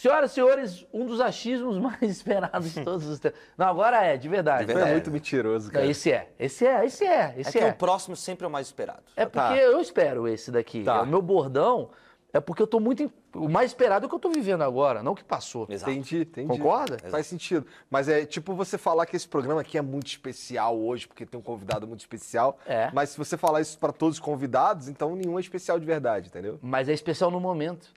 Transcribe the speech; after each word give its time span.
Senhoras 0.00 0.30
e 0.30 0.34
senhores, 0.34 0.86
um 0.92 1.04
dos 1.06 1.20
achismos 1.20 1.76
mais 1.82 2.02
esperados 2.02 2.72
de 2.72 2.84
todos 2.84 3.04
os 3.06 3.18
tempos. 3.18 3.38
Não, 3.56 3.66
agora 3.66 4.00
é, 4.04 4.16
de 4.16 4.28
verdade. 4.28 4.60
De 4.60 4.66
Tu 4.66 4.70
é 4.70 4.74
verdade. 4.74 4.92
muito 4.92 5.10
mentiroso, 5.10 5.66
Não, 5.66 5.72
cara. 5.72 5.86
esse 5.86 6.12
é, 6.12 6.28
esse 6.38 6.64
é, 6.64 6.84
esse 6.86 7.04
é, 7.04 7.34
É 7.36 7.40
esse 7.40 7.50
que 7.52 7.58
é. 7.58 7.68
o 7.70 7.74
próximo 7.74 8.14
sempre 8.14 8.44
é 8.44 8.48
o 8.48 8.50
mais 8.50 8.68
esperado. 8.68 9.02
É 9.16 9.24
porque 9.26 9.38
Tá. 9.38 9.56
eu 9.56 9.80
espero 9.80 10.28
esse 10.28 10.52
daqui. 10.52 10.84
Tá. 10.84 11.02
O 11.02 11.06
meu 11.06 11.20
bordão 11.20 11.90
é 12.32 12.38
porque 12.38 12.62
eu 12.62 12.66
tô 12.68 12.78
muito. 12.78 13.02
em- 13.02 13.12
O 13.34 13.48
mais 13.48 13.70
esperado 13.70 14.04
é 14.04 14.06
o 14.06 14.08
que 14.08 14.14
eu 14.14 14.18
tô 14.20 14.30
vivendo 14.30 14.62
agora, 14.62 15.02
não 15.02 15.12
o 15.12 15.14
que 15.16 15.24
passou. 15.24 15.66
Exato. 15.68 15.90
Entendi, 15.90 16.20
entendi. 16.22 16.46
Concorda? 16.48 16.96
Faz 17.10 17.26
sentido. 17.26 17.66
Mas 17.90 18.08
é 18.08 18.24
tipo 18.24 18.54
você 18.54 18.78
falar 18.78 19.04
que 19.04 19.16
esse 19.16 19.26
programa 19.28 19.60
aqui 19.60 19.76
é 19.78 19.82
muito 19.82 20.06
especial 20.06 20.78
hoje, 20.78 21.06
porque 21.08 21.26
tem 21.26 21.38
um 21.38 21.42
convidado 21.42 21.86
muito 21.88 22.00
especial. 22.00 22.56
É. 22.66 22.90
Mas 22.92 23.10
se 23.10 23.18
você 23.18 23.36
falar 23.36 23.60
isso 23.60 23.78
pra 23.78 23.92
todos 23.92 24.16
os 24.16 24.20
convidados, 24.20 24.88
então 24.88 25.14
nenhum 25.16 25.38
é 25.38 25.40
especial 25.40 25.78
de 25.78 25.84
verdade, 25.86 26.28
entendeu? 26.28 26.58
Mas 26.62 26.88
é 26.88 26.92
especial 26.92 27.30
no 27.30 27.40
momento. 27.40 27.92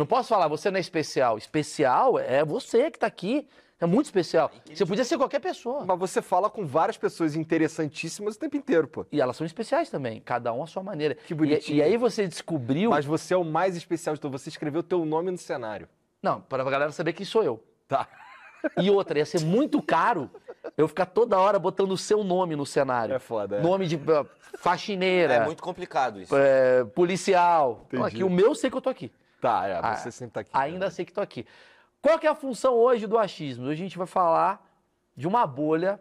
Não 0.00 0.06
posso 0.06 0.30
falar, 0.30 0.48
você 0.48 0.70
não 0.70 0.78
é 0.78 0.80
especial. 0.80 1.36
Especial 1.36 2.18
é 2.18 2.42
você 2.42 2.90
que 2.90 2.98
tá 2.98 3.06
aqui. 3.06 3.46
É 3.78 3.84
muito 3.84 4.06
especial. 4.06 4.50
Você 4.72 4.86
podia 4.86 5.04
ser 5.04 5.18
qualquer 5.18 5.40
pessoa. 5.40 5.84
Mas 5.84 5.98
você 5.98 6.22
fala 6.22 6.48
com 6.48 6.66
várias 6.66 6.96
pessoas 6.96 7.36
interessantíssimas 7.36 8.34
o 8.34 8.38
tempo 8.38 8.56
inteiro, 8.56 8.88
pô. 8.88 9.04
E 9.12 9.20
elas 9.20 9.36
são 9.36 9.46
especiais 9.46 9.90
também, 9.90 10.18
cada 10.22 10.54
um 10.54 10.62
à 10.62 10.66
sua 10.66 10.82
maneira. 10.82 11.14
Que 11.14 11.34
bonitinho. 11.34 11.76
E, 11.76 11.80
e 11.80 11.82
aí 11.82 11.98
você 11.98 12.26
descobriu. 12.26 12.90
Mas 12.90 13.04
você 13.04 13.34
é 13.34 13.36
o 13.36 13.44
mais 13.44 13.76
especial 13.76 14.14
de 14.14 14.22
todos. 14.22 14.40
Você 14.40 14.48
escreveu 14.48 14.82
teu 14.82 15.04
nome 15.04 15.30
no 15.30 15.36
cenário. 15.36 15.86
Não, 16.22 16.40
para 16.40 16.62
a 16.62 16.70
galera 16.70 16.92
saber 16.92 17.12
quem 17.12 17.26
sou 17.26 17.42
eu. 17.42 17.62
Tá. 17.86 18.08
E 18.78 18.90
outra, 18.90 19.18
ia 19.18 19.26
ser 19.26 19.42
muito 19.42 19.82
caro 19.82 20.30
eu 20.78 20.88
ficar 20.88 21.04
toda 21.04 21.38
hora 21.38 21.58
botando 21.58 21.92
o 21.92 21.98
seu 21.98 22.24
nome 22.24 22.56
no 22.56 22.64
cenário. 22.64 23.14
É 23.14 23.18
foda, 23.18 23.56
é. 23.56 23.60
Nome 23.60 23.86
de 23.86 23.96
uh, 23.96 24.26
faxineira, 24.58 25.34
É 25.34 25.44
muito 25.44 25.62
complicado 25.62 26.22
isso. 26.22 26.34
é, 26.34 26.84
policial. 26.84 27.84
Então, 27.88 28.00
Entendi. 28.00 28.16
aqui, 28.16 28.24
o 28.24 28.30
meu 28.30 28.46
eu 28.46 28.54
sei 28.54 28.70
que 28.70 28.76
eu 28.76 28.80
tô 28.80 28.88
aqui. 28.88 29.12
Tá, 29.40 29.66
é. 29.66 29.80
Ah, 29.82 29.96
Você 29.96 30.10
sempre 30.10 30.34
tá 30.34 30.40
aqui. 30.40 30.50
Ainda 30.52 30.90
sei 30.90 31.04
que 31.04 31.12
tô 31.12 31.20
aqui. 31.20 31.46
Qual 32.02 32.18
que 32.18 32.26
é 32.26 32.30
a 32.30 32.34
função 32.34 32.74
hoje 32.74 33.06
do 33.06 33.18
achismo? 33.18 33.66
Hoje 33.66 33.80
a 33.80 33.84
gente 33.84 33.98
vai 33.98 34.06
falar 34.06 34.66
de 35.16 35.26
uma 35.26 35.46
bolha 35.46 36.00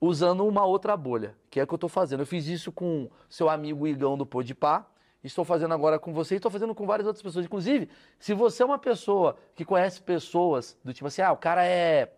usando 0.00 0.44
uma 0.46 0.64
outra 0.64 0.96
bolha, 0.96 1.36
que 1.48 1.60
é 1.60 1.62
o 1.62 1.66
que 1.66 1.74
eu 1.74 1.78
tô 1.78 1.88
fazendo. 1.88 2.20
Eu 2.20 2.26
fiz 2.26 2.46
isso 2.46 2.72
com 2.72 3.08
seu 3.28 3.48
amigo 3.48 3.86
Igão 3.86 4.16
do 4.18 4.26
Podpah, 4.26 4.84
estou 5.22 5.44
fazendo 5.44 5.72
agora 5.74 5.98
com 5.98 6.12
você 6.12 6.34
e 6.34 6.36
estou 6.36 6.50
fazendo 6.50 6.74
com 6.74 6.86
várias 6.86 7.06
outras 7.06 7.22
pessoas. 7.22 7.44
Inclusive, 7.44 7.88
se 8.18 8.34
você 8.34 8.62
é 8.62 8.66
uma 8.66 8.78
pessoa 8.78 9.36
que 9.54 9.64
conhece 9.64 10.02
pessoas 10.02 10.76
do 10.84 10.92
tipo 10.92 11.06
assim, 11.06 11.22
ah, 11.22 11.32
o 11.32 11.36
cara 11.36 11.64
é... 11.64 12.12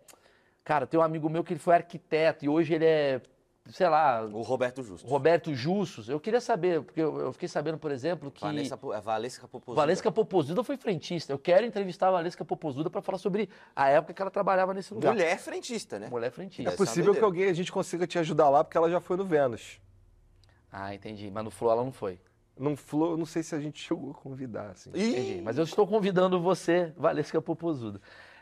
Cara, 0.63 0.87
tem 0.87 0.99
um 0.99 1.03
amigo 1.03 1.29
meu 1.29 1.43
que 1.43 1.53
ele 1.53 1.59
foi 1.59 1.75
arquiteto 1.75 2.43
e 2.43 2.49
hoje 2.49 2.73
ele 2.73 2.85
é, 2.85 3.21
sei 3.69 3.87
lá, 3.89 4.23
O 4.25 4.41
Roberto 4.41 4.83
Justo. 4.83 5.07
Roberto 5.07 5.53
Justus. 5.55 6.07
Eu 6.09 6.19
queria 6.19 6.39
saber, 6.41 6.81
porque 6.83 7.01
eu, 7.01 7.19
eu 7.19 7.33
fiquei 7.33 7.49
sabendo, 7.49 7.77
por 7.77 7.91
exemplo, 7.91 8.29
que... 8.31 8.41
Vanessa, 8.41 8.77
é 8.93 9.01
Valesca 9.01 9.47
Popozuda. 9.47 9.81
Valesca 9.81 10.11
Popozuda 10.11 10.63
foi 10.63 10.77
frentista. 10.77 11.33
Eu 11.33 11.39
quero 11.39 11.65
entrevistar 11.65 12.09
a 12.09 12.11
Valesca 12.11 12.45
Popozuda 12.45 12.89
para 12.89 13.01
falar 13.01 13.17
sobre 13.17 13.49
a 13.75 13.89
época 13.89 14.13
que 14.13 14.21
ela 14.21 14.31
trabalhava 14.31 14.73
nesse 14.73 14.93
lugar. 14.93 15.13
Mulher 15.13 15.39
frentista, 15.39 15.97
né? 15.99 16.07
Mulher 16.09 16.27
É 16.27 16.31
frentista. 16.31 16.69
Essa 16.69 16.77
possível 16.77 17.13
que 17.13 17.23
alguém 17.23 17.49
a 17.49 17.53
gente 17.53 17.71
consiga 17.71 18.05
te 18.05 18.19
ajudar 18.19 18.49
lá, 18.49 18.63
porque 18.63 18.77
ela 18.77 18.89
já 18.89 18.99
foi 18.99 19.17
no 19.17 19.25
Vênus. 19.25 19.79
Ah, 20.71 20.93
entendi. 20.93 21.31
Mas 21.31 21.43
no 21.43 21.51
Flow 21.51 21.71
ela 21.71 21.83
não 21.83 21.91
foi. 21.91 22.19
Não, 22.57 22.75
Flo- 22.75 23.11
eu 23.11 23.17
não 23.17 23.25
sei 23.25 23.43
se 23.43 23.53
a 23.53 23.59
gente 23.59 23.81
chegou 23.81 24.11
a 24.11 24.13
convidar, 24.13 24.71
assim. 24.71 24.89
Entendi. 24.89 25.41
Mas 25.41 25.57
eu 25.57 25.63
estou 25.63 25.85
convidando 25.85 26.39
você, 26.41 26.93
Valesca 26.97 27.41
Popozuda. 27.41 27.99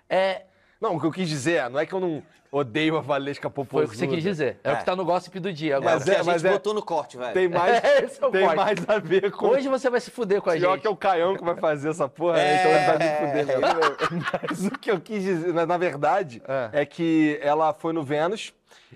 É, 0.09 0.45
Não, 0.83 0.97
o 0.97 0.99
que 0.99 1.05
eu 1.05 1.11
quis 1.13 1.29
dizer, 1.29 1.69
não 1.69 1.79
é 1.79 1.85
que 1.85 1.93
eu 1.93 1.99
não 2.01 2.21
odeio 2.51 2.97
a 2.97 3.01
Valesca 3.01 3.49
foi 3.49 3.63
Popozuda. 3.63 3.87
o 3.87 3.89
que 3.91 3.97
você 3.97 4.05
quis 4.05 4.21
dizer. 4.21 4.59
É, 4.65 4.69
o 4.69 4.73
É. 4.73 4.75
que 4.75 4.85
tá 4.85 4.95
no 4.97 5.05
gossip 5.05 5.39
do 5.39 5.51
dia 5.53 5.75
É, 5.75 5.77
agora. 5.77 5.93
Mas 5.95 6.01
o 6.01 6.05
que 6.05 6.11
é- 6.11 6.13
a 6.13 6.17
gente 6.17 6.25
mas 6.27 6.43
é- 6.45 6.51
botou 6.51 6.73
no 6.73 6.83
corte, 6.83 7.15
velho. 7.17 7.33
Tem 7.33 7.47
mais, 7.47 7.73
é 8.21 8.25
o 8.27 8.29
tem 8.29 8.41
corte. 8.43 8.55
mais 8.57 8.89
a 8.89 8.99
ver 8.99 9.31
com... 9.31 9.47
Hoje 9.47 9.69
você 9.69 9.89
vai 9.89 10.01
se 10.01 10.11
fuder 10.11 10.41
com 10.41 10.49
a 10.49 10.53
Pior 10.53 10.71
gente. 10.73 10.81
que 10.81 10.87
é 10.87 10.89
o 10.89 10.95
Caião 10.97 11.37
que 11.37 11.43
vai 11.43 11.55
fazer 11.55 11.89
essa 11.89 12.09
porra, 12.09 12.37
então 12.39 12.71
ele 12.71 12.85
vai 12.85 12.97
me 12.97 13.43
fuder. 13.45 13.57
Mas 14.49 14.65
o 14.67 14.71
que 14.71 14.91
eu 14.91 14.99
quis 14.99 15.23
dizer, 15.23 15.53
na- 15.53 15.65
na 15.65 15.77
verdade, 15.77 16.41
É. 16.73 16.81
é. 16.81 16.85
que 16.85 17.39
ela 17.41 17.73
foi 17.73 17.93
no 17.93 18.03
Vênus 18.03 18.53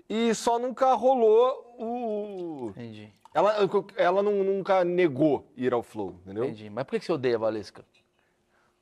e 0.10 0.36
só 0.36 0.60
nunca 0.60 0.94
rolou 0.94 1.74
o... 1.80 2.68
Entendi, 2.76 3.10
Ela, 3.34 3.56
ela 3.96 4.22
não- 4.22 4.44
nunca 4.44 4.84
negou 4.84 5.48
ir 5.56 5.74
ao 5.74 5.82
Flow, 5.82 6.16
entendeu? 6.26 6.44
entendi. 6.44 6.70
Mas 6.70 6.84
por 6.84 6.92
que 6.92 7.00
que 7.00 7.06
você 7.06 7.12
odeia 7.14 7.36
a 7.38 7.40
Valesca? 7.40 7.84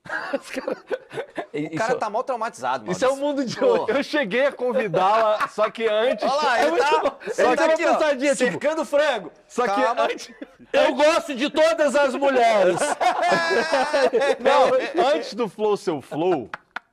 O 1.53 1.57
Isso- 1.57 1.75
cara 1.77 1.95
tá 1.95 2.09
mal 2.09 2.21
traumatizado, 2.21 2.83
mano. 2.83 2.91
Isso 2.91 3.05
é 3.05 3.07
o 3.07 3.15
mundo 3.15 3.45
de 3.45 3.63
hoje. 3.63 3.85
Eu 3.87 4.03
cheguei 4.03 4.47
a 4.47 4.51
convidá-la, 4.51 5.47
só 5.47 5.69
que 5.71 5.87
antes... 5.87 6.29
Olha 6.29 6.35
lá, 6.43 6.59
É 6.59 6.67
ele 6.67 6.77
tá, 6.77 6.99
bom. 6.99 7.17
ele 7.23 7.33
Só 7.33 7.55
tá 7.55 7.55
que 7.55 7.63
uma 7.63 7.73
aqui, 7.73 7.85
ó, 7.85 7.93
pensadinha, 7.95 8.35
tipo, 8.35 8.51
cercando 8.51 8.85
frango. 8.85 9.31
Só 9.47 9.63
que 9.63 9.81
Calma. 9.81 10.03
antes, 10.03 10.33
Eu 10.73 10.93
gosto 10.95 11.33
de 11.33 11.49
todas 11.49 11.95
as 11.95 12.13
mulheres. 12.13 12.77
não, 14.39 15.05
antes 15.13 15.33
do 15.33 15.47
Flow 15.47 15.77
ser 15.77 15.91
o 15.91 16.01
Flow, 16.01 16.49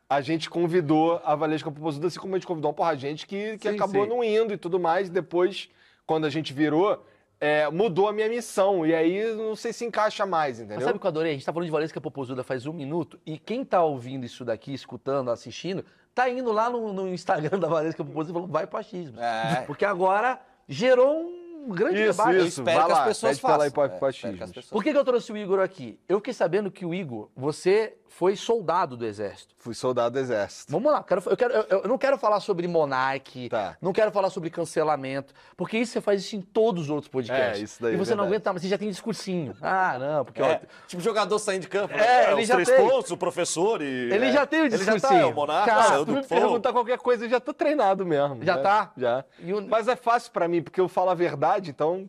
a 0.09 0.21
gente 0.21 0.49
convidou 0.49 1.21
a 1.25 1.35
Valesca 1.35 1.71
Popozuda, 1.71 2.07
assim 2.07 2.21
como 2.21 2.35
a 2.35 2.39
gente 2.39 2.47
convidou 2.47 2.71
uma 2.71 2.75
porra 2.75 2.95
de 2.95 3.03
gente 3.03 3.27
que, 3.27 3.59
que 3.59 3.69
Sim, 3.69 3.75
acabou 3.75 4.05
sim. 4.05 4.11
não 4.11 4.23
indo 4.23 4.53
e 4.55 4.57
tudo 4.57 4.79
mais. 4.79 5.09
Depois, 5.11 5.69
quando 6.07 6.25
a 6.25 6.31
gente 6.31 6.53
virou, 6.53 7.05
é, 7.45 7.69
mudou 7.71 8.07
a 8.09 8.13
minha 8.13 8.29
missão. 8.29 8.87
E 8.87 8.95
aí, 8.95 9.35
não 9.35 9.57
sei 9.57 9.73
se 9.73 9.85
encaixa 9.85 10.25
mais, 10.25 10.59
Mas 10.59 10.67
entendeu? 10.67 10.85
sabe 10.87 10.97
o 10.97 11.01
que 11.01 11.07
eu 11.07 11.09
adorei? 11.09 11.33
A 11.33 11.35
gente 11.35 11.45
tá 11.45 11.53
falando 11.53 11.67
de 11.67 11.73
Valesca 11.73 12.01
Popozuda 12.01 12.45
faz 12.45 12.67
um 12.67 12.73
minuto 12.73 13.19
e 13.27 13.37
quem 13.37 13.65
tá 13.65 13.83
ouvindo 13.83 14.25
isso 14.25 14.45
daqui, 14.45 14.73
escutando, 14.73 15.29
assistindo, 15.31 15.85
tá 16.15 16.31
indo 16.31 16.53
lá 16.53 16.71
no, 16.71 16.93
no 16.93 17.09
Instagram 17.09 17.59
da 17.61 17.67
Valesca 17.67 18.05
Popozuda 18.05 18.31
e 18.31 18.35
falando, 18.35 18.53
vai 18.53 18.67
pro 18.67 18.79
achismo. 18.79 19.19
É. 19.21 19.63
Porque 19.67 19.85
agora 19.85 20.41
gerou 20.69 21.21
um 21.67 21.69
grande 21.71 22.01
Isso, 22.03 22.11
debate. 22.19 22.37
Eu 22.37 22.47
isso. 22.47 22.61
espero 22.61 22.79
vai 22.79 22.87
que 22.87 22.93
as 22.93 22.99
lá, 22.99 23.05
pessoas 23.07 23.33
pede 23.33 23.41
pra 23.43 23.55
ela 23.55 23.67
ir 23.67 23.71
façam. 23.71 23.89
pra- 23.89 23.97
É, 23.97 23.99
pra 23.99 24.11
espero 24.11 24.37
que 24.37 24.43
as 24.45 24.51
pessoas- 24.53 24.71
Por 24.71 24.83
que, 24.85 24.93
que 24.93 24.99
eu 24.99 25.05
trouxe 25.05 25.33
o 25.33 25.37
Igor 25.37 25.61
aqui? 25.61 25.99
Eu 26.09 26.19
fiquei 26.19 26.33
sabendo 26.35 26.71
que 26.71 26.85
o 26.87 26.95
Igor, 26.95 27.29
você 27.37 27.97
foi 28.15 28.37
soldado 28.37 28.97
do 28.97 29.07
Exército. 29.07 29.55
Fui 29.59 29.75
soldado 29.75 30.13
do 30.15 30.19
Exército. 30.19 30.71
Vamos 30.71 30.93
lá, 30.93 30.99
eu, 30.99 31.05
quero- 31.05 31.23
eu, 31.31 31.37
quero- 31.37 31.53
eu- 31.55 31.65
eu 31.83 31.89
não 31.89 31.97
quero 31.97 32.19
falar 32.19 32.41
sobre 32.41 32.69
monarque, 32.69 33.49
Tá. 33.49 33.77
não 33.81 33.93
quero 33.93 34.11
falar 34.13 34.29
sobre 34.29 34.51
cancelamento, 34.51 35.33
porque 35.57 35.79
isso 35.79 35.93
você 35.93 36.01
faz 36.01 36.21
isso 36.23 36.37
em 36.37 36.41
todos 36.43 36.85
os 36.85 36.91
outros 36.91 37.09
podcasts. 37.09 37.61
É, 37.61 37.65
isso 37.65 37.81
daí 37.83 37.93
E 37.93 37.95
é 37.95 37.99
você 37.99 38.11
não 38.15 38.25
verdade. 38.25 38.35
aguenta, 38.35 38.53
mas 38.53 38.63
você 38.63 38.69
já 38.69 38.77
tem 38.79 38.91
discursinho. 38.91 39.57
Ah, 39.63 39.97
não, 39.99 40.25
porque 40.25 40.43
É, 40.43 40.61
ó, 40.63 40.87
tipo 40.87 41.01
jogador 41.03 41.39
saindo 41.39 41.63
de 41.63 41.69
campo. 41.69 41.95
É, 41.95 41.97
né? 42.27 42.33
ele 42.33 42.43
os 42.43 42.49
já 42.49 42.55
três 42.55 42.69
tem. 42.69 42.89
pontos, 42.89 43.11
o 43.11 43.17
professor 43.17 43.81
e... 43.81 43.85
Ele 44.13 44.27
é. 44.27 44.33
já 44.33 44.47
tem 44.47 44.61
o 44.61 44.65
Ele 44.67 44.77
já 44.79 44.85
tá, 44.85 44.93
discursinho. 44.95 45.23
é 45.23 45.27
o 45.27 45.35
monarca, 45.35 45.71
Cara, 45.71 45.83
saiu 45.85 45.99
Se 46.01 46.05
tu 46.07 46.13
do 46.13 46.15
me 46.21 46.27
perguntar 46.27 46.73
qualquer 46.73 46.99
coisa, 46.99 47.25
eu 47.25 47.31
já 47.31 47.41
tô 47.41 47.55
treinado 47.55 48.05
mesmo. 48.05 48.45
Já 48.45 48.57
né? 48.57 48.63
tá? 48.63 48.93
Já. 48.97 49.25
E 49.41 49.53
o- 49.55 49.67
Mas 49.67 49.89
é 49.89 49.97
fácil 49.97 50.31
pra 50.33 50.47
mim, 50.49 50.63
porque 50.63 50.81
eu 50.81 50.89
falo 50.89 51.11
a 51.11 51.15
verdade, 51.15 51.71
então... 51.71 52.09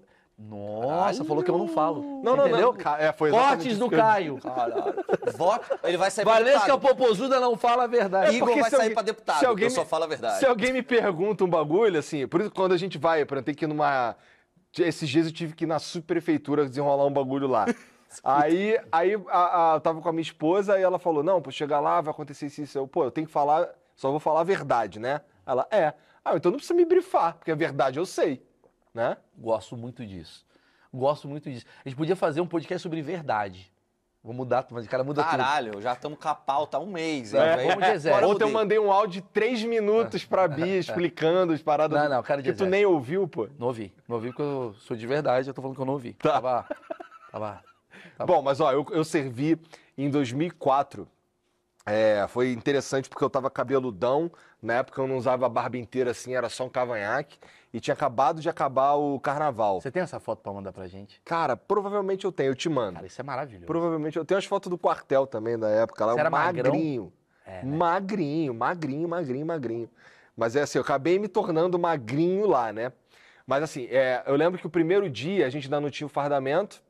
Nossa, 0.49 1.23
falou 1.23 1.43
que 1.43 1.49
eu 1.49 1.57
não 1.57 1.67
falo. 1.67 2.21
Não, 2.23 2.35
não, 2.35 2.47
entendeu? 2.47 2.73
não. 2.73 2.91
É, 2.97 3.11
foi 3.11 3.31
Cortes 3.31 3.65
isso 3.65 3.79
do 3.79 3.85
eu- 3.85 3.89
Caio. 3.99 4.37
Caralho. 4.39 4.93
Ele 5.83 5.97
vai 5.97 6.11
sair 6.11 6.25
Valesca 6.25 6.59
pra 6.59 6.75
deputado. 6.75 6.97
Popozuda 6.97 7.39
não 7.39 7.55
fala 7.57 7.83
a 7.83 7.87
verdade. 7.87 8.35
Igor 8.35 8.47
porque 8.49 8.61
vai 8.61 8.69
sair 8.69 8.79
alguém- 8.81 8.93
pra 8.93 9.03
deputado, 9.03 9.39
se 9.39 9.45
alguém 9.45 9.65
eu 9.65 9.71
só 9.71 9.85
falo 9.85 10.03
a 10.03 10.07
verdade. 10.07 10.39
Se 10.39 10.45
alguém 10.45 10.73
me 10.73 10.81
pergunta 10.83 11.43
um 11.43 11.49
bagulho, 11.49 11.97
assim, 11.99 12.27
por 12.27 12.41
isso 12.41 12.51
quando 12.51 12.73
a 12.73 12.77
gente 12.77 12.97
vai, 12.97 13.19
exemplo, 13.19 13.41
tem 13.41 13.55
que 13.55 13.65
ir 13.65 13.67
numa. 13.67 14.15
Esses 14.77 15.07
dias 15.07 15.27
eu 15.27 15.31
tive 15.31 15.53
que 15.53 15.65
ir 15.65 15.67
na 15.67 15.79
subprefeitura 15.79 16.65
desenrolar 16.67 17.05
um 17.05 17.13
bagulho 17.13 17.47
lá. 17.47 17.65
aí 18.23 18.79
aí 18.91 19.13
a, 19.29 19.71
a- 19.71 19.75
eu 19.75 19.81
tava 19.81 20.01
com 20.01 20.09
a 20.09 20.11
minha 20.11 20.21
esposa 20.21 20.77
e 20.79 20.81
ela 20.83 20.99
falou: 20.99 21.23
Não, 21.23 21.41
pô, 21.41 21.51
chegar 21.51 21.79
lá, 21.79 22.01
vai 22.01 22.11
acontecer 22.11 22.47
isso 22.47 22.61
e 22.61 22.63
isso. 22.65 22.77
Eu, 22.77 22.87
pô, 22.87 23.03
eu 23.05 23.11
tenho 23.11 23.27
que 23.27 23.33
falar, 23.33 23.69
só 23.95 24.11
vou 24.11 24.19
falar 24.19 24.41
a 24.41 24.43
verdade, 24.43 24.99
né? 24.99 25.21
Ela, 25.45 25.67
é. 25.71 25.93
Ah, 26.25 26.35
então 26.35 26.51
não 26.51 26.57
precisa 26.57 26.73
me 26.77 26.85
brifar, 26.85 27.35
porque 27.35 27.51
a 27.51 27.55
verdade 27.55 27.99
eu 27.99 28.05
sei, 28.05 28.41
né? 28.93 29.17
Gosto 29.37 29.75
muito 29.75 30.05
disso. 30.05 30.45
Gosto 30.93 31.27
muito 31.27 31.49
disso. 31.49 31.65
A 31.83 31.89
gente 31.89 31.97
podia 31.97 32.15
fazer 32.15 32.41
um 32.41 32.47
podcast 32.47 32.83
sobre 32.83 33.01
verdade. 33.01 33.71
Vou 34.23 34.33
mudar, 34.33 34.65
mas 34.71 34.85
o 34.85 34.89
cara 34.89 35.03
muda 35.03 35.21
tudo. 35.21 35.31
Caralho, 35.31 35.81
já 35.81 35.91
estamos 35.91 36.17
com 36.17 36.29
a 36.29 36.35
pauta 36.35 36.77
há 36.77 36.79
um 36.79 36.85
mês. 36.85 37.33
É, 37.33 37.57
velho? 37.57 37.81
vamos 37.81 38.01
de. 38.01 38.09
Agora 38.09 38.27
Ontem 38.27 38.43
eu 38.45 38.51
mandei 38.51 38.79
um 38.79 38.89
áudio 38.89 39.21
de 39.21 39.27
três 39.29 39.61
minutos 39.63 40.23
pra 40.23 40.47
Bia 40.47 40.77
explicando 40.79 41.51
as 41.51 41.61
paradas 41.61 42.01
Não, 42.01 42.09
não, 42.09 42.23
cara 42.23 42.41
de 42.41 42.49
que 42.49 42.57
tu 42.57 42.65
nem 42.65 42.85
ouviu, 42.85 43.27
pô. 43.27 43.49
Não 43.59 43.67
ouvi. 43.67 43.93
Não 44.07 44.15
ouvi 44.15 44.29
porque 44.29 44.41
eu 44.41 44.73
sou 44.79 44.95
de 44.95 45.05
verdade, 45.05 45.49
eu 45.49 45.53
tô 45.53 45.61
falando 45.61 45.75
que 45.75 45.81
eu 45.81 45.85
não 45.85 45.93
ouvi. 45.93 46.13
Tá. 46.13 46.33
Tava. 46.33 46.65
Tava. 47.31 47.63
Tá 48.17 48.25
Bom, 48.25 48.41
mas 48.41 48.61
ó, 48.61 48.71
eu, 48.71 48.85
eu 48.91 49.03
servi 49.03 49.59
em 49.97 50.09
2004. 50.09 51.05
É, 51.85 52.25
foi 52.29 52.53
interessante 52.53 53.09
porque 53.09 53.25
eu 53.25 53.29
tava 53.29 53.49
cabeludão. 53.49 54.31
Na 54.61 54.75
época 54.75 55.01
eu 55.01 55.07
não 55.07 55.17
usava 55.17 55.47
a 55.47 55.49
barba 55.49 55.77
inteira 55.77 56.11
assim, 56.11 56.33
era 56.33 56.47
só 56.47 56.65
um 56.65 56.69
cavanhaque. 56.69 57.37
E 57.73 57.79
tinha 57.79 57.93
acabado 57.95 58.39
de 58.39 58.47
acabar 58.47 58.93
o 58.93 59.19
carnaval. 59.19 59.81
Você 59.81 59.89
tem 59.89 60.03
essa 60.03 60.19
foto 60.19 60.43
pra 60.43 60.53
mandar 60.53 60.71
pra 60.71 60.87
gente? 60.87 61.19
Cara, 61.25 61.57
provavelmente 61.57 62.23
eu 62.23 62.31
tenho, 62.31 62.51
eu 62.51 62.55
te 62.55 62.69
mando. 62.69 62.93
Cara, 62.93 63.07
isso 63.07 63.19
é 63.19 63.23
maravilhoso. 63.23 63.65
Provavelmente 63.65 64.15
eu 64.15 64.23
tenho 64.23 64.37
as 64.37 64.45
fotos 64.45 64.69
do 64.69 64.77
quartel 64.77 65.25
também 65.25 65.57
da 65.57 65.67
época. 65.69 66.05
Lá, 66.05 66.13
Você 66.13 66.19
era 66.19 66.29
magrinho. 66.29 67.11
É, 67.43 67.63
né? 67.63 67.75
Magrinho, 67.75 68.53
magrinho, 68.53 69.09
magrinho, 69.09 69.45
magrinho. 69.45 69.89
Mas 70.37 70.55
é 70.55 70.61
assim, 70.61 70.77
eu 70.77 70.83
acabei 70.83 71.17
me 71.17 71.27
tornando 71.27 71.79
magrinho 71.79 72.47
lá, 72.47 72.71
né? 72.71 72.93
Mas 73.45 73.63
assim, 73.63 73.87
é, 73.89 74.23
eu 74.27 74.35
lembro 74.35 74.59
que 74.59 74.67
o 74.67 74.69
primeiro 74.69 75.09
dia 75.09 75.47
a 75.47 75.49
gente 75.49 75.65
ainda 75.65 75.81
não 75.81 75.89
tinha 75.89 76.05
o 76.05 76.09
fardamento. 76.09 76.81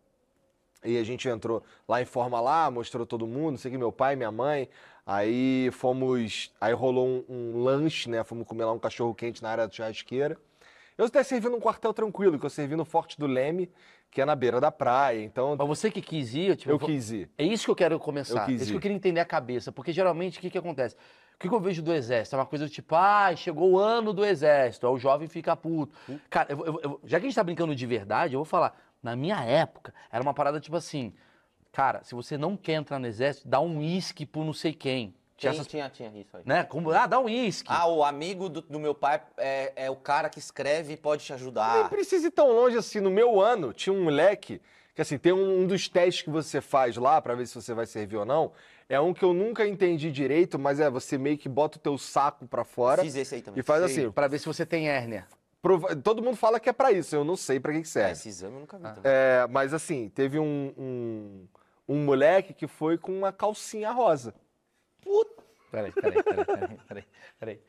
E 0.84 0.98
a 0.98 1.04
gente 1.04 1.30
entrou 1.30 1.64
lá 1.88 2.02
em 2.02 2.06
forma 2.06 2.42
lá, 2.42 2.70
mostrou 2.70 3.06
todo 3.06 3.26
mundo, 3.26 3.52
não 3.52 3.58
sei 3.58 3.72
que, 3.72 3.78
meu 3.78 3.92
pai, 3.92 4.18
minha 4.18 4.32
mãe. 4.32 4.68
Aí 5.06 5.70
fomos. 5.72 6.52
Aí 6.60 6.74
rolou 6.74 7.08
um, 7.08 7.24
um 7.30 7.64
lanche, 7.64 8.10
né? 8.10 8.22
Fomos 8.26 8.46
comer 8.46 8.66
lá 8.66 8.74
um 8.74 8.80
cachorro 8.80 9.16
quente 9.16 9.42
na 9.42 9.50
área 9.50 9.66
da 9.66 9.74
churrasqueira. 9.74 10.38
Eu 10.98 11.06
até 11.06 11.24
servi 11.24 11.50
num 11.50 11.60
quartel 11.60 11.94
tranquilo, 11.94 12.40
que 12.40 12.46
eu 12.46 12.50
servi 12.50 12.76
no 12.76 12.86
Forte 12.86 13.20
do 13.20 13.26
Leme, 13.26 13.70
que 14.12 14.22
é 14.22 14.26
na 14.26 14.36
beira 14.36 14.62
da 14.62 14.72
praia. 14.72 15.24
Então, 15.24 15.56
Mas 15.58 15.68
você 15.68 15.90
que 15.90 16.02
quis 16.02 16.34
ir, 16.36 16.56
tipo, 16.56 16.72
eu 16.72 16.80
quis 16.80 17.12
ir. 17.12 17.30
É 17.38 17.44
isso 17.44 17.66
que 17.66 17.72
eu 17.72 17.76
quero 17.76 18.00
começar. 18.00 18.42
Eu 18.42 18.46
quis 18.46 18.60
é 18.60 18.64
isso 18.64 18.72
que 18.72 18.78
eu 18.78 18.82
queria 18.82 18.96
entender 18.96 19.20
a 19.20 19.26
cabeça. 19.26 19.72
Porque 19.72 19.92
geralmente 19.92 20.38
o 20.38 20.42
que, 20.42 20.50
que 20.50 20.58
acontece? 20.58 20.96
O 21.36 21.40
que, 21.40 21.50
que 21.50 21.56
eu 21.56 21.60
vejo 21.60 21.82
do 21.82 21.92
exército? 21.92 22.36
É 22.36 22.40
uma 22.40 22.46
coisa 22.46 22.66
do 22.66 22.72
tipo, 22.72 22.96
ah, 22.96 23.36
chegou 23.36 23.72
o 23.72 23.80
ano 23.80 24.14
do 24.14 24.24
exército, 24.24 24.86
aí 24.88 24.94
o 24.94 25.00
jovem 25.00 25.28
fica 25.28 25.56
puto. 25.56 25.92
Hum. 26.08 26.20
Cara, 26.30 26.52
eu 26.52 26.80
eu 26.82 27.00
já 27.04 27.20
que 27.20 27.26
a 27.26 27.30
gente 27.30 27.36
tá 27.36 27.44
brincando 27.44 27.76
de 27.76 27.86
verdade, 27.86 28.36
eu 28.36 28.40
vou 28.40 28.46
falar. 28.46 28.78
Na 29.02 29.16
minha 29.16 29.44
época, 29.44 29.94
era 30.10 30.24
uma 30.24 30.34
parada 30.34 30.62
tipo 30.62 30.78
assim, 30.78 31.14
cara, 31.74 32.04
se 32.04 32.16
você 32.16 32.38
não 32.38 32.56
quer 32.56 32.76
entrar 32.76 33.00
no 33.00 33.08
exército, 33.08 33.48
dá 33.48 33.60
um 33.60 33.80
uísque 33.80 34.26
pro 34.26 34.46
não 34.46 34.54
sei 34.54 34.74
quem. 34.74 35.14
Tinha 35.44 35.52
Tinha, 35.52 35.62
essas- 35.62 35.68
tinha, 35.68 35.90
tinha 36.12 36.22
isso 36.22 36.38
aí. 36.38 36.44
né? 36.46 36.64
Como, 36.64 36.92
ah, 36.92 37.06
dá 37.06 37.20
um 37.20 37.26
uísque. 37.26 37.68
Ah, 37.72 37.88
o 37.88 38.04
amigo 38.04 38.48
do, 38.50 38.62
do 38.62 38.80
meu 38.80 38.96
pai 38.96 39.22
é, 39.38 39.74
é 39.76 39.90
o 39.92 39.96
cara 39.96 40.30
que 40.30 40.40
escreve 40.40 40.94
e 40.94 40.98
pode 40.98 41.24
te 41.24 41.32
Nem 41.32 41.36
ajudar. 41.42 41.90
precisa 41.90 42.28
ir 42.28 42.32
tão 42.32 42.52
longe 42.52 42.78
assim. 42.78 43.00
No 43.00 43.10
meu 43.12 43.42
ano, 43.42 43.74
tinha 43.74 43.94
um 43.94 44.04
moleque 44.04 44.62
que, 44.96 45.02
assim, 45.02 45.18
tem 45.18 45.34
um, 45.34 45.62
um 45.62 45.68
dos 45.68 45.90
testes 45.90 46.24
que 46.24 46.30
você 46.30 46.62
faz 46.62 46.96
lá 46.98 47.22
pra 47.22 47.36
ver 47.36 47.48
se 47.48 47.56
você 47.56 47.74
vai 47.74 47.86
servir 47.86 48.18
ou 48.18 48.26
não. 48.26 48.52
É 48.88 49.00
um 49.00 49.14
que 49.14 49.24
eu 49.24 49.34
nunca 49.34 49.66
entendi 49.68 50.12
direito, 50.12 50.60
mas 50.60 50.80
é 50.80 50.90
você 50.90 51.18
meio 51.18 51.38
que 51.38 51.50
bota 51.50 51.78
o 51.78 51.82
teu 51.82 51.98
saco 51.98 52.46
pra 52.48 52.64
fora 52.64 53.02
Fiz 53.02 53.16
esse 53.16 53.36
aí 53.36 53.42
também. 53.42 53.60
e 53.60 53.64
faz 53.64 53.82
assim. 53.84 54.12
Pra 54.12 54.28
ver 54.28 54.40
se 54.40 54.46
você 54.46 54.66
tem 54.66 54.88
hérnia. 54.90 55.26
prova- 55.62 55.96
Todo 55.96 56.22
mundo 56.22 56.36
fala 56.36 56.60
que 56.60 56.70
é 56.70 56.74
pra 56.74 56.92
isso, 56.92 57.16
eu 57.16 57.24
não 57.24 57.36
sei 57.38 57.60
pra 57.60 57.72
que, 57.72 57.80
que 57.82 57.88
Ah, 57.88 57.92
serve. 57.92 58.12
esse 58.12 58.30
exame 58.30 58.54
eu 58.56 58.60
nunca 58.60 58.78
vi 58.78 58.84
também. 58.84 59.02
É, 59.06 59.48
mas 59.50 59.74
assim, 59.74 60.10
teve 60.10 60.38
um, 60.38 60.74
um, 60.78 61.48
um 61.88 62.04
moleque 62.04 62.54
que 62.54 62.68
foi 62.68 62.98
com 62.98 63.18
uma 63.18 63.32
calcinha 63.32 63.90
rosa. 63.92 64.34
Peraí, 65.72 65.92
peraí, 65.92 66.24
peraí, 66.24 66.46
peraí, 66.46 66.78
peraí, 66.88 67.06
peraí. 67.40 67.62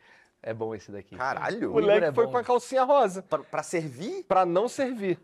É 0.42 0.52
bom 0.52 0.74
esse 0.74 0.92
daqui. 0.92 1.16
Caralho. 1.16 1.70
O 1.70 1.74
moleque 1.74 2.06
é 2.06 2.12
foi 2.12 2.26
bom. 2.26 2.32
com 2.32 2.38
a 2.38 2.44
calcinha 2.44 2.84
rosa. 2.84 3.22
Pra, 3.22 3.38
pra 3.38 3.62
servir? 3.62 4.24
Pra 4.24 4.44
não 4.44 4.68
servir. 4.68 5.18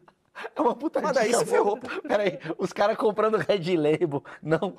É 0.57 0.61
uma 0.61 0.75
puta 0.75 1.01
Mas 1.03 1.13
daí 1.13 1.33
você 1.33 1.45
ferrou. 1.45 1.79
Peraí, 2.09 2.39
os 2.57 2.73
caras 2.73 2.97
comprando 2.97 3.37
Red 3.37 3.77
Label. 3.77 4.25
Não, 4.43 4.79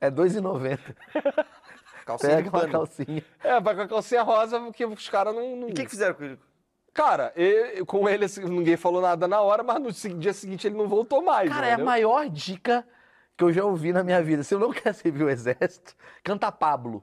é 0.00 0.06
R$2,90. 0.06 0.78
Calcinha 2.06 2.36
Pega 2.36 2.48
uma 2.48 2.68
calcinha. 2.68 3.24
É, 3.44 3.60
vai 3.60 3.74
com 3.74 3.82
a 3.82 3.88
calcinha 3.88 4.22
rosa 4.22 4.58
porque 4.60 4.84
os 4.86 5.08
caras 5.08 5.34
não. 5.34 5.56
não... 5.56 5.68
E 5.68 5.72
o 5.72 5.74
que, 5.74 5.84
que 5.84 5.90
fizeram 5.90 6.14
com 6.14 6.24
ele? 6.24 6.38
Cara, 6.92 7.32
com 7.86 8.08
ele 8.08 8.24
assim, 8.24 8.42
ninguém 8.44 8.76
falou 8.76 9.00
nada 9.00 9.28
na 9.28 9.40
hora, 9.40 9.62
mas 9.62 9.80
no 9.80 9.92
se- 9.92 10.12
dia 10.14 10.32
seguinte 10.32 10.66
ele 10.66 10.76
não 10.76 10.88
voltou 10.88 11.22
mais. 11.22 11.48
Cara, 11.48 11.66
é 11.66 11.70
a 11.70 11.72
entendeu? 11.74 11.86
maior 11.86 12.28
dica 12.28 12.84
que 13.40 13.44
eu 13.44 13.52
já 13.54 13.64
ouvi 13.64 13.90
na 13.90 14.04
minha 14.04 14.22
vida. 14.22 14.44
Se 14.44 14.54
eu 14.54 14.58
não 14.58 14.70
quer 14.70 14.92
servir 14.92 15.24
o 15.24 15.30
exército, 15.30 15.96
canta 16.22 16.52
Pablo. 16.52 17.02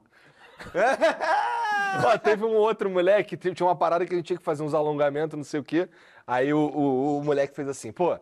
Ó, 2.06 2.18
teve 2.18 2.44
um 2.44 2.54
outro 2.54 2.88
moleque, 2.88 3.36
tinha 3.36 3.66
uma 3.66 3.74
parada 3.74 4.06
que 4.06 4.12
a 4.12 4.16
gente 4.16 4.26
tinha 4.26 4.38
que 4.38 4.44
fazer 4.44 4.62
uns 4.62 4.72
alongamentos, 4.72 5.36
não 5.36 5.42
sei 5.42 5.58
o 5.58 5.64
quê. 5.64 5.88
Aí 6.24 6.52
o, 6.54 6.58
o, 6.58 7.18
o 7.18 7.24
moleque 7.24 7.56
fez 7.56 7.66
assim, 7.66 7.90
pô. 7.90 8.16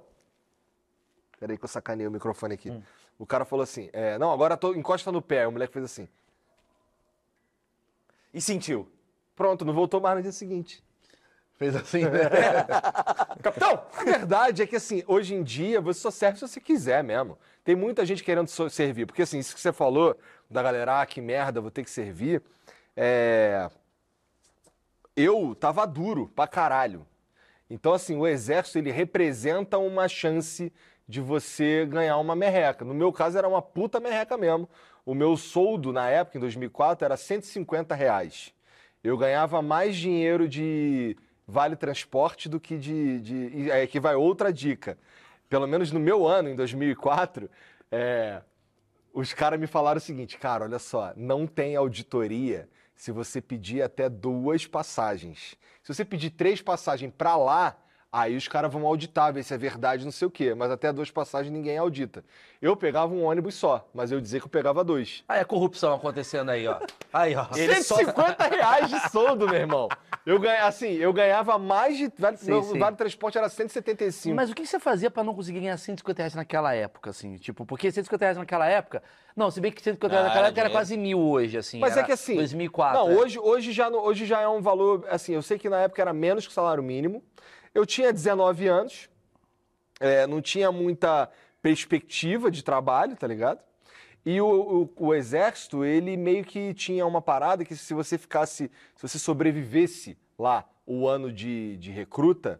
Peraí 1.38 1.58
que 1.58 1.64
eu 1.64 1.68
sacanei 1.68 2.06
o 2.06 2.10
microfone 2.10 2.54
aqui. 2.54 2.70
Hum. 2.70 2.82
O 3.18 3.26
cara 3.26 3.44
falou 3.44 3.62
assim, 3.62 3.90
é, 3.92 4.16
não, 4.16 4.32
agora 4.32 4.56
tô, 4.56 4.74
encosta 4.74 5.12
no 5.12 5.20
pé. 5.20 5.46
O 5.46 5.52
moleque 5.52 5.74
fez 5.74 5.84
assim. 5.84 6.08
E 8.32 8.40
sentiu. 8.40 8.90
Pronto, 9.34 9.62
não 9.62 9.74
voltou 9.74 10.00
mais 10.00 10.16
no 10.16 10.22
dia 10.22 10.32
seguinte. 10.32 10.82
Fez 11.56 11.75
assim, 11.75 12.05
né? 12.05 12.29
Capitão! 13.43 13.82
A 13.97 14.05
verdade 14.05 14.62
é 14.62 14.67
que, 14.67 14.76
assim, 14.76 15.03
hoje 15.06 15.35
em 15.35 15.43
dia 15.43 15.81
você 15.81 16.00
só 16.00 16.11
serve 16.11 16.38
se 16.38 16.47
você 16.47 16.61
quiser 16.61 17.03
mesmo. 17.03 17.38
Tem 17.64 17.75
muita 17.75 18.05
gente 18.05 18.23
querendo 18.23 18.49
servir. 18.49 19.06
Porque, 19.06 19.23
assim, 19.23 19.38
isso 19.38 19.55
que 19.55 19.61
você 19.61 19.73
falou, 19.73 20.17
da 20.50 20.62
galera, 20.62 21.00
ah, 21.00 21.06
que 21.06 21.20
merda, 21.20 21.61
vou 21.61 21.70
ter 21.70 21.82
que 21.82 21.91
servir. 21.91 22.43
É... 22.94 23.69
Eu 25.17 25.56
tava 25.58 25.87
duro 25.87 26.31
pra 26.37 26.47
caralho. 26.47 27.06
Então, 27.70 27.94
assim, 27.94 28.17
o 28.17 28.26
exército, 28.26 28.79
ele 28.79 28.91
representa 28.91 29.79
uma 29.79 30.08
chance 30.08 30.70
de 31.08 31.20
você 31.23 31.87
ganhar 31.87 32.19
uma 32.19 32.37
merreca. 32.37 32.85
No 32.85 32.93
meu 32.93 33.11
caso, 33.12 33.38
era 33.38 33.49
uma 33.49 33.62
puta 33.62 33.99
merreca 33.99 34.37
mesmo. 34.37 34.69
O 35.06 35.14
meu 35.14 35.37
soldo, 35.38 35.91
na 35.91 36.08
época, 36.11 36.37
em 36.37 36.41
2004, 36.41 37.05
era 37.05 37.17
150 37.17 37.94
reais. 37.94 38.53
Eu 39.03 39.17
ganhava 39.17 39.62
mais 39.62 39.97
dinheiro 39.97 40.49
de 40.49 41.17
vale 41.46 41.76
transporte 41.76 42.48
do 42.48 42.58
que 42.58 42.76
de. 42.76 43.20
de 43.20 43.70
aí 43.70 43.87
que 43.87 44.00
vai 44.00 44.14
outra 44.14 44.52
dica. 44.52 44.98
Pelo 45.48 45.66
menos 45.66 45.93
no 45.93 46.00
meu 46.00 46.26
ano, 46.26 46.48
em 46.48 46.56
2004, 46.56 47.48
é, 47.90 48.43
os 49.12 49.32
caras 49.32 49.58
me 49.60 49.66
falaram 49.66 49.98
o 49.98 50.00
seguinte, 50.00 50.37
cara, 50.38 50.64
olha 50.64 50.78
só, 50.78 51.12
não 51.16 51.46
tem 51.46 51.76
auditoria 51.76 52.69
se 52.96 53.12
você 53.12 53.40
pedir 53.40 53.82
até 53.82 54.08
duas 54.08 54.66
passagens. 54.66 55.56
Se 55.82 55.94
você 55.94 56.04
pedir 56.04 56.31
três 56.31 56.60
passagens 56.60 57.12
pra 57.16 57.37
lá, 57.37 57.76
aí 58.20 58.36
os 58.36 58.48
caras 58.48 58.72
vão 58.72 58.86
auditar, 58.86 59.32
ver 59.32 59.42
se 59.42 59.52
é 59.52 59.58
verdade, 59.58 60.04
não 60.04 60.10
sei 60.12 60.26
o 60.26 60.30
quê. 60.30 60.54
Mas 60.54 60.70
até 60.70 60.92
duas 60.92 61.10
passagens 61.10 61.52
ninguém 61.52 61.76
audita. 61.78 62.24
Eu 62.62 62.74
pegava 62.76 63.12
um 63.12 63.24
ônibus 63.24 63.54
só, 63.54 63.86
mas 63.92 64.10
eu 64.10 64.20
dizia 64.20 64.40
que 64.40 64.46
eu 64.46 64.50
pegava 64.50 64.82
dois. 64.82 65.22
Aí 65.28 65.40
a 65.40 65.44
corrupção 65.44 65.92
acontecendo 65.94 66.50
aí, 66.50 66.66
ó. 66.66 66.78
Aí, 67.12 67.34
ó. 67.36 67.46
Ele 67.54 67.82
só- 67.82 67.96
150 67.96 68.44
reais 68.48 68.88
de 68.90 69.10
soldo, 69.10 69.46
meu 69.46 69.56
irmão. 69.56 69.88
Eu 70.24 70.40
ganha, 70.40 70.66
assim, 70.66 70.92
eu 70.94 71.12
ganhava 71.12 71.58
mais 71.58 71.96
de. 71.96 72.10
Vale, 72.18 72.36
Sim, 72.36 72.50
meu 72.50 72.62
sim. 72.62 72.78
vale 72.78 72.96
transporte 72.96 73.38
era 73.38 73.48
175. 73.48 74.34
Mas 74.34 74.50
o 74.50 74.54
que 74.54 74.66
você 74.66 74.80
fazia 74.80 75.10
pra 75.10 75.22
não 75.22 75.34
conseguir 75.34 75.60
ganhar 75.60 75.76
150 75.76 76.19
reais 76.22 76.34
naquela 76.34 76.74
época, 76.74 77.10
assim? 77.10 77.36
Tipo, 77.36 77.64
porque 77.64 77.92
150 77.92 78.24
reais 78.24 78.36
naquela 78.38 78.66
época... 78.66 79.02
Não, 79.36 79.50
se 79.50 79.60
bem 79.60 79.70
que 79.70 79.82
150 79.82 80.10
reais 80.12 80.24
Ah, 80.24 80.28
naquela 80.28 80.46
época 80.48 80.60
era 80.60 80.69
dinheiro. 80.69 80.72
quase 80.72 80.96
mil 80.96 81.20
hoje, 81.20 81.58
assim. 81.58 81.78
Mas 81.78 81.96
é 81.96 82.02
que 82.02 82.10
assim. 82.10 82.34
2004. 82.36 82.98
Não, 82.98 83.10
é. 83.10 83.14
hoje, 83.14 83.38
hoje, 83.38 83.70
já, 83.70 83.88
hoje 83.90 84.24
já 84.24 84.40
é 84.40 84.48
um 84.48 84.62
valor. 84.62 85.04
Assim, 85.10 85.34
eu 85.34 85.42
sei 85.42 85.58
que 85.58 85.69
na 85.69 85.80
época 85.82 86.00
era 86.00 86.12
menos 86.12 86.44
que 86.46 86.50
o 86.50 86.54
salário 86.54 86.82
mínimo. 86.82 87.22
Eu 87.76 87.84
tinha 87.84 88.11
19 88.11 88.67
anos, 88.67 89.06
é, 90.00 90.26
não 90.26 90.40
tinha 90.40 90.73
muita 90.73 91.31
perspectiva 91.61 92.50
de 92.50 92.64
trabalho, 92.64 93.14
tá 93.17 93.26
ligado? 93.26 93.61
E 94.25 94.40
o, 94.40 94.46
o- 94.99 95.08
o 95.08 95.14
exército, 95.14 95.84
ele 95.84 96.17
meio 96.17 96.43
que 96.43 96.73
tinha 96.73 97.05
uma 97.05 97.20
parada 97.20 97.67
que 97.67 97.76
se 97.76 97.93
você 97.93 98.17
ficasse, 98.17 98.70
se 98.94 99.02
você 99.02 99.19
sobrevivesse 99.19 100.17
lá 100.38 100.64
o 100.87 101.06
ano 101.06 101.31
de, 101.31 101.76
de 101.76 101.90
recruta, 101.90 102.58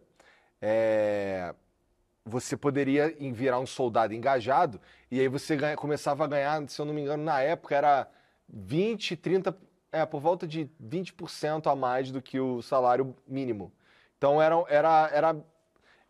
é, 0.61 1.55
você 2.23 2.55
poderia 2.55 3.09
virar 3.33 3.59
um 3.59 3.67
soldado 3.67 4.13
engajado 4.13 4.79
e 5.11 5.19
aí 5.19 5.29
você 5.29 5.57
ganha- 5.57 5.77
começava 5.77 6.25
a 6.25 6.27
ganhar, 6.27 6.69
se 6.69 6.79
eu 6.79 6.85
não 6.85 6.93
me 6.93 7.01
engano, 7.01 7.25
na 7.25 7.41
época 7.41 7.75
era 7.75 8.07
20, 8.47 9.17
30, 9.17 9.57
é, 9.91 10.05
por 10.05 10.21
volta 10.21 10.47
de 10.47 10.69
20% 10.79 11.69
a 11.71 11.75
mais 11.75 12.11
do 12.11 12.21
que 12.21 12.39
o 12.39 12.61
salário 12.61 13.17
mínimo. 13.27 13.73
Então 14.19 14.41
era, 14.41 14.57
era, 14.69 15.11
era, 15.13 15.37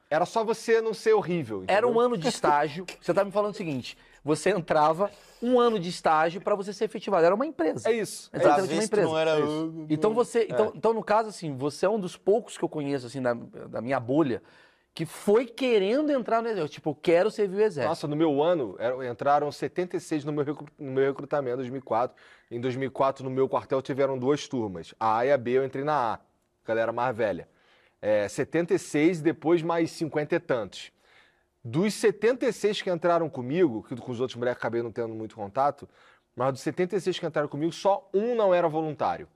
era 0.09 0.27
só 0.27 0.45
você 0.45 0.81
não 0.81 0.95
ser 0.95 1.15
horrível. 1.15 1.65
Era 1.67 1.87
um 1.87 1.91
entendeu? 1.91 2.07
ano 2.07 2.17
de 2.17 2.29
estágio. 2.29 2.87
Você 3.01 3.13
tá 3.13 3.25
me 3.25 3.31
falando 3.31 3.53
o 3.53 3.57
seguinte: 3.57 3.99
você 4.27 4.51
entrava 4.51 5.11
um 5.41 5.61
ano 5.61 5.79
de 5.79 5.89
estágio 5.89 6.41
pra 6.41 6.57
você 6.57 6.73
ser 6.73 6.85
efetivado. 6.85 7.25
Era 7.25 7.35
uma 7.35 7.47
empresa. 7.47 7.89
É 7.89 7.93
isso. 7.93 8.29
É 8.33 8.39
Exatamente 8.39 8.75
uma 8.75 8.85
empresa. 8.85 9.09
não 9.09 9.19
era... 9.19 9.39
É. 9.39 9.43
Então 9.89 10.13
você, 10.13 10.49
então, 10.51 10.73
então 10.75 10.93
no 10.93 11.03
caso 11.03 11.29
assim, 11.29 11.57
você 11.57 11.87
é 11.87 11.89
um 11.89 12.01
dos 12.01 12.17
poucos 12.17 12.59
que 12.59 12.65
eu 12.65 12.69
conheço 12.69 13.07
assim 13.07 13.23
da, 13.23 13.35
da 13.35 13.81
minha 13.81 14.01
bolha 14.01 14.43
que 14.97 15.05
foi 15.05 15.45
querendo 15.45 16.11
entrar 16.11 16.41
no 16.41 16.49
exército. 16.49 16.73
Tipo, 16.73 16.91
eu 16.91 16.95
quero 16.95 17.31
servir 17.31 17.57
o 17.59 17.61
exército. 17.61 17.89
Nossa, 17.89 18.09
no 18.09 18.17
meu 18.17 18.43
ano 18.43 18.77
entraram 19.09 19.53
76 19.53 20.25
no 20.25 20.33
meu, 20.33 20.45
no 20.79 20.91
meu 20.91 21.07
recrutamento 21.07 21.57
em 21.57 21.59
2004. 21.59 22.17
Em 22.51 22.61
2004, 22.61 23.23
no 23.23 23.31
meu 23.31 23.47
quartel, 23.47 23.83
tiveram 23.83 24.19
duas 24.19 24.49
turmas. 24.49 24.95
A 24.99 25.19
A 25.19 25.27
e 25.27 25.33
a 25.33 25.37
B, 25.37 25.51
eu 25.51 25.65
entrei 25.67 25.85
na 25.85 26.15
A, 26.15 26.19
galera 26.65 26.93
mais 26.93 27.15
velha. 27.15 27.47
É, 28.09 28.29
76, 28.29 29.21
depois 29.21 29.63
mais 29.63 29.91
50 29.91 30.37
e 30.37 30.39
tantos. 30.39 30.93
Dos 31.65 31.93
76 31.95 32.81
que 32.81 32.89
entraram 32.89 33.29
comigo, 33.29 33.83
que 33.83 33.97
com 33.97 34.13
os 34.13 34.21
outros 34.21 34.37
moleques 34.37 34.59
acabei 34.61 34.81
não 34.81 34.93
tendo 34.93 35.13
muito 35.13 35.35
contato, 35.35 35.89
mas 36.37 36.53
dos 36.53 36.61
76 36.61 37.19
que 37.19 37.27
entraram 37.27 37.49
comigo, 37.49 37.73
só 37.73 38.09
um 38.15 38.37
não 38.37 38.55
era 38.55 38.69
voluntário. 38.69 39.27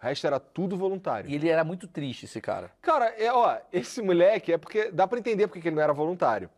O 0.00 0.06
resto 0.06 0.26
era 0.26 0.40
tudo 0.40 0.74
voluntário. 0.74 1.28
E 1.28 1.34
ele 1.34 1.50
era 1.50 1.62
muito 1.62 1.86
triste, 1.86 2.24
esse 2.24 2.40
cara. 2.40 2.70
Cara, 2.80 3.08
é, 3.18 3.30
ó, 3.30 3.58
esse 3.70 4.00
moleque 4.00 4.54
é 4.54 4.56
porque 4.56 4.90
dá 4.90 5.06
pra 5.06 5.18
entender 5.18 5.46
porque 5.46 5.60
que 5.60 5.68
ele 5.68 5.76
não 5.76 5.82
era 5.82 5.92
voluntário. 5.92 6.48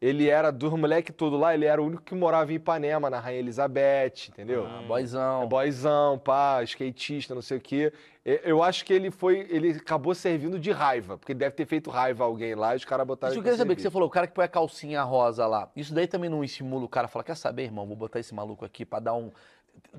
Ele 0.00 0.30
era 0.30 0.50
do 0.50 0.78
moleque 0.78 1.12
todo 1.12 1.36
lá, 1.36 1.52
ele 1.52 1.66
era 1.66 1.80
o 1.80 1.84
único 1.84 2.02
que 2.02 2.14
morava 2.14 2.50
em 2.50 2.54
Ipanema, 2.54 3.10
na 3.10 3.20
Rainha 3.20 3.40
Elizabeth, 3.40 4.28
entendeu? 4.30 4.66
Ah, 4.66 4.82
boyzão. 4.88 5.42
É 5.42 5.46
boyzão, 5.46 6.18
pá, 6.18 6.62
skatista, 6.62 7.34
não 7.34 7.42
sei 7.42 7.58
o 7.58 7.60
quê. 7.60 7.92
Eu 8.24 8.62
acho 8.62 8.82
que 8.84 8.94
ele 8.94 9.10
foi, 9.10 9.46
ele 9.50 9.72
acabou 9.72 10.14
servindo 10.14 10.58
de 10.58 10.70
raiva, 10.70 11.18
porque 11.18 11.34
deve 11.34 11.54
ter 11.54 11.66
feito 11.66 11.90
raiva 11.90 12.24
a 12.24 12.26
alguém 12.26 12.54
lá 12.54 12.72
e 12.72 12.78
os 12.78 12.84
caras 12.84 13.06
botaram 13.06 13.32
Isso 13.32 13.40
eu 13.40 13.42
queria 13.42 13.58
saber, 13.58 13.76
que 13.76 13.82
você 13.82 13.90
falou, 13.90 14.08
o 14.08 14.10
cara 14.10 14.26
que 14.26 14.32
põe 14.32 14.44
a 14.46 14.48
calcinha 14.48 15.02
rosa 15.02 15.46
lá, 15.46 15.70
isso 15.76 15.92
daí 15.92 16.06
também 16.06 16.30
não 16.30 16.42
estimula 16.42 16.84
o 16.84 16.88
cara 16.88 17.04
a 17.04 17.08
falar, 17.08 17.24
quer 17.24 17.36
saber, 17.36 17.64
irmão, 17.64 17.86
vou 17.86 17.96
botar 17.96 18.20
esse 18.20 18.34
maluco 18.34 18.64
aqui 18.64 18.86
pra 18.86 19.00
dar 19.00 19.12
um... 19.12 19.30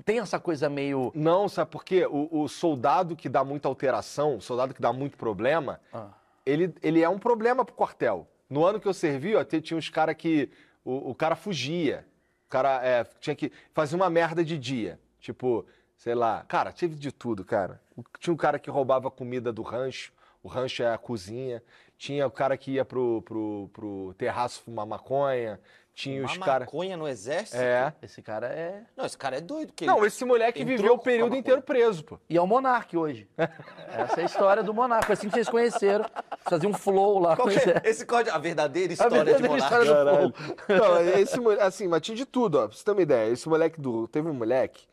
Tem 0.04 0.18
essa 0.18 0.40
coisa 0.40 0.68
meio... 0.68 1.12
Não, 1.14 1.48
sabe 1.48 1.70
por 1.70 1.84
quê? 1.84 2.06
O, 2.10 2.42
o 2.42 2.48
soldado 2.48 3.14
que 3.14 3.28
dá 3.28 3.44
muita 3.44 3.68
alteração, 3.68 4.36
o 4.36 4.40
soldado 4.40 4.74
que 4.74 4.82
dá 4.82 4.92
muito 4.92 5.16
problema, 5.16 5.80
Ah, 5.92 6.08
ele, 6.44 6.74
ele 6.82 7.02
é 7.02 7.08
um 7.08 7.18
problema 7.18 7.64
pro 7.64 7.74
quartel. 7.74 8.26
No 8.52 8.66
ano 8.66 8.78
que 8.78 8.86
eu 8.86 8.92
servi, 8.92 9.34
ó, 9.34 9.42
tinha 9.42 9.78
uns 9.78 9.88
caras 9.88 10.14
que. 10.14 10.50
O, 10.84 11.12
o 11.12 11.14
cara 11.14 11.34
fugia. 11.34 12.06
O 12.46 12.50
cara 12.50 12.84
é, 12.84 13.02
tinha 13.18 13.34
que 13.34 13.50
fazer 13.72 13.96
uma 13.96 14.10
merda 14.10 14.44
de 14.44 14.58
dia. 14.58 15.00
Tipo, 15.18 15.64
sei 15.96 16.14
lá. 16.14 16.44
Cara, 16.46 16.70
tive 16.70 16.94
de 16.94 17.10
tudo, 17.10 17.46
cara. 17.46 17.80
Tinha 18.20 18.34
um 18.34 18.36
cara 18.36 18.58
que 18.58 18.68
roubava 18.68 19.10
comida 19.10 19.50
do 19.50 19.62
rancho, 19.62 20.12
o 20.42 20.48
rancho 20.48 20.82
é 20.82 20.92
a 20.92 20.98
cozinha. 20.98 21.62
Tinha 21.96 22.26
o 22.26 22.30
cara 22.30 22.54
que 22.58 22.72
ia 22.72 22.84
pro, 22.84 23.22
pro, 23.22 23.70
pro 23.72 24.14
terraço 24.18 24.60
fumar 24.60 24.84
maconha. 24.84 25.58
Tinha 25.94 26.24
os 26.24 26.38
caras. 26.38 26.66
maconha 26.66 26.96
no 26.96 27.06
exército? 27.06 27.58
É. 27.58 27.92
Esse 28.02 28.22
cara 28.22 28.46
é. 28.46 28.82
Não, 28.96 29.04
esse 29.04 29.16
cara 29.18 29.36
é 29.36 29.40
doido. 29.42 29.74
Que 29.74 29.84
Não, 29.84 29.98
ele... 29.98 30.06
esse 30.06 30.24
moleque 30.24 30.62
entrou 30.62 30.76
viveu 30.78 30.92
o 30.94 30.96
com 30.96 31.02
a 31.02 31.04
período 31.04 31.36
inteiro 31.36 31.60
preso, 31.60 32.02
pô. 32.02 32.18
E 32.30 32.36
é 32.36 32.40
o 32.40 32.46
Monark 32.46 32.96
hoje. 32.96 33.28
Essa 33.92 34.20
é 34.20 34.22
a 34.22 34.26
história 34.26 34.62
do 34.62 34.72
Monark. 34.72 35.04
Foi 35.04 35.12
assim 35.12 35.28
que 35.28 35.34
vocês 35.34 35.50
conheceram. 35.50 36.06
Fazia 36.48 36.66
um 36.68 36.72
flow 36.72 37.18
lá 37.18 37.36
Qual 37.36 37.46
com 37.46 37.52
que 37.52 37.58
esse- 37.58 37.70
é? 37.70 37.82
Esse 37.84 38.06
código, 38.06 38.34
a 38.34 38.38
verdadeira 38.38 38.90
A 38.90 38.94
história 38.94 39.18
de 39.18 39.24
verdadeira 39.24 39.52
monarca. 39.52 39.84
história 39.84 40.04
do 40.24 40.32
Caralho. 40.32 40.32
flow. 40.32 40.78
Não, 40.78 41.20
esse 41.20 41.38
moleque, 41.40 41.62
assim, 41.62 41.88
mas 41.88 42.00
tinha 42.00 42.16
de 42.16 42.24
tudo, 42.24 42.58
ó. 42.58 42.68
Pra 42.68 42.76
você 42.76 42.84
ter 42.84 42.90
uma 42.92 43.02
ideia. 43.02 43.30
Esse 43.30 43.46
moleque 43.48 43.78
do. 43.80 44.08
Teve 44.08 44.28
um 44.30 44.34
moleque 44.34 44.86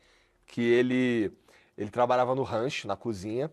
que 0.46 0.60
ele. 0.62 1.32
Ele 1.78 1.88
trabalhava 1.90 2.34
no 2.34 2.42
rancho, 2.42 2.86
na 2.86 2.94
cozinha. 2.94 3.50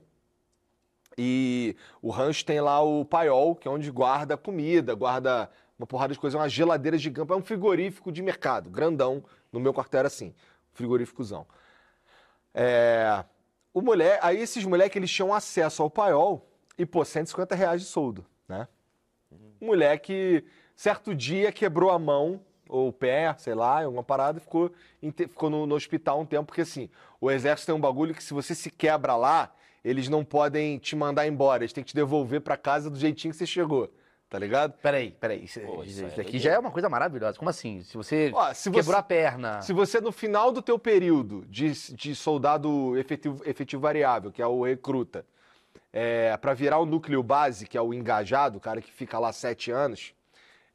E 1.18 1.76
o 2.02 2.10
rancho 2.12 2.46
tem 2.46 2.60
lá 2.62 2.82
o 2.82 3.04
paiol, 3.06 3.56
que 3.56 3.68
é 3.68 3.72
onde 3.72 3.90
guarda 3.90 4.38
comida, 4.38 4.94
guarda 4.94 5.50
uma 5.78 5.86
porrada 5.86 6.14
de 6.14 6.20
coisa, 6.20 6.38
uma 6.38 6.50
geladeira 6.50 6.98
gigante. 6.98 7.32
É 7.32 7.36
um 7.36 7.42
frigorífico 7.42 8.12
de 8.12 8.22
mercado, 8.22 8.70
grandão. 8.70 9.24
No 9.52 9.60
meu 9.60 9.74
quartel 9.74 10.00
era 10.00 10.08
assim, 10.08 10.34
frigoríficozão. 10.74 11.46
É, 12.54 13.24
o 13.74 13.82
mulher, 13.82 14.20
aí 14.22 14.40
esses 14.40 14.66
moleques, 14.66 14.96
eles 14.96 15.12
tinham 15.12 15.34
acesso 15.34 15.84
ao 15.84 15.90
paiol 15.90 16.50
e, 16.78 16.86
pô, 16.86 17.06
150 17.06 17.56
reais 17.56 17.82
de 17.82 17.88
soldo, 17.88 18.26
né? 18.48 18.68
Um 19.62 19.68
moleque, 19.68 20.44
certo 20.76 21.14
dia, 21.14 21.52
quebrou 21.52 21.92
a 21.92 22.00
mão 22.00 22.42
ou 22.70 22.90
o 22.90 22.94
pé, 22.94 23.34
sei 23.38 23.54
lá, 23.54 23.84
alguma 23.84 24.04
parada, 24.04 24.40
e 24.40 24.42
ficou, 24.42 24.72
ficou 25.16 25.50
no, 25.50 25.66
no 25.66 25.76
hospital 25.76 26.20
um 26.20 26.26
tempo, 26.26 26.48
porque 26.48 26.62
assim, 26.62 26.90
o 27.22 27.32
exército 27.32 27.68
tem 27.68 27.76
um 27.76 27.80
bagulho 27.80 28.14
que 28.14 28.24
se 28.24 28.34
você 28.34 28.54
se 28.54 28.70
quebra 28.70 29.16
lá, 29.16 29.54
eles 29.84 30.10
não 30.10 30.24
podem 30.26 30.78
te 30.78 30.96
mandar 30.96 31.28
embora, 31.28 31.64
eles 31.64 31.74
têm 31.74 31.84
que 31.84 31.92
te 31.92 31.96
devolver 31.96 32.42
pra 32.42 32.58
casa 32.58 32.90
do 32.90 32.98
jeitinho 32.98 33.32
que 33.32 33.38
você 33.38 33.46
chegou, 33.46 33.92
tá 34.30 34.38
ligado? 34.40 34.74
Peraí, 34.82 35.12
peraí. 35.12 35.44
Isso, 35.44 35.60
Pô, 35.62 35.84
isso 35.84 35.92
isso 35.94 36.04
é 36.04 36.06
aqui 36.08 36.16
doideira. 36.24 36.40
já 36.40 36.52
é 36.54 36.60
uma 36.60 36.72
coisa 36.72 36.90
maravilhosa. 36.90 37.38
Como 37.38 37.50
assim? 37.50 37.82
Se 37.84 37.96
você 37.98 38.32
Ó, 38.34 38.54
se 38.54 38.70
quebrou 38.70 38.84
você- 38.94 39.00
a 39.00 39.04
perna. 39.04 39.62
Se 39.62 39.74
você, 39.74 40.02
no 40.02 40.12
final 40.12 40.52
do 40.52 40.62
teu 40.62 40.78
período 40.78 41.46
de, 41.48 41.72
de 41.94 42.16
soldado 42.16 42.98
efetivo, 42.98 43.42
efetivo 43.46 43.82
variável, 43.82 44.32
que 44.32 44.42
é 44.42 44.48
o 44.48 44.64
recruta, 44.64 45.26
é, 45.94 46.36
para 46.38 46.54
virar 46.54 46.80
o 46.80 46.86
núcleo 46.86 47.24
base, 47.24 47.66
que 47.66 47.78
é 47.78 47.82
o 47.82 47.94
engajado, 47.94 48.58
o 48.58 48.62
cara 48.62 48.82
que 48.82 48.92
fica 48.92 49.18
lá 49.18 49.32
sete 49.32 49.72
anos, 49.72 50.14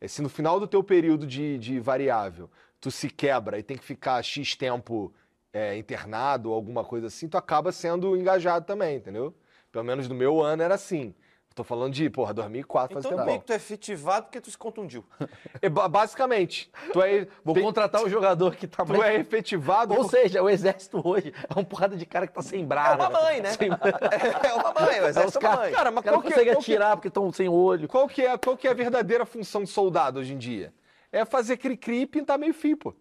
é, 0.00 0.08
se 0.08 0.22
no 0.22 0.28
final 0.28 0.58
do 0.58 0.66
teu 0.66 0.82
período 0.82 1.26
de, 1.26 1.58
de 1.58 1.78
variável 1.78 2.50
tu 2.80 2.90
se 2.90 3.08
quebra 3.08 3.58
e 3.58 3.62
tem 3.62 3.76
que 3.76 3.84
ficar 3.84 4.20
X 4.24 4.56
tempo 4.56 5.12
é, 5.52 5.76
internado 5.76 6.48
ou 6.48 6.54
alguma 6.56 6.82
coisa 6.84 7.06
assim, 7.06 7.28
tu 7.28 7.36
acaba 7.36 7.70
sendo 7.70 8.16
engajado 8.16 8.64
também, 8.66 8.96
entendeu? 8.96 9.32
Pelo 9.70 9.84
menos 9.84 10.08
no 10.08 10.14
meu 10.14 10.42
ano 10.42 10.62
era 10.62 10.74
assim. 10.74 11.14
Tô 11.54 11.62
falando 11.62 11.92
de, 11.92 12.08
porra, 12.08 12.32
2004, 12.32 12.94
faz 12.94 13.04
Então 13.04 13.16
tempo. 13.18 13.26
meio 13.26 13.40
que 13.40 13.46
tu 13.46 13.52
é 13.52 13.56
efetivado 13.56 14.24
porque 14.26 14.40
tu 14.40 14.50
se 14.50 14.56
contundiu. 14.58 15.04
É, 15.60 15.68
ba- 15.68 15.86
basicamente, 15.88 16.70
tu 16.92 17.00
é, 17.02 17.26
Vou 17.44 17.54
tem- 17.54 17.62
contratar 17.62 18.02
o 18.02 18.08
jogador 18.08 18.56
que 18.56 18.66
tá 18.66 18.84
tu 18.84 18.88
mais... 18.96 19.14
é 19.14 19.20
efetivado 19.20 19.94
Ou 19.94 20.08
seja, 20.08 20.42
o 20.42 20.48
exército 20.50 21.00
hoje 21.06 21.32
é 21.48 21.54
uma 21.54 21.64
porrada 21.64 21.96
de 21.96 22.04
cara 22.06 22.26
que 22.26 22.32
tá 22.34 22.42
sem 22.42 22.62
É 22.62 22.66
braço. 22.66 22.96
uma 22.96 23.10
mãe, 23.10 23.40
né? 23.40 23.50
É 24.48 24.52
uma 24.54 24.72
mãe, 24.72 25.00
o 25.00 25.02
É, 25.02 25.02
os 25.02 25.08
exército 25.16 25.38
é 25.38 25.40
uma 25.40 25.56
caras 25.56 25.58
mãe. 25.60 25.72
Cara, 25.72 25.90
mas 25.90 25.98
os 25.98 26.04
caras 26.04 26.04
qual 26.04 26.14
não 26.14 26.22
que- 26.22 26.28
conseguem 26.30 26.52
qual 26.54 26.62
que- 26.64 26.72
atirar 26.72 26.96
porque 26.96 27.08
estão 27.08 27.32
sem 27.32 27.48
olho. 27.48 27.86
Qual 27.88 28.08
que, 28.08 28.22
é, 28.22 28.36
qual 28.38 28.56
que 28.56 28.66
é 28.66 28.70
a 28.70 28.74
verdadeira 28.74 29.24
função 29.26 29.62
de 29.62 29.68
soldado 29.70 30.18
hoje 30.20 30.32
em 30.34 30.38
dia? 30.38 30.72
É 31.12 31.24
fazer 31.24 31.58
cri-cri 31.58 32.00
e 32.02 32.06
pintar 32.06 32.38
meio 32.38 32.54
fio, 32.54 32.76
pô. 32.76 32.94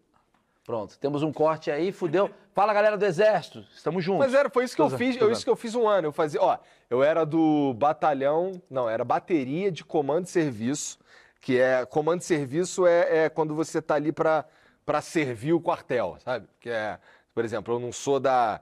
Pronto, 0.63 0.97
temos 0.99 1.23
um 1.23 1.33
corte 1.33 1.71
aí, 1.71 1.91
fudeu. 1.91 2.29
Fala, 2.53 2.73
galera 2.73 2.97
do 2.97 3.05
exército, 3.05 3.65
estamos 3.73 4.03
juntos. 4.03 4.25
Mas 4.25 4.33
era, 4.33 4.49
foi 4.49 4.65
isso 4.65 4.75
que 4.75 4.81
eu 4.81 4.89
fiz, 4.89 5.15
eu, 5.17 5.31
isso 5.31 5.43
que 5.43 5.49
eu 5.49 5.55
fiz 5.55 5.73
um 5.73 5.87
ano. 5.87 6.07
Eu 6.07 6.11
fazia, 6.11 6.41
ó, 6.41 6.57
eu 6.89 7.03
era 7.03 7.25
do 7.25 7.73
batalhão, 7.73 8.61
não, 8.69 8.89
era 8.89 9.03
bateria 9.03 9.71
de 9.71 9.83
comando 9.83 10.25
de 10.25 10.29
serviço, 10.29 10.99
que 11.39 11.59
é, 11.59 11.85
comando 11.85 12.19
de 12.19 12.25
serviço 12.25 12.85
é, 12.85 13.25
é 13.25 13.29
quando 13.29 13.55
você 13.55 13.81
tá 13.81 13.95
ali 13.95 14.11
pra 14.11 14.45
pra 14.85 15.01
servir 15.01 15.53
o 15.53 15.61
quartel, 15.61 16.17
sabe? 16.23 16.47
Que 16.59 16.69
é, 16.69 16.99
por 17.33 17.45
exemplo, 17.45 17.73
eu 17.73 17.79
não 17.79 17.91
sou 17.91 18.19
da, 18.19 18.61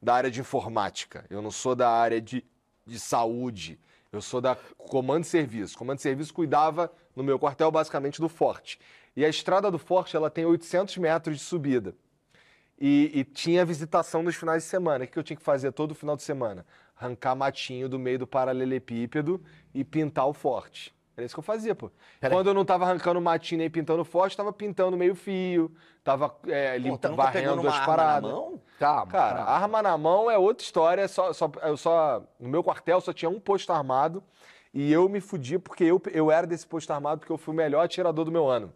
da 0.00 0.14
área 0.14 0.30
de 0.30 0.40
informática, 0.40 1.24
eu 1.30 1.42
não 1.42 1.50
sou 1.50 1.74
da 1.74 1.88
área 1.88 2.20
de, 2.20 2.44
de 2.86 2.98
saúde, 2.98 3.78
eu 4.12 4.20
sou 4.20 4.40
da 4.40 4.56
comando 4.76 5.22
de 5.22 5.28
serviço. 5.28 5.78
Comando 5.78 5.98
de 5.98 6.02
serviço 6.02 6.34
cuidava 6.34 6.92
no 7.14 7.22
meu 7.22 7.38
quartel 7.38 7.70
basicamente 7.70 8.20
do 8.20 8.28
forte. 8.28 8.80
E 9.20 9.24
a 9.24 9.28
estrada 9.28 9.70
do 9.70 9.78
forte, 9.78 10.16
ela 10.16 10.30
tem 10.30 10.46
800 10.46 10.96
metros 10.96 11.36
de 11.36 11.44
subida. 11.44 11.94
E, 12.80 13.10
e 13.12 13.22
tinha 13.22 13.66
visitação 13.66 14.22
nos 14.22 14.34
finais 14.34 14.62
de 14.62 14.68
semana. 14.70 15.04
O 15.04 15.06
que 15.06 15.18
eu 15.18 15.22
tinha 15.22 15.36
que 15.36 15.42
fazer 15.42 15.72
todo 15.72 15.94
final 15.94 16.16
de 16.16 16.22
semana? 16.22 16.64
Arrancar 16.98 17.34
matinho 17.34 17.86
do 17.86 17.98
meio 17.98 18.18
do 18.18 18.26
paralelepípedo 18.26 19.44
e 19.74 19.84
pintar 19.84 20.26
o 20.26 20.32
forte. 20.32 20.94
Era 21.14 21.26
isso 21.26 21.34
que 21.34 21.38
eu 21.38 21.44
fazia, 21.44 21.74
pô. 21.74 21.90
Pera 22.18 22.34
Quando 22.34 22.46
eu 22.46 22.54
não 22.54 22.64
tava 22.64 22.86
arrancando 22.86 23.20
matinho 23.20 23.58
nem 23.58 23.68
pintando 23.68 24.02
forte, 24.06 24.34
tava 24.34 24.54
pintando 24.54 24.96
meio 24.96 25.14
fio, 25.14 25.70
tava 26.02 26.34
é, 26.46 26.78
Pô, 26.78 26.84
limpa, 26.84 26.96
tu 26.96 27.10
nunca 27.10 27.30
pegou 27.30 27.56
varrendo 27.56 27.68
as 27.68 27.74
arma 27.74 27.78
na 27.78 27.86
paradas. 27.86 28.30
mão? 28.30 28.62
Calma. 28.78 29.12
Cara, 29.12 29.36
calma. 29.36 29.50
arma 29.50 29.82
na 29.82 29.98
mão 29.98 30.30
é 30.30 30.38
outra 30.38 30.64
história. 30.64 31.06
Só, 31.06 31.34
só, 31.34 31.52
eu 31.62 31.76
só, 31.76 32.22
no 32.40 32.48
meu 32.48 32.64
quartel 32.64 33.02
só 33.02 33.12
tinha 33.12 33.28
um 33.28 33.38
posto 33.38 33.70
armado 33.70 34.24
e 34.72 34.90
eu 34.90 35.06
me 35.10 35.20
fudi 35.20 35.58
porque 35.58 35.84
eu, 35.84 36.00
eu 36.10 36.30
era 36.30 36.46
desse 36.46 36.66
posto 36.66 36.90
armado 36.90 37.18
porque 37.18 37.32
eu 37.32 37.36
fui 37.36 37.52
o 37.52 37.56
melhor 37.58 37.84
atirador 37.84 38.24
do 38.24 38.32
meu 38.32 38.48
ano. 38.48 38.72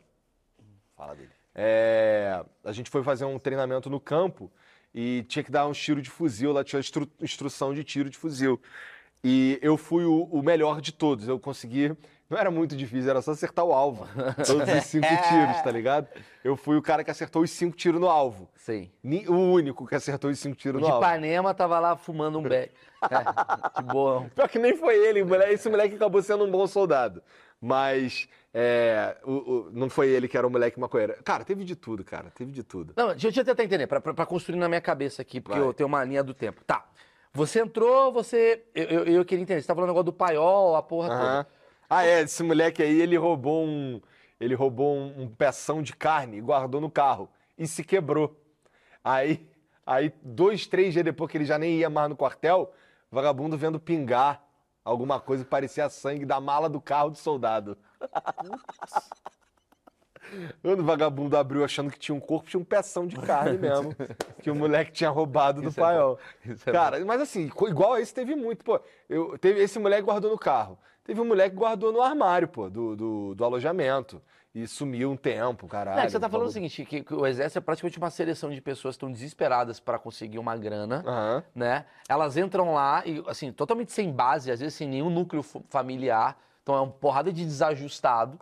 Fala 0.97 1.15
dele. 1.15 1.31
É, 1.55 2.45
a 2.65 2.73
gente 2.73 2.91
foi 2.91 3.03
fazer 3.03 3.25
um 3.25 3.39
treinamento 3.39 3.89
no 3.89 4.01
campo 4.01 4.51
e 4.95 5.25
tinha 5.29 5.43
que 5.43 5.51
dar 5.51 5.67
um 5.67 5.73
tiro 5.73 6.01
de 6.03 6.11
fuzil, 6.11 6.53
lá 6.53 6.63
tinha 6.65 6.81
instru- 6.81 7.11
instrução 7.21 7.73
de 7.75 7.83
tiro 7.85 8.11
de 8.11 8.17
fuzil. 8.17 8.61
E 9.23 9.59
eu 9.63 9.77
fui 9.77 10.05
o, 10.05 10.25
o 10.25 10.43
melhor 10.43 10.81
de 10.81 10.93
todos. 10.93 11.27
Eu 11.29 11.39
consegui. 11.41 11.97
Não 12.29 12.39
era 12.39 12.51
muito 12.51 12.75
difícil, 12.77 13.11
era 13.11 13.23
só 13.23 13.31
acertar 13.33 13.65
o 13.65 13.73
alvo. 13.73 14.07
Todos 14.47 14.69
os 14.75 14.85
cinco 14.85 15.07
tiros, 15.07 15.63
tá 15.63 15.71
ligado? 15.71 16.09
Eu 16.43 16.57
fui 16.57 16.77
o 16.77 16.83
cara 16.83 17.05
que 17.05 17.11
acertou 17.11 17.43
os 17.43 17.51
cinco 17.51 17.77
tiros 17.77 18.01
no 18.01 18.09
alvo. 18.09 18.49
Sim. 18.55 18.91
O 19.29 19.35
único 19.35 19.87
que 19.87 19.95
acertou 19.95 20.31
os 20.31 20.39
cinco 20.39 20.55
O 20.55 20.59
tiros 20.59 20.81
de 20.83 20.89
no 20.89 20.95
alvo. 20.95 21.07
Ipanema 21.07 21.55
tava 21.55 21.79
lá 21.79 21.97
fumando 21.97 22.39
um 22.39 22.43
beck. 22.43 22.73
É, 23.05 23.83
de 23.83 23.87
boa. 23.87 24.31
Pior 24.35 24.49
que 24.49 24.59
nem 24.59 24.75
foi 24.75 24.97
ele, 24.97 25.23
o 25.23 25.35
esse 25.43 25.69
moleque 25.69 25.95
acabou 25.95 26.23
sendo 26.23 26.43
um 26.45 26.51
bom 26.51 26.67
soldado. 26.67 27.23
Mas 27.67 28.29
é, 28.53 29.17
o- 29.25 29.33
o- 29.33 29.71
não 29.73 29.89
foi 29.89 30.09
ele 30.11 30.29
que 30.29 30.37
era 30.37 30.47
o 30.47 30.51
moleque 30.51 30.79
maconheiro. 30.79 31.15
Cara, 31.25 31.45
teve 31.47 31.65
de 31.65 31.75
tudo, 31.75 32.05
cara. 32.05 32.31
Teve 32.31 32.53
de 32.53 32.63
tudo. 32.63 32.93
Não, 32.95 33.07
deixa, 33.09 33.29
deixa 33.29 33.41
eu 33.41 33.45
tentar 33.47 33.65
entender, 33.65 33.87
pra, 33.87 34.03
pra, 34.03 34.13
pra 34.13 34.27
construir 34.27 34.59
na 34.59 34.69
minha 34.69 34.83
cabeça 34.83 35.23
aqui, 35.23 35.41
porque 35.41 35.59
Vai. 35.59 35.67
eu 35.67 35.73
tenho 35.73 35.87
uma 35.87 36.05
linha 36.05 36.23
do 36.23 36.35
tempo. 36.35 36.63
Tá. 36.67 36.85
Você 37.33 37.61
entrou, 37.61 38.13
você. 38.13 38.63
Eu, 38.75 38.85
eu, 38.85 39.05
eu 39.07 39.25
queria 39.25 39.43
entender. 39.43 39.63
Você 39.63 39.67
tá 39.67 39.75
falando 39.75 39.89
negócio 39.89 40.05
do 40.05 40.13
paiol, 40.13 40.77
a 40.77 40.83
porra 40.83 41.09
toda. 41.09 41.47
Ah, 41.89 42.05
é, 42.05 42.21
esse 42.21 42.43
moleque 42.43 42.83
aí, 42.83 43.01
ele 43.01 43.17
roubou 43.17 43.65
um. 43.65 43.99
Ele 44.39 44.55
roubou 44.55 44.95
um, 44.95 45.23
um 45.23 45.29
peção 45.29 45.83
de 45.83 45.97
carne 45.97 46.37
e 46.37 46.41
guardou 46.43 46.83
no 46.83 46.91
carro. 46.91 47.31
E 47.57 47.67
se 47.67 47.83
quebrou. 47.83 48.39
Aí, 49.03 49.49
aí, 49.87 50.13
dois, 50.23 50.67
três 50.67 50.93
dias 50.93 51.05
depois 51.05 51.31
que 51.31 51.39
ele 51.39 51.45
já 51.47 51.59
nem 51.59 51.79
ia 51.79 51.89
mais 51.89 52.11
no 52.11 52.17
quartel, 52.17 52.73
vagabundo 53.11 53.57
vendo 53.57 53.81
pingar 53.81 54.44
alguma 54.85 55.19
coisa 55.19 55.45
que 55.45 55.51
parecia 55.51 55.89
sangue 55.89 56.27
da 56.27 56.41
mala 56.41 56.69
do 56.69 56.81
carro 56.81 57.11
do 57.11 57.17
soldado. 57.17 57.77
Quando 60.63 60.81
o 60.81 60.85
vagabundo 60.85 61.37
abriu 61.37 61.65
achando 61.65 61.91
que 61.91 61.99
tinha 61.99 62.15
um 62.15 62.21
corpo, 62.21 62.49
tinha 62.49 62.61
um 62.61 62.65
peção 62.65 63.07
de 63.07 63.17
carne 63.17 63.59
mesmo. 63.59 63.95
que 64.43 64.51
o 64.51 64.55
moleque 64.55 64.93
tinha 64.93 65.11
roubado 65.11 65.63
do 65.63 65.69
é 65.69 65.73
paiol. 65.73 66.19
é 66.47 66.73
Cara, 66.73 67.05
mas 67.05 67.21
assim, 67.21 67.51
igual 67.69 67.95
a 67.95 68.01
esse 68.01 68.13
teve 68.13 68.35
muito, 68.35 68.65
pô. 68.65 68.81
Eu, 69.09 69.39
teve, 69.39 69.61
esse 69.61 69.79
moleque 69.79 70.03
guardou 70.03 70.31
no 70.31 70.39
carro. 70.39 70.79
Teve 71.05 71.21
um 71.21 71.27
moleque 71.27 71.51
que 71.51 71.57
guardou 71.57 71.93
no 71.93 72.01
armário, 72.01 72.49
pô, 72.49 72.71
do, 72.71 72.97
do, 72.97 73.35
do 73.35 73.45
alojamento. 73.45 74.21
E 74.55 74.69
sumiu 74.69 75.11
um 75.11 75.17
tempo, 75.17 75.67
caralho. 75.67 75.97
Não, 75.97 76.05
é 76.05 76.09
você 76.09 76.21
tá 76.21 76.29
falando 76.29 76.47
o 76.47 76.53
seguinte, 76.53 76.85
que, 76.85 77.03
que 77.03 77.13
o 77.13 77.27
exército 77.27 77.59
é 77.59 77.61
praticamente 77.61 77.99
uma 77.99 78.09
seleção 78.11 78.51
de 78.51 78.61
pessoas 78.61 78.95
que 78.95 78.99
estão 78.99 79.11
desesperadas 79.11 79.81
para 79.81 79.99
conseguir 79.99 80.39
uma 80.39 80.57
grana, 80.57 81.03
Aham. 81.05 81.45
né? 81.53 81.87
Elas 82.09 82.37
entram 82.37 82.73
lá 82.73 83.03
e, 83.05 83.21
assim, 83.27 83.51
totalmente 83.53 83.91
sem 83.93 84.13
base, 84.13 84.53
às 84.53 84.61
vezes 84.61 84.75
sem 84.75 84.89
nenhum 84.89 85.11
núcleo 85.11 85.43
fa- 85.43 85.61
familiar. 85.69 86.39
Então 86.63 86.73
é 86.77 86.81
uma 86.81 86.91
porrada 86.93 87.33
de 87.33 87.45
desajustado, 87.45 88.39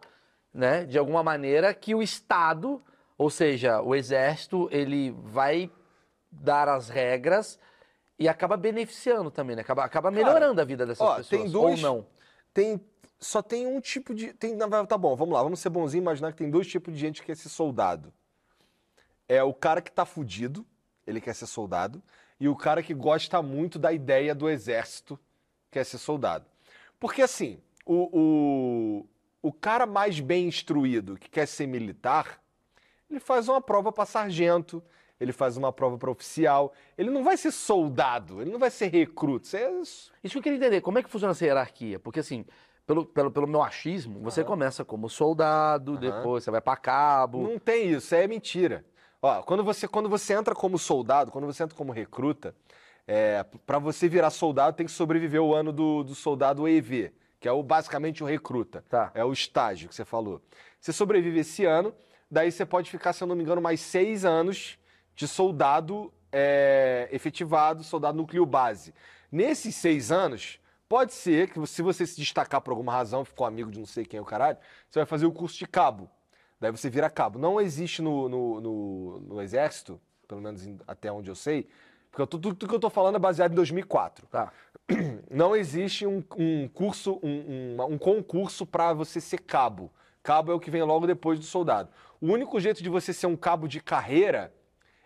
né? 0.52 0.84
De 0.84 0.98
alguma 0.98 1.22
maneira 1.22 1.72
que 1.72 1.94
o 1.94 2.02
Estado, 2.02 2.82
ou 3.16 3.30
seja, 3.30 3.80
o 3.80 3.94
exército, 3.94 4.68
ele 4.70 5.12
vai 5.24 5.70
dar 6.30 6.68
as 6.68 6.90
regras 6.90 7.58
e 8.18 8.28
acaba 8.28 8.54
beneficiando 8.58 9.30
também, 9.30 9.56
né? 9.56 9.62
Acaba, 9.62 9.82
acaba 9.82 10.10
melhorando 10.10 10.60
a 10.60 10.64
vida 10.64 10.84
dessas 10.84 11.00
ó, 11.08 11.16
pessoas. 11.16 11.28
tem 11.42 11.50
dois- 11.50 11.82
Ou 11.82 11.90
não. 11.90 12.06
Tem, 12.52 12.78
só 13.22 13.40
tem 13.40 13.66
um 13.66 13.80
tipo 13.80 14.14
de. 14.14 14.32
Tem, 14.34 14.58
tá 14.58 14.98
bom, 14.98 15.14
vamos 15.14 15.32
lá, 15.32 15.42
vamos 15.42 15.60
ser 15.60 15.70
bonzinho 15.70 16.00
e 16.00 16.02
imaginar 16.02 16.32
que 16.32 16.38
tem 16.38 16.50
dois 16.50 16.66
tipos 16.66 16.92
de 16.92 16.98
gente 16.98 17.20
que 17.20 17.28
quer 17.28 17.36
ser 17.36 17.48
soldado. 17.48 18.12
É 19.28 19.42
o 19.42 19.54
cara 19.54 19.80
que 19.80 19.92
tá 19.92 20.04
fudido, 20.04 20.66
ele 21.06 21.20
quer 21.20 21.34
ser 21.34 21.46
soldado, 21.46 22.02
e 22.38 22.48
o 22.48 22.56
cara 22.56 22.82
que 22.82 22.92
gosta 22.92 23.40
muito 23.40 23.78
da 23.78 23.92
ideia 23.92 24.34
do 24.34 24.50
exército, 24.50 25.18
quer 25.70 25.84
ser 25.84 25.98
soldado. 25.98 26.44
Porque 26.98 27.22
assim, 27.22 27.60
o, 27.86 28.08
o, 28.12 29.06
o 29.40 29.52
cara 29.52 29.86
mais 29.86 30.18
bem 30.18 30.48
instruído 30.48 31.16
que 31.16 31.30
quer 31.30 31.46
ser 31.46 31.68
militar, 31.68 32.42
ele 33.08 33.20
faz 33.20 33.48
uma 33.48 33.60
prova 33.60 33.92
para 33.92 34.04
sargento, 34.04 34.82
ele 35.20 35.32
faz 35.32 35.56
uma 35.56 35.72
prova 35.72 35.96
para 35.96 36.10
oficial. 36.10 36.72
Ele 36.98 37.10
não 37.10 37.22
vai 37.22 37.36
ser 37.36 37.52
soldado, 37.52 38.42
ele 38.42 38.50
não 38.50 38.58
vai 38.58 38.70
ser 38.70 38.88
recruta. 38.88 39.46
Isso 39.46 39.56
é... 39.56 39.70
Isso 40.24 40.32
que 40.32 40.38
eu 40.38 40.42
queria 40.42 40.58
entender, 40.58 40.80
como 40.80 40.98
é 40.98 41.02
que 41.02 41.08
funciona 41.08 41.30
essa 41.30 41.44
hierarquia? 41.44 42.00
Porque 42.00 42.18
assim, 42.18 42.44
pelo, 42.86 43.06
pelo, 43.06 43.30
pelo 43.30 43.46
meu 43.46 43.62
achismo, 43.62 44.20
você 44.20 44.42
começa 44.42 44.84
como 44.84 45.08
soldado, 45.08 45.96
depois 45.96 46.44
você 46.44 46.50
vai 46.50 46.60
pra 46.60 46.76
cabo. 46.76 47.42
Não 47.42 47.58
tem 47.58 47.90
isso, 47.90 48.14
é 48.14 48.26
mentira. 48.26 48.84
Ó, 49.20 49.42
quando 49.42 49.62
você, 49.62 49.86
quando 49.86 50.08
você 50.08 50.34
entra 50.34 50.54
como 50.54 50.78
soldado, 50.78 51.30
quando 51.30 51.46
você 51.46 51.62
entra 51.62 51.76
como 51.76 51.92
recruta, 51.92 52.54
é, 53.06 53.44
para 53.66 53.78
você 53.78 54.08
virar 54.08 54.30
soldado 54.30 54.76
tem 54.76 54.86
que 54.86 54.92
sobreviver 54.92 55.40
o 55.40 55.54
ano 55.54 55.72
do, 55.72 56.02
do 56.02 56.14
soldado 56.14 56.68
EV, 56.68 57.12
que 57.38 57.48
é 57.48 57.52
o, 57.52 57.62
basicamente 57.62 58.22
o 58.22 58.26
recruta. 58.26 58.84
Tá. 58.88 59.12
É 59.14 59.24
o 59.24 59.32
estágio 59.32 59.88
que 59.88 59.94
você 59.94 60.04
falou. 60.04 60.42
Você 60.80 60.92
sobrevive 60.92 61.40
esse 61.40 61.64
ano, 61.64 61.94
daí 62.28 62.50
você 62.50 62.66
pode 62.66 62.90
ficar, 62.90 63.12
se 63.12 63.22
eu 63.22 63.28
não 63.28 63.36
me 63.36 63.42
engano, 63.42 63.60
mais 63.60 63.80
seis 63.80 64.24
anos 64.24 64.76
de 65.14 65.28
soldado 65.28 66.12
é, 66.32 67.08
efetivado, 67.12 67.84
soldado 67.84 68.16
núcleo 68.16 68.44
base. 68.44 68.92
Nesses 69.30 69.76
seis 69.76 70.10
anos, 70.10 70.58
pode 70.92 71.14
ser 71.14 71.48
que 71.48 71.66
se 71.66 71.80
você 71.80 72.06
se 72.06 72.20
destacar 72.20 72.60
por 72.60 72.70
alguma 72.72 72.92
razão, 72.92 73.24
ficou 73.24 73.46
amigo 73.46 73.70
de 73.70 73.78
não 73.78 73.86
sei 73.86 74.04
quem 74.04 74.18
é 74.18 74.20
o 74.20 74.26
caralho, 74.26 74.58
você 74.90 74.98
vai 74.98 75.06
fazer 75.06 75.24
o 75.24 75.32
curso 75.32 75.56
de 75.58 75.66
cabo. 75.66 76.06
Daí 76.60 76.70
você 76.70 76.90
vira 76.90 77.08
cabo. 77.08 77.38
Não 77.38 77.58
existe 77.58 78.02
no, 78.02 78.28
no, 78.28 78.60
no- 78.60 79.20
no 79.20 79.40
exército, 79.40 79.98
pelo 80.28 80.42
menos 80.42 80.68
até 80.86 81.10
onde 81.10 81.30
eu 81.30 81.34
sei, 81.34 81.66
porque 82.10 82.26
tudo, 82.26 82.54
tudo 82.54 82.68
que 82.68 82.74
eu 82.74 82.78
tô 82.78 82.90
falando 82.90 83.14
é 83.16 83.18
baseado 83.18 83.52
em 83.52 83.54
2004 83.54 84.26
Tá. 84.26 84.52
não 85.30 85.56
existe 85.56 86.06
um, 86.06 86.22
um 86.36 86.68
curso, 86.68 87.18
um, 87.22 87.76
um- 87.78 87.92
um 87.94 87.96
concurso 87.96 88.66
para 88.66 88.92
você 88.92 89.18
ser 89.18 89.38
cabo. 89.38 89.90
Cabo 90.22 90.52
é 90.52 90.54
o 90.54 90.60
que 90.60 90.70
vem 90.70 90.82
logo 90.82 91.06
depois 91.06 91.38
do 91.38 91.46
soldado. 91.46 91.88
O 92.20 92.26
único 92.26 92.60
jeito 92.60 92.82
de 92.82 92.90
você 92.90 93.14
ser 93.14 93.28
um 93.28 93.36
cabo 93.36 93.66
de 93.66 93.80
carreira 93.80 94.52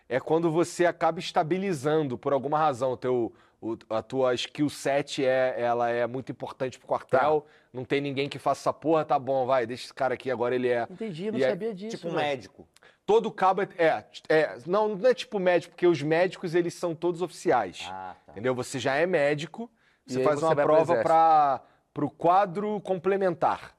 é 0.09 0.19
quando 0.19 0.51
você 0.51 0.85
acaba 0.85 1.19
estabilizando 1.19 2.17
por 2.17 2.33
alguma 2.33 2.57
razão. 2.57 2.91
O 2.91 2.97
teu, 2.97 3.33
o- 3.61 3.77
a 3.89 4.01
tua 4.01 4.33
skill 4.33 4.69
set 4.69 5.23
é, 5.25 5.55
ela 5.57 5.89
é 5.89 6.05
muito 6.07 6.31
importante 6.31 6.77
pro 6.77 6.87
quartel. 6.87 7.45
Não 7.73 7.83
tem 7.83 7.99
ninguém 8.01 8.29
que 8.29 8.39
faça 8.39 8.61
essa 8.61 8.73
porra, 8.73 9.03
tá 9.05 9.17
bom, 9.19 9.45
vai, 9.45 9.65
deixa 9.65 9.85
esse 9.85 9.93
cara 9.93 10.13
aqui, 10.13 10.29
agora 10.31 10.55
ele 10.55 10.67
é. 10.69 10.87
Entendi, 10.89 11.31
não 11.31 11.39
E 11.39 11.43
é 11.43 11.49
sabia 11.49 11.73
disso. 11.73 11.97
Tipo 11.97 12.09
um 12.09 12.13
médico. 12.15 12.67
Todo 13.05 13.31
cabo 13.31 13.61
é, 13.61 13.67
é, 13.77 14.03
é. 14.29 14.57
Não, 14.65 14.89
não 14.95 15.09
é 15.09 15.13
tipo 15.13 15.39
médico, 15.39 15.73
porque 15.73 15.87
os 15.87 16.01
médicos 16.01 16.53
eles 16.53 16.73
são 16.73 16.93
todos 16.93 17.21
oficiais. 17.21 17.87
Ah, 17.89 18.15
tá. 18.25 18.31
Entendeu? 18.33 18.53
Você 18.55 18.79
já 18.79 18.95
é 18.95 19.05
médico, 19.05 19.69
E 20.05 20.13
você 20.13 20.19
aí 20.19 20.23
faz 20.25 20.39
você 20.39 20.45
uma 20.45 20.55
pro 20.55 20.63
prova 20.63 20.95
para 21.01 22.05
o 22.05 22.09
quadro 22.09 22.81
complementar, 22.81 23.75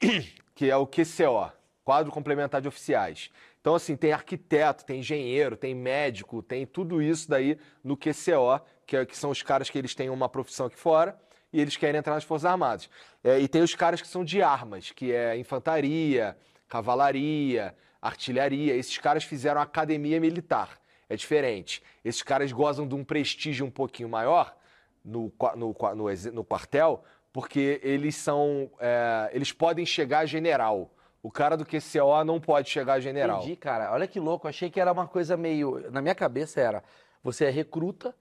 que 0.54 0.70
é 0.70 0.76
o 0.76 0.86
QCO, 0.86 1.52
quadro 1.84 2.10
complementar 2.12 2.60
de 2.60 2.68
oficiais. 2.68 3.30
Então, 3.60 3.74
assim, 3.74 3.96
tem 3.96 4.12
arquiteto, 4.12 4.84
tem 4.84 5.00
engenheiro, 5.00 5.56
tem 5.56 5.74
médico, 5.74 6.42
tem 6.42 6.66
tudo 6.66 7.00
isso 7.02 7.28
daí 7.30 7.58
no 7.82 7.96
QCO, 7.96 8.60
que, 8.86 8.96
é- 8.96 9.06
que 9.06 9.16
são 9.16 9.30
os 9.30 9.42
caras 9.42 9.68
que 9.70 9.78
eles 9.78 9.94
têm 9.94 10.10
uma 10.10 10.28
profissão 10.28 10.66
aqui 10.66 10.76
fora 10.76 11.18
e 11.52 11.60
eles 11.60 11.76
querem 11.76 11.98
entrar 11.98 12.14
nas 12.14 12.24
Forças 12.24 12.46
Armadas. 12.46 12.88
É, 13.22 13.38
e 13.38 13.46
tem 13.48 13.62
os 13.62 13.74
caras 13.74 14.00
que 14.02 14.08
são 14.08 14.24
de 14.24 14.42
armas, 14.42 14.90
que 14.90 15.12
é 15.12 15.36
infantaria, 15.38 16.36
cavalaria, 16.68 17.74
artilharia. 18.00 18.74
Esses 18.74 18.98
caras 18.98 19.24
fizeram 19.24 19.60
academia 19.60 20.20
militar. 20.20 20.78
É 21.08 21.16
diferente. 21.16 21.82
Esses 22.04 22.22
caras 22.22 22.50
gozam 22.52 22.86
de 22.86 22.94
um 22.94 23.04
prestígio 23.04 23.64
um 23.66 23.70
pouquinho 23.70 24.08
maior 24.08 24.56
no, 25.04 25.32
no, 25.56 25.74
no, 25.94 26.12
no 26.32 26.44
quartel, 26.44 27.04
porque 27.32 27.80
eles 27.82 28.16
são. 28.16 28.70
é, 28.80 29.30
eles 29.32 29.52
podem 29.52 29.84
chegar 29.84 30.20
a 30.20 30.26
general. 30.26 30.90
O 31.22 31.30
cara 31.30 31.56
do 31.56 31.64
QCO 31.64 32.22
não 32.24 32.40
pode 32.40 32.68
chegar 32.70 32.94
a 32.94 33.00
general. 33.00 33.38
Entendi, 33.38 33.56
cara. 33.56 33.92
Olha 33.92 34.06
que 34.06 34.20
louco. 34.20 34.46
Achei 34.48 34.68
que 34.70 34.78
era 34.80 34.92
uma 34.92 35.06
coisa 35.06 35.36
meio. 35.36 35.90
Na 35.90 36.00
minha 36.02 36.14
cabeça 36.14 36.60
era: 36.60 36.82
você 37.22 37.46
é 37.46 37.50
recruta, 37.50 38.14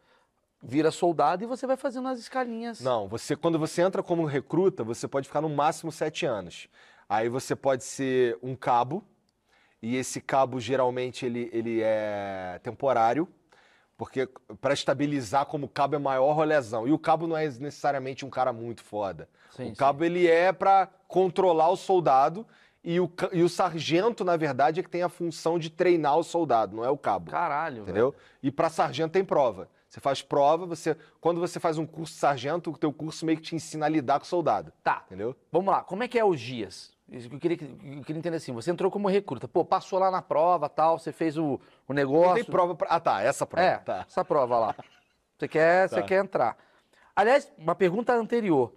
vira 0.63 0.91
soldado 0.91 1.43
e 1.43 1.47
você 1.47 1.67
vai 1.67 1.75
fazendo 1.75 2.07
as 2.07 2.17
escalinhas. 2.17 2.79
Não, 2.79 3.07
você 3.07 3.35
quando 3.35 3.59
você 3.59 3.81
entra 3.81 4.01
como 4.01 4.25
recruta, 4.25 4.83
você 4.83 5.07
pode 5.07 5.27
ficar 5.27 5.41
no 5.41 5.49
máximo 5.49 5.91
sete 5.91 6.25
anos. 6.25 6.69
Aí 7.09 7.27
você 7.27 7.55
pode 7.55 7.83
ser 7.83 8.37
um 8.41 8.55
cabo, 8.55 9.03
e 9.81 9.97
esse 9.97 10.21
cabo 10.21 10.59
geralmente 10.59 11.25
ele, 11.25 11.49
ele 11.51 11.81
é 11.83 12.59
temporário, 12.63 13.27
porque 13.97 14.27
para 14.61 14.73
estabilizar 14.73 15.45
como 15.45 15.67
cabo 15.67 15.95
é 15.95 15.99
maior 15.99 16.33
rolezão. 16.33 16.87
E 16.87 16.91
o 16.91 16.97
cabo 16.97 17.27
não 17.27 17.35
é 17.35 17.45
necessariamente 17.45 18.25
um 18.25 18.29
cara 18.29 18.53
muito 18.53 18.81
foda. 18.81 19.27
Sim, 19.51 19.71
o 19.71 19.75
cabo 19.75 20.05
ele 20.05 20.27
é 20.27 20.51
para 20.53 20.87
controlar 21.07 21.69
o 21.69 21.75
soldado 21.75 22.47
e 22.83 22.99
o, 22.99 23.11
e 23.31 23.43
o 23.43 23.49
sargento, 23.49 24.23
na 24.25 24.35
verdade, 24.35 24.79
é 24.79 24.83
que 24.83 24.89
tem 24.89 25.03
a 25.03 25.09
função 25.09 25.59
de 25.59 25.69
treinar 25.69 26.17
o 26.17 26.23
soldado, 26.23 26.75
não 26.75 26.83
é 26.83 26.89
o 26.89 26.97
cabo. 26.97 27.29
Caralho. 27.29 27.83
Entendeu? 27.83 28.15
E 28.41 28.49
para 28.49 28.69
sargento 28.69 29.11
tem 29.11 29.23
prova. 29.23 29.69
Você 29.93 29.99
faz 29.99 30.23
prova, 30.23 30.65
você 30.65 30.97
quando 31.21 31.39
você 31.39 31.59
faz 31.59 31.77
um 31.77 31.85
curso 31.85 32.15
sargento, 32.15 32.71
o 32.71 32.77
teu 32.79 32.91
curso 32.91 33.27
meio 33.27 33.37
que 33.37 33.43
te 33.43 33.55
ensina 33.55 33.85
a 33.85 33.89
lidar 33.89 34.17
com 34.17 34.25
o 34.25 34.27
soldado. 34.27 34.73
Tá. 34.83 35.03
Entendeu? 35.05 35.35
Vamos 35.51 35.71
lá. 35.71 35.83
Como 35.83 36.01
é 36.01 36.07
que 36.07 36.17
é 36.17 36.25
os 36.25 36.41
dias? 36.41 36.91
Eu 37.07 37.37
queria, 37.39 37.59
eu 37.61 38.01
queria 38.01 38.17
entender 38.17 38.37
assim. 38.37 38.51
Você 38.53 38.71
entrou 38.71 38.89
como 38.89 39.07
recruta. 39.07 39.47
Pô, 39.47 39.63
passou 39.63 39.99
lá 39.99 40.09
na 40.09 40.19
prova 40.19 40.67
tal, 40.67 40.97
você 40.97 41.11
fez 41.11 41.37
o, 41.37 41.45
o 41.45 41.59
Não 41.89 41.95
negócio. 41.95 42.33
tem 42.33 42.43
prova 42.43 42.73
pra... 42.73 42.87
Ah, 42.89 42.99
tá, 42.99 43.21
essa 43.21 43.45
prova. 43.45 43.67
É, 43.67 43.77
Tá. 43.77 44.03
essa 44.09 44.25
prova 44.25 44.57
lá. 44.57 44.75
Você 45.37 45.47
quer, 45.47 45.87
você 45.87 46.01
Tá. 46.01 46.01
quer 46.01 46.23
entrar. 46.23 46.57
Aliás, 47.15 47.53
uma 47.55 47.75
pergunta 47.75 48.15
anterior. 48.15 48.73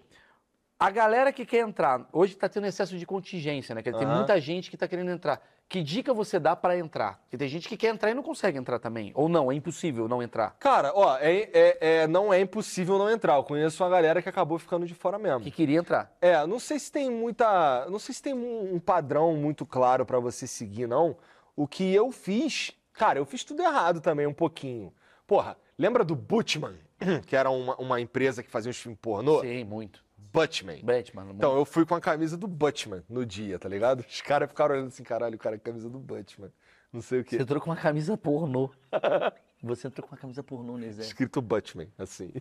A 0.78 0.90
galera 0.90 1.32
que 1.32 1.46
quer 1.46 1.66
entrar, 1.66 2.06
hoje 2.12 2.34
está 2.34 2.50
tendo 2.50 2.66
excesso 2.66 2.98
de 2.98 3.06
contingência, 3.06 3.74
né? 3.74 3.82
Quer 3.82 3.90
dizer, 3.92 4.00
Tem 4.04 4.08
Aham. 4.08 4.18
muita 4.18 4.38
gente 4.38 4.68
que 4.68 4.76
está 4.76 4.86
querendo 4.86 5.10
entrar. 5.10 5.40
Que 5.68 5.82
dica 5.82 6.12
você 6.12 6.38
dá 6.38 6.54
para 6.54 6.78
entrar? 6.78 7.18
Porque 7.22 7.38
tem 7.38 7.48
gente 7.48 7.66
que 7.66 7.78
quer 7.78 7.88
entrar 7.88 8.10
e 8.10 8.14
não 8.14 8.22
consegue 8.22 8.58
entrar 8.58 8.78
também. 8.78 9.10
Ou 9.14 9.26
não, 9.26 9.50
é 9.50 9.54
impossível 9.54 10.06
não 10.06 10.22
entrar. 10.22 10.54
Cara, 10.60 10.92
ó, 10.94 11.16
é, 11.18 11.48
é- 11.52 11.78
é- 11.80 12.06
não 12.06 12.32
é 12.32 12.38
impossível 12.40 12.98
não 12.98 13.08
entrar. 13.10 13.36
Eu 13.36 13.42
conheço 13.42 13.82
uma 13.82 13.88
galera 13.88 14.20
que 14.20 14.28
acabou 14.28 14.58
ficando 14.58 14.86
de 14.86 14.94
fora 14.94 15.18
mesmo. 15.18 15.40
Que 15.40 15.50
queria 15.50 15.78
entrar. 15.78 16.14
É, 16.20 16.46
não 16.46 16.60
sei 16.60 16.78
se 16.78 16.92
tem 16.92 17.10
muita. 17.10 17.86
Não 17.90 17.98
sei 17.98 18.14
se 18.14 18.22
tem 18.22 18.34
um, 18.34 18.78
padrão 18.78 19.34
muito 19.34 19.64
claro 19.64 20.04
pra 20.04 20.20
você 20.20 20.46
seguir, 20.46 20.86
não. 20.86 21.16
O 21.56 21.66
que 21.66 21.92
eu 21.92 22.12
fiz. 22.12 22.70
Cara, 22.92 23.18
eu 23.18 23.24
fiz 23.24 23.42
tudo 23.42 23.62
errado 23.62 24.00
também, 24.00 24.26
um 24.26 24.32
pouquinho. 24.34 24.92
Porra, 25.26 25.56
lembra 25.78 26.04
do 26.04 26.14
Butchman? 26.14 26.76
Que 27.26 27.34
era 27.34 27.50
uma, 27.50 27.74
uma 27.76 28.00
empresa 28.00 28.42
que 28.42 28.50
fazia 28.50 28.70
uns 28.70 28.78
filmes 28.78 28.98
pornô? 29.00 29.40
Sim, 29.40 29.64
muito. 29.64 30.05
Butchman. 30.40 30.82
Batman. 30.84 31.26
Então, 31.32 31.56
eu 31.56 31.64
fui 31.64 31.86
com 31.86 31.94
a 31.94 32.00
camisa 32.00 32.36
do 32.36 32.46
Butchman 32.46 33.02
no 33.08 33.24
dia, 33.24 33.58
tá 33.58 33.68
ligado? 33.68 34.04
Os 34.08 34.20
caras 34.20 34.48
ficaram 34.48 34.74
olhando 34.74 34.88
assim, 34.88 35.02
caralho, 35.02 35.34
o 35.36 35.38
cara 35.38 35.56
com 35.56 35.62
a 35.62 35.64
camisa 35.72 35.88
do 35.88 35.98
Butchman. 35.98 36.52
Não 36.92 37.00
sei 37.00 37.20
o 37.20 37.24
Você 37.24 37.36
quê. 37.36 37.42
entrou 37.42 37.60
com 37.60 37.70
uma 37.70 37.76
camisa 37.76 38.16
pornô. 38.16 38.70
Você 39.62 39.88
entrou 39.88 40.06
com 40.06 40.14
uma 40.14 40.20
camisa 40.20 40.42
pornô 40.42 40.72
no 40.76 40.84
exército. 40.84 41.06
Escrito 41.14 41.40
Butchman, 41.40 41.88
assim. 41.98 42.32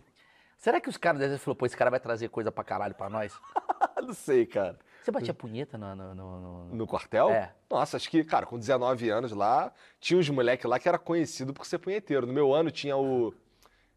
Será 0.58 0.80
que 0.80 0.88
os 0.88 0.96
caras 0.96 1.18
do 1.18 1.24
exército 1.24 1.44
falaram, 1.44 1.58
pô, 1.58 1.66
esse 1.66 1.76
cara 1.76 1.90
vai 1.90 2.00
trazer 2.00 2.28
coisa 2.28 2.52
pra 2.52 2.62
caralho 2.64 2.94
pra 2.94 3.08
nós? 3.08 3.32
não 4.02 4.12
sei, 4.14 4.46
cara. 4.46 4.78
Você 5.02 5.10
batia 5.10 5.32
punheta 5.34 5.78
no... 5.78 5.94
no, 5.94 6.14
no- 6.14 6.64
no- 6.74 6.86
quartel? 6.86 7.30
É. 7.30 7.54
Nossa, 7.70 7.96
acho 7.96 8.10
que, 8.10 8.24
cara, 8.24 8.44
com 8.44 8.58
19 8.58 9.08
anos 9.08 9.32
lá, 9.32 9.72
tinha 10.00 10.18
uns 10.18 10.28
moleque 10.28 10.66
lá 10.66 10.78
que 10.78 10.88
era 10.88 10.98
conhecido 10.98 11.52
por 11.54 11.64
ser 11.64 11.78
punheteiro. 11.78 12.26
No 12.26 12.32
meu 12.32 12.52
ano 12.54 12.70
tinha 12.70 12.96
o. 12.96 13.32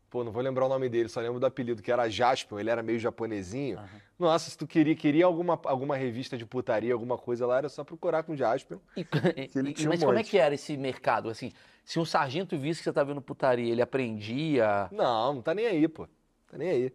Pô, 0.10 0.24
não 0.24 0.32
vou 0.32 0.42
lembrar 0.42 0.66
o 0.66 0.70
nome 0.70 0.90
dele, 0.90 1.08
só 1.08 1.20
lembro 1.20 1.40
do 1.40 1.46
apelido, 1.46 1.84
que 1.84 1.92
era 1.92 2.10
Jasper, 2.10 2.58
ele 2.60 2.70
era 2.70 2.82
meio 2.82 2.98
japonesinho. 2.98 3.80
Nossa, 4.18 4.50
se 4.50 4.58
tu 4.58 4.66
queria, 4.66 4.96
queria 4.96 5.26
alguma, 5.26 5.60
alguma 5.66 5.96
revista 5.96 6.36
de 6.36 6.46
putaria, 6.46 6.92
alguma 6.94 7.18
coisa 7.18 7.46
lá, 7.46 7.60
era 7.60 7.70
só 7.70 7.84
procurar 7.84 8.24
com 8.24 8.36
Jasper. 8.36 8.80
E- 8.98 9.06
ele 9.56 9.70
e- 9.70 9.74
tinha 9.74 9.88
um 9.88 9.92
mas 9.94 10.04
como 10.04 10.18
é 10.18 10.24
que 10.24 10.38
era 10.38 10.56
esse 10.56 10.76
mercado? 10.76 11.30
Assim, 11.30 11.52
se 11.86 12.00
um 12.00 12.06
sargento 12.06 12.58
visse 12.58 12.80
que 12.80 12.86
você 12.86 12.94
tá 12.94 13.04
vendo 13.04 13.22
putaria, 13.22 13.72
ele 13.72 13.82
aprendia. 13.82 14.88
Não, 14.92 15.36
não 15.36 15.42
tá 15.44 15.54
nem 15.54 15.68
aí, 15.68 15.88
pô. 15.88 16.08
Tá 16.50 16.58
nem 16.58 16.70
aí. 16.70 16.94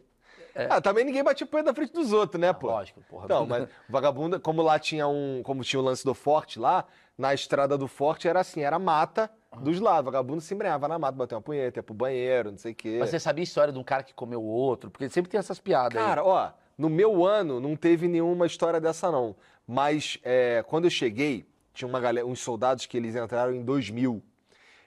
Ah, 0.68 0.81
também 0.81 1.05
ninguém 1.05 1.22
batia 1.22 1.46
punho 1.46 1.64
na 1.64 1.74
frente 1.74 1.92
dos 1.92 2.12
outros, 2.12 2.40
né, 2.40 2.53
pô? 2.53 2.68
Lógico, 2.68 3.00
porra. 3.09 3.27
Não, 3.29 3.46
mas 3.46 3.68
vagabunda, 3.88 4.38
como 4.38 4.62
lá 4.62 4.79
tinha 4.79 5.07
um. 5.07 5.40
Como 5.42 5.62
tinha 5.64 5.81
o 5.81 5.85
lance 5.85 6.05
do 6.05 6.14
forte 6.14 6.59
lá, 6.59 6.85
na 7.18 7.33
estrada 7.35 7.77
do 7.79 7.88
forte 7.88 8.29
era 8.29 8.40
assim, 8.40 8.61
era 8.62 8.79
mata 8.79 9.31
dos 9.62 9.81
lados. 9.81 10.05
Vagabundo 10.07 10.40
se 10.40 10.53
embrenhava 10.55 10.87
na 10.88 10.99
mata, 10.99 11.17
bateu 11.17 11.37
uma 11.38 11.43
punheta, 11.43 11.79
ia 11.79 11.83
pro 11.83 11.95
banheiro, 11.95 12.51
não 12.51 12.59
sei 12.59 12.73
o 12.73 12.75
quê. 12.75 12.97
Mas 13.01 13.11
você 13.11 13.21
sabia 13.21 13.43
a 13.43 13.45
história 13.45 13.73
de 13.73 13.79
um 13.79 13.85
cara 13.85 14.03
que 14.03 14.12
comeu 14.14 14.40
o 14.43 14.47
outro? 14.47 14.90
Porque 14.90 15.09
sempre 15.09 15.31
tem 15.31 15.38
essas 15.38 15.59
piadas 15.61 15.97
aí. 15.99 16.05
Cara, 16.05 16.25
ó, 16.25 16.51
no 16.77 16.88
meu 16.88 17.25
ano 17.25 17.61
não 17.61 17.77
teve 17.77 18.09
nenhuma 18.09 18.47
história 18.47 18.81
dessa, 18.81 19.11
não. 19.11 19.35
Mas 19.67 20.19
é, 20.23 20.64
quando 20.67 20.85
eu 20.85 20.90
cheguei, 20.90 21.47
tinha 21.73 21.88
uma 21.88 22.01
galera, 22.01 22.27
uns 22.27 22.40
soldados 22.40 22.87
que 22.87 22.97
eles 22.97 23.14
entraram 23.17 23.53
em 23.55 23.62
2000. 23.64 24.23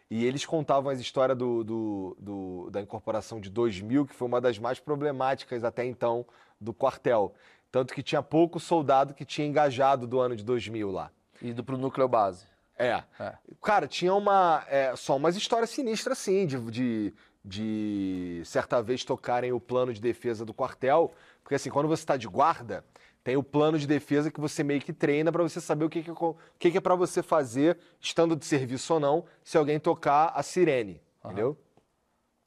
E 0.10 0.24
eles 0.26 0.46
contavam 0.46 0.90
as 0.90 1.00
histórias 1.02 1.38
do, 1.38 1.64
do- 1.66 2.18
do- 2.20 2.70
da 2.72 2.80
incorporação 2.82 3.42
de 3.42 3.50
2000, 3.50 4.06
que 4.06 4.14
foi 4.14 4.26
uma 4.28 4.40
das 4.40 4.58
mais 4.58 4.80
problemáticas 4.80 5.66
até 5.66 5.84
então 5.86 6.26
do 6.62 6.74
quartel. 6.74 7.34
Tanto 7.70 7.94
que 7.94 8.02
tinha 8.02 8.24
pouco 8.24 8.58
soldado 8.60 9.14
que 9.14 9.26
tinha 9.26 9.46
engajado 9.46 10.08
do 10.08 10.18
ano 10.22 10.34
de 10.36 10.46
2000 10.46 10.90
lá. 10.92 11.12
E 11.42 11.52
do, 11.52 11.62
pro 11.64 11.78
núcleo 11.78 12.08
base. 12.08 12.46
É. 12.78 13.04
É. 13.20 13.34
Cara, 13.62 13.88
tinha 13.88 14.14
uma. 14.14 14.64
é, 14.70 14.96
só 14.96 15.16
umas 15.18 15.36
histórias 15.36 15.70
sinistras, 15.70 16.20
assim, 16.20 16.46
de, 16.46 16.60
de, 16.72 17.14
de 17.44 18.42
certa 18.46 18.82
vez 18.82 19.04
tocarem 19.04 19.52
o 19.52 19.60
plano 19.60 19.94
de 19.94 20.00
defesa 20.02 20.46
do 20.46 20.54
quartel. 20.54 21.14
Porque, 21.44 21.56
assim, 21.56 21.70
quando 21.70 21.88
você 21.88 22.04
está 22.04 22.18
de 22.18 22.28
guarda, 22.28 22.84
Tem 23.28 23.36
o 23.36 23.44
plano 23.44 23.78
de 23.78 23.86
defesa 23.86 24.32
que 24.32 24.40
você 24.40 24.64
meio 24.64 24.80
que 24.80 24.94
treina 24.94 25.34
pra 25.34 25.44
você 25.44 25.60
saber 25.60 25.84
o 25.84 25.90
que, 25.90 26.02
que, 26.02 26.10
é 26.10 26.14
o 26.14 26.36
que, 26.58 26.72
que 26.72 26.78
é 26.78 26.82
pra 26.82 26.96
você 26.96 27.22
fazer, 27.22 27.78
estando 28.00 28.38
de 28.38 28.46
serviço 28.46 28.94
ou 28.94 29.02
não, 29.02 29.26
se 29.44 29.58
alguém 29.58 29.82
tocar 29.82 30.32
a 30.34 30.42
sirene, 30.42 31.02
entendeu? 31.26 31.58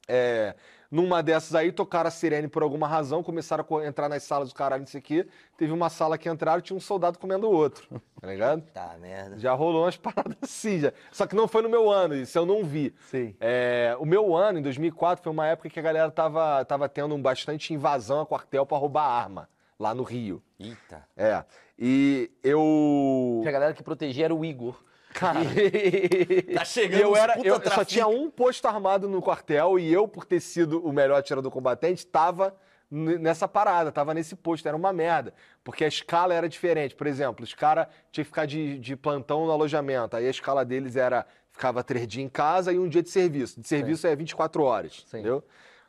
É, 0.07 0.55
numa 0.91 1.23
dessas 1.23 1.55
aí, 1.55 1.71
tocaram 1.71 2.09
a 2.09 2.11
sirene 2.11 2.49
por 2.49 2.61
alguma 2.61 2.85
razão, 2.85 3.23
começaram 3.23 3.65
a 3.77 3.85
entrar 3.87 4.09
nas 4.09 4.23
salas 4.23 4.49
do 4.49 4.55
caralho, 4.55 4.81
não 4.81 4.87
sei 4.87 4.99
o 4.99 5.03
quê. 5.03 5.25
Teve 5.57 5.71
uma 5.71 5.89
sala 5.89 6.17
que 6.17 6.29
entraram 6.29 6.59
e 6.59 6.61
tinha 6.61 6.75
um 6.75 6.81
soldado 6.81 7.17
comendo 7.17 7.47
o 7.47 7.51
outro, 7.51 7.87
tá 8.19 8.27
ligado? 8.27 8.61
Tá, 8.73 8.97
merda. 8.99 9.39
Já 9.39 9.53
rolou 9.53 9.83
umas 9.83 9.95
paradas 9.97 10.37
assim, 10.41 10.79
já. 10.79 10.91
Só 11.09 11.25
que 11.25 11.35
não 11.35 11.47
foi 11.47 11.61
no 11.61 11.69
meu 11.69 11.89
ano, 11.89 12.13
isso 12.15 12.37
eu 12.37 12.45
não 12.45 12.63
vi. 12.65 12.93
Sim. 13.09 13.33
É, 13.39 13.95
o 13.99 14.05
meu 14.05 14.35
ano, 14.35 14.59
em 14.59 14.61
2004, 14.61 15.23
foi 15.23 15.31
uma 15.31 15.47
época 15.47 15.69
que 15.69 15.79
a 15.79 15.83
galera 15.83 16.11
tava, 16.11 16.65
tava 16.65 16.89
tendo 16.89 17.15
um 17.15 17.21
bastante 17.21 17.73
invasão 17.73 18.19
a 18.19 18.25
quartel 18.25 18.65
pra 18.65 18.77
roubar 18.77 19.05
arma, 19.05 19.47
lá 19.79 19.95
no 19.95 20.03
Rio. 20.03 20.43
Eita. 20.59 21.07
É. 21.15 21.43
E 21.79 22.29
eu. 22.43 23.39
Que 23.41 23.47
a 23.47 23.51
galera 23.51 23.73
que 23.73 23.81
protegia 23.81 24.25
era 24.25 24.35
o 24.35 24.43
Igor. 24.43 24.83
Cara. 25.13 25.39
Tá 26.53 26.65
chegando 26.65 27.01
eu 27.01 27.15
era, 27.15 27.39
eu, 27.43 27.61
só 27.69 27.85
tinha 27.85 28.07
um 28.07 28.29
posto 28.29 28.67
armado 28.67 29.07
no 29.07 29.21
quartel 29.21 29.79
e 29.79 29.91
eu, 29.91 30.07
por 30.07 30.25
ter 30.25 30.39
sido 30.39 30.85
o 30.85 30.91
melhor 30.91 31.17
atirador 31.17 31.51
combatente, 31.51 32.05
tava 32.05 32.55
nessa 32.91 33.47
parada, 33.47 33.91
tava 33.91 34.13
nesse 34.13 34.35
posto, 34.35 34.67
era 34.67 34.75
uma 34.75 34.91
merda. 34.91 35.33
Porque 35.63 35.85
a 35.85 35.87
escala 35.87 36.33
era 36.33 36.49
diferente. 36.49 36.93
Por 36.93 37.07
exemplo, 37.07 37.43
os 37.43 37.53
caras 37.53 37.87
tinham 38.11 38.25
que 38.25 38.29
ficar 38.29 38.45
de, 38.45 38.77
de 38.79 38.95
plantão 38.97 39.45
no 39.45 39.51
alojamento. 39.51 40.17
Aí 40.17 40.27
a 40.27 40.29
escala 40.29 40.65
deles 40.65 40.95
era, 40.97 41.25
ficava 41.51 41.83
três 41.83 42.05
dias 42.07 42.25
em 42.25 42.29
casa 42.29 42.73
e 42.73 42.77
um 42.77 42.89
dia 42.89 43.01
de 43.01 43.09
serviço. 43.09 43.61
De 43.61 43.67
serviço 43.67 44.05
é 44.05 44.15
24 44.15 44.61
horas, 44.63 45.03
Sim. 45.07 45.19
entendeu? 45.19 45.43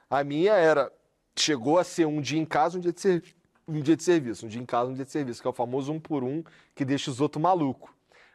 A 0.08 0.22
minha 0.22 0.52
era, 0.52 0.92
chegou 1.36 1.78
a 1.78 1.84
ser 1.84 2.06
um 2.06 2.20
dia 2.20 2.40
em 2.40 2.44
casa, 2.44 2.78
um 2.78 2.80
dia 2.80 2.92
de 2.92 3.00
serviço. 3.00 3.34
Um 3.66 3.80
dia 3.80 3.96
de 3.96 4.02
serviço, 4.02 4.46
um 4.46 4.48
dia 4.48 4.60
em 4.60 4.66
casa, 4.66 4.90
um 4.90 4.94
dia 4.94 5.04
de 5.04 5.10
serviço, 5.10 5.40
que 5.40 5.46
é 5.46 5.50
o 5.50 5.54
famoso 5.54 5.92
um 5.92 5.98
por 5.98 6.22
um, 6.22 6.42
que 6.74 6.84
deixa 6.84 7.10
os 7.10 7.20
outros 7.20 7.42
malucos. 7.42 7.90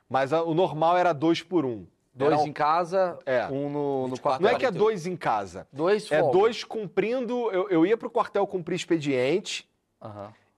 Mas 0.09 0.31
a- 0.33 0.43
o 0.43 0.53
normal 0.53 0.97
era 0.97 1.13
dois 1.13 1.41
por 1.41 1.65
um. 1.65 1.85
Dois 2.13 2.39
um- 2.41 2.47
em 2.47 2.53
casa, 2.53 3.19
É. 3.25 3.45
um 3.47 3.69
no, 3.69 4.01
no 4.07 4.15
24 4.15 4.21
quarto. 4.21 4.41
Não 4.41 4.49
é 4.49 4.53
que 4.55 4.65
é 4.65 4.69
48. 4.71 4.77
dois 4.83 5.05
em 5.05 5.15
casa. 5.15 5.67
Dois 5.71 6.11
É 6.11 6.19
folga. 6.19 6.37
dois 6.39 6.63
cumprindo. 6.63 7.51
Eu, 7.51 7.69
eu 7.69 7.85
ia 7.85 7.95
pro 7.97 8.09
quartel 8.09 8.47
cumprir 8.47 8.75
expediente 8.75 9.67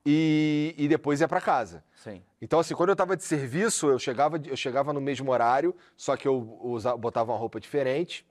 e, 0.06 0.74
e 0.78 0.88
depois 0.88 1.20
ia 1.22 1.28
pra 1.28 1.42
casa. 1.42 1.84
sim. 1.96 2.22
Então, 2.42 2.58
assim, 2.60 2.74
quando 2.74 2.88
eu 2.90 2.96
tava 2.96 3.18
de 3.18 3.24
serviço, 3.26 3.90
eu 3.90 4.00
chegava, 4.00 4.40
eu 4.46 4.56
chegava 4.56 4.94
no 4.94 5.02
mesmo 5.02 5.30
horário, 5.30 5.76
só 5.98 6.16
que 6.16 6.26
eu 6.26 6.58
usa- 6.62 6.96
botava 6.96 7.34
uma 7.34 7.38
roupa 7.38 7.60
diferente, 7.60 8.26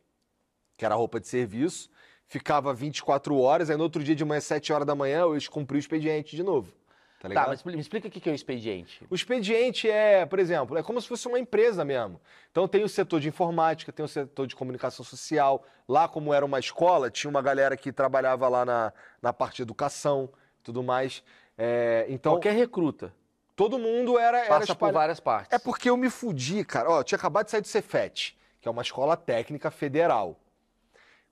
que 0.79 0.85
era 0.87 0.95
a 0.95 0.97
roupa 0.97 1.21
de 1.21 1.29
serviço, 1.29 1.91
ficava 2.27 2.73
24 2.73 3.39
horas, 3.39 3.69
aí 3.69 3.77
no 3.77 3.83
outro 3.83 4.03
dia 4.03 4.15
de 4.15 4.25
manhã, 4.25 4.41
7 4.41 4.73
horas 4.73 4.87
da 4.87 4.95
manhã, 4.95 5.21
eu 5.21 5.35
ia 5.37 5.49
cumprir 5.51 5.77
o 5.77 5.79
expediente 5.79 6.35
de 6.35 6.43
novo. 6.43 6.73
Tá? 7.19 7.29
Tá, 7.29 7.47
mas 7.49 7.65
me 7.65 7.81
explica 7.81 8.07
o 8.07 8.11
que 8.11 8.29
é 8.29 8.33
o 8.33 8.35
expediente. 8.35 9.05
O 9.11 9.15
expediente 9.15 9.91
é, 9.91 10.25
por 10.25 10.39
exemplo, 10.39 10.79
é 10.79 10.83
como 10.83 11.01
se 11.01 11.09
fosse 11.09 11.27
uma 11.27 11.39
empresa 11.39 11.85
mesmo. 11.85 12.21
Então 12.51 12.69
tem 12.69 12.85
o 12.85 12.89
setor 12.89 13.21
de 13.21 13.29
informática, 13.29 13.93
tem 13.93 14.05
o 14.05 14.09
setor 14.09 14.47
de 14.47 14.55
comunicação 14.55 15.05
social. 15.05 15.65
Lá, 15.89 16.07
como 16.07 16.33
era 16.33 16.45
uma 16.45 16.61
escola, 16.61 17.11
tinha 17.11 17.29
uma 17.29 17.43
galera 17.43 17.77
que 17.77 17.91
trabalhava 17.91 18.49
lá 18.49 18.65
na, 18.65 18.93
na 19.21 19.33
parte 19.33 19.57
de 19.57 19.63
educação 19.63 20.31
e 20.61 20.63
tudo 20.63 20.83
mais. 20.83 21.25
É, 21.57 22.07
então, 22.09 22.35
Qualquer 22.35 22.55
recruta 22.55 23.13
todo 23.59 23.77
mundo 23.77 24.17
era, 24.17 24.39
era 24.39 24.49
passa 24.61 24.73
por 24.77 24.93
várias 24.93 25.19
partes. 25.19 25.53
É 25.53 25.59
porque 25.59 25.91
eu 25.91 25.97
me 25.97 26.09
fudi, 26.09 26.65
cara. 26.65 26.89
Ó, 26.89 27.01
eu 27.01 27.05
tinha 27.05 27.19
acabado 27.19 27.47
de 27.47 27.51
sair 27.51 27.61
do 27.61 27.67
Cefet, 27.67 28.39
que 28.61 28.69
é 28.69 28.71
uma 28.71 28.83
escola 28.83 29.17
técnica 29.17 29.69
federal. 29.69 30.39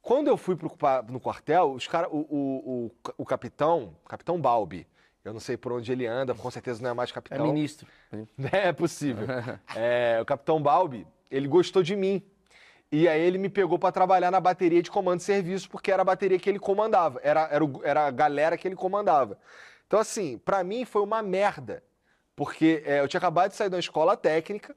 Quando 0.02 0.26
eu 0.26 0.36
fui 0.36 0.56
pro, 0.56 0.68
no 1.08 1.20
quartel, 1.20 1.70
os 1.70 1.86
cara, 1.86 2.08
o, 2.08 2.18
o, 2.18 2.90
o, 2.90 2.90
o 3.18 3.24
capitão, 3.24 3.96
capitão 4.08 4.40
Balbi, 4.40 4.88
eu 5.28 5.32
não 5.32 5.40
sei 5.40 5.56
por 5.56 5.72
onde 5.72 5.90
ele 5.92 6.06
anda, 6.06 6.34
com 6.34 6.50
certeza 6.50 6.82
não 6.82 6.90
é 6.90 6.94
mais 6.94 7.10
É 7.10 7.14
capitão. 7.14 7.46
ministro. 7.46 7.86
É 8.52 8.72
possível. 8.72 9.26
É, 9.74 10.18
o 10.20 10.24
Capitão 10.24 10.60
Balbi, 10.62 11.06
ele 11.30 11.48
gostou 11.48 11.82
de 11.82 11.94
mim. 11.96 12.22
E 12.92 13.08
aí 13.08 13.20
ele 13.20 13.36
me 13.36 13.48
pegou 13.48 13.78
pra 13.78 13.90
trabalhar 13.90 14.30
na 14.30 14.40
bateria 14.40 14.80
de 14.80 14.90
comando 14.90 15.20
e 15.20 15.22
serviço, 15.24 15.68
porque 15.68 15.90
era 15.90 16.02
a 16.02 16.04
bateria 16.04 16.38
que 16.38 16.48
ele 16.48 16.58
comandava. 16.60 17.20
Era, 17.22 17.48
era, 17.50 17.64
o- 17.64 17.80
era 17.84 18.06
a 18.06 18.10
galera 18.12 18.56
que 18.56 18.68
ele 18.68 18.76
comandava. 18.76 19.36
Então, 19.86 19.98
assim, 19.98 20.38
pra 20.38 20.62
mim 20.62 20.84
foi 20.84 21.02
uma 21.02 21.22
merda. 21.22 21.82
Porque 22.36 22.82
é, 22.86 23.00
eu 23.00 23.08
tinha 23.08 23.18
acabado 23.18 23.50
de 23.50 23.56
sair 23.56 23.68
da 23.70 23.78
escola 23.78 24.16
técnica 24.16 24.76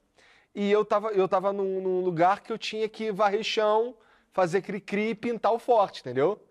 e 0.55 0.71
eu 0.71 0.83
tava, 0.83 1.09
eu 1.09 1.27
tava 1.27 1.53
num, 1.53 1.81
num 1.81 2.01
lugar 2.01 2.41
que 2.41 2.51
eu 2.51 2.57
tinha 2.57 2.89
que 2.89 3.11
varrer 3.11 3.43
chão, 3.43 3.95
fazer 4.31 4.61
cri-cri 4.61 5.09
e 5.09 5.15
pintar 5.15 5.51
o 5.53 5.59
forte, 5.59 5.99
entendeu? 6.01 6.41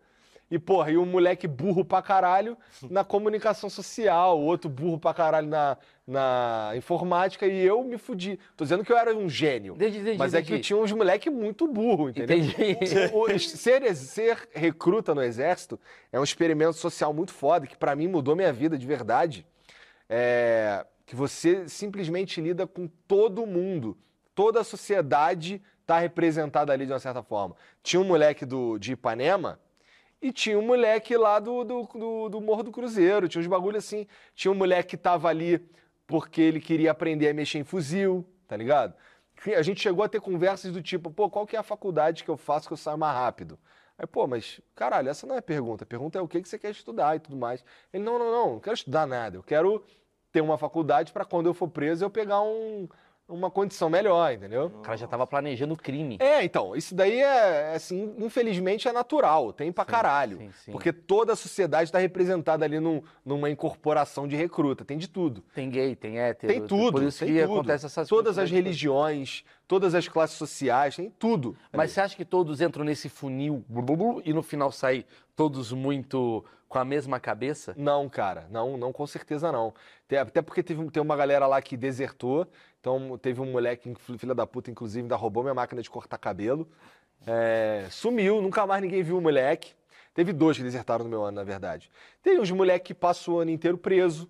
E, 0.50 0.58
porra, 0.58 0.90
e 0.90 0.96
um 0.96 1.04
moleque 1.04 1.46
burro 1.46 1.84
pra 1.84 2.00
caralho 2.00 2.56
na 2.90 3.04
comunicação 3.04 3.68
social, 3.68 4.40
outro 4.40 4.70
burro 4.70 4.98
pra 4.98 5.12
caralho 5.12 5.46
na, 5.46 5.76
na 6.06 6.72
informática, 6.74 7.46
e 7.46 7.58
eu 7.66 7.84
me 7.84 7.98
fudi. 7.98 8.38
Tô 8.56 8.64
dizendo 8.64 8.82
que 8.82 8.90
eu 8.90 8.96
era 8.96 9.14
um 9.14 9.28
gênio. 9.28 9.74
Entendi, 9.74 9.98
entendi, 9.98 10.16
mas 10.18 10.32
é 10.32 10.40
que 10.40 10.50
eu 10.50 10.54
entendi. 10.56 10.66
tinha 10.68 10.78
uns 10.78 10.90
moleque 10.92 11.28
muito 11.28 11.66
burro, 11.68 12.08
entendeu? 12.08 12.38
Entendi. 12.38 12.78
O- 13.12 13.24
o- 13.30 13.38
ser, 13.38 13.94
ser 13.94 14.48
recruta 14.54 15.14
no 15.14 15.22
exército 15.22 15.78
é 16.10 16.18
um 16.18 16.24
experimento 16.24 16.72
social 16.74 17.12
muito 17.12 17.32
foda, 17.32 17.66
que 17.66 17.76
pra 17.76 17.94
mim 17.94 18.08
mudou 18.08 18.34
minha 18.34 18.52
vida 18.52 18.78
de 18.78 18.86
verdade. 18.86 19.46
É, 20.08 20.86
que 21.04 21.14
você 21.14 21.68
simplesmente 21.68 22.40
lida 22.40 22.66
com 22.66 22.86
todo 23.06 23.46
mundo. 23.46 23.98
Toda 24.34 24.60
a 24.60 24.64
sociedade 24.64 25.60
tá 25.86 25.98
representada 25.98 26.72
ali 26.72 26.86
de 26.86 26.92
uma 26.92 26.98
certa 26.98 27.22
forma. 27.22 27.54
Tinha 27.82 28.00
um 28.00 28.04
moleque 28.04 28.46
do, 28.46 28.78
de 28.78 28.92
Ipanema 28.92 29.58
e 30.20 30.32
tinha 30.32 30.58
um 30.58 30.62
moleque 30.62 31.16
lá 31.16 31.38
do, 31.38 31.64
do, 31.64 31.82
do, 31.94 32.28
do 32.28 32.40
Morro 32.40 32.62
do 32.62 32.72
Cruzeiro. 32.72 33.28
Tinha 33.28 33.40
uns 33.40 33.46
bagulho 33.46 33.78
assim. 33.78 34.06
Tinha 34.34 34.50
um 34.50 34.54
moleque 34.54 34.90
que 34.90 34.96
tava 34.96 35.28
ali 35.28 35.64
porque 36.06 36.40
ele 36.40 36.60
queria 36.60 36.90
aprender 36.90 37.28
a 37.28 37.34
mexer 37.34 37.58
em 37.58 37.64
fuzil, 37.64 38.26
tá 38.46 38.56
ligado? 38.56 38.94
A 39.56 39.62
gente 39.62 39.80
chegou 39.80 40.02
a 40.02 40.08
ter 40.08 40.20
conversas 40.20 40.72
do 40.72 40.82
tipo, 40.82 41.10
pô, 41.10 41.30
qual 41.30 41.46
que 41.46 41.54
é 41.54 41.58
a 41.58 41.62
faculdade 41.62 42.24
que 42.24 42.30
eu 42.30 42.36
faço 42.36 42.66
que 42.66 42.72
eu 42.72 42.76
saio 42.76 42.98
mais 42.98 43.14
rápido? 43.14 43.58
Aí, 43.96 44.06
pô, 44.06 44.26
mas, 44.26 44.60
caralho, 44.74 45.08
essa 45.08 45.26
não 45.26 45.34
é 45.34 45.38
a 45.38 45.42
pergunta. 45.42 45.84
A 45.84 45.86
pergunta 45.86 46.18
é 46.18 46.22
o 46.22 46.26
que, 46.26 46.40
que 46.40 46.48
você 46.48 46.58
quer 46.58 46.70
estudar 46.70 47.14
e 47.16 47.20
tudo 47.20 47.36
mais. 47.36 47.64
Ele, 47.92 48.02
não, 48.02 48.18
não, 48.18 48.30
não, 48.30 48.52
não 48.54 48.60
quero 48.60 48.74
estudar 48.74 49.06
nada. 49.06 49.36
Eu 49.36 49.42
quero 49.42 49.84
ter 50.32 50.40
uma 50.40 50.58
faculdade 50.58 51.12
para 51.12 51.24
quando 51.24 51.46
eu 51.46 51.54
for 51.54 51.68
preso 51.68 52.04
eu 52.04 52.10
pegar 52.10 52.40
um, 52.40 52.88
uma 53.28 53.50
condição 53.50 53.90
melhor, 53.90 54.32
entendeu? 54.32 54.66
O 54.66 54.80
cara 54.80 54.96
já 54.96 55.06
tava 55.06 55.26
planejando 55.26 55.74
o 55.74 55.76
crime. 55.76 56.16
É, 56.18 56.42
então, 56.42 56.74
isso 56.74 56.94
daí 56.94 57.20
é, 57.20 57.74
assim, 57.74 58.14
infelizmente 58.18 58.88
é 58.88 58.92
natural, 58.92 59.52
tem 59.52 59.70
pra 59.70 59.84
Sim, 59.84 59.90
caralho. 59.90 60.38
sim, 60.38 60.50
sim. 60.64 60.72
Porque 60.72 60.92
toda 60.92 61.34
a 61.34 61.36
sociedade 61.36 61.84
está 61.90 61.98
representada 61.98 62.64
ali 62.64 62.80
num- 62.80 63.02
numa 63.24 63.50
incorporação 63.50 64.26
de 64.26 64.34
recruta, 64.34 64.84
tem 64.84 64.96
de 64.96 65.08
tudo. 65.08 65.42
Tem 65.54 65.68
gay, 65.68 65.94
tem 65.94 66.18
hétero. 66.18 66.52
Tem 66.52 66.66
tudo, 66.66 66.92
Por 66.92 67.02
isso 67.02 67.18
tem 67.24 67.34
que 67.34 67.42
tudo. 67.42 67.52
acontece 67.52 67.84
essas 67.86 68.08
Todas 68.08 68.36
coisas. 68.36 68.44
as 68.44 68.50
religiões, 68.50 69.44
todas 69.66 69.94
as 69.94 70.08
classes 70.08 70.36
sociais, 70.38 70.96
tem 70.96 71.10
tudo. 71.10 71.54
Mas 71.70 71.90
você 71.92 72.00
acha 72.00 72.16
que 72.16 72.24
todos 72.24 72.60
entram 72.62 72.82
nesse 72.84 73.10
funil 73.10 73.62
e 74.24 74.32
no 74.32 74.42
final 74.42 74.72
saem 74.72 75.04
todos 75.36 75.70
muito 75.70 76.44
com 76.68 76.78
a 76.78 76.84
mesma 76.84 77.18
cabeça? 77.18 77.74
Não, 77.76 78.08
cara, 78.08 78.46
não, 78.50 78.76
não, 78.76 78.92
com 78.92 79.06
certeza 79.06 79.50
não. 79.50 79.72
Tem- 80.06 80.18
até 80.18 80.42
porque 80.42 80.62
teve, 80.62 80.90
tem 80.90 81.02
uma 81.02 81.16
galera 81.16 81.46
lá 81.46 81.60
que 81.62 81.76
desertou, 81.76 82.46
então 82.80 83.16
teve 83.18 83.40
um 83.40 83.50
moleque, 83.50 83.94
filha 84.18 84.34
da 84.34 84.46
puta, 84.46 84.70
inclusive, 84.70 85.02
ainda 85.02 85.16
roubou 85.16 85.42
minha 85.42 85.54
máquina 85.54 85.80
de 85.82 85.88
cortar 85.90 86.18
cabelo. 86.18 86.68
É, 87.26 87.86
sumiu, 87.90 88.40
nunca 88.42 88.66
mais 88.66 88.82
ninguém 88.82 89.02
viu 89.02 89.18
o 89.18 89.20
moleque. 89.20 89.72
Teve 90.14 90.32
dois 90.32 90.56
que 90.56 90.62
desertaram 90.62 91.04
no 91.04 91.10
meu 91.10 91.22
ano, 91.24 91.36
na 91.36 91.44
verdade. 91.44 91.90
Tem 92.22 92.38
uns 92.40 92.50
moleque 92.50 92.86
que 92.86 92.94
passam 92.94 93.34
o 93.34 93.38
ano 93.38 93.50
inteiro 93.50 93.78
preso. 93.78 94.28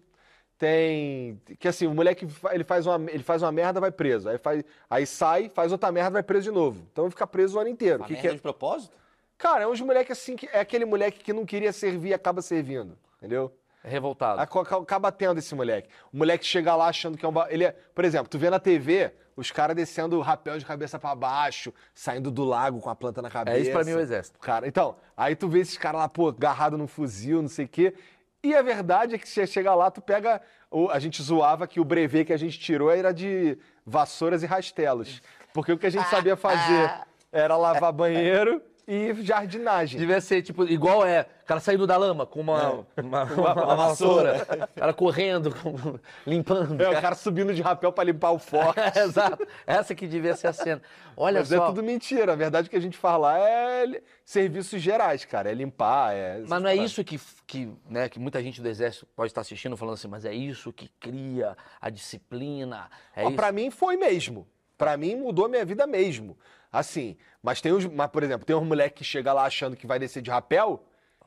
Tem. 0.59 1.41
Que 1.59 1.69
assim, 1.69 1.87
o 1.87 1.95
moleque 1.95 2.27
ele 2.51 2.65
faz 2.65 2.87
uma, 2.87 3.11
ele 3.11 3.23
faz 3.23 3.43
uma 3.43 3.53
merda, 3.53 3.81
vai 3.81 3.91
preso. 3.93 4.29
Aí, 4.29 4.39
faz, 4.39 4.65
aí 4.91 5.07
sai, 5.07 5.49
faz 5.49 5.71
outra 5.73 5.91
merda, 5.93 6.11
vai 6.11 6.23
preso 6.23 6.45
de 6.45 6.51
novo. 6.51 6.85
Então 6.93 7.09
fica 7.11 7.27
preso 7.27 7.57
o 7.57 7.61
ano 7.61 7.71
inteiro. 7.71 8.03
A 8.03 8.07
Que 8.07 8.15
que 8.15 8.21
merda 8.23 8.33
é- 8.33 8.37
de 8.37 8.43
propósito? 8.43 8.97
Cara, 9.39 9.63
é 9.63 9.67
uns 9.69 9.81
moleque 9.81 10.11
assim 10.13 10.35
que 10.37 10.49
é 10.53 10.61
aquele 10.61 10.85
moleque 10.85 11.21
que 11.21 11.33
não 11.33 11.47
queria 11.47 11.73
servir 11.73 12.09
e 12.11 12.15
acaba 12.15 12.43
servindo. 12.43 12.99
Entendeu? 13.19 13.53
É 13.85 13.89
revoltado. 13.89 14.41
Aca- 14.41 14.61
aca- 14.61 14.77
Acaba 14.79 15.13
tendo 15.13 15.39
esse 15.39 15.55
moleque. 15.55 15.89
O 16.13 16.17
moleque 16.19 16.45
chega 16.45 16.75
lá 16.75 16.89
achando 16.89 17.17
que 17.17 17.25
é 17.25 17.29
um. 17.29 17.33
ba- 17.33 17.47
Ele 17.49 17.65
é... 17.65 17.71
Por 17.95 18.05
exemplo, 18.05 18.29
tu 18.29 18.37
vê 18.39 18.51
na 18.51 18.59
TV 18.59 19.13
os 19.37 19.53
caras 19.53 19.77
descendo 19.77 20.19
o 20.19 20.21
rapel 20.21 20.59
de 20.59 20.67
cabeça 20.67 20.99
pra 20.99 21.15
baixo, 21.15 21.73
saindo 21.95 22.29
do 22.29 22.43
lago 22.45 22.81
com 22.81 22.91
a 22.91 22.97
planta 22.97 23.23
na 23.23 23.31
cabeça. 23.31 23.57
É 23.57 23.61
isso 23.61 23.71
pra 23.71 23.85
mim 23.85 23.93
o 23.93 24.01
exército. 24.01 24.37
Cara, 24.41 24.67
então, 24.67 24.97
aí 25.17 25.37
tu 25.37 25.49
vê 25.49 25.61
esses 25.61 25.79
caras 25.79 26.01
lá, 26.01 26.09
pô, 26.09 26.29
agarrado 26.29 26.77
num 26.77 26.89
fuzil, 26.89 27.41
não 27.41 27.49
sei 27.49 27.67
o 27.67 27.69
quê. 27.69 27.95
E 28.43 28.53
a 28.57 28.63
verdade 28.63 29.15
é 29.15 29.19
que 29.19 29.29
você 29.29 29.47
chega 29.47 29.73
lá, 29.75 29.91
tu 29.91 30.01
pega. 30.03 30.41
o- 30.71 30.91
a 30.91 30.99
gente 30.99 31.23
zoava 31.23 31.67
que 31.67 31.79
o 31.81 31.85
brevet 31.85 32.25
que 32.27 32.33
a 32.33 32.37
gente 32.37 32.59
tirou 32.59 32.91
era 32.91 33.11
de 33.13 33.57
vassouras 33.87 34.43
e 34.43 34.47
rastelos. 34.47 35.23
Porque 35.55 35.73
o 35.73 35.79
que 35.79 35.87
a 35.87 35.91
gente 35.91 36.07
sabia 36.09 36.37
fazer 36.37 36.91
era 37.33 37.57
lavar 37.57 37.91
banheiro, 37.93 38.61
e 38.89 39.13
jardinagem. 39.23 40.01
Devia 40.01 40.19
ser, 40.21 40.41
tipo, 40.41 40.65
igual 40.65 41.05
é, 41.05 41.27
o 41.43 41.47
cara 41.47 41.61
saindo 41.61 41.87
da 41.87 41.97
lama 41.99 42.25
com 42.25 42.41
uma, 42.41 42.85
uma, 42.97 43.23
uma- 43.37 43.53
uma 43.65 43.77
vassoura, 43.77 44.47
o 44.75 44.81
cara 44.81 44.95
correndo, 44.95 45.55
com- 45.55 45.99
limpando. 46.27 46.81
É, 46.83 46.89
o 46.89 47.01
cara 47.01 47.15
subindo 47.15 47.53
de 47.53 47.61
rapel 47.61 47.93
pra 47.93 48.03
limpar 48.05 48.31
o 48.31 48.39
forte. 48.39 48.81
Exato. 48.99 49.47
Essa 49.67 49.95
que 49.95 50.07
devia 50.07 50.35
ser 50.35 50.47
a 50.47 50.53
cena. 50.55 50.81
Olha 51.15 51.41
Mas 51.41 51.49
só. 51.49 51.65
é 51.65 51.67
tudo 51.67 51.83
mentira. 51.83 52.33
A 52.33 52.37
verdade 52.37 52.71
que 52.71 52.77
a 52.77 52.81
gente 52.81 52.97
fala 52.97 53.19
lá 53.33 53.39
é 53.39 54.01
serviços 54.25 54.81
gerais, 54.81 55.25
cara. 55.27 55.51
É 55.51 55.55
limpar, 55.55 56.15
é. 56.15 56.43
Mas 56.49 56.63
não 56.63 56.69
é 56.71 56.75
isso 56.75 57.05
que, 57.05 57.21
que, 57.47 57.71
né, 57.91 58.09
que 58.09 58.19
muita 58.19 58.43
gente 58.43 58.63
do 58.63 58.69
exército 58.69 59.07
pode 59.15 59.31
estar 59.31 59.43
assistindo 59.43 59.77
falando 59.77 59.95
assim, 59.95 60.09
mas 60.09 60.25
é 60.25 60.33
isso 60.33 60.73
que 60.73 60.89
cria 60.99 61.57
a 61.81 61.91
disciplina. 61.91 62.89
É. 63.15 63.29
Pra 63.33 63.53
mim 63.53 63.71
foi 63.71 63.97
mesmo. 63.97 64.47
Pra 64.79 64.97
mim 64.97 65.17
mudou 65.17 65.47
a 65.47 65.49
minha 65.49 65.65
vida 65.65 65.87
mesmo. 65.87 66.39
Assim, 66.73 67.17
mas 67.43 67.61
tem 67.61 67.73
uns, 67.73 67.87
mas, 67.87 68.11
por 68.11 68.23
exemplo, 68.23 68.45
tem 68.45 68.55
um 68.57 68.65
moleque 68.65 68.97
que 68.97 69.05
chega 69.05 69.33
lá 69.33 69.45
achando 69.45 69.77
que 69.77 69.87
vai 69.87 69.99
descer 69.99 70.21
de 70.23 70.31
rapel 70.31 70.85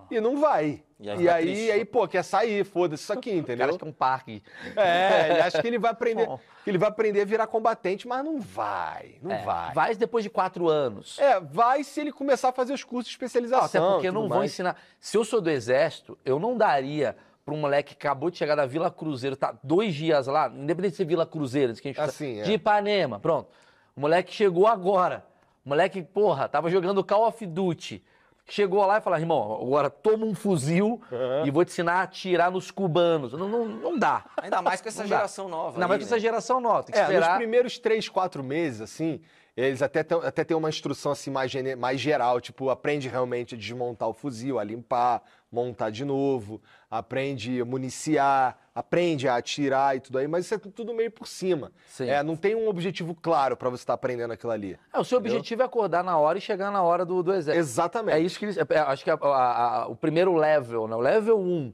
e 0.09 0.19
não 0.19 0.39
vai. 0.39 0.83
E 0.99 1.07
E 1.07 1.09
aí 1.09 1.17
aí, 1.17 1.25
fica 1.27 1.33
aí, 1.35 1.69
triste. 1.79 1.85
pô, 1.85 2.07
quer 2.07 2.23
sair, 2.23 2.63
foda-se 2.63 3.03
isso 3.03 3.13
aqui, 3.13 3.31
entendeu? 3.37 3.69
acha 3.69 3.77
que 3.77 3.83
é 3.83 3.87
um 3.87 3.91
parque. 3.91 4.43
É, 4.75 5.31
ele 5.31 5.41
acha 5.41 5.61
que 5.61 5.67
ele 5.67 5.79
vai 5.79 5.91
aprender, 5.91 6.27
que 6.63 6.69
ele 6.69 6.77
vai 6.77 6.89
aprender 6.89 7.21
a 7.21 7.25
virar 7.25 7.47
combatente, 7.47 8.07
mas 8.07 8.23
não 8.23 8.39
vai, 8.39 9.15
não 9.21 9.31
É, 9.31 9.43
vai. 9.43 9.73
Vai 9.73 9.95
depois 9.95 10.23
de 10.23 10.29
quatro 10.29 10.67
anos. 10.69 11.17
É, 11.17 11.39
vai 11.39 11.83
se 11.83 11.99
ele 11.99 12.11
começar 12.11 12.49
a 12.49 12.51
fazer 12.51 12.73
os 12.73 12.83
cursos 12.83 13.07
de 13.09 13.15
especialização. 13.15 13.83
até 13.83 13.93
porque 13.95 14.11
não 14.11 14.27
vão 14.27 14.39
mais. 14.39 14.51
ensinar. 14.51 14.75
Se 14.99 15.17
eu 15.17 15.23
sou 15.25 15.41
do 15.41 15.49
exército, 15.49 16.17
eu 16.23 16.37
não 16.39 16.55
daria 16.55 17.15
para 17.43 17.53
um 17.55 17.57
moleque 17.57 17.95
que 17.95 18.07
acabou 18.07 18.29
de 18.29 18.37
chegar 18.37 18.53
da 18.53 18.67
Vila 18.67 18.91
Cruzeiro, 18.91 19.35
tá 19.35 19.55
dois 19.63 19.95
dias 19.95 20.27
lá, 20.27 20.47
independente 20.53 20.91
de 20.91 20.97
ser 20.97 21.05
Vila 21.05 21.25
Cruzeiro, 21.25 21.73
que 21.73 21.87
a 21.87 21.89
gente 21.89 21.95
tá- 21.97 22.03
Assim, 22.03 22.39
é. 22.39 22.43
de 22.43 22.53
Ipanema, 22.53 23.19
pronto. 23.19 23.49
O 23.95 24.01
moleque 24.01 24.31
chegou 24.31 24.67
agora. 24.67 25.25
Moleque, 25.63 26.01
porra, 26.01 26.47
tava 26.49 26.69
jogando 26.69 27.03
Call 27.03 27.27
of 27.27 27.45
Duty. 27.45 28.03
Chegou 28.49 28.85
lá 28.85 28.97
e 28.97 29.01
falou, 29.01 29.19
irmão, 29.19 29.53
agora 29.61 29.89
toma 29.89 30.25
um 30.25 30.33
fuzil 30.33 30.99
e 31.45 31.51
vou 31.51 31.63
te 31.63 31.69
ensinar 31.71 31.93
a 31.99 32.01
atirar 32.01 32.51
nos 32.51 32.71
cubanos. 32.71 33.31
Não, 33.33 33.47
não, 33.47 33.65
não 33.65 33.99
dá. 33.99 34.25
Ainda 34.41 34.61
mais 34.61 34.81
com 34.81 34.89
essa 34.89 35.05
geração 35.07 35.47
nova. 35.47 35.79
Não, 35.79 35.87
mas 35.87 35.95
aí, 35.95 35.99
com 35.99 36.05
essa 36.05 36.15
né? 36.15 36.21
geração 36.21 36.59
nova, 36.59 36.83
tem 36.83 36.91
que 36.93 36.99
É, 36.99 37.03
nos 37.03 37.11
esperar. 37.13 37.37
primeiros 37.37 37.77
três, 37.77 38.09
quatro 38.09 38.43
meses, 38.43 38.81
assim, 38.81 39.21
eles 39.55 39.81
até 39.81 40.03
têm 40.03 40.17
até 40.23 40.43
têm 40.43 40.57
uma 40.57 40.67
instrução 40.69 41.11
assim 41.11 41.29
mais, 41.29 41.51
gene- 41.51 41.75
mais 41.75 42.01
geral, 42.01 42.41
tipo, 42.41 42.69
aprende 42.69 43.07
realmente 43.07 43.53
a 43.55 43.57
desmontar 43.57 44.09
o 44.09 44.13
fuzil, 44.13 44.57
a 44.59 44.63
limpar, 44.63 45.21
montar 45.49 45.89
de 45.91 46.03
novo, 46.03 46.59
aprende 46.89 47.61
a 47.61 47.65
municiar, 47.65 48.57
aprende 48.73 49.27
a 49.27 49.35
atirar 49.35 49.95
e 49.97 49.99
tudo 49.99 50.17
aí, 50.17 50.27
mas 50.27 50.45
isso 50.45 50.53
é 50.53 50.57
tudo 50.57 50.93
meio 50.93 51.11
por 51.11 51.27
cima. 51.27 51.71
Sim. 51.87 52.07
É, 52.09 52.23
não 52.23 52.35
tem 52.35 52.55
um 52.55 52.67
objetivo 52.67 53.13
claro 53.13 53.57
pra 53.57 53.69
você 53.69 53.81
estar 53.83 53.93
aprendendo 53.93 54.31
aquilo 54.31 54.51
ali. 54.51 54.77
É, 54.93 54.99
o 54.99 55.03
seu 55.03 55.17
objetivo 55.17 55.61
é 55.61 55.65
acordar 55.65 56.03
na 56.03 56.17
hora 56.17 56.37
e 56.37 56.41
chegar 56.41 56.71
na 56.71 56.81
hora 56.81 57.05
do, 57.05 57.21
do 57.21 57.33
exército. 57.33 57.59
Exatamente. 57.59 58.15
É 58.15 58.19
isso 58.19 58.39
que 58.39 58.45
eles. 58.45 58.57
é, 58.57 58.65
acho 58.79 59.03
que 59.03 59.09
a- 59.11 59.15
a- 59.21 59.81
a- 59.83 59.87
o 59.87 59.95
primeiro 59.95 60.33
level, 60.35 60.87
né? 60.87 60.95
O 60.95 60.99
level 60.99 61.39
1 61.39 61.73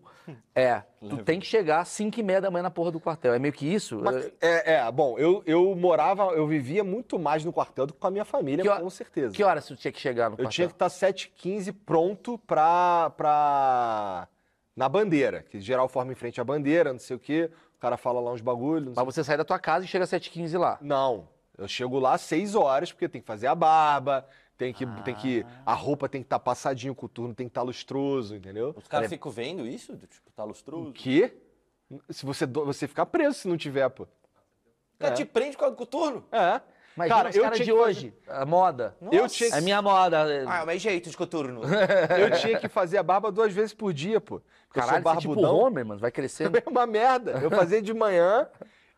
é. 0.55 0.81
Tu 0.99 1.17
tem 1.23 1.39
que 1.39 1.45
chegar 1.45 1.81
às 1.81 1.87
5 1.89 2.19
e 2.19 2.23
meia 2.23 2.41
da 2.41 2.49
manhã 2.51 2.63
na 2.63 2.71
porra 2.71 2.91
do 2.91 2.99
quartel. 2.99 3.33
É 3.33 3.39
meio 3.39 3.53
que 3.53 3.65
isso? 3.71 4.01
Mas- 4.03 4.29
é, 4.41 4.73
é, 4.73 4.91
bom, 4.91 5.17
eu, 5.19 5.41
eu 5.45 5.73
morava, 5.75 6.23
eu 6.33 6.45
vivia 6.47 6.83
muito 6.83 7.17
mais 7.19 7.45
no 7.45 7.53
quartel 7.53 7.85
do 7.85 7.93
que 7.93 7.99
com 7.99 8.07
a 8.07 8.11
minha 8.11 8.25
família, 8.25 8.63
Que 8.63 8.67
hora- 8.69 8.81
com 8.81 8.89
certeza. 8.89 9.33
Que 9.33 9.43
horas 9.43 9.65
tu 9.67 9.75
tinha 9.75 9.91
que 9.91 9.99
chegar 10.01 10.29
no 10.29 10.33
Eu 10.33 10.37
quartel? 10.37 10.49
tinha 10.51 10.67
que 10.67 10.73
estar 10.73 10.89
7h15 10.89 11.71
pronto 11.85 12.37
pra, 12.39 13.11
pra. 13.15 14.27
Na 14.77 14.87
bandeira. 14.87 15.41
Que 15.43 15.59
geral 15.59 15.89
forma 15.89 16.11
em 16.11 16.15
frente 16.15 16.39
à 16.39 16.43
bandeira, 16.43 16.93
não 16.93 16.99
sei 16.99 17.15
o 17.15 17.19
quê. 17.19 17.49
O 17.75 17.79
cara 17.79 17.97
fala 17.97 18.21
lá 18.21 18.31
uns 18.31 18.41
bagulhos. 18.41 18.93
Mas 18.95 19.03
você 19.05 19.23
sai 19.23 19.35
da 19.35 19.43
tua 19.43 19.59
casa 19.59 19.83
e 19.83 19.87
chega 19.87 20.03
às 20.05 20.09
7h15 20.11 20.57
lá. 20.57 20.77
não. 20.81 21.27
Eu 21.57 21.67
chego 21.67 21.97
lá 21.97 22.13
às 22.13 22.21
6 22.21 22.53
horas, 22.53 22.91
porque 22.91 23.09
tem 23.09 23.19
que 23.19 23.25
fazer 23.25 23.47
a 23.47 23.55
barba, 23.55 24.23
tem 24.55 24.71
que. 24.71 24.85
Tem 25.03 25.15
que 25.15 25.43
a 25.65 25.73
roupa 25.73 26.07
tem 26.07 26.21
que 26.21 26.27
estar 26.27 26.37
passadinho, 26.37 26.93
o 26.93 26.95
coturno 26.95 27.33
tem 27.33 27.47
que 27.47 27.49
estar 27.49 27.63
lustroso, 27.63 28.35
entendeu? 28.35 28.75
Os 28.77 28.87
caras 28.87 29.09
ficam 29.09 29.31
vendo 29.31 29.65
isso? 29.65 29.97
Tipo, 29.97 30.31
tá 30.35 30.43
O 30.43 30.49
lustroso? 30.49 30.91
quê? 30.93 31.35
Se 32.11 32.27
você, 32.27 32.45
você 32.45 32.87
ficar 32.87 33.07
preso 33.07 33.39
se 33.39 33.47
não 33.47 33.57
tiver, 33.57 33.89
pô. 33.89 34.03
O 34.03 34.07
cara 34.99 35.15
te 35.15 35.25
prende 35.25 35.53
por 35.55 35.61
causa 35.61 35.73
do 35.75 35.77
coturno? 35.79 36.23
É. 36.31 36.61
Imagina 36.97 37.15
Cara, 37.15 37.29
os 37.29 37.35
eu 37.35 37.43
caras 37.43 37.57
tinha 37.57 37.65
de 37.65 37.71
que 37.71 37.77
fazer- 37.77 37.89
hoje, 37.89 38.13
a 38.27 38.45
moda. 38.45 38.95
Eu 39.11 39.21
Nossa. 39.23 39.35
tinha 39.35 39.49
É 39.51 39.61
minha 39.61 39.81
moda. 39.81 40.17
é- 40.33 40.43
Ah, 40.47 40.63
mas 40.65 40.81
jeito 40.81 41.09
de 41.09 41.15
coturno. 41.15 41.61
Eu 42.19 42.31
tinha 42.39 42.57
que 42.59 42.67
fazer 42.67 42.97
a 42.97 43.03
barba 43.03 43.31
duas 43.31 43.53
vezes 43.53 43.73
por 43.73 43.93
dia, 43.93 44.19
pô. 44.19 44.41
Porque 44.67 44.79
Caralho, 44.79 44.97
eu 44.97 45.03
você 45.03 45.09
é 45.09 45.11
sou 45.13 45.21
tipo 45.21 45.35
barbudão. 45.35 45.59
Homer, 45.59 45.85
mano. 45.85 45.99
Vai 46.01 46.11
crescendo. 46.11 46.57
É 46.57 46.63
uma 46.69 46.85
merda. 46.87 47.33
Eu 47.41 47.51
fazia 47.51 47.81
de 47.81 47.93
manhã 47.93 48.47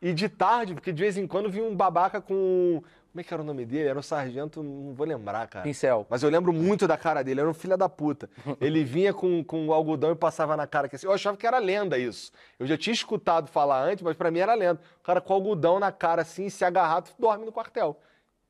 e 0.02 0.14
de 0.14 0.30
tarde, 0.30 0.74
porque 0.74 0.94
de 0.94 1.02
vez 1.04 1.18
em 1.18 1.28
quando 1.28 1.50
vinha 1.52 1.66
um 1.66 1.76
babaca 1.76 2.22
com. 2.22 2.82
Como 3.12 3.22
é 3.22 3.24
que 3.24 3.34
era 3.34 3.42
o 3.42 3.46
nome 3.46 3.66
dele? 3.66 3.90
Era 3.90 3.98
um 3.98 4.04
sargento, 4.04 4.62
não 4.62 4.94
vou 4.94 5.06
lembrar, 5.06 5.48
cara. 5.48 5.64
Pincel. 5.64 6.06
Mas 6.10 6.22
eu 6.22 6.30
lembro 6.30 6.54
muito 6.54 6.88
da 6.88 6.96
cara 6.96 7.24
dele, 7.24 7.40
era 7.40 7.50
um 7.50 7.54
filho 7.54 7.76
da 7.76 7.90
puta. 7.90 8.30
Ele 8.62 8.84
vinha 8.84 9.14
com, 9.14 9.44
com 9.44 9.68
o 9.68 9.74
algodão 9.74 10.12
e 10.12 10.16
passava 10.16 10.56
na 10.56 10.68
cara. 10.68 10.88
Que 10.88 10.96
assim, 10.96 11.08
eu 11.08 11.14
achava 11.14 11.36
que 11.36 11.48
era 11.48 11.58
lenda 11.58 11.98
isso. 11.98 12.32
Eu 12.60 12.68
já 12.68 12.78
tinha 12.78 12.94
escutado 12.94 13.50
falar 13.50 13.82
antes, 13.82 14.04
mas 14.04 14.16
pra 14.16 14.30
mim 14.30 14.40
era 14.40 14.54
lenda. 14.54 14.80
O 15.00 15.04
cara 15.04 15.20
com 15.20 15.34
algodão 15.34 15.80
na 15.80 15.92
cara 15.92 16.22
assim, 16.22 16.50
se 16.50 16.64
agarrar, 16.64 17.02
tu 17.02 17.14
dorme 17.18 17.46
no 17.46 17.52
quartel. 17.52 18.00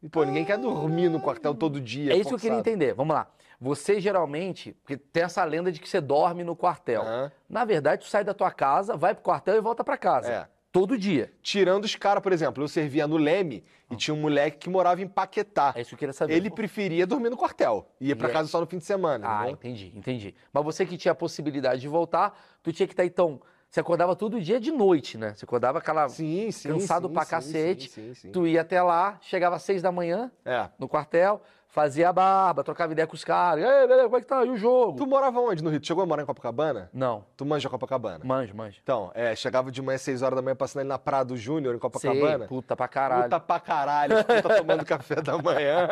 E, 0.03 0.09
pô, 0.09 0.23
ninguém 0.23 0.43
quer 0.45 0.57
dormir 0.57 1.09
no 1.09 1.21
quartel 1.21 1.53
todo 1.55 1.79
dia. 1.79 2.13
É 2.13 2.17
isso 2.17 2.29
que 2.29 2.35
eu 2.35 2.39
queria 2.39 2.57
forçado. 2.57 2.69
entender. 2.69 2.93
Vamos 2.93 3.13
lá. 3.13 3.27
Você 3.61 3.99
geralmente, 3.99 4.71
porque 4.73 4.95
tem 4.95 5.23
essa 5.23 5.43
lenda 5.43 5.71
de 5.71 5.79
que 5.79 5.89
você 5.89 5.99
dorme 5.99 6.43
no 6.43 6.55
quartel. 6.55 7.01
Aham. 7.01 7.31
Na 7.49 7.65
verdade, 7.65 8.03
tu 8.03 8.09
sai 8.09 8.23
da 8.23 8.33
tua 8.33 8.51
casa, 8.51 8.95
vai 8.95 9.13
pro 9.13 9.23
quartel 9.23 9.55
e 9.55 9.61
volta 9.61 9.83
pra 9.83 9.97
casa. 9.97 10.31
É. 10.31 10.47
Todo 10.71 10.97
dia. 10.97 11.33
Tirando 11.41 11.85
os 11.85 11.95
caras, 11.95 12.21
por 12.21 12.31
exemplo, 12.31 12.63
eu 12.63 12.67
servia 12.67 13.07
no 13.07 13.17
Leme 13.17 13.63
e 13.89 13.95
tinha 13.95 14.13
um 14.13 14.21
moleque 14.21 14.57
que 14.59 14.69
morava 14.69 15.01
em 15.01 15.07
Paquetá. 15.07 15.73
É 15.75 15.81
isso 15.81 15.89
que 15.89 15.95
eu 15.95 15.99
queria 15.99 16.13
saber. 16.13 16.33
Ele 16.35 16.49
preferia 16.51 17.07
dormir 17.07 17.29
no 17.31 17.37
quartel. 17.37 17.89
Ia 17.99 18.15
pra 18.15 18.27
E 18.27 18.29
é- 18.29 18.33
casa 18.33 18.47
só 18.49 18.59
no 18.59 18.67
fim 18.67 18.77
de 18.77 18.85
semana. 18.85 19.27
Ah, 19.27 19.49
entendi, 19.49 19.91
entendi. 19.95 20.35
Mas 20.53 20.63
você 20.63 20.85
que 20.85 20.95
tinha 20.95 21.11
a 21.11 21.15
possibilidade 21.15 21.81
de 21.81 21.87
voltar, 21.87 22.39
tu 22.61 22.71
tinha 22.71 22.85
que 22.87 22.93
estar, 22.93 23.05
então. 23.05 23.41
Você 23.71 23.79
acordava 23.79 24.15
todo 24.15 24.41
dia 24.41 24.59
de 24.59 24.71
noite, 24.71 25.15
né? 25.15 25.33
Você 25.35 25.45
acordava 25.45 25.77
aquela. 25.77 26.09
Sim, 26.09 26.49
sim. 26.51 26.69
Cansado 26.69 27.07
sim, 27.07 27.13
pra 27.13 27.23
sim, 27.23 27.29
cacete. 27.29 27.87
Sim, 27.89 28.01
sim, 28.07 28.13
sim. 28.15 28.31
Tu 28.31 28.47
ia 28.47 28.61
até 28.61 28.81
lá, 28.81 29.19
chegava 29.21 29.55
às 29.57 29.61
seis 29.61 29.79
da 29.79 29.91
manhã 29.91 30.31
É. 30.43 30.69
no 30.79 30.87
quartel, 30.89 31.39
fazia 31.71 32.09
a 32.09 32.13
barba, 32.13 32.63
trocava 32.63 32.91
ideia 32.91 33.07
com 33.07 33.13
os 33.15 33.23
caras. 33.23 33.63
Ei, 33.63 33.87
beleza, 33.87 34.03
como 34.05 34.17
é 34.17 34.21
que 34.21 34.27
tá? 34.27 34.43
E 34.43 34.49
o 34.49 34.57
jogo? 34.57 34.97
Tu 34.97 35.05
morava 35.05 35.39
onde 35.39 35.63
no 35.63 35.69
Rio? 35.69 35.79
Tu 35.79 35.85
chegou 35.87 36.03
a 36.03 36.05
morar 36.05 36.23
em 36.23 36.25
Copacabana? 36.25 36.89
Não, 36.91 37.23
Tu 37.37 37.45
manja 37.45 37.69
Copacabana? 37.69 38.25
manjo, 38.25 38.55
manjo. 38.55 38.77
Então, 38.81 39.11
é, 39.13 39.35
chegava 39.35 39.71
de 39.71 39.81
manhã 39.81 39.95
às 39.95 40.01
6 40.01 40.21
horas 40.23 40.35
da 40.35 40.41
manhã 40.41 40.55
passando 40.55 40.81
ali 40.81 40.89
na 40.89 40.97
Prado 40.97 41.37
Júnior, 41.37 41.75
em 41.75 41.77
Sei, 41.77 41.79
Copacabana. 41.79 42.47
puta 42.47 42.75
pra 42.75 42.87
caralho. 42.87 43.23
Puta 43.23 43.39
pra 43.39 43.59
caralho, 43.59 44.15
puta 44.25 44.55
tomando 44.57 44.83
café 44.85 45.21
da 45.21 45.37
manhã. 45.37 45.87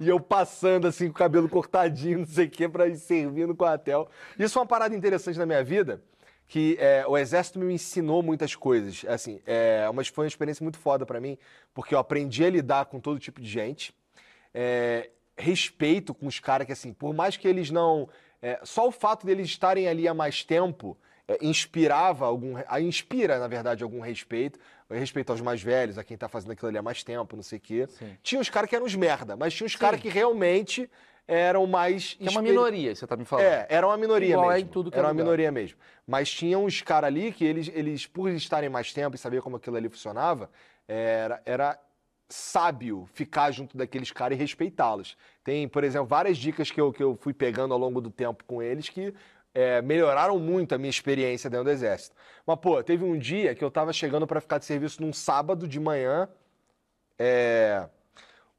E 0.00 0.08
eu 0.08 0.20
passando 0.20 0.86
assim 0.86 1.06
com 1.06 1.12
o 1.12 1.18
cabelo 1.18 1.48
cortadinho, 1.48 2.18
não 2.20 2.26
sei 2.26 2.46
o 2.46 2.50
quê, 2.50 2.68
pra 2.68 2.86
ir 2.86 2.96
servir 2.96 3.46
no 3.48 3.56
quartel. 3.56 4.08
Isso 4.38 4.58
é 4.58 4.60
uma 4.62 4.66
parada 4.68 4.94
interessante 4.94 5.38
na 5.38 5.46
minha 5.46 5.64
vida, 5.64 6.02
que 6.46 6.76
é, 6.78 7.04
o 7.08 7.16
exército 7.16 7.58
me 7.58 7.72
ensinou 7.72 8.22
muitas 8.22 8.54
coisas. 8.54 9.04
Assim, 9.08 9.40
é, 9.46 9.88
uma, 9.88 10.04
foi 10.04 10.24
uma 10.24 10.28
experiência 10.28 10.62
muito 10.62 10.78
foda 10.78 11.06
pra 11.06 11.18
mim, 11.18 11.38
porque 11.72 11.94
eu 11.94 11.98
aprendi 11.98 12.44
a 12.44 12.50
lidar 12.50 12.84
com 12.84 13.00
todo 13.00 13.18
tipo 13.18 13.40
de 13.40 13.48
gente. 13.48 13.94
É, 14.56 15.10
respeito 15.36 16.14
com 16.14 16.26
os 16.26 16.38
caras 16.40 16.66
que, 16.66 16.72
assim, 16.72 16.92
por 16.92 17.12
mais 17.14 17.36
que 17.36 17.46
eles 17.48 17.70
não. 17.70 18.08
é, 18.42 18.60
só 18.62 18.86
o 18.88 18.92
fato 18.92 19.26
deles 19.26 19.46
estarem 19.46 19.88
ali 19.88 20.06
há 20.08 20.14
mais 20.14 20.44
tempo 20.44 20.96
é, 21.26 21.38
inspirava 21.40 22.26
algum. 22.26 22.56
a- 22.68 22.80
inspira, 22.80 23.38
na 23.38 23.48
verdade, 23.48 23.82
algum 23.82 24.00
respeito. 24.00 24.58
Respeito 24.90 25.30
aos 25.32 25.40
mais 25.40 25.62
velhos, 25.62 25.96
a 25.98 26.04
quem 26.04 26.16
tá 26.16 26.28
fazendo 26.28 26.52
aquilo 26.52 26.68
ali 26.68 26.76
há 26.78 26.82
mais 26.82 27.02
tempo, 27.02 27.34
não 27.34 27.42
sei 27.42 27.56
o 27.58 27.60
quê. 27.60 27.86
Sim. 27.88 28.16
Tinha 28.22 28.40
os 28.40 28.50
caras 28.50 28.68
que 28.68 28.76
eram 28.76 28.84
os 28.86 28.94
merda, 28.94 29.34
mas 29.34 29.52
tinha 29.54 29.66
os 29.66 29.74
caras 29.74 29.98
que 29.98 30.08
realmente 30.10 30.88
eram 31.26 31.66
mais. 31.66 32.12
Que 32.14 32.28
é 32.28 32.30
uma 32.30 32.42
minoria, 32.42 32.94
você 32.94 33.06
tá 33.06 33.16
me 33.16 33.24
falando. 33.24 33.46
é, 33.46 33.66
era 33.70 33.86
uma 33.86 33.96
minoria 33.96 34.32
Igual 34.34 34.52
é 34.52 34.54
mesmo. 34.56 34.68
em 34.68 34.72
tudo 34.72 34.90
que 34.90 34.96
é 34.96 34.98
era 34.98 35.08
uma 35.08 35.12
lugar. 35.12 35.24
minoria 35.24 35.50
mesmo. 35.50 35.78
Mas 36.06 36.30
tinha 36.30 36.58
uns 36.58 36.82
caras 36.82 37.08
ali 37.08 37.32
que 37.32 37.44
eles, 37.46 37.70
eles, 37.74 38.06
por 38.06 38.28
estarem 38.30 38.68
mais 38.68 38.92
tempo 38.92 39.16
e 39.16 39.18
saber 39.18 39.40
como 39.40 39.56
aquilo 39.56 39.74
ali 39.76 39.88
funcionava, 39.88 40.50
era, 40.86 41.42
era 41.46 41.78
sábio 42.34 43.08
ficar 43.12 43.52
junto 43.52 43.76
daqueles 43.76 44.10
caras 44.10 44.36
e 44.36 44.40
respeitá-los. 44.40 45.16
Tem, 45.44 45.68
por 45.68 45.84
exemplo, 45.84 46.06
várias 46.06 46.36
dicas 46.36 46.68
que 46.68 46.80
eu, 46.80 46.92
que 46.92 47.02
eu 47.02 47.16
fui 47.20 47.32
pegando 47.32 47.72
ao 47.72 47.78
longo 47.78 48.00
do 48.00 48.10
tempo 48.10 48.42
com 48.44 48.60
eles 48.60 48.88
que 48.88 49.14
é, 49.54 49.80
melhoraram 49.80 50.36
muito 50.38 50.74
a 50.74 50.78
minha 50.78 50.90
experiência 50.90 51.48
dentro 51.48 51.66
do 51.66 51.70
Exército. 51.70 52.16
Mas, 52.44 52.58
pô, 52.58 52.82
teve 52.82 53.04
um 53.04 53.16
dia 53.16 53.54
que 53.54 53.62
eu 53.62 53.70
tava 53.70 53.92
chegando 53.92 54.26
para 54.26 54.40
ficar 54.40 54.58
de 54.58 54.64
serviço 54.64 55.00
num 55.00 55.12
sábado 55.12 55.68
de 55.68 55.78
manhã. 55.78 56.28
É, 57.16 57.88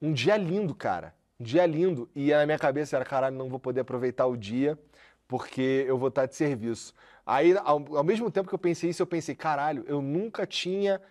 um 0.02 0.14
dia 0.14 0.38
lindo, 0.38 0.74
cara. 0.74 1.14
Um 1.38 1.44
dia 1.44 1.66
lindo. 1.66 2.10
E 2.16 2.32
na 2.32 2.46
minha 2.46 2.58
cabeça 2.58 2.96
era, 2.96 3.04
caralho, 3.04 3.36
não 3.36 3.50
vou 3.50 3.60
poder 3.60 3.82
aproveitar 3.82 4.26
o 4.26 4.38
dia 4.38 4.80
porque 5.28 5.84
eu 5.86 5.98
vou 5.98 6.08
estar 6.08 6.28
de 6.28 6.36
serviço. 6.36 6.94
Aí, 7.26 7.58
ao, 7.58 7.98
ao 7.98 8.04
mesmo 8.06 8.32
tempo 8.32 8.48
que 8.48 8.56
eu 8.56 8.60
pensei 8.60 8.92
isso, 8.92 9.02
eu 9.02 9.08
pensei, 9.08 9.36
caralho, 9.36 9.84
eu 9.86 10.02
nunca 10.02 10.46
tinha 10.48 11.02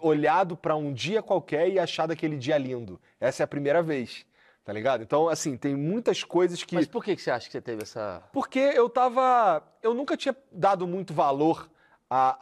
olhado 0.00 0.56
para 0.56 0.76
um 0.76 0.92
dia 0.92 1.22
qualquer 1.22 1.68
e 1.68 1.78
achado 1.78 2.12
aquele 2.12 2.36
dia 2.36 2.56
lindo. 2.58 3.00
Essa 3.20 3.42
é 3.42 3.44
a 3.44 3.46
primeira 3.46 3.82
vez, 3.82 4.24
tá 4.64 4.72
ligado? 4.72 5.02
Então, 5.02 5.28
assim, 5.28 5.56
tem 5.56 5.74
muitas 5.74 6.22
coisas 6.24 6.62
que... 6.62 6.74
Mas 6.74 6.86
por 6.86 7.04
que, 7.04 7.14
que 7.16 7.22
você 7.22 7.30
acha 7.30 7.46
que 7.46 7.52
você 7.52 7.60
teve 7.60 7.82
essa. 7.82 8.22
Porque 8.32 8.58
eu 8.58 8.88
tava. 8.88 9.62
Eu 9.82 9.94
nunca 9.94 10.16
tinha 10.16 10.36
dado 10.52 10.86
muito 10.86 11.12
valor 11.14 11.70
a. 12.08 12.36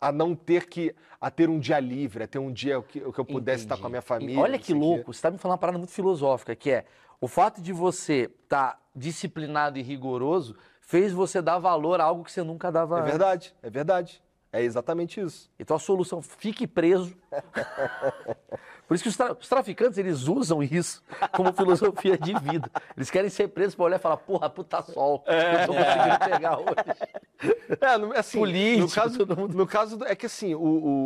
a, 0.00 0.08
a 0.08 0.12
não 0.12 0.34
ter 0.34 0.66
que 0.68 0.94
a 1.20 1.30
ter 1.30 1.48
um 1.48 1.58
dia 1.58 1.80
livre, 1.80 2.22
a 2.22 2.28
ter 2.28 2.38
um 2.38 2.52
dia 2.52 2.80
que, 2.82 3.00
que 3.00 3.18
eu 3.18 3.24
pudesse 3.24 3.64
estar 3.64 3.74
Entendi. 3.74 3.80
com 3.80 3.86
a 3.88 3.90
minha 3.90 3.98
E 3.98 4.02
família. 4.02 4.40
olha 4.40 4.52
não 4.52 4.58
que 4.60 4.72
louco, 4.72 5.12
você 5.12 5.20
tá 5.20 5.30
me 5.32 5.38
falando 5.38 5.54
uma 5.54 5.58
parada 5.58 5.76
muito 5.78 5.90
filosófica, 5.90 6.54
que 6.54 6.70
é 6.70 6.84
o 7.20 7.26
fato 7.26 7.60
de 7.60 7.72
você 7.72 8.30
estar 8.44 8.80
disciplinado 8.94 9.76
e 9.78 9.82
rigoroso 9.82 10.54
fez 10.80 11.12
você 11.12 11.42
dar 11.42 11.58
valor 11.58 12.00
a 12.00 12.04
algo 12.04 12.22
que 12.22 12.30
você 12.30 12.44
nunca 12.44 12.70
dava 12.70 12.98
É 12.98 13.00
antes. 13.00 13.10
verdade, 13.10 13.54
é 13.60 13.68
verdade. 13.70 14.22
É 14.52 14.62
exatamente 14.62 15.20
isso. 15.20 15.50
Então 15.58 15.76
a 15.76 15.80
solução, 15.80 16.22
fique 16.22 16.66
preso. 16.66 17.14
Por 18.88 18.94
isso 18.94 19.02
que 19.04 19.10
os, 19.10 19.16
tra- 19.16 19.32
os 19.38 19.46
traficantes, 19.46 19.98
eles 19.98 20.26
usam 20.26 20.62
isso 20.62 21.02
como 21.32 21.52
filosofia 21.52 22.16
de 22.16 22.32
vida. 22.38 22.70
Eles 22.96 23.10
querem 23.10 23.28
ser 23.28 23.48
presos 23.48 23.74
pra 23.74 23.84
olhar 23.84 23.96
e 23.96 23.98
falar, 23.98 24.16
porra, 24.16 24.48
puta 24.48 24.80
sol, 24.80 25.22
eu 25.26 25.66
tô 25.66 25.74
conseguindo 25.74 26.18
pegar 26.30 26.58
hoje. 26.58 27.78
É, 27.82 27.98
no- 27.98 28.12
assim, 28.16 28.38
Político, 28.38 28.80
no 28.86 28.90
caso, 28.90 29.26
mundo. 29.26 29.58
no 29.58 29.66
caso 29.66 29.96
do- 29.98 30.06
é 30.06 30.16
que 30.16 30.24
assim, 30.24 30.54
o, 30.54 30.60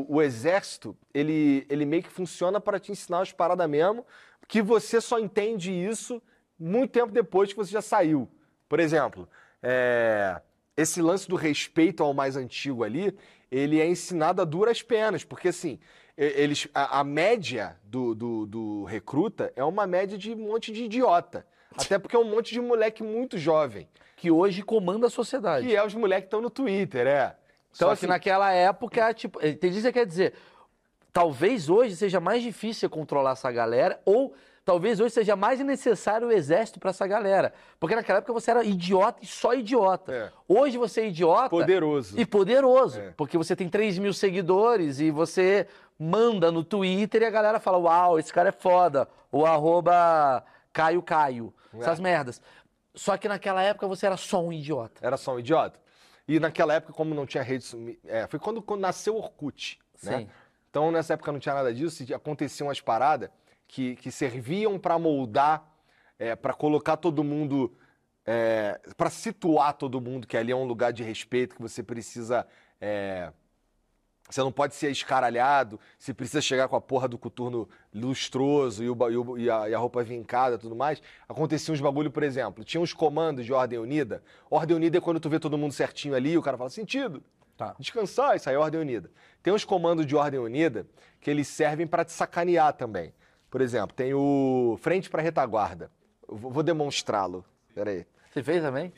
o, 0.09 0.15
o 0.17 0.23
exército, 0.23 0.97
ele, 1.13 1.67
ele 1.69 1.85
meio 1.85 2.05
que 2.05 2.09
funciona 2.11 2.61
para 2.61 2.79
te 2.79 2.93
ensinar 2.93 3.21
as 3.23 3.33
paradas 3.33 3.69
mesmo, 3.69 4.07
que 4.47 4.63
você 4.63 5.01
só 5.01 5.19
entende 5.19 5.73
isso 5.73 6.23
muito 6.57 6.93
tempo 6.93 7.11
depois 7.11 7.51
que 7.51 7.57
você 7.57 7.73
já 7.73 7.83
saiu. 7.83 8.29
Por 8.69 8.79
exemplo, 8.79 9.29
é, 9.61 10.41
esse 10.83 11.01
lance 11.01 11.29
do 11.29 11.37
respeito 11.37 12.03
ao 12.03 12.13
mais 12.13 12.37
antigo 12.37 12.85
ali, 12.85 13.17
ele 13.51 13.81
é 13.81 13.87
ensinado 13.87 14.43
a 14.43 14.45
duras 14.45 14.83
penas, 14.83 15.25
porque 15.25 15.49
assim, 15.49 15.79
eles, 16.17 16.69
a, 16.75 17.01
a 17.01 17.05
média 17.05 17.77
do, 17.85 18.15
do, 18.15 18.47
do 18.47 18.85
recruta 18.85 19.53
é 19.57 19.65
uma 19.65 19.87
média 19.87 20.17
de 20.19 20.33
um 20.33 20.37
monte 20.37 20.73
de 20.73 20.85
idiota. 20.85 21.47
Até 21.75 21.99
porque 21.99 22.15
é 22.15 22.19
um 22.19 22.31
monte 22.31 22.53
de 22.53 22.61
moleque 22.61 23.03
muito 23.03 23.39
jovem. 23.39 23.89
Que 24.17 24.31
hoje 24.31 24.63
comanda 24.63 25.07
a 25.07 25.11
sociedade. 25.11 25.67
Que 25.67 25.75
é 25.75 25.85
os 25.85 25.95
moleques 25.95 26.25
que 26.25 26.27
estão 26.27 26.41
no 26.41 26.51
Twitter, 26.51 27.07
é. 27.07 27.35
Só 27.73 27.87
Então, 27.87 27.89
que 27.89 27.95
assim, 27.95 28.07
naquela 28.07 28.53
época, 28.53 29.13
tipo, 29.15 29.39
tem 29.41 29.71
isso 29.71 29.87
que 29.87 29.93
quer 29.93 30.07
dizer, 30.07 30.35
talvez 31.13 31.71
hoje 31.71 31.97
seja 31.97 32.21
mais 32.21 32.43
difícil 32.43 32.91
controlar 32.91 33.33
essa 33.33 33.51
galera, 33.51 34.01
ou 34.05 34.35
talvez 34.65 35.01
hoje 35.01 35.15
seja 35.15 35.35
mais 35.37 35.61
necessário 35.61 36.29
o 36.29 36.33
exército 36.33 36.79
pra 36.81 36.91
essa 36.91 37.07
galera. 37.07 37.53
Porque 37.81 37.95
naquela 37.95 38.19
época 38.19 38.33
você 38.33 38.51
era 38.51 38.65
idiota 38.65 39.19
e 39.23 39.27
só 39.27 39.55
idiota. 39.55 40.13
É. 40.13 40.31
Hoje 40.49 40.79
você 40.79 41.03
é 41.03 41.09
idiota 41.09 41.51
poderoso. 41.51 42.19
e 42.21 42.25
poderoso. 42.27 43.01
É. 43.01 43.11
Porque 43.17 43.37
você 43.39 43.55
tem 43.57 43.69
3 43.69 43.99
mil 43.99 44.13
seguidores 44.13 45.01
e 45.01 45.11
você 45.11 45.67
manda 45.99 46.51
no 46.53 46.63
Twitter 46.65 47.23
e 47.23 47.25
a 47.27 47.31
galera 47.31 47.59
fala: 47.61 47.79
Uau, 47.79 48.19
esse 48.19 48.33
cara 48.33 48.49
é 48.51 48.53
foda. 48.53 49.09
O 49.31 49.45
arroba 49.47 50.45
Caio 50.73 51.03
Caio. 51.03 51.55
É. 51.75 51.79
Essas 51.79 51.99
merdas. 52.01 52.41
Só 52.95 53.17
que 53.17 53.27
naquela 53.29 53.63
época 53.63 53.87
você 53.87 54.05
era 54.07 54.17
só 54.17 54.43
um 54.45 54.53
idiota. 54.53 55.01
Era 55.05 55.17
só 55.17 55.35
um 55.35 55.39
idiota. 55.39 55.81
E 56.29 56.39
naquela 56.39 56.75
época, 56.75 56.93
como 56.93 57.15
não 57.15 57.27
tinha 57.27 57.43
rede. 57.43 57.65
so- 57.65 57.79
É, 58.07 58.27
foi 58.27 58.39
quando, 58.39 58.61
quando 58.63 58.81
nasceu 58.81 59.15
o 59.15 59.19
Orkut. 59.19 59.79
Né? 60.03 60.29
Então, 60.71 60.91
nessa 60.91 61.15
época 61.15 61.33
não 61.33 61.39
tinha 61.39 61.55
nada 61.55 61.73
disso, 61.75 62.05
aconteciam 62.15 62.69
as 62.71 62.81
paradas 62.81 63.29
que, 63.73 63.97
que 63.97 64.11
serviam 64.11 64.79
para 64.79 64.99
moldar, 64.99 65.67
é, 66.19 66.37
para 66.37 66.53
colocar 66.53 66.99
todo 66.99 67.25
mundo. 67.25 67.75
É, 68.25 68.79
para 68.99 69.09
situar 69.11 69.73
todo 69.73 70.01
mundo 70.01 70.27
que 70.29 70.37
ali 70.37 70.53
é 70.53 70.55
um 70.55 70.65
lugar 70.65 70.93
de 70.93 71.03
respeito, 71.03 71.57
que 71.57 71.63
você 71.63 71.83
precisa. 71.83 72.47
é, 72.81 73.33
você 74.31 74.41
não 74.41 74.53
pode 74.53 74.75
ser 74.75 74.91
escaralhado, 74.91 75.81
você 75.99 76.15
precisa 76.15 76.41
chegar 76.41 76.69
com 76.69 76.77
a 76.77 76.81
porra 76.81 77.09
do 77.09 77.19
coturno 77.19 77.69
lustroso 77.93 78.85
e, 78.85 78.89
o 78.89 79.11
e 79.11 79.17
o- 79.17 79.39
e 79.39 79.51
a, 79.51 79.69
e 79.71 79.75
a 79.75 79.79
roupa 79.79 80.03
vincada 80.05 80.55
e 80.55 80.59
tudo 80.59 80.77
mais. 80.77 81.03
Acontecia 81.29 81.73
uns 81.75 81.81
bagulho, 81.81 82.11
por 82.11 82.23
exemplo, 82.23 82.63
tinha 82.65 82.81
uns 82.81 82.93
comandos 82.93 83.45
de 83.45 83.53
ordem 83.53 83.79
unida. 83.79 84.23
Ordem 84.51 84.77
unida 84.77 84.99
é 84.99 85.01
quando 85.01 85.19
tu 85.19 85.29
vê 85.29 85.41
todo 85.41 85.59
mundo 85.59 85.73
certinho 85.73 86.15
ali, 86.15 86.37
o 86.39 86.43
cara 86.43 86.57
fala, 86.59 86.71
sentido, 86.71 87.23
Tá. 87.57 87.75
descansar, 87.79 88.37
isso 88.37 88.49
aí 88.49 88.55
é 88.55 88.59
ordem 88.59 88.81
unida. 88.81 89.11
Tem 89.43 89.53
uns 89.53 89.65
comandos 89.65 90.07
de 90.07 90.15
ordem 90.15 90.39
unida 90.39 90.87
que 91.21 91.31
eles 91.31 91.49
servem 91.49 91.87
para 91.87 92.05
te 92.05 92.13
sacanear 92.13 92.73
também. 92.75 93.13
Por 93.53 93.61
exemplo, 93.61 93.95
tem 93.95 94.15
o 94.15 94.79
frente 94.81 95.11
para 95.11 95.21
retaguarda. 95.21 95.91
Eu 96.27 96.37
vou 96.39 96.63
demonstrá-lo. 96.63 97.45
Peraí. 97.75 98.07
Você 98.33 98.43
fez 98.43 98.63
também? 98.63 98.91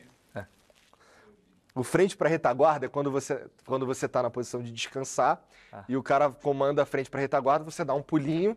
O 1.75 1.83
frente 1.83 2.15
para 2.15 2.29
retaguarda 2.29 2.85
é 2.85 2.89
quando 2.89 3.11
você 3.11 3.47
quando 3.65 3.85
você 3.85 4.07
tá 4.07 4.23
na 4.23 4.29
posição 4.29 4.61
de 4.63 4.71
descansar 4.71 5.43
Ah. 5.73 5.83
e 5.89 5.97
o 5.97 6.01
cara 6.01 6.29
comanda 6.29 6.81
a 6.81 6.85
frente 6.85 7.09
para 7.09 7.19
retaguarda, 7.19 7.65
você 7.65 7.83
dá 7.83 7.93
um 7.93 8.01
pulinho 8.01 8.55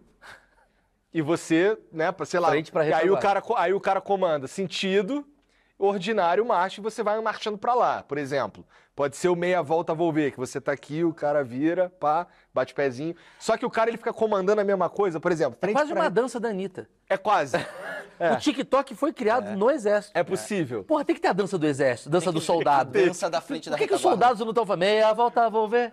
e 1.13 1.21
você, 1.21 1.77
né, 1.91 2.15
sei 2.25 2.39
lá, 2.39 2.51
Frente 2.51 2.71
pra 2.71 2.85
e 2.87 2.93
aí 2.93 3.11
o 3.11 3.15
retaguarda. 3.17 3.43
cara 3.43 3.61
aí 3.61 3.75
o 3.75 3.81
cara 3.81 4.01
comanda 4.01 4.47
sentido 4.47 5.27
ordinário 5.77 6.45
marcha 6.47 6.81
e 6.81 6.83
você 6.85 7.03
vai 7.03 7.21
marchando 7.21 7.59
para 7.59 7.75
lá, 7.75 8.05
por 8.05 8.19
exemplo. 8.19 8.65
Pode 8.99 9.17
ser 9.17 9.29
o 9.29 9.37
meia 9.37 9.63
volta 9.63 9.95
volver, 9.95 10.33
que 10.33 10.37
você 10.37 10.61
tá 10.61 10.73
aqui, 10.73 11.05
o 11.05 11.15
cara 11.15 11.45
vira, 11.45 11.89
pá, 12.01 12.27
bate 12.53 12.75
pezinho. 12.75 13.15
Só 13.39 13.57
que 13.57 13.65
o 13.65 13.71
cara 13.71 13.89
ele 13.89 13.97
fica 13.97 14.13
comandando 14.13 14.61
a 14.61 14.65
mesma 14.65 14.91
coisa, 14.91 15.21
por 15.21 15.31
exemplo, 15.31 15.57
É 15.63 15.73
quase 15.73 15.93
pra 15.93 16.03
uma 16.03 16.11
dança 16.11 16.41
da 16.41 16.49
Anitta. 16.49 16.89
É 17.09 17.17
quase. 17.17 17.57
É. 18.19 18.33
O 18.35 18.37
TikTok 18.37 18.97
foi 18.97 19.13
criado 19.13 19.57
no 19.57 19.71
exército. 19.71 20.19
É 20.19 20.25
possível. 20.25 20.83
Porra, 20.83 21.05
tem 21.05 21.15
que 21.15 21.23
ter 21.23 21.29
a 21.29 21.33
dança 21.33 21.57
do 21.57 21.65
exército, 21.65 22.11
dança 22.11 22.33
do 22.33 22.41
soldado. 22.41 22.91
Dança 22.91 23.31
da 23.31 23.41
frente 23.41 23.71
da 23.71 23.77
Por 23.77 23.83
que, 23.83 23.87
que 23.87 23.95
os 23.95 24.01
soldados 24.01 24.41
não 24.41 24.49
estão 24.49 24.67
falando? 24.67 24.81
Meia 24.81 25.13
volta, 25.13 25.49
vou 25.49 25.69
ver. 25.69 25.93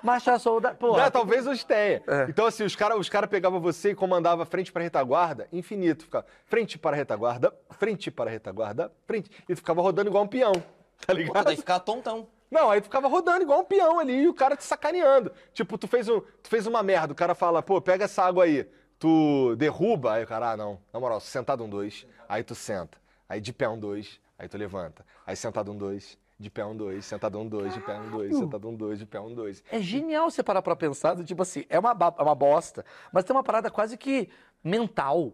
Marcha 0.00 0.38
soldado. 0.38 0.76
Porra. 0.76 1.02
Não, 1.02 1.10
talvez 1.10 1.48
hoje 1.48 1.66
tenha. 1.66 2.00
É. 2.06 2.26
Então, 2.28 2.46
assim, 2.46 2.62
os 2.62 2.76
caras 2.76 2.96
os 2.96 3.08
cara 3.08 3.26
pegavam 3.26 3.60
você 3.60 3.90
e 3.90 3.94
comandava 3.96 4.46
frente 4.46 4.70
para 4.70 4.84
retaguarda, 4.84 5.48
infinito. 5.52 6.04
Ficava 6.04 6.24
frente 6.46 6.78
para 6.78 6.94
retaguarda, 6.94 7.52
frente 7.72 8.12
para 8.12 8.30
retaguarda, 8.30 8.92
frente. 9.04 9.28
E 9.48 9.56
ficava 9.56 9.82
rodando 9.82 10.08
igual 10.08 10.22
um 10.22 10.28
peão, 10.28 10.52
tá 10.52 10.62
Pô, 11.08 11.12
ligado? 11.14 11.44
daí 11.46 11.56
ficar 11.56 11.80
tontão. 11.80 12.28
Não, 12.54 12.70
aí 12.70 12.80
tu 12.80 12.84
ficava 12.84 13.08
rodando 13.08 13.42
igual 13.42 13.60
um 13.60 13.64
peão 13.64 13.98
ali 13.98 14.22
e 14.22 14.28
o 14.28 14.32
cara 14.34 14.56
te 14.56 14.62
sacaneando. 14.62 15.32
Tipo, 15.52 15.76
tu 15.76 15.88
fez, 15.88 16.08
um, 16.08 16.20
tu 16.20 16.48
fez 16.48 16.66
uma 16.68 16.82
merda, 16.84 17.12
o 17.12 17.16
cara 17.16 17.34
fala, 17.34 17.60
pô, 17.62 17.80
pega 17.80 18.04
essa 18.04 18.22
água 18.22 18.44
aí. 18.44 18.64
Tu 18.96 19.56
derruba, 19.56 20.12
aí 20.14 20.24
o 20.24 20.26
cara, 20.26 20.52
ah, 20.52 20.56
não. 20.56 20.78
Na 20.92 21.00
moral, 21.00 21.18
sentado 21.20 21.64
um 21.64 21.68
dois, 21.68 22.06
aí 22.28 22.44
tu 22.44 22.54
senta. 22.54 22.96
Aí 23.28 23.40
de 23.40 23.52
pé 23.52 23.68
um 23.68 23.78
dois, 23.78 24.20
aí 24.38 24.48
tu 24.48 24.56
levanta. 24.56 25.04
Aí 25.26 25.34
sentado 25.34 25.72
um 25.72 25.76
dois, 25.76 26.16
de 26.38 26.48
pé 26.48 26.64
um 26.64 26.76
dois, 26.76 27.04
sentado 27.04 27.38
um 27.40 27.46
dois, 27.48 27.74
de 27.74 27.80
pé 27.80 27.98
um 27.98 28.08
dois, 28.10 28.36
sentado 28.38 28.68
um 28.68 28.74
dois, 28.76 28.98
de 29.00 29.06
pé 29.06 29.20
um 29.20 29.34
dois. 29.34 29.62
É 29.70 29.80
genial 29.80 30.30
você 30.30 30.42
parar 30.42 30.62
pra 30.62 30.76
pensar, 30.76 31.16
tipo 31.24 31.42
assim, 31.42 31.64
é 31.68 31.78
uma, 31.78 31.90
é 32.18 32.22
uma 32.22 32.34
bosta, 32.36 32.84
mas 33.12 33.24
tem 33.24 33.34
uma 33.34 33.42
parada 33.42 33.68
quase 33.70 33.96
que 33.98 34.28
mental, 34.62 35.32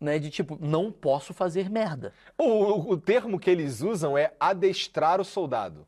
né? 0.00 0.18
De 0.18 0.30
tipo, 0.30 0.56
não 0.60 0.90
posso 0.92 1.34
fazer 1.34 1.68
merda. 1.68 2.12
O, 2.38 2.44
o- 2.44 2.90
o 2.92 2.96
termo 2.96 3.38
que 3.40 3.50
eles 3.50 3.80
usam 3.82 4.16
é 4.16 4.32
adestrar 4.38 5.20
o 5.20 5.24
soldado. 5.24 5.86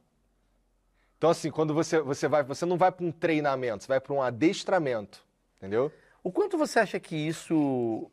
Então, 1.23 1.31
assim, 1.31 1.53
quando 1.53 1.73
você, 1.73 2.01
você 2.01 2.27
vai, 2.27 2.43
você 2.43 2.67
não 2.67 2.77
vai 2.77 2.91
para 2.91 3.07
um 3.07 3.13
treinamento, 3.13 3.85
você 3.85 3.87
vai 3.87 4.01
para 4.01 4.13
um 4.13 4.21
adestramento, 4.21 5.25
entendeu? 5.57 5.93
O 6.21 6.33
quanto 6.33 6.59
você 6.59 6.81
acha 6.81 6.99
que 6.99 7.15
isso 7.15 8.11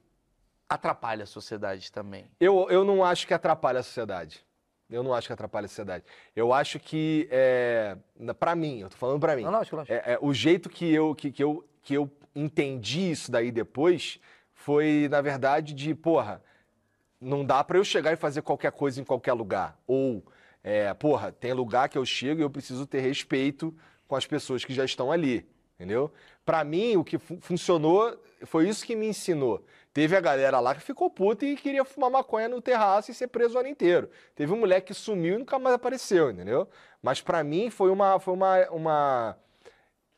atrapalha 0.70 1.24
a 1.24 1.26
sociedade 1.26 1.92
também? 1.92 2.30
Eu, 2.40 2.68
eu 2.70 2.86
não 2.86 3.04
acho 3.04 3.26
que 3.26 3.34
atrapalha 3.34 3.80
a 3.80 3.84
sociedade. 3.84 4.46
Eu 4.88 5.02
não 5.02 5.12
acho 5.12 5.26
que 5.26 5.34
atrapalha 5.34 5.66
a 5.66 5.68
sociedade. 5.68 6.06
Eu 6.36 6.54
acho 6.54 6.80
que, 6.80 7.28
é, 7.32 7.98
para 8.38 8.54
mim, 8.56 8.82
eu 8.82 8.90
tô 8.92 8.96
falando 8.96 9.20
para 9.20 9.36
mim, 9.36 9.42
Não, 9.42 9.54
lógico, 9.54 9.78
lógico. 9.78 9.92
é, 9.92 10.14
é, 10.14 10.20
o 10.22 10.32
jeito 10.32 10.70
que 10.70 10.94
eu, 10.94 11.16
que, 11.16 11.32
que, 11.32 11.44
eu, 11.44 11.68
que 11.82 11.96
eu 11.96 12.12
entendi 12.36 13.10
isso 13.10 13.32
daí 13.32 13.52
depois 13.52 14.20
foi, 14.54 15.08
na 15.10 15.20
verdade, 15.20 15.74
de, 15.74 15.96
porra, 15.96 16.44
não 17.20 17.44
dá 17.44 17.64
pra 17.64 17.80
eu 17.80 17.84
chegar 17.84 18.14
e 18.14 18.16
fazer 18.16 18.44
qualquer 18.44 18.72
coisa 18.72 19.02
em 19.02 19.04
qualquer 19.04 19.34
lugar. 19.34 19.80
Ou, 19.88 20.24
é, 20.64 20.94
porra, 20.94 21.32
tem 21.32 21.54
lugar 21.54 21.90
que 21.90 21.98
eu 21.98 22.06
chego 22.06 22.42
e 22.42 22.44
eu 22.44 22.50
preciso 22.50 22.86
ter 22.86 23.00
respeito 23.00 23.76
com 24.08 24.16
as 24.16 24.26
pessoas 24.26 24.66
que 24.66 24.74
já 24.74 24.84
estão 24.84 25.12
ali, 25.12 25.48
entendeu? 25.76 26.12
Pra 26.46 26.64
mim, 26.64 26.96
o 26.98 27.04
que 27.04 27.18
fu- 27.18 27.38
funcionou 27.42 28.18
foi 28.46 28.68
isso 28.68 28.86
que 28.86 28.96
me 28.96 29.08
ensinou. 29.08 29.64
Teve 29.94 30.16
a 30.16 30.22
galera 30.22 30.60
lá 30.60 30.74
que 30.76 30.82
ficou 30.82 31.10
puta 31.10 31.46
e 31.46 31.56
queria 31.56 31.84
fumar 31.84 32.10
maconha 32.10 32.48
no 32.48 32.62
terraço 32.62 33.12
e 33.12 33.14
ser 33.14 33.28
preso 33.28 33.56
o 33.56 33.60
ano 33.60 33.70
inteiro. 33.70 34.10
Teve 34.36 34.54
um 34.54 34.58
moleque 34.60 34.88
que 34.88 34.94
sumiu 34.94 35.36
e 35.36 35.38
nunca 35.40 35.58
mais 35.60 35.76
apareceu, 35.76 36.30
entendeu? 36.32 36.68
Mas 37.02 37.22
pra 37.22 37.44
mim 37.44 37.70
foi 37.70 37.90
uma, 37.92 38.20
foi 38.20 38.34
uma, 38.34 38.70
uma 38.70 39.38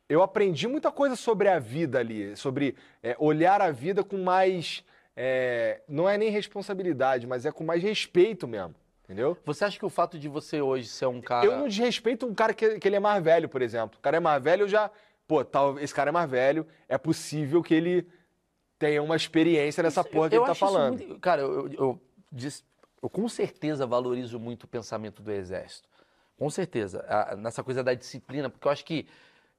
eu 0.09 0.21
aprendi 0.21 0.67
muita 0.67 0.91
coisa 0.91 1.15
sobre 1.15 1.47
a 1.47 1.57
vida 1.57 1.99
ali, 1.99 2.35
sobre 2.35 2.75
é, 3.01 3.15
olhar 3.17 3.61
a 3.61 3.71
vida 3.71 4.03
com 4.03 4.17
mais. 4.17 4.83
é, 5.15 5.81
não 5.87 6.07
é 6.07 6.17
nem 6.17 6.29
responsabilidade, 6.29 7.25
mas 7.27 7.45
é 7.45 7.51
com 7.51 7.63
mais 7.63 7.81
respeito 7.81 8.47
mesmo, 8.47 8.75
entendeu? 9.11 9.37
Você 9.45 9.65
acha 9.65 9.77
que 9.77 9.85
o 9.85 9.89
fato 9.89 10.17
de 10.17 10.29
você 10.29 10.61
hoje 10.61 10.87
ser 10.87 11.05
um 11.05 11.21
cara. 11.21 11.45
Eu 11.45 11.57
não 11.57 11.67
desrespeito 11.67 12.25
um 12.25 12.33
cara 12.33 12.53
que, 12.53 12.79
que 12.79 12.87
ele 12.87 12.95
é 12.95 12.99
mais 12.99 13.21
velho, 13.23 13.49
por 13.49 13.61
exemplo. 13.61 13.99
O 13.99 14.01
cara 14.01 14.17
é 14.17 14.19
mais 14.19 14.41
velho, 14.41 14.63
eu 14.63 14.67
já. 14.69 14.89
Pô, 15.27 15.43
tal, 15.45 15.77
esse 15.79 15.93
cara 15.93 16.09
é 16.09 16.11
mais 16.11 16.29
velho, 16.29 16.65
é 16.89 16.97
possível 16.97 17.61
que 17.61 17.73
ele 17.73 18.07
tenha 18.79 19.01
uma 19.03 19.15
experiência 19.15 19.83
nessa 19.83 20.03
porra 20.03 20.29
que 20.29 20.35
eu 20.35 20.41
ele 20.41 20.45
tá 20.47 20.51
isso 20.53 20.59
falando. 20.59 20.97
muito- 20.97 21.19
Cara, 21.19 21.41
eu, 21.41 21.67
eu, 21.73 22.01
eu 23.03 23.09
com 23.09 23.27
certeza 23.29 23.85
valorizo 23.85 24.39
muito 24.39 24.63
o 24.63 24.67
pensamento 24.67 25.21
do 25.21 25.31
Exército. 25.31 25.87
Com 26.37 26.49
certeza. 26.49 27.05
a- 27.07 27.35
nessa 27.35 27.63
coisa 27.63 27.83
da 27.83 27.93
disciplina, 27.93 28.49
porque 28.49 28.67
eu 28.67 28.71
acho 28.71 28.83
que, 28.83 29.07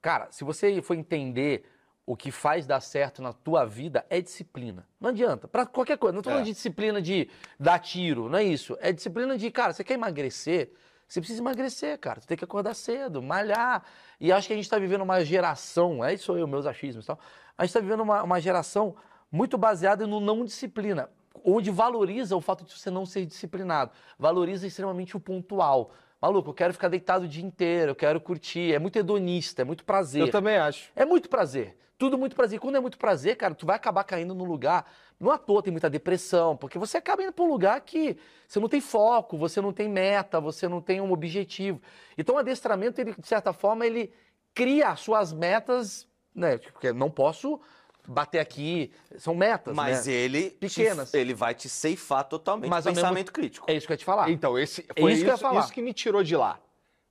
cara, 0.00 0.28
se 0.30 0.42
você 0.44 0.80
for 0.82 0.94
entender 0.94 1.64
o 2.04 2.16
que 2.16 2.30
faz 2.30 2.66
dar 2.66 2.80
certo 2.80 3.22
na 3.22 3.32
tua 3.32 3.64
vida, 3.64 4.04
é 4.10 4.20
disciplina. 4.20 4.86
Não 5.00 5.10
adianta. 5.10 5.46
Pra 5.46 5.64
qualquer 5.64 5.96
coisa. 5.96 6.14
Não 6.14 6.22
tô 6.22 6.30
falando 6.30 6.42
É. 6.42 6.46
de 6.46 6.52
disciplina 6.52 7.00
de 7.00 7.28
dar 7.58 7.78
tiro, 7.78 8.28
não 8.28 8.38
é 8.38 8.44
isso. 8.44 8.76
É 8.80 8.92
disciplina 8.92 9.38
de, 9.38 9.50
cara, 9.50 9.72
você 9.72 9.84
quer 9.84 9.94
emagrecer? 9.94 10.72
Você 11.06 11.20
precisa 11.20 11.40
emagrecer, 11.40 11.98
cara. 11.98 12.20
Você 12.20 12.26
tem 12.26 12.36
que 12.36 12.44
acordar 12.44 12.74
cedo, 12.74 13.22
malhar. 13.22 13.84
E 14.18 14.32
acho 14.32 14.46
que 14.48 14.52
a 14.52 14.56
gente 14.56 14.64
está 14.64 14.78
vivendo 14.78 15.02
uma 15.02 15.24
geração, 15.24 16.04
é 16.04 16.14
isso 16.14 16.32
aí, 16.32 16.44
meus 16.46 16.66
achismos 16.66 17.04
e 17.04 17.06
tal. 17.06 17.18
A 17.56 17.64
gente 17.64 17.70
está 17.70 17.80
vivendo 17.80 18.00
uma, 18.00 18.22
uma 18.22 18.40
geração 18.40 18.96
muito 19.30 19.56
baseada 19.56 20.06
no 20.06 20.20
não 20.20 20.44
disciplina, 20.44 21.08
onde 21.44 21.70
valoriza 21.70 22.34
o 22.36 22.40
fato 22.40 22.64
de 22.64 22.72
você 22.72 22.90
não 22.90 23.04
ser 23.06 23.26
disciplinado. 23.26 23.90
Valoriza 24.18 24.66
extremamente 24.66 25.16
o 25.16 25.20
pontual. 25.20 25.92
Maluco, 26.20 26.50
eu 26.50 26.54
quero 26.54 26.72
ficar 26.72 26.88
deitado 26.88 27.24
o 27.26 27.28
dia 27.28 27.44
inteiro, 27.44 27.90
eu 27.92 27.96
quero 27.96 28.20
curtir. 28.20 28.72
É 28.72 28.78
muito 28.78 28.96
hedonista, 28.96 29.62
é 29.62 29.64
muito 29.64 29.84
prazer. 29.84 30.22
Eu 30.22 30.30
também 30.30 30.56
acho. 30.56 30.90
É 30.96 31.04
muito 31.04 31.28
prazer. 31.28 31.76
Tudo 32.02 32.18
muito 32.18 32.34
prazer. 32.34 32.56
E 32.56 32.58
quando 32.58 32.74
é 32.74 32.80
muito 32.80 32.98
prazer, 32.98 33.36
cara, 33.36 33.54
tu 33.54 33.64
vai 33.64 33.76
acabar 33.76 34.02
caindo 34.02 34.34
num 34.34 34.42
lugar. 34.44 34.90
Não 35.20 35.30
à 35.30 35.38
toa 35.38 35.62
tem 35.62 35.70
muita 35.70 35.88
depressão, 35.88 36.56
porque 36.56 36.76
você 36.76 36.96
acaba 36.96 37.22
indo 37.22 37.32
para 37.32 37.44
um 37.44 37.48
lugar 37.48 37.80
que 37.82 38.16
você 38.48 38.58
não 38.58 38.68
tem 38.68 38.80
foco, 38.80 39.38
você 39.38 39.60
não 39.60 39.72
tem 39.72 39.88
meta, 39.88 40.40
você 40.40 40.66
não 40.66 40.80
tem 40.80 41.00
um 41.00 41.12
objetivo. 41.12 41.80
Então 42.18 42.34
o 42.34 42.38
adestramento, 42.38 43.00
ele, 43.00 43.14
de 43.16 43.24
certa 43.28 43.52
forma, 43.52 43.86
ele 43.86 44.12
cria 44.52 44.88
as 44.88 44.98
suas 44.98 45.32
metas, 45.32 46.08
né? 46.34 46.58
Porque 46.58 46.92
não 46.92 47.08
posso 47.08 47.60
bater 48.08 48.40
aqui. 48.40 48.90
São 49.16 49.32
metas. 49.32 49.72
Mas 49.72 50.08
né? 50.08 50.12
ele, 50.12 50.50
Pequenas. 50.50 51.12
te- 51.12 51.18
ele 51.18 51.34
vai 51.34 51.54
te 51.54 51.68
ceifar 51.68 52.24
totalmente 52.24 52.68
Mas 52.68 52.84
o 52.84 52.88
ao 52.88 52.94
mesmo- 52.96 53.06
pensamento 53.06 53.32
crítico. 53.32 53.70
É 53.70 53.76
isso 53.76 53.86
que 53.86 53.92
eu 53.92 53.94
ia 53.94 53.98
te 53.98 54.04
falar. 54.04 54.28
Então, 54.28 54.58
esse, 54.58 54.84
É 54.96 55.00
foi 55.00 55.12
isso 55.12 55.18
isso, 55.18 55.24
que 55.26 55.30
eu 55.30 55.34
ia 55.34 55.38
falar. 55.38 55.60
isso 55.60 55.72
que 55.72 55.80
me 55.82 55.94
tirou 55.94 56.24
de 56.24 56.34
lá. 56.36 56.58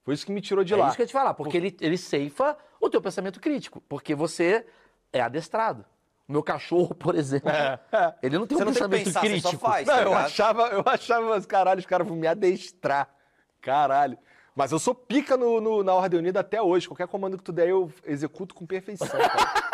Foi 0.03 0.13
isso 0.15 0.25
que 0.25 0.33
me 0.33 0.41
tirou 0.41 0.65
de 0.65 0.73
é 0.73 0.75
lá. 0.75 0.87
isso 0.87 0.97
que 0.97 1.01
eu 1.01 1.05
ia 1.05 1.07
te 1.07 1.13
falar, 1.13 1.33
porque 1.33 1.55
ele, 1.55 1.77
ele 1.79 1.95
ceifa 1.97 2.57
o 2.81 2.89
teu 2.89 2.99
pensamento 3.01 3.39
crítico, 3.39 3.79
porque 3.87 4.13
você 4.15 4.65
é 5.13 5.21
adestrado. 5.21 5.85
O 6.27 6.31
meu 6.31 6.43
cachorro, 6.43 6.93
por 6.95 7.15
exemplo, 7.15 7.51
ele 8.21 8.37
não 8.37 8.47
tem 8.47 8.57
Você 8.57 8.63
um 8.63 8.65
não 8.67 8.73
tem 8.73 8.83
que 8.83 8.89
pensamento 9.05 9.05
pensar, 9.05 9.21
você 9.21 9.39
só 9.41 9.49
crítico. 9.49 9.57
faz. 9.65 9.87
Não, 9.87 9.95
tá 9.95 10.01
eu 10.03 10.13
achava, 10.13 10.67
eu 10.67 10.83
achava, 10.85 11.41
caralho, 11.41 11.79
os 11.79 11.85
caras 11.85 12.07
vão 12.07 12.15
me 12.15 12.27
adestrar. 12.27 13.09
Caralho. 13.61 14.17
Mas 14.55 14.71
eu 14.71 14.79
sou 14.79 14.93
pica 14.93 15.37
no, 15.37 15.61
no- 15.61 15.83
na 15.83 15.93
Ordem 15.93 16.19
Unida 16.19 16.39
até 16.41 16.61
hoje. 16.61 16.87
Qualquer 16.87 17.07
comando 17.07 17.37
que 17.37 17.43
tu 17.43 17.51
der, 17.53 17.69
eu 17.69 17.91
executo 18.05 18.53
com 18.53 18.65
perfeição, 18.65 19.07
cara. 19.07 19.31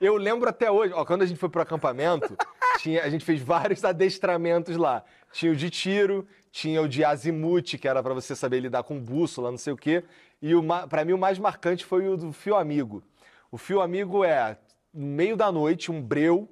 Eu 0.00 0.14
lembro 0.16 0.48
até 0.48 0.70
hoje, 0.70 0.94
ó, 0.94 1.04
quando 1.04 1.22
a 1.22 1.26
gente 1.26 1.40
foi 1.40 1.48
pro 1.48 1.60
acampamento, 1.60 2.36
tinha, 2.78 3.02
a 3.02 3.08
gente 3.10 3.24
fez 3.24 3.42
vários 3.42 3.84
adestramentos 3.84 4.76
lá. 4.76 5.02
Tinha 5.32 5.50
o 5.50 5.56
de 5.56 5.68
tiro, 5.70 6.24
tinha 6.52 6.80
o 6.80 6.88
de 6.88 7.04
azimuth, 7.04 7.76
que 7.80 7.88
era 7.88 8.00
pra 8.00 8.14
você 8.14 8.36
saber 8.36 8.60
lidar 8.60 8.84
com 8.84 8.96
bússola, 9.00 9.50
não 9.50 9.58
sei 9.58 9.72
o 9.72 9.76
quê. 9.76 10.04
E 10.40 10.52
pra 10.88 11.04
mim 11.04 11.14
o 11.14 11.18
mais 11.18 11.36
marcante 11.40 11.84
foi 11.84 12.08
o 12.08 12.16
do 12.16 12.32
fio 12.32 12.54
amigo. 12.54 13.02
O 13.50 13.56
fio 13.58 13.80
amigo 13.80 14.24
é, 14.24 14.58
no 14.92 15.06
meio 15.06 15.36
da 15.36 15.50
noite, 15.50 15.90
um 15.90 16.02
breu, 16.02 16.48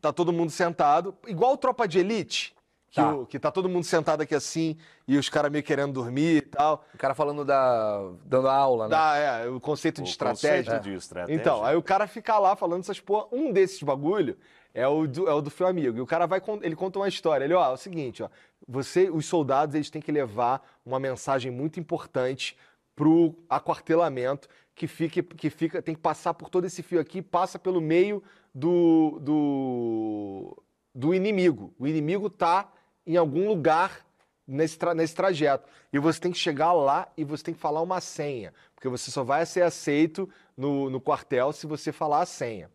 tá 0.00 0.12
todo 0.12 0.32
mundo 0.32 0.50
sentado, 0.50 1.16
igual 1.26 1.56
tropa 1.56 1.86
de 1.88 1.98
elite, 1.98 2.54
que, 2.90 2.96
Tá. 3.00 3.14
o- 3.14 3.26
que 3.26 3.38
tá 3.38 3.50
todo 3.50 3.68
mundo 3.68 3.84
sentado 3.84 4.20
aqui 4.22 4.34
assim, 4.34 4.76
e 5.06 5.16
os 5.16 5.28
caras 5.28 5.50
meio 5.50 5.62
querendo 5.62 5.92
dormir 5.92 6.36
e 6.38 6.40
tal. 6.42 6.84
O 6.94 6.98
cara 6.98 7.14
falando 7.14 7.44
da. 7.44 8.00
dando 8.24 8.48
aula, 8.48 8.84
né? 8.84 8.90
Dá, 8.90 9.16
é, 9.16 9.48
o 9.48 9.60
conceito 9.60 10.02
de 10.02 10.08
O 10.08 10.10
estratégia. 10.10 10.64
conceito 10.64 10.82
de 10.82 10.94
estratégia. 10.94 11.34
Então, 11.40 11.64
aí 11.64 11.76
o 11.76 11.82
cara 11.82 12.06
fica 12.06 12.38
lá 12.38 12.56
falando 12.56 12.80
essas 12.82 12.98
porra. 13.00 13.26
Um 13.30 13.52
desses 13.52 13.80
bagulho 13.82 14.36
é 14.74 14.86
o 14.88 15.06
do, 15.06 15.28
é 15.28 15.32
o 15.32 15.40
do 15.40 15.50
seu 15.50 15.66
amigo. 15.68 15.98
E 15.98 16.00
o 16.00 16.06
cara 16.06 16.26
vai, 16.26 16.42
ele 16.62 16.74
conta 16.76 16.98
uma 16.98 17.08
história. 17.08 17.44
Ele, 17.44 17.54
ó, 17.54 17.64
é 17.70 17.72
o 17.72 17.76
seguinte, 17.76 18.22
ó. 18.22 18.28
Você, 18.68 19.08
os 19.08 19.24
soldados, 19.26 19.74
eles 19.74 19.88
têm 19.90 20.02
que 20.02 20.10
levar 20.12 20.60
uma 20.84 20.98
mensagem 21.00 21.50
muito 21.50 21.78
importante 21.80 22.56
pro 22.96 23.34
aquartelamento 23.48 24.48
que 24.74 24.86
fica, 24.86 25.22
que 25.22 25.50
fica, 25.50 25.82
tem 25.82 25.94
que 25.94 26.00
passar 26.00 26.34
por 26.34 26.48
todo 26.48 26.64
esse 26.66 26.82
fio 26.82 27.00
aqui, 27.00 27.20
passa 27.22 27.58
pelo 27.58 27.80
meio 27.80 28.22
do, 28.54 29.18
do, 29.20 30.62
do 30.94 31.14
inimigo. 31.14 31.72
O 31.78 31.86
inimigo 31.86 32.28
tá 32.30 32.70
em 33.06 33.16
algum 33.16 33.48
lugar 33.48 34.04
nesse, 34.46 34.78
tra- 34.78 34.94
nesse 34.94 35.14
trajeto. 35.14 35.68
E 35.92 35.98
você 35.98 36.20
tem 36.20 36.32
que 36.32 36.38
chegar 36.38 36.72
lá 36.72 37.08
e 37.16 37.24
você 37.24 37.44
tem 37.44 37.54
que 37.54 37.60
falar 37.60 37.80
uma 37.82 38.00
senha. 38.00 38.52
Porque 38.74 38.88
você 38.88 39.10
só 39.10 39.22
vai 39.22 39.44
ser 39.46 39.62
aceito 39.62 40.28
no, 40.56 40.88
no 40.90 41.00
quartel 41.00 41.52
se 41.52 41.66
você 41.66 41.92
falar 41.92 42.22
a 42.22 42.26
senha. 42.26 42.70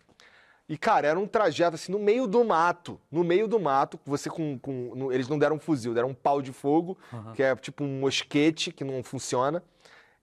E, 0.68 0.78
cara, 0.78 1.08
era 1.08 1.20
um 1.20 1.28
trajeto 1.28 1.76
assim, 1.76 1.92
no 1.92 2.00
meio 2.00 2.26
do 2.28 2.44
mato. 2.44 3.00
No 3.12 3.24
meio 3.24 3.48
do 3.48 3.60
mato, 3.60 4.00
você 4.06 4.30
com. 4.30 4.58
com- 4.58 4.94
no- 4.96 5.12
eles 5.12 5.28
não 5.28 5.38
deram 5.38 5.58
um 5.58 5.60
fuzil, 5.60 5.94
deram 5.94 6.10
um 6.10 6.14
pau 6.14 6.42
de 6.42 6.52
fogo, 6.52 6.98
que 7.36 7.44
é 7.44 7.56
tipo 7.56 7.84
um 7.84 8.00
mosquete 8.00 8.72
que 8.72 8.84
não 8.84 9.04
funciona. 9.04 9.64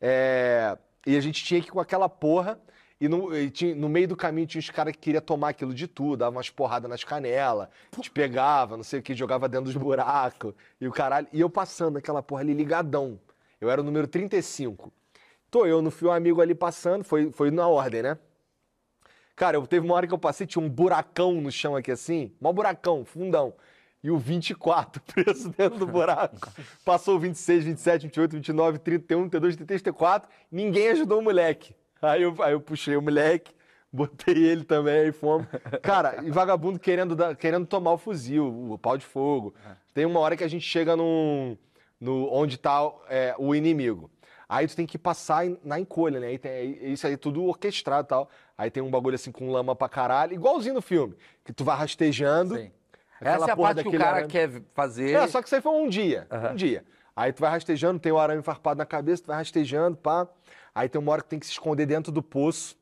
É, 0.03 0.77
e 1.07 1.17
a 1.17 1.21
gente 1.21 1.45
tinha 1.45 1.61
que 1.61 1.69
ir 1.69 1.71
com 1.71 1.79
aquela 1.81 2.09
porra. 2.09 2.61
E 3.01 3.09
no, 3.09 3.37
e 3.37 3.51
tinha- 3.51 3.75
no 3.75 3.89
meio 3.89 4.07
do 4.07 4.17
caminho 4.17 4.47
tinha 4.47 4.61
os 4.61 4.71
caras 4.71 4.93
que 4.93 4.99
queriam 4.99 5.21
tomar 5.23 5.49
aquilo 5.49 5.75
de 5.75 5.89
tudo, 5.89 6.19
dava 6.19 6.37
umas 6.37 6.51
porradas 6.51 6.89
nas 6.89 7.03
canelas, 7.03 7.69
te 8.01 8.09
pegava, 8.11 8.77
não 8.77 8.85
sei 8.85 9.01
o 9.01 9.03
que, 9.03 9.13
jogava 9.13 9.49
dentro 9.49 9.67
dos 9.67 9.77
buracos. 9.77 10.55
E 10.81 10.87
o 10.87 10.93
caralho. 10.93 11.27
E 11.33 11.41
eu 11.41 11.51
passando 11.51 11.97
aquela 11.99 12.23
porra 12.23 12.43
ali 12.43 12.53
ligadão. 12.55 13.19
Eu 13.61 13.71
era 13.71 13.81
o 13.81 13.85
número 13.85 14.07
35. 14.07 14.93
Tô 15.51 15.67
eu 15.67 15.83
no 15.83 15.91
fio 15.91 16.11
amigo 16.11 16.41
ali 16.41 16.55
passando, 16.55 17.05
foi, 17.05 17.31
foi 17.33 17.51
na 17.51 17.67
ordem, 17.69 18.03
né? 18.03 18.19
Cara, 19.35 19.57
eu 19.57 19.67
teve 19.67 19.85
uma 19.85 19.95
hora 19.95 20.07
que 20.07 20.15
eu 20.15 20.19
passei, 20.19 20.47
tinha 20.47 20.65
um 20.65 20.69
buracão 20.69 21.41
no 21.41 21.51
chão 21.51 21.75
aqui 21.75 21.91
assim, 21.91 22.33
mó 22.41 22.53
buracão, 22.53 23.05
fundão. 23.05 23.53
E 24.03 24.11
o 24.11 24.19
24 24.19 25.01
preso 25.15 25.51
dentro 25.51 25.79
do 25.79 25.87
buraco. 25.87 26.51
Passou 26.85 27.17
o 27.17 27.19
26, 27.21 27.65
27, 27.65 28.03
28, 28.07 28.33
29, 28.33 28.79
31, 28.79 29.29
32, 29.29 29.57
33, 29.57 29.83
34. 29.83 30.29
Ninguém 30.51 30.89
ajudou 30.89 31.21
o 31.21 31.23
moleque. 31.23 31.75
Aí 32.01 32.23
eu, 32.23 32.35
aí 32.43 32.53
eu 32.53 32.61
puxei 32.61 32.97
o 32.97 33.03
moleque, 33.03 33.55
botei 33.93 34.37
ele 34.37 34.65
também, 34.65 34.99
aí 35.03 35.13
fomos. 35.13 35.47
Cara, 35.83 36.21
e 36.25 36.31
vagabundo 36.33 36.81
querendo, 36.81 37.15
dar- 37.15 37.37
querendo 37.37 37.65
tomar 37.65 37.93
o 37.93 37.99
fuzil, 37.99 38.73
o 38.73 38.77
pau 38.77 38.99
de 38.99 39.05
fogo. 39.05 39.55
Tem 39.95 40.05
uma 40.05 40.19
hora 40.19 40.37
que 40.37 40.43
a 40.43 40.49
gente 40.49 40.67
chega 40.67 40.97
num, 40.97 41.57
no, 42.01 42.29
onde 42.33 42.59
tá 42.59 42.91
é, 43.09 43.35
o 43.39 43.55
inimigo. 43.55 44.11
Aí 44.49 44.67
tu 44.67 44.75
tem 44.75 44.85
que 44.85 44.99
passar 44.99 45.45
na 45.65 45.79
encolha, 45.79 46.19
né? 46.19 46.27
Aí 46.27 46.39
tem, 46.39 46.93
isso 46.93 47.07
aí 47.07 47.17
tudo 47.17 47.45
orquestrado 47.45 48.07
e 48.07 48.09
tal. 48.09 48.29
Aí 48.59 48.71
tem 48.71 48.83
um 48.83 48.91
bagulho 48.91 49.15
assim 49.15 49.31
com 49.31 49.51
lama 49.51 49.75
pra 49.77 49.89
caralho, 49.89 50.35
igualzinho 50.35 50.75
no 50.75 50.83
filme. 50.83 51.15
Que 51.45 51.53
tu 51.53 51.65
vai 51.65 51.77
rastejando. 51.77 52.57
Sim. 52.57 52.71
Aquela 53.23 53.37
Essa 53.45 53.51
é 53.51 53.53
a 53.53 53.57
parte 53.57 53.83
que 53.83 53.89
o 53.89 53.99
cara 53.99 54.11
arame- 54.17 54.29
quer 54.29 54.51
fazer. 54.75 55.13
É, 55.13 55.27
só 55.29 55.41
que 55.41 55.49
isso 55.49 55.55
aí 55.55 55.61
foi 55.63 55.73
um 55.73 55.89
dia. 55.89 56.27
Aham. 56.31 56.53
Um 56.53 56.55
dia. 56.55 56.85
Aí 57.15 57.33
tu 57.33 57.41
vai 57.41 57.51
rastejando, 57.51 57.99
tem 57.99 58.11
o 58.13 58.19
arame 58.19 58.43
farpado 58.43 58.79
na 58.79 58.87
cabeça, 58.87 59.23
tu 59.23 59.27
vai 59.27 59.37
rastejando, 59.37 59.97
pá. 59.97 60.27
Aí 60.75 60.89
tem 60.89 61.01
uma 61.01 61.13
hora 61.13 61.23
que 61.23 61.29
tem 61.29 61.39
que 61.39 61.47
se 61.47 61.53
esconder 61.53 61.87
dentro 61.87 62.11
do 62.11 62.23
poço. 62.23 62.77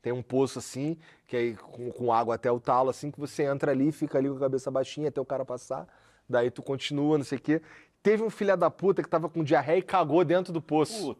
Tem 0.00 0.12
um 0.12 0.22
poço 0.22 0.58
assim, 0.58 0.96
que 1.28 1.36
aí 1.36 1.54
com, 1.56 1.90
com 1.92 2.12
água 2.12 2.34
até 2.34 2.50
o 2.50 2.58
talo, 2.58 2.90
assim, 2.90 3.10
que 3.10 3.20
você 3.20 3.44
entra 3.44 3.70
ali, 3.70 3.92
fica 3.92 4.18
ali 4.18 4.28
com 4.28 4.36
a 4.36 4.40
cabeça 4.40 4.68
baixinha 4.70 5.08
até 5.08 5.20
o 5.20 5.24
cara 5.24 5.44
passar. 5.44 5.86
Daí 6.28 6.50
tu 6.50 6.60
continua, 6.62 7.16
não 7.18 7.24
sei 7.24 7.38
o 7.38 7.40
quê. 7.40 7.62
Teve 8.02 8.22
um 8.24 8.30
filho 8.30 8.56
da 8.56 8.68
puta 8.70 9.00
que 9.02 9.08
tava 9.08 9.28
com 9.28 9.44
diarreia 9.44 9.78
e 9.78 9.82
cagou 9.82 10.24
dentro 10.24 10.52
do 10.52 10.60
poço. 10.60 11.16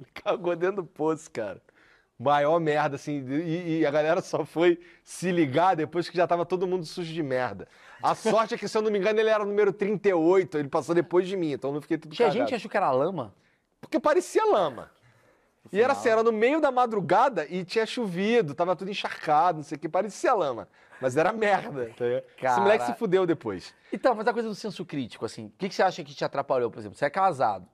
Ele 0.00 0.08
cagou 0.14 0.56
dentro 0.56 0.76
do 0.76 0.84
poço, 0.86 1.30
cara. 1.30 1.60
Maior 2.18 2.60
merda, 2.60 2.96
assim. 2.96 3.24
E, 3.28 3.80
e 3.80 3.86
a 3.86 3.90
galera 3.90 4.20
só 4.20 4.44
foi 4.44 4.80
se 5.02 5.32
ligar 5.32 5.74
depois 5.74 6.08
que 6.08 6.16
já 6.16 6.26
tava 6.26 6.46
todo 6.46 6.66
mundo 6.66 6.84
sujo 6.86 7.12
de 7.12 7.22
merda. 7.22 7.66
A 8.02 8.14
sorte 8.14 8.54
é 8.54 8.58
que, 8.58 8.68
se 8.68 8.76
eu 8.76 8.82
não 8.82 8.90
me 8.90 8.98
engano, 8.98 9.18
ele 9.18 9.30
era 9.30 9.42
o 9.42 9.46
número 9.46 9.72
38, 9.72 10.58
ele 10.58 10.68
passou 10.68 10.94
depois 10.94 11.26
de 11.26 11.36
mim, 11.36 11.52
então 11.52 11.70
eu 11.70 11.74
não 11.74 11.80
fiquei 11.80 11.98
tudo 11.98 12.14
Tinha 12.14 12.28
cagado. 12.28 12.46
gente 12.46 12.54
achou 12.54 12.70
que 12.70 12.76
era 12.76 12.90
lama. 12.90 13.34
Porque 13.80 13.98
parecia 13.98 14.44
lama. 14.44 14.90
E 15.72 15.80
era 15.80 15.92
assim, 15.92 16.08
era 16.08 16.22
no 16.22 16.30
meio 16.30 16.60
da 16.60 16.70
madrugada 16.70 17.46
e 17.48 17.64
tinha 17.64 17.86
chovido, 17.86 18.54
tava 18.54 18.76
tudo 18.76 18.90
encharcado, 18.90 19.58
não 19.58 19.64
sei 19.64 19.76
o 19.76 19.78
que, 19.80 19.88
parecia 19.88 20.34
lama. 20.34 20.68
Mas 21.00 21.16
era 21.16 21.32
merda. 21.32 21.90
Tá 21.96 22.04
ligado? 22.04 22.22
Esse 22.24 22.40
Cara. 22.40 22.60
moleque 22.60 22.86
se 22.86 22.94
fudeu 22.94 23.26
depois. 23.26 23.74
Então, 23.92 24.14
mas 24.14 24.26
a 24.28 24.32
coisa 24.32 24.48
do 24.48 24.54
senso 24.54 24.84
crítico, 24.84 25.24
assim, 25.24 25.46
o 25.46 25.52
que, 25.58 25.68
que 25.68 25.74
você 25.74 25.82
acha 25.82 26.04
que 26.04 26.14
te 26.14 26.24
atrapalhou, 26.24 26.70
por 26.70 26.78
exemplo? 26.78 26.96
Você 26.96 27.04
é 27.06 27.10
casado. 27.10 27.66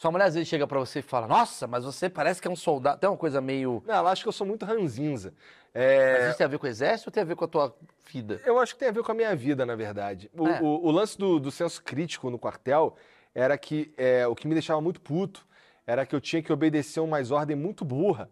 Sua 0.00 0.10
mulher 0.10 0.24
às 0.24 0.34
vezes 0.34 0.48
chega 0.48 0.66
pra 0.66 0.78
você 0.78 1.00
e 1.00 1.02
fala, 1.02 1.28
nossa, 1.28 1.66
mas 1.66 1.84
você 1.84 2.08
parece 2.08 2.40
que 2.40 2.48
é 2.48 2.50
um 2.50 2.56
soldado. 2.56 2.98
Tem 2.98 3.10
uma 3.10 3.18
coisa 3.18 3.38
meio. 3.38 3.82
Não, 3.86 3.94
ela 3.96 4.10
acha 4.10 4.22
que 4.22 4.28
eu 4.28 4.32
sou 4.32 4.46
muito 4.46 4.64
ranzinza. 4.64 5.34
Mas 5.74 5.82
É, 5.82 6.28
isso 6.30 6.38
tem 6.38 6.46
a 6.46 6.48
ver 6.48 6.58
com 6.58 6.64
o 6.64 6.70
exército 6.70 7.10
ou 7.10 7.12
tem 7.12 7.22
a 7.22 7.26
ver 7.26 7.36
com 7.36 7.44
a 7.44 7.48
tua 7.48 7.76
vida? 8.10 8.40
Eu 8.46 8.58
acho 8.58 8.72
que 8.72 8.78
tem 8.80 8.88
a 8.88 8.92
ver 8.92 9.02
com 9.02 9.12
a 9.12 9.14
minha 9.14 9.36
vida, 9.36 9.66
na 9.66 9.76
verdade. 9.76 10.30
O, 10.34 10.48
É. 10.48 10.58
o- 10.62 10.86
o 10.86 10.90
lance 10.90 11.18
do, 11.18 11.38
do 11.38 11.50
senso 11.50 11.82
crítico 11.82 12.30
no 12.30 12.38
quartel 12.38 12.96
era 13.34 13.58
que 13.58 13.92
é, 13.98 14.26
o 14.26 14.34
que 14.34 14.48
me 14.48 14.54
deixava 14.54 14.80
muito 14.80 15.02
puto 15.02 15.46
era 15.86 16.06
que 16.06 16.14
eu 16.14 16.20
tinha 16.20 16.42
que 16.42 16.50
obedecer 16.50 17.00
umas 17.00 17.30
ordens 17.30 17.58
muito 17.58 17.84
burra, 17.84 18.30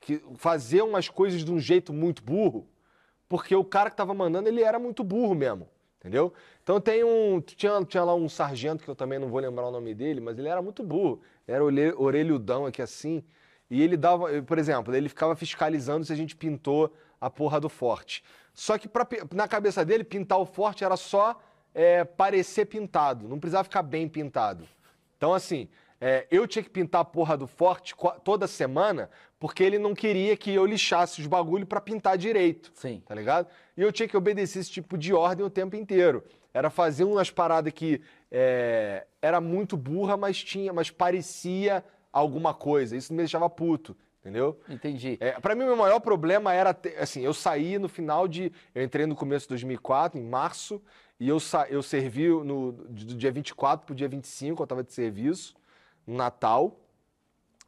que 0.00 0.20
fazer 0.34 0.82
umas 0.82 1.08
coisas 1.08 1.44
de 1.44 1.52
um 1.52 1.60
jeito 1.60 1.92
muito 1.92 2.20
burro, 2.20 2.66
porque 3.28 3.54
o 3.54 3.62
cara 3.64 3.90
que 3.90 3.96
tava 3.96 4.12
mandando 4.12 4.48
ele 4.48 4.60
era 4.60 4.80
muito 4.80 5.04
burro 5.04 5.36
mesmo, 5.36 5.68
entendeu? 6.06 6.32
Então 6.62 6.80
tem 6.80 7.02
um 7.02 7.40
tinha, 7.40 7.84
tinha 7.84 8.04
lá 8.04 8.14
um 8.14 8.28
sargento 8.28 8.84
que 8.84 8.88
eu 8.88 8.94
também 8.94 9.18
não 9.18 9.28
vou 9.28 9.40
lembrar 9.40 9.66
o 9.66 9.70
nome 9.72 9.92
dele, 9.92 10.20
mas 10.20 10.38
ele 10.38 10.48
era 10.48 10.62
muito 10.62 10.84
burro, 10.84 11.20
era 11.46 11.64
orelhudão 11.64 12.64
aqui 12.64 12.80
assim. 12.80 13.24
E 13.68 13.82
ele 13.82 13.96
dava, 13.96 14.32
eh, 14.32 14.40
por 14.40 14.58
exemplo, 14.58 14.94
ele 14.94 15.08
ficava 15.08 15.34
fiscalizando 15.34 16.04
se 16.04 16.12
a 16.12 16.16
gente 16.16 16.36
pintou 16.36 16.94
a 17.20 17.28
porra 17.28 17.58
do 17.60 17.68
forte. 17.68 18.22
Só 18.54 18.78
que 18.78 18.88
pra 18.88 19.06
na 19.34 19.48
cabeça 19.48 19.84
dele, 19.84 20.04
pintar 20.04 20.38
o 20.38 20.46
forte 20.46 20.84
era 20.84 20.96
só 20.96 21.40
eh, 21.74 22.04
parecer 22.04 22.66
pintado, 22.66 23.28
não 23.28 23.40
precisava 23.40 23.64
ficar 23.64 23.82
bem 23.82 24.08
pintado. 24.08 24.66
Então, 25.16 25.34
assim, 25.34 25.68
é, 26.00 26.26
eu 26.30 26.46
tinha 26.46 26.62
que 26.62 26.70
pintar 26.70 27.00
a 27.00 27.04
porra 27.04 27.36
do 27.36 27.46
forte 27.46 27.94
toda 28.24 28.46
semana, 28.46 29.10
porque 29.38 29.62
ele 29.62 29.78
não 29.78 29.94
queria 29.94 30.36
que 30.36 30.50
eu 30.50 30.64
lixasse 30.66 31.20
os 31.20 31.26
bagulho 31.26 31.66
pra 31.66 31.80
pintar 31.80 32.16
direito. 32.18 32.70
Sim. 32.74 33.02
Tá 33.06 33.14
ligado? 33.14 33.48
E 33.76 33.82
eu 33.82 33.92
tinha 33.92 34.08
que 34.08 34.16
obedecer 34.16 34.60
esse 34.60 34.70
tipo 34.70 34.96
de 34.96 35.12
ordem 35.12 35.44
o 35.44 35.50
tempo 35.50 35.76
inteiro. 35.76 36.24
Era 36.52 36.70
fazer 36.70 37.04
umas 37.04 37.30
paradas 37.30 37.72
que 37.72 38.00
é, 38.30 39.06
era 39.20 39.40
muito 39.40 39.76
burra, 39.76 40.16
mas 40.16 40.42
tinha, 40.42 40.72
mas 40.72 40.90
parecia 40.90 41.84
alguma 42.12 42.54
coisa. 42.54 42.96
Isso 42.96 43.12
me 43.12 43.18
deixava 43.18 43.48
puto, 43.50 43.94
entendeu? 44.20 44.58
Entendi. 44.68 45.18
É, 45.20 45.32
para 45.32 45.54
mim, 45.54 45.64
o 45.64 45.66
meu 45.66 45.76
maior 45.76 46.00
problema 46.00 46.54
era, 46.54 46.72
ter- 46.72 46.96
assim, 46.98 47.20
eu 47.20 47.34
saí 47.34 47.78
no 47.78 47.88
final 47.88 48.26
de, 48.26 48.50
eu 48.74 48.82
entrei 48.82 49.04
no 49.04 49.14
começo 49.14 49.44
de 49.44 49.50
2004, 49.50 50.18
em 50.18 50.24
março, 50.24 50.80
e 51.20 51.28
eu, 51.28 51.38
sa, 51.38 51.66
eu 51.68 51.82
servi 51.82 52.28
no, 52.28 52.72
do 52.72 53.14
dia 53.14 53.30
24 53.30 53.84
pro 53.86 53.94
dia 53.94 54.08
25, 54.08 54.62
eu 54.62 54.66
tava 54.66 54.82
de 54.82 54.92
serviço, 54.94 55.54
Natal, 56.06 56.76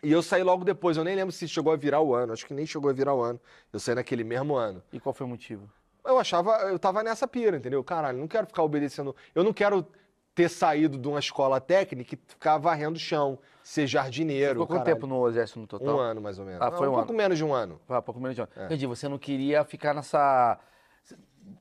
e 0.02 0.12
eu 0.12 0.22
saí 0.22 0.42
logo 0.42 0.64
depois, 0.64 0.96
eu 0.96 1.04
nem 1.04 1.16
lembro 1.16 1.32
se 1.32 1.48
chegou 1.48 1.72
a 1.72 1.76
virar 1.76 2.00
o 2.00 2.14
ano, 2.14 2.32
acho 2.32 2.46
que 2.46 2.54
nem 2.54 2.64
chegou 2.66 2.88
a 2.90 2.92
virar 2.92 3.14
o 3.14 3.22
ano, 3.22 3.40
eu 3.72 3.80
saí 3.80 3.94
naquele 3.94 4.22
mesmo 4.24 4.54
ano. 4.54 4.82
E 4.92 5.00
qual 5.00 5.12
foi 5.12 5.26
o 5.26 5.28
motivo? 5.28 5.68
Eu 6.04 6.18
achava, 6.18 6.52
eu 6.70 6.78
tava 6.78 7.02
nessa 7.02 7.26
pira, 7.26 7.56
entendeu? 7.56 7.82
Caralho, 7.82 8.18
não 8.18 8.28
quero 8.28 8.46
ficar 8.46 8.62
obedecendo, 8.62 9.14
eu 9.34 9.42
não 9.42 9.52
quero 9.52 9.84
ter 10.34 10.48
saído 10.48 10.96
de 10.96 11.08
uma 11.08 11.18
escola 11.18 11.60
técnica 11.60 12.14
e 12.14 12.18
ficar 12.28 12.58
varrendo 12.58 12.94
o 12.96 13.00
chão, 13.00 13.40
ser 13.60 13.88
jardineiro, 13.88 14.60
Ficou 14.60 14.68
quanto 14.68 14.84
tempo 14.84 15.04
no 15.04 15.26
exército 15.28 15.58
no 15.58 15.66
total? 15.66 15.96
Um 15.96 15.98
ano, 15.98 16.20
mais 16.20 16.38
ou 16.38 16.44
menos. 16.44 16.62
Ah, 16.62 16.70
Não, 16.70 16.78
foi 16.78 16.86
um 16.86 16.92
um 16.92 16.94
pouco 16.94 17.10
ano. 17.10 17.18
menos 17.18 17.36
de 17.36 17.44
um 17.44 17.52
ano. 17.52 17.80
Ah, 17.88 18.00
pouco 18.00 18.20
menos 18.20 18.36
de 18.36 18.40
um 18.42 18.44
ano. 18.44 18.52
É. 18.56 18.64
Entendi, 18.66 18.86
você 18.86 19.08
não 19.08 19.18
queria 19.18 19.64
ficar 19.64 19.92
nessa... 19.92 20.56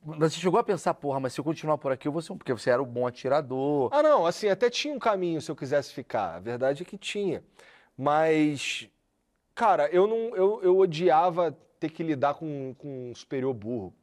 Você 0.04 0.40
chegou 0.40 0.60
a 0.60 0.64
pensar, 0.64 0.94
porra, 0.94 1.20
mas 1.20 1.34
se 1.34 1.40
eu 1.40 1.44
continuar 1.44 1.78
por 1.78 1.92
aqui, 1.92 2.08
eu 2.08 2.12
vou 2.12 2.22
ser 2.22 2.34
um... 2.34 2.38
Porque 2.38 2.54
você 2.54 2.70
era 2.70 2.82
um 2.82 2.86
bom 2.86 3.06
atirador. 3.06 3.90
Ah, 3.94 4.02
não, 4.02 4.26
assim, 4.26 4.48
até 4.48 4.70
tinha 4.70 4.94
um 4.94 5.00
caminho 5.00 5.42
se 5.42 5.52
eu 5.52 5.56
quisesse 5.56 5.94
ficar. 5.94 6.36
A 6.36 6.40
verdade 6.40 6.84
é 6.84 6.86
que 6.86 6.98
tinha. 6.98 7.44
Mas, 7.98 8.90
cara, 9.56 9.90
eu 9.90 10.08
não. 10.08 10.36
Eu, 10.36 10.62
eu 10.62 10.78
odiava 10.78 11.58
ter 11.80 11.90
que 11.90 12.04
lidar 12.04 12.36
com, 12.36 12.76
com 12.78 13.12
um 13.12 13.16
superior 13.16 13.54
burro. 13.54 13.94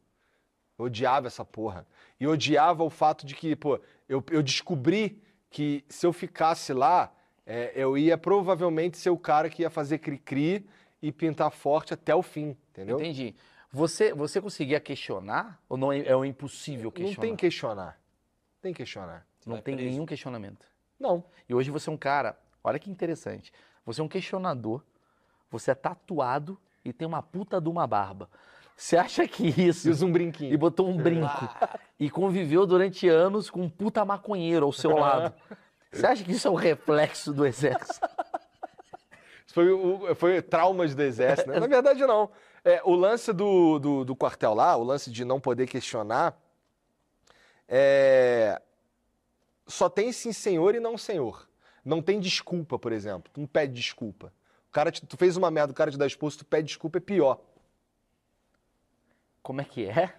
Eu 0.79 0.87
odiava 0.87 1.29
essa 1.29 1.45
porra. 1.45 1.87
E 2.19 2.27
odiava 2.27 2.83
o 2.83 2.91
fato 2.91 3.25
de 3.25 3.35
que, 3.35 3.55
pô, 3.55 3.81
eu, 4.09 4.23
eu 4.31 4.43
descobri 4.43 5.23
que 5.51 5.85
se 5.89 6.07
eu 6.07 6.13
ficasse 6.13 6.73
lá, 6.73 7.13
é, 7.47 7.73
eu 7.75 7.97
ia 7.97 8.19
provavelmente 8.19 8.99
ser 8.99 9.11
o 9.11 9.19
cara 9.19 9.49
que 9.49 9.63
ia 9.63 9.71
fazer 9.71 9.99
cri-cri 9.99 10.67
e 11.01 11.13
pintar 11.13 11.51
forte 11.51 11.95
até 11.95 12.15
o 12.15 12.23
fim, 12.23 12.57
entendeu? 12.71 12.99
Entendi. 12.99 13.35
Você, 13.75 14.15
você 14.15 14.41
conseguia 14.41 14.79
questionar? 14.79 15.61
Ou 15.69 15.77
não 15.77 15.93
é, 15.93 16.07
é 16.07 16.17
um 16.17 16.25
impossível 16.25 16.85
Não 16.85 16.91
questionar? 16.93 17.21
tem 17.27 17.37
que 17.37 17.41
questionar. 17.47 17.99
Tem 18.63 18.73
que 18.73 18.77
questionar. 18.79 19.27
Não 19.45 19.55
Vai 19.55 19.63
tem 19.63 19.75
preso. 19.75 19.91
nenhum 19.91 20.07
questionamento. 20.07 20.65
Não. 20.99 21.25
E 21.49 21.55
hoje 21.55 21.71
você 21.73 21.91
é 21.91 21.93
um 21.93 21.97
cara, 21.97 22.39
olha 22.63 22.79
que 22.79 22.89
interessante. 22.89 23.53
Você 23.85 24.01
é 24.01 24.05
um 24.05 24.09
questionador, 24.09 24.81
você 25.51 25.73
é 25.73 25.75
tatuado 25.75 26.57
e 26.85 26.93
tem 26.93 27.07
uma 27.07 27.21
puta 27.21 27.61
de 27.61 27.69
uma 27.69 27.85
barba. 27.87 28.31
Você 28.77 28.97
acha 28.97 29.27
que 29.27 29.49
isso. 29.61 29.89
E 29.89 29.91
usa 29.91 30.07
um 30.07 30.09
E 30.09 30.13
brinquinho. 30.13 30.57
botou 30.59 30.89
um 30.89 30.97
brinco. 30.97 31.27
e 31.99 32.09
conviveu 32.09 32.65
durante 32.67 33.09
anos 33.09 33.51
com 33.51 33.63
um 33.63 33.69
puta 33.69 34.05
maconheiro 34.05 34.67
ao 34.67 34.73
seu 34.73 34.97
lado. 34.97 35.35
Você 35.93 36.07
acha 36.07 36.23
que 36.25 36.33
isso 36.33 36.47
é 36.47 36.51
um 36.51 36.55
reflexo 36.57 37.33
do 37.33 37.45
exército? 37.45 38.01
Isso 39.47 39.55
Foi, 39.55 39.71
o- 39.71 40.15
foi 40.15 40.41
traumas 40.43 40.95
do 40.95 41.03
exército, 41.03 41.51
né? 41.51 41.61
Na 41.61 41.67
verdade, 41.67 42.05
não. 42.07 42.31
É, 42.65 42.81
o 42.85 42.95
lance 42.95 43.33
do, 43.33 43.79
do, 43.79 44.05
do 44.05 44.17
quartel 44.17 44.55
lá, 44.55 44.75
o 44.77 44.83
lance 44.83 45.11
de 45.11 45.25
não 45.25 45.39
poder 45.39 45.67
questionar, 45.67 46.35
é, 47.69 48.61
só 49.67 49.89
tem 49.89 50.13
sim 50.13 50.33
senhor 50.33 50.75
e 50.75 50.81
não 50.81 50.97
senhor. 50.97 51.49
Não 51.85 52.01
tem 52.01 52.19
desculpa, 52.19 52.79
por 52.79 52.93
exemplo. 52.93 53.31
Tu 53.33 53.41
não 53.41 53.47
pede 53.47 53.75
desculpa. 53.75 54.33
O 54.69 54.73
cara 54.73 54.91
te- 54.91 55.05
tu 55.05 55.17
fez 55.17 55.37
uma 55.37 55.51
merda, 55.51 55.73
o 55.73 55.77
cara 55.77 55.91
te 55.91 55.99
dá 55.99 56.07
expulso, 56.07 56.39
tu 56.39 56.45
pede 56.47 56.69
desculpa, 56.69 56.99
é 56.99 57.01
pior. 57.01 57.39
Como 59.43 59.61
é 59.61 59.65
que 59.65 59.85
é? 59.87 60.15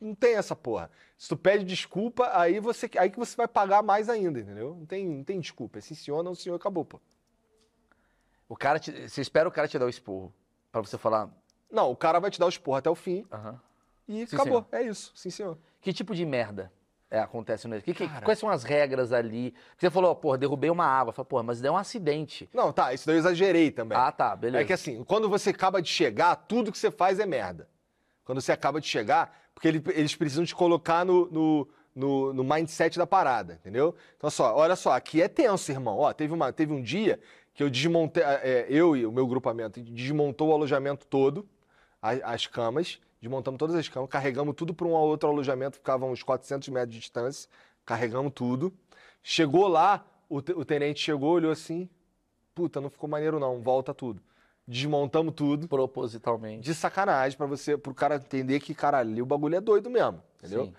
Não 0.00 0.14
tem 0.14 0.36
essa 0.36 0.54
porra. 0.54 0.90
Se 1.16 1.28
tu 1.28 1.36
pede 1.36 1.64
desculpa, 1.64 2.30
aí 2.32 2.60
você 2.60 2.88
aí 2.96 3.10
que 3.10 3.18
você 3.18 3.34
vai 3.36 3.48
pagar 3.48 3.82
mais 3.82 4.08
ainda, 4.08 4.38
entendeu? 4.38 4.76
Não 4.78 4.86
tem, 4.86 5.04
não 5.04 5.24
tem 5.24 5.40
desculpa. 5.40 5.78
É 5.78 5.80
sim 5.80 5.96
senhor, 5.96 6.22
não 6.22 6.34
senhor, 6.36 6.54
acabou, 6.54 6.84
pô. 6.84 7.00
O 8.48 8.56
cara 8.56 8.78
te- 8.78 9.08
você 9.08 9.20
espera 9.20 9.48
o 9.48 9.52
cara 9.52 9.66
te 9.66 9.76
dar 9.78 9.86
o 9.86 9.90
esporro. 9.90 10.32
Pra 10.70 10.80
você 10.80 10.96
falar. 10.96 11.28
Não, 11.70 11.90
o 11.90 11.96
cara 11.96 12.18
vai 12.18 12.30
te 12.30 12.38
dar 12.38 12.46
o 12.46 12.48
esporro 12.50 12.76
até 12.78 12.88
o 12.90 12.94
fim 12.94 13.24
"Aham." 13.32 13.60
e 14.08 14.26
Sim, 14.26 14.36
acabou. 14.36 14.44
senhor. 14.62 14.66
É 14.72 14.82
isso, 14.82 15.12
sim 15.14 15.30
senhor. 15.30 15.58
Que 15.80 15.92
tipo 15.92 16.14
de 16.14 16.24
merda 16.24 16.72
é, 17.10 17.18
acontece 17.20 17.66
no? 17.68 17.80
Que- 17.80 17.94
que- 17.94 18.08
Cara. 18.08 18.24
quais 18.24 18.38
são 18.38 18.48
as 18.48 18.64
regras 18.64 19.12
ali? 19.12 19.54
Você 19.76 19.90
falou, 19.90 20.14
porra, 20.16 20.36
derrubei 20.38 20.70
uma 20.70 20.84
água. 20.86 21.12
Fala, 21.12 21.24
porra, 21.26 21.42
mas 21.42 21.60
deu 21.60 21.72
um 21.72 21.76
acidente. 21.76 22.48
Não, 22.52 22.72
tá, 22.72 22.92
isso 22.92 23.06
daí 23.06 23.16
eu 23.16 23.20
exagerei 23.20 23.70
também. 23.70 23.96
Ah, 23.96 24.10
tá, 24.12 24.34
beleza. 24.36 24.62
É 24.62 24.66
que 24.66 24.72
assim, 24.72 25.02
quando 25.04 25.28
você 25.28 25.50
acaba 25.50 25.80
de 25.80 25.88
chegar, 25.88 26.34
tudo 26.36 26.70
que 26.72 26.78
você 26.78 26.90
faz 26.90 27.18
é 27.18 27.26
merda. 27.26 27.68
Quando 28.24 28.40
você 28.40 28.52
acaba 28.52 28.80
de 28.80 28.86
chegar, 28.86 29.34
porque 29.54 29.68
ele- 29.68 29.82
eles 29.94 30.14
precisam 30.14 30.44
te 30.44 30.54
colocar 30.54 31.04
no, 31.04 31.26
no, 31.30 31.68
no- 31.94 32.32
no 32.34 32.44
mindset 32.44 32.98
da 32.98 33.06
parada, 33.06 33.54
entendeu? 33.54 33.94
Então, 34.16 34.28
só, 34.30 34.54
olha 34.54 34.76
só, 34.76 34.92
aqui 34.92 35.22
é 35.22 35.28
tenso, 35.28 35.70
irmão. 35.72 35.96
Ó, 35.98 36.12
teve, 36.12 36.32
uma, 36.34 36.52
teve 36.52 36.72
um 36.72 36.82
dia 36.82 37.18
que 37.54 37.62
eu 37.62 37.70
desmontei, 37.70 38.22
é, 38.22 38.66
eu 38.68 38.94
e 38.96 39.06
o 39.06 39.10
meu 39.12 39.26
grupamento, 39.26 39.80
desmontou 39.80 40.48
o 40.50 40.52
alojamento 40.52 41.06
todo, 41.06 41.48
as 42.00 42.46
camas, 42.46 43.00
desmontamos 43.20 43.58
todas 43.58 43.76
as 43.76 43.88
camas, 43.88 44.08
carregamos 44.08 44.54
tudo 44.54 44.72
para 44.72 44.86
um 44.86 44.92
outro 44.92 45.28
alojamento, 45.28 45.76
ficava 45.76 46.06
uns 46.06 46.22
400 46.22 46.68
metros 46.68 46.94
de 46.94 47.00
distância, 47.00 47.48
carregamos 47.84 48.32
tudo. 48.34 48.72
Chegou 49.22 49.68
lá, 49.68 50.06
o, 50.28 50.36
o 50.36 50.64
tenente 50.64 51.00
chegou, 51.00 51.32
olhou 51.32 51.50
assim, 51.50 51.88
puta, 52.54 52.80
não 52.80 52.90
ficou 52.90 53.08
maneiro 53.08 53.38
não, 53.38 53.60
volta 53.60 53.92
tudo. 53.92 54.22
Desmontamos 54.66 55.32
tudo, 55.34 55.66
Propositalmente. 55.66 56.62
de 56.62 56.74
sacanagem, 56.74 57.38
para 57.38 57.46
você, 57.46 57.76
pro 57.78 57.94
cara 57.94 58.16
entender 58.16 58.60
que, 58.60 58.74
caralho, 58.74 59.10
ali 59.10 59.22
o 59.22 59.26
bagulho 59.26 59.56
é 59.56 59.60
doido 59.60 59.88
mesmo, 59.88 60.22
entendeu? 60.36 60.66
Sim. 60.66 60.74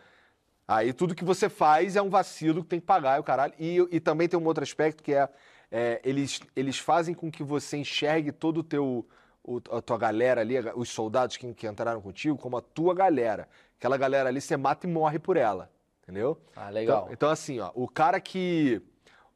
Aí 0.67 0.93
tudo 0.93 1.15
que 1.15 1.23
você 1.23 1.49
faz 1.49 1.95
é 1.95 2.01
um 2.01 2.11
vacilo 2.11 2.61
que 2.61 2.69
tem 2.69 2.79
que 2.79 2.85
pagar, 2.85 3.17
é 3.17 3.19
o 3.19 3.23
caralho. 3.23 3.55
E, 3.57 3.77
e 3.89 3.99
também 3.99 4.27
tem 4.27 4.39
um 4.39 4.45
outro 4.45 4.63
aspecto 4.63 5.01
que 5.01 5.15
é, 5.15 5.27
é, 5.71 5.99
eles, 6.03 6.39
eles 6.55 6.77
fazem 6.77 7.15
com 7.15 7.31
que 7.31 7.43
você 7.43 7.77
enxergue 7.77 8.31
todo 8.31 8.59
o 8.59 8.63
teu, 8.63 9.03
o- 9.43 9.61
a 9.71 9.81
tua 9.81 9.97
galera 9.97 10.41
ali, 10.41 10.55
os 10.75 10.89
soldados 10.89 11.37
que, 11.37 11.53
que 11.53 11.67
entraram 11.67 12.01
contigo, 12.01 12.37
como 12.37 12.57
a 12.57 12.61
tua 12.61 12.93
galera. 12.93 13.47
Aquela 13.77 13.97
galera 13.97 14.29
ali, 14.29 14.41
você 14.41 14.57
mata 14.57 14.85
e 14.85 14.89
morre 14.89 15.19
por 15.19 15.37
ela, 15.37 15.71
entendeu? 16.03 16.39
Ah, 16.55 16.69
legal. 16.69 17.03
Então, 17.03 17.13
então, 17.13 17.29
assim, 17.29 17.59
ó, 17.59 17.71
o 17.73 17.87
cara 17.87 18.19
que 18.19 18.81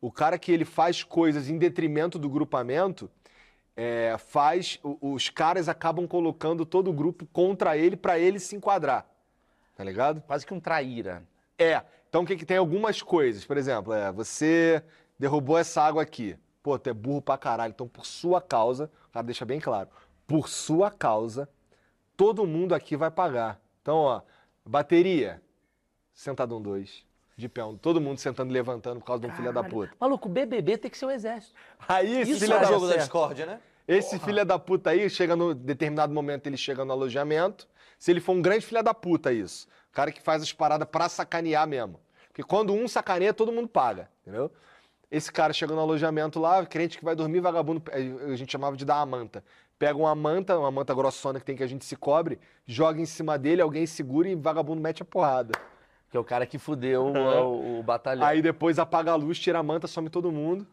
o 0.01 0.11
cara 0.11 0.37
que 0.37 0.51
ele 0.51 0.65
faz 0.65 1.01
coisas 1.01 1.49
em 1.49 1.57
detrimento 1.57 2.19
do 2.19 2.29
grupamento, 2.29 3.09
é, 3.75 4.15
faz 4.17 4.77
os 4.83 5.29
caras 5.29 5.69
acabam 5.69 6.05
colocando 6.05 6.65
todo 6.65 6.89
o 6.89 6.93
grupo 6.93 7.25
contra 7.27 7.77
ele 7.77 7.95
para 7.95 8.19
ele 8.19 8.37
se 8.37 8.55
enquadrar, 8.55 9.07
tá 9.75 9.83
ligado? 9.83 10.21
Quase 10.21 10.45
que 10.45 10.53
um 10.53 10.59
traíra. 10.59 11.23
É. 11.57 11.81
Então 12.09 12.23
o 12.23 12.25
que 12.25 12.35
que 12.35 12.45
tem 12.45 12.57
algumas 12.57 13.01
coisas, 13.01 13.45
por 13.45 13.57
exemplo, 13.57 13.93
é 13.93 14.11
você 14.11 14.83
derrubou 15.17 15.57
essa 15.57 15.81
água 15.81 16.03
aqui, 16.03 16.37
pô, 16.61 16.77
tu 16.77 16.89
é 16.89 16.93
burro 16.93 17.21
pra 17.21 17.37
caralho, 17.37 17.71
então 17.71 17.87
por 17.87 18.05
sua 18.05 18.39
causa, 18.41 18.91
o 19.13 19.19
cara 19.21 19.25
deixa 19.27 19.45
bem 19.45 19.59
claro, 19.59 19.89
por 20.25 20.49
sua 20.49 20.89
causa, 20.89 21.47
todo 22.17 22.47
mundo 22.47 22.73
aqui 22.73 22.97
vai 22.97 23.11
pagar. 23.11 23.61
Então, 23.79 23.97
ó, 23.97 24.21
bateria, 24.65 25.39
sentado 26.11 26.57
um 26.57 26.61
dois, 26.61 27.05
de 27.37 27.47
pé 27.47 27.63
um, 27.63 27.77
todo 27.77 28.01
mundo 28.01 28.17
sentando 28.17 28.49
e 28.49 28.53
levantando 28.53 28.99
por 28.99 29.05
causa 29.05 29.21
de 29.21 29.27
um 29.27 29.35
filho 29.35 29.53
da 29.53 29.63
puta. 29.63 29.93
Maluco, 29.99 30.27
BBB 30.27 30.79
tem 30.79 30.89
que 30.89 30.97
ser 30.97 31.05
o 31.05 31.11
exército. 31.11 31.53
Aí 31.87 32.21
esse 32.21 32.31
Isso 32.31 32.39
filho 32.39 32.55
é 32.55 32.59
da 32.59 32.65
o 32.65 32.73
jogo 32.73 32.85
da 32.87 32.93
certo. 32.93 33.01
discórdia, 33.01 33.45
né? 33.45 33.59
esse 33.87 34.17
filho 34.17 34.43
da 34.43 34.57
puta 34.57 34.89
aí, 34.89 35.07
chega 35.11 35.35
no 35.35 35.53
determinado 35.53 36.11
momento, 36.11 36.47
ele 36.47 36.57
chega 36.57 36.83
no 36.83 36.91
alojamento. 36.91 37.67
Se 37.99 38.09
ele 38.09 38.19
for 38.19 38.31
um 38.31 38.41
grande 38.41 38.65
filho 38.65 38.81
da 38.81 38.95
puta, 38.95 39.31
isso. 39.31 39.67
O 39.91 39.93
cara 39.93 40.11
que 40.11 40.23
faz 40.23 40.41
as 40.41 40.51
paradas 40.51 40.87
pra 40.89 41.07
sacanear 41.07 41.67
mesmo. 41.67 41.99
Porque 42.29 42.41
quando 42.41 42.73
um 42.73 42.87
sacaneia, 42.87 43.31
todo 43.31 43.51
mundo 43.51 43.67
paga, 43.67 44.09
entendeu? 44.23 44.51
Esse 45.13 45.31
cara 45.31 45.53
chega 45.53 45.75
no 45.75 45.79
alojamento 45.79 46.39
lá, 46.39 46.65
crente 46.65 46.97
que 46.97 47.05
vai 47.05 47.15
dormir, 47.15 47.39
vagabundo, 47.39 47.83
eh, 47.91 48.31
a 48.33 48.35
gente 48.35 48.51
chamava 48.51 48.75
de 48.75 48.83
dar 48.83 48.99
a 48.99 49.05
manta. 49.05 49.43
Pega 49.77 49.95
uma 49.95 50.15
manta, 50.15 50.57
uma 50.57 50.71
manta 50.71 50.91
grossona 50.91 51.39
que 51.39 51.45
tem 51.45 51.55
que 51.55 51.61
a 51.61 51.67
gente 51.67 51.85
se 51.85 51.95
cobre, 51.95 52.39
joga 52.65 52.99
em 52.99 53.05
cima 53.05 53.37
dele, 53.37 53.61
alguém 53.61 53.85
segura 53.85 54.27
e 54.27 54.33
vagabundo 54.33 54.81
mete 54.81 55.03
a 55.03 55.05
porrada. 55.05 55.53
Que 56.09 56.17
é 56.17 56.19
o 56.19 56.23
cara 56.23 56.47
que 56.47 56.57
fudeu 56.57 57.05
o, 57.05 57.79
o 57.79 57.83
batalhão. 57.83 58.25
Aí 58.25 58.41
depois 58.41 58.79
apaga 58.79 59.11
a 59.11 59.15
luz, 59.15 59.37
tira 59.37 59.59
a 59.59 59.63
manta, 59.63 59.85
some 59.85 60.09
todo 60.09 60.31
mundo. 60.31 60.65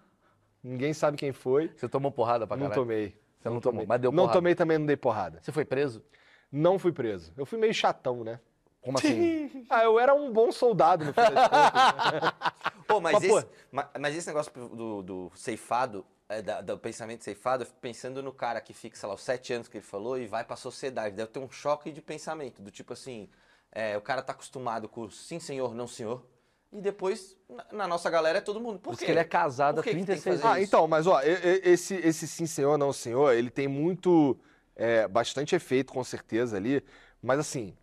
Ninguém 0.64 0.94
sabe 0.94 1.18
quem 1.18 1.32
foi. 1.32 1.70
Você 1.76 1.86
tomou 1.86 2.10
porrada 2.10 2.46
pra 2.46 2.56
Não 2.56 2.68
caralho? 2.68 2.80
tomei. 2.82 3.08
Você 3.40 3.48
não 3.50 3.60
tomei. 3.60 3.80
tomou, 3.80 3.86
mas 3.86 4.00
deu 4.00 4.10
Não 4.10 4.22
porrada. 4.24 4.38
tomei 4.38 4.54
também, 4.54 4.78
não 4.78 4.86
dei 4.86 4.96
porrada. 4.96 5.38
Você 5.42 5.52
foi 5.52 5.66
preso? 5.66 6.02
Não 6.50 6.78
fui 6.78 6.92
preso. 6.92 7.30
Eu 7.36 7.44
fui 7.44 7.58
meio 7.58 7.74
chatão, 7.74 8.24
né? 8.24 8.40
Como 8.80 8.98
assim? 8.98 9.38
Ah, 9.68 9.84
eu 9.84 9.98
era 10.00 10.14
um 10.14 10.32
bom 10.32 10.50
soldado 10.52 11.04
no 11.04 11.12
fim 11.12 11.26
das 11.26 11.46
contas. 11.46 11.92
Pô, 12.86 13.00
mas, 13.00 13.22
Mas, 13.22 13.24
esse, 13.24 13.46
ma- 13.70 13.90
mas 13.98 14.16
esse 14.16 14.26
negócio 14.28 14.52
do, 14.70 15.02
do 15.02 15.32
ceifado, 15.34 16.04
é, 16.28 16.42
da- 16.42 16.60
do 16.60 16.78
pensamento 16.78 17.22
ceifado, 17.24 17.62
eu 17.62 17.66
fico 17.66 17.78
pensando 17.80 18.22
no 18.22 18.32
cara 18.32 18.60
que 18.60 18.72
fica, 18.72 18.96
sei 18.96 19.08
lá, 19.08 19.14
os 19.14 19.22
sete 19.22 19.52
anos 19.52 19.68
que 19.68 19.78
ele 19.78 19.84
falou 19.84 20.18
e 20.18 20.26
vai 20.26 20.44
pra 20.44 20.56
sociedade. 20.56 21.14
Deve 21.16 21.30
ter 21.30 21.38
um 21.38 21.50
choque 21.50 21.92
de 21.92 22.02
pensamento, 22.02 22.60
do 22.62 22.70
tipo 22.70 22.92
assim, 22.92 23.28
é, 23.72 23.96
o 23.96 24.00
cara 24.02 24.22
tá 24.22 24.32
acostumado 24.32 24.88
com 24.88 25.08
sim 25.10 25.38
senhor, 25.40 25.74
não 25.74 25.86
senhor. 25.86 26.26
e 26.72 26.80
depois 26.80 27.36
na, 27.48 27.66
na 27.72 27.88
nossa 27.88 28.10
galera 28.10 28.38
é 28.38 28.40
todo 28.40 28.60
mundo. 28.60 28.78
Por 28.80 28.90
Por 28.90 28.94
isso 28.94 29.04
quê? 29.04 29.04
que 29.04 29.10
ele 29.10 29.20
é 29.20 29.24
casado 29.24 29.80
há 29.80 29.84
que 29.84 29.94
que 29.94 30.06
tem 30.06 30.20
que 30.20 30.24
36 30.24 30.24
fazer 30.26 30.48
anos. 30.48 30.56
Ah, 30.56 30.60
então, 30.62 30.86
mas 30.88 31.06
ó, 31.06 31.20
esse, 31.22 31.94
esse 31.96 32.26
sim 32.26 32.46
senhor, 32.46 32.76
não 32.78 32.92
senhor, 32.92 33.32
ele 33.34 33.50
tem 33.50 33.68
muito, 33.68 34.38
é, 34.74 35.06
bastante 35.08 35.54
efeito 35.54 35.92
com 35.92 36.02
certeza 36.04 36.56
ali, 36.56 36.84
mas 37.22 37.38
assim, 37.38 37.76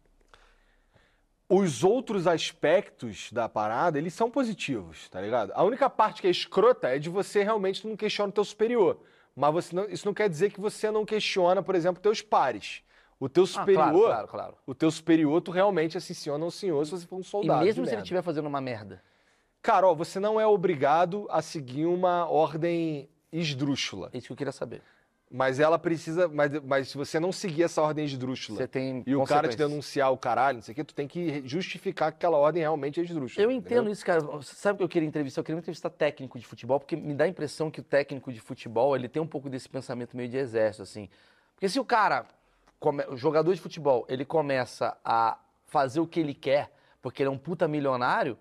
os 1.49 1.83
outros 1.83 2.27
aspectos 2.27 3.31
da 3.31 3.47
parada, 3.47 3.97
eles 3.97 4.13
são 4.13 4.29
positivos, 4.29 5.07
tá 5.09 5.21
ligado? 5.21 5.51
A 5.55 5.63
única 5.63 5.89
parte 5.89 6.21
que 6.21 6.27
é 6.27 6.31
escrota 6.31 6.89
é 6.89 6.99
de 6.99 7.09
você 7.09 7.43
realmente 7.43 7.87
não 7.87 7.95
questionar 7.95 8.29
o 8.29 8.33
teu 8.33 8.43
superior, 8.43 8.99
mas 9.35 9.53
você 9.53 9.75
não- 9.75 9.85
isso 9.85 10.05
não 10.05 10.13
quer 10.13 10.27
dizer 10.29 10.51
que 10.51 10.59
você 10.59 10.91
não 10.91 11.05
questiona, 11.05 11.63
por 11.63 11.73
exemplo, 11.75 12.01
teus 12.01 12.21
pares. 12.21 12.81
O 13.19 13.27
teu 13.29 13.43
Ah, 13.43 13.47
superior, 13.47 13.91
claro, 13.91 14.07
claro, 14.07 14.27
claro. 14.27 14.57
o 14.65 14.75
teu 14.75 14.91
superior, 14.91 15.41
tu 15.41 15.49
realmente 15.51 15.99
senhor, 16.01 16.37
não 16.37 16.51
senhor, 16.51 16.85
se 16.85 16.91
você 16.91 17.07
for 17.07 17.15
um 17.17 17.21
E 17.21 17.23
soldado. 17.23 17.59
mesmo 17.65 17.69
de 17.69 17.73
se 17.75 17.79
ele 17.81 17.95
merda. 17.97 18.03
estiver 18.03 18.21
fazendo 18.21 18.45
uma 18.47 18.61
merda. 18.61 19.01
Cara, 19.61 19.87
ó, 19.87 19.95
você 19.95 20.19
não 20.19 20.39
é 20.39 20.45
obrigado 20.45 21.25
a 21.29 21.41
seguir 21.41 21.85
uma 21.87 22.29
ordem 22.29 23.09
esdrúxula. 23.31 24.09
É 24.13 24.17
isso 24.17 24.27
que 24.27 24.33
eu 24.33 24.37
queria 24.37 24.51
saber. 24.51 24.81
Mas 25.29 25.59
ela 25.59 25.77
precisa. 25.77 26.29
Mas, 26.29 26.51
mas 26.63 26.87
se 26.89 26.97
você 26.97 27.19
não 27.19 27.33
seguir 27.33 27.63
essa 27.63 27.81
ordem 27.81 28.05
esdrúxula 28.05 28.59
Você 28.59 28.67
tem 28.67 29.03
e 29.05 29.13
o 29.13 29.25
cara 29.25 29.49
te 29.49 29.57
denunciar 29.57 30.11
o 30.11 30.17
caralho, 30.17 30.57
não 30.57 30.61
sei 30.61 30.71
o 30.71 30.75
quê, 30.75 30.83
tu 30.85 30.95
tem 30.95 31.05
que 31.07 31.41
justificar 31.45 32.11
que 32.13 32.17
aquela 32.17 32.37
ordem 32.37 32.61
realmente 32.61 32.99
é 32.99 33.03
esdrúxula. 33.03 33.43
Eu 33.45 33.51
entendeu? 33.51 33.79
entendo 33.81 33.91
isso, 33.91 34.05
cara. 34.05 34.21
Sabe 34.41 34.75
o 34.75 34.77
que 34.77 34.83
eu 34.85 34.89
queria 34.89 35.07
entrevistar? 35.07 35.41
Eu 35.41 35.43
queria 35.43 35.59
entrevistar 35.59 35.89
técnico 35.89 36.39
de 36.39 36.45
futebol, 36.45 36.79
porque 36.79 36.95
me 36.95 37.13
dá 37.13 37.25
a 37.25 37.27
impressão 37.27 37.69
que 37.69 37.81
o 37.81 37.83
técnico 37.83 38.31
de 38.31 38.39
futebol, 38.39 38.95
ele 38.95 39.09
tem 39.09 39.21
um 39.21 39.27
pouco 39.27 39.49
desse 39.49 39.67
pensamento 39.67 40.15
meio 40.15 40.29
de 40.29 40.37
exército, 40.37 40.83
assim. 40.83 41.09
Porque 41.55 41.67
se 41.67 41.77
o 41.77 41.83
cara, 41.83 42.25
come- 42.79 43.05
o 43.09 43.17
jogador 43.17 43.53
de 43.53 43.59
futebol, 43.59 44.05
ele 44.07 44.23
começa 44.23 44.97
a 45.03 45.37
fazer 45.65 45.99
o 45.99 46.07
que 46.07 46.21
ele 46.21 46.33
quer, 46.33 46.71
porque 47.01 47.21
ele 47.21 47.27
é 47.27 47.31
um 47.31 47.37
puta 47.37 47.67
milionário, 47.67 48.37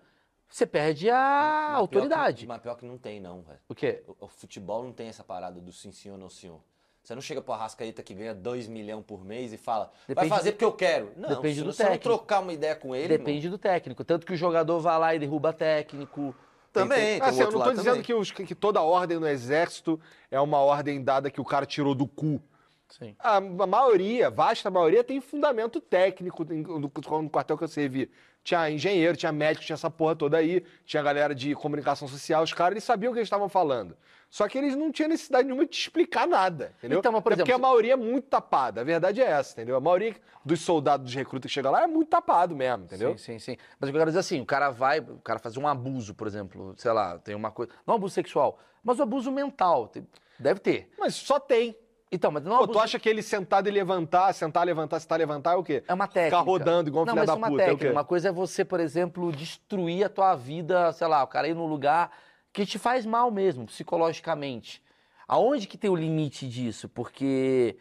você 0.49 0.65
perde 0.65 1.11
a 1.11 1.17
Mas 1.17 1.67
pior 1.73 1.77
autoridade. 1.79 2.43
que- 2.43 2.47
mas 2.47 2.61
pior 2.63 2.77
que 2.77 2.87
não 2.87 2.97
tem, 2.97 3.19
não, 3.19 3.43
velho. 3.43 3.59
O 3.69 3.75
quê? 3.75 4.05
O, 4.07 4.27
o 4.27 4.29
futebol 4.29 4.85
não 4.85 4.93
tem 4.93 5.09
essa 5.09 5.25
parada 5.25 5.61
do 5.61 5.73
sim 5.73 5.91
senhor, 5.91 6.17
não 6.17 6.31
senhor. 6.31 6.61
Você 7.07 7.15
não 7.15 7.23
chega 7.23 7.41
pro 7.41 7.53
Arrascaeta 7.55 8.03
que 8.03 8.13
ganha 8.13 8.35
2 8.35 8.67
milhões 8.67 9.05
por 9.07 9.25
mês 9.25 9.53
e 9.53 9.57
fala, 9.57 9.93
Depende 10.09 10.29
vai 10.29 10.39
fazer 10.39 10.51
do- 10.51 10.55
porque 10.55 10.65
eu 10.65 10.73
quero. 10.73 11.13
Não, 11.17 11.29
depende 11.29 11.55
se 11.59 11.63
do 11.63 11.73
você 11.73 11.85
não 11.85 11.91
técnico. 11.93 12.17
trocar 12.19 12.41
uma 12.41 12.53
ideia 12.53 12.75
com 12.75 12.97
ele, 12.97 13.07
Depende 13.17 13.49
do 13.49 13.57
técnico. 13.57 14.03
Tanto 14.03 14.27
que 14.27 14.33
o 14.33 14.37
jogador 14.37 14.81
vai 14.81 14.99
lá 14.99 15.15
e 15.15 15.19
derruba 15.21 15.53
técnico. 15.53 16.35
Também, 16.73 17.21
tem 17.21 17.29
Assim, 17.29 17.39
o 17.39 17.43
eu 17.43 17.45
outro 17.47 17.59
não 17.61 17.67
tô 17.67 17.73
dizendo 17.75 18.03
que, 18.03 18.13
os- 18.13 18.33
que 18.33 18.55
toda 18.57 18.83
ordem 18.83 19.21
no 19.21 19.29
exército 19.29 20.01
é 20.33 20.41
uma 20.41 20.59
ordem 20.59 21.01
dada 21.01 21.31
que 21.31 21.41
o 21.41 21.45
cara 21.45 21.65
tirou 21.65 21.95
do 21.95 22.09
cu. 22.09 22.43
Sim. 22.89 23.15
A, 23.21 23.37
a 23.37 23.41
maioria, 23.41 24.29
vasta 24.29 24.69
maioria, 24.69 25.05
tem 25.05 25.21
fundamento 25.21 25.81
técnico 25.81 26.45
no, 26.45 26.81
no 26.81 27.31
quartel 27.31 27.57
que 27.57 27.63
eu 27.63 27.69
servi. 27.69 28.11
Tinha 28.43 28.69
engenheiro, 28.69 29.17
tinha 29.17 29.31
médico, 29.31 29.65
tinha 29.65 29.75
essa 29.75 29.89
porra 29.91 30.17
toda 30.17 30.39
aí, 30.39 30.65
tinha 30.85 31.05
galera 31.05 31.33
de 31.37 31.55
comunicação 31.55 32.09
social, 32.09 32.43
os 32.43 32.53
caras 32.53 32.73
eles 32.73 32.85
sabiam 32.85 33.11
o 33.11 33.15
que 33.15 33.21
eles 33.21 33.27
estavam 33.29 33.49
falando. 33.49 33.97
Só 34.29 34.49
que 34.49 34.59
eles 34.59 34.77
não 34.77 34.91
tinham 34.91 35.09
necessidade 35.09 35.47
nenhuma 35.47 35.65
de 35.65 35.71
te 35.71 35.81
explicar 35.81 36.27
nada, 36.27 36.75
entendeu? 36.79 36.99
Então, 36.99 37.13
mas, 37.13 37.23
por 37.23 37.33
Até 37.33 37.43
porque 37.43 37.53
a 37.53 37.55
exemplo, 37.55 37.69
maioria 37.69 37.93
é 37.93 37.97
muito 37.97 38.29
tapada, 38.29 38.81
a 38.81 38.85
verdade 38.85 39.23
é 39.23 39.25
essa, 39.25 39.53
entendeu? 39.53 39.77
A 39.77 39.81
maioria 39.81 40.15
dos 40.45 40.61
soldados, 40.61 41.07
dos 41.07 41.15
recrutas 41.15 41.49
que 41.49 41.55
chegam 41.55 41.73
lá 41.73 41.85
é 41.85 41.87
muito 41.87 42.09
tapado 42.09 42.55
mesmo, 42.55 42.85
entendeu? 42.85 43.17
Sim, 43.17 43.39
sim, 43.39 43.39
sim. 43.39 43.57
Mas 43.79 43.89
eu 43.89 43.95
quero 43.95 44.07
dizer 44.07 44.19
assim, 44.19 44.41
o 44.41 44.47
cara 44.47 44.71
vai, 44.71 45.01
o 45.01 45.19
cara 45.19 45.39
faz 45.39 45.57
um 45.57 45.67
abuso, 45.67 46.15
por 46.15 46.27
exemplo, 46.27 46.75
sei 46.77 46.93
lá, 46.93 47.19
tem 47.19 47.35
uma 47.35 47.51
coisa, 47.51 47.73
não 47.87 47.95
abuso 47.95 48.15
sexual, 48.15 48.59
mas 48.83 48.99
o 48.99 49.03
abuso 49.03 49.31
mental, 49.31 49.91
deve 50.39 50.61
ter. 50.61 50.91
Mas 50.99 51.15
só 51.15 51.41
tem. 51.41 51.77
Então, 52.11 52.31
mas 52.31 52.45
não 52.45 52.53
é 52.53 52.59
Pô, 52.59 52.65
abuso... 52.65 52.79
tu 52.79 52.83
acha 52.83 52.99
que 53.01 53.09
ele 53.09 53.21
sentado 53.21 53.69
e 53.69 53.71
levantar, 53.71 54.33
sentar, 54.33 54.65
levantar, 54.65 55.01
sentar, 55.01 55.19
levantar 55.19 55.53
é 55.55 55.57
o 55.57 55.65
quê? 55.65 55.83
É 55.89 55.93
uma 55.93 56.07
técnica. 56.07 56.39
Ficar 56.39 56.51
rodando 56.51 56.89
igual 56.89 57.03
um 57.03 57.07
não, 57.07 57.15
filho 57.15 57.21
mas 57.23 57.27
da 57.27 57.33
é 57.33 57.37
uma 57.37 57.49
puta, 57.49 57.63
é 57.63 57.67
técnica. 57.67 57.87
quê? 57.87 57.93
Uma 57.93 58.05
coisa 58.05 58.29
é 58.29 58.33
você, 58.33 58.65
por 58.65 58.79
exemplo, 58.79 59.33
destruir 59.33 60.05
a 60.05 60.09
tua 60.09 60.35
vida, 60.37 60.93
sei 60.93 61.07
lá, 61.09 61.23
o 61.25 61.27
cara 61.27 61.49
ir 61.49 61.55
num 61.55 61.67
lugar 61.67 62.13
que 62.57 62.65
te 62.65 62.79
faz 62.79 63.05
mal 63.05 63.31
mesmo, 63.31 63.67
psicologicamente. 63.67 64.83
Aonde 65.29 65.67
que 65.67 65.77
tem 65.77 65.91
o 65.91 65.95
limite 65.95 66.49
disso? 66.49 66.89
Porque. 66.89 67.77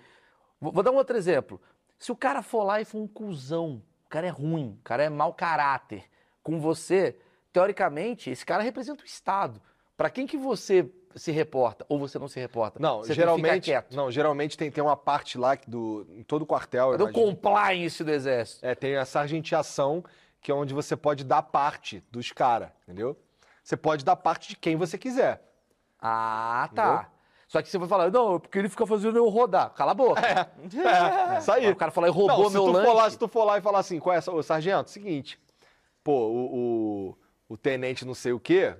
Vou 0.59 0.83
dar 0.83 0.91
um 0.91 0.95
outro 0.95 1.15
exemplo. 1.15 1.61
Se 1.97 2.11
o 2.11 2.15
cara 2.15 2.41
for 2.41 2.63
lá 2.63 2.81
e 2.81 2.85
for 2.85 2.97
um 2.97 3.07
cuzão, 3.07 3.81
o 4.05 4.09
cara 4.09 4.27
é 4.27 4.29
ruim, 4.29 4.77
o 4.77 4.83
cara 4.83 5.03
é 5.03 5.09
mau 5.09 5.33
caráter 5.33 6.03
com 6.43 6.59
você, 6.59 7.17
teoricamente, 7.53 8.29
esse 8.29 8.45
cara 8.45 8.61
representa 8.61 9.03
o 9.03 9.05
Estado. 9.05 9.61
Pra 9.95 10.09
quem 10.09 10.27
que 10.27 10.37
você 10.37 10.91
se 11.15 11.31
reporta 11.31 11.85
ou 11.87 11.97
você 11.97 12.19
não 12.19 12.27
se 12.27 12.37
reporta? 12.37 12.77
Não, 12.77 12.97
você 12.97 13.13
geralmente, 13.13 13.71
não, 13.91 14.11
geralmente 14.11 14.57
tem, 14.57 14.69
tem 14.69 14.83
uma 14.83 14.97
parte 14.97 15.37
lá 15.37 15.55
que 15.55 15.69
do 15.69 16.05
em 16.09 16.23
todo 16.23 16.45
quartel, 16.45 16.87
eu 16.87 16.91
Cadê 16.91 17.03
o 17.03 17.09
imagino. 17.09 17.25
compliance 17.27 18.03
do 18.03 18.11
exército? 18.11 18.65
É, 18.65 18.75
tem 18.75 18.97
a 18.97 19.05
sargenteação, 19.05 20.03
que 20.41 20.51
é 20.51 20.53
onde 20.53 20.73
você 20.73 20.97
pode 20.97 21.23
dar 21.23 21.43
parte 21.43 22.03
dos 22.11 22.33
caras, 22.33 22.69
entendeu? 22.83 23.17
Você 23.65 23.75
pode 23.75 24.05
dar 24.05 24.15
parte 24.15 24.49
de 24.49 24.55
quem 24.55 24.75
você 24.75 24.95
quiser. 24.95 25.41
Ah, 25.99 26.69
tá. 26.75 27.09
Só 27.47 27.63
que 27.63 27.67
você 27.67 27.79
vai 27.79 27.87
falar, 27.87 28.11
não, 28.11 28.35
é 28.35 28.39
porque 28.39 28.59
ele 28.59 28.69
fica 28.69 28.85
fazendo 28.85 29.17
eu 29.17 29.27
rodar. 29.27 29.71
Cala 29.71 29.91
a 29.91 29.95
boca. 29.95 30.21
É, 30.21 31.39
isso 31.39 31.51
aí. 31.51 31.71
O 31.71 31.75
cara 31.75 31.91
fala, 31.91 32.07
roubou 32.11 32.43
Não, 32.43 32.49
se 32.49 32.53
meu 32.53 32.63
tu 32.65 32.71
lanche. 32.71 32.87
For 32.87 32.93
lá, 32.93 33.09
se 33.09 33.17
tu 33.17 33.27
for 33.27 33.43
lá 33.43 33.57
e 33.57 33.61
falar 33.61 33.79
assim, 33.79 33.99
qual 33.99 34.15
é, 34.15 34.19
ô, 34.29 34.43
sargento, 34.43 34.91
seguinte, 34.91 35.39
pô, 36.03 36.27
o, 36.27 36.55
o, 37.09 37.17
o 37.49 37.57
tenente 37.57 38.05
não 38.05 38.13
sei 38.13 38.33
o 38.33 38.39
quê, 38.39 38.75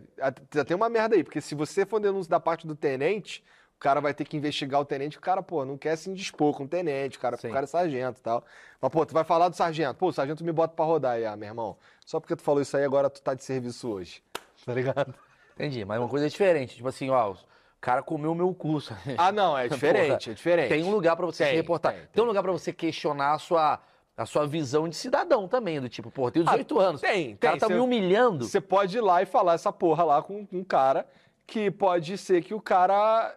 já 0.54 0.64
tem 0.64 0.78
uma 0.78 0.88
merda 0.88 1.16
aí, 1.16 1.24
porque 1.24 1.42
se 1.42 1.56
você 1.56 1.84
for 1.84 2.00
denúncia 2.00 2.30
da 2.30 2.40
parte 2.40 2.68
do 2.68 2.76
tenente, 2.76 3.44
o 3.76 3.80
cara 3.80 4.00
vai 4.00 4.14
ter 4.14 4.24
que 4.24 4.38
investigar 4.38 4.80
o 4.80 4.86
tenente, 4.86 5.18
o 5.18 5.22
cara, 5.22 5.42
pô, 5.42 5.66
não 5.66 5.80
quer 5.80 5.96
se 5.96 6.12
indispor 6.12 6.56
com 6.56 6.66
o 6.66 6.68
tenente, 6.68 7.18
o 7.18 7.22
cara, 7.22 7.38
o 7.38 7.40
cara 7.40 7.64
é 7.64 7.68
sargento 7.68 8.20
e 8.20 8.24
tal. 8.24 8.46
Mas, 8.80 8.92
pô, 8.92 9.04
tu 9.04 9.16
vai 9.16 9.24
falar 9.24 9.50
do 9.50 9.56
sargento, 9.56 9.96
pô, 9.96 10.10
o 10.10 10.14
sargento 10.14 10.44
me 10.44 10.52
bota 10.52 10.76
pra 10.76 10.86
rodar 10.86 11.14
aí, 11.14 11.26
ah, 11.26 11.36
meu 11.36 11.50
irmão, 11.50 11.76
só 12.06 12.20
porque 12.20 12.36
tu 12.36 12.44
falou 12.44 12.62
isso 12.62 12.78
aí, 12.78 12.84
agora 12.84 13.10
tu 13.10 13.20
tá 13.20 13.34
de 13.34 13.44
serviço 13.44 13.90
hoje, 13.90 14.22
tá 14.66 14.74
ligado? 14.74 15.14
Entendi, 15.54 15.86
mas 15.86 16.00
uma 16.00 16.10
coisa 16.10 16.26
é 16.26 16.30
diferente. 16.30 16.76
Tipo 16.76 16.88
assim, 16.90 17.10
ó, 17.10 17.32
o 17.32 17.38
cara 17.80 18.02
comeu 18.04 18.32
o 18.32 18.36
meu 18.36 18.54
curso. 18.54 18.94
Ah, 19.18 19.32
não, 19.32 19.58
é 19.58 19.68
diferente, 19.68 20.32
é 20.32 20.34
diferente. 20.34 20.70
Tem 20.70 20.84
um 20.84 20.92
lugar 20.92 21.16
pra 21.16 21.26
você 21.26 21.44
Tem, 21.44 21.54
se 21.54 21.58
reportar. 21.58 21.92
tem, 21.94 22.02
Tem, 22.02 22.10
tem. 22.14 22.24
um 22.24 22.28
lugar 22.28 22.42
pra 22.44 22.52
você 22.52 22.74
questionar 22.74 23.34
a 23.34 23.40
sua, 23.40 23.80
a 24.18 24.26
sua 24.26 24.46
visão 24.48 24.90
de 24.90 24.96
cidadão 24.96 25.48
também, 25.48 25.80
do 25.80 25.88
tipo, 25.88 26.12
pô, 26.12 26.30
tenho 26.32 26.46
18 26.46 26.80
anos. 26.80 27.04
Ah, 27.04 27.08
tem, 27.08 27.34
O 27.34 27.38
cara 27.38 27.54
tem. 27.54 27.60
tá 27.62 27.68
Cê- 27.68 27.74
me 27.74 27.80
humilhando. 27.80 28.46
Você 28.46 28.60
pode 28.60 28.98
ir 28.98 29.02
lá 29.02 29.22
e 29.22 29.26
falar 29.26 29.54
essa 29.54 29.72
porra 29.72 30.04
lá 30.04 30.22
com 30.22 30.48
um 30.52 30.64
cara 30.64 31.08
que 31.48 31.70
pode 31.72 32.18
ser 32.18 32.42
que 32.44 32.54
o 32.54 32.60
cara 32.62 33.34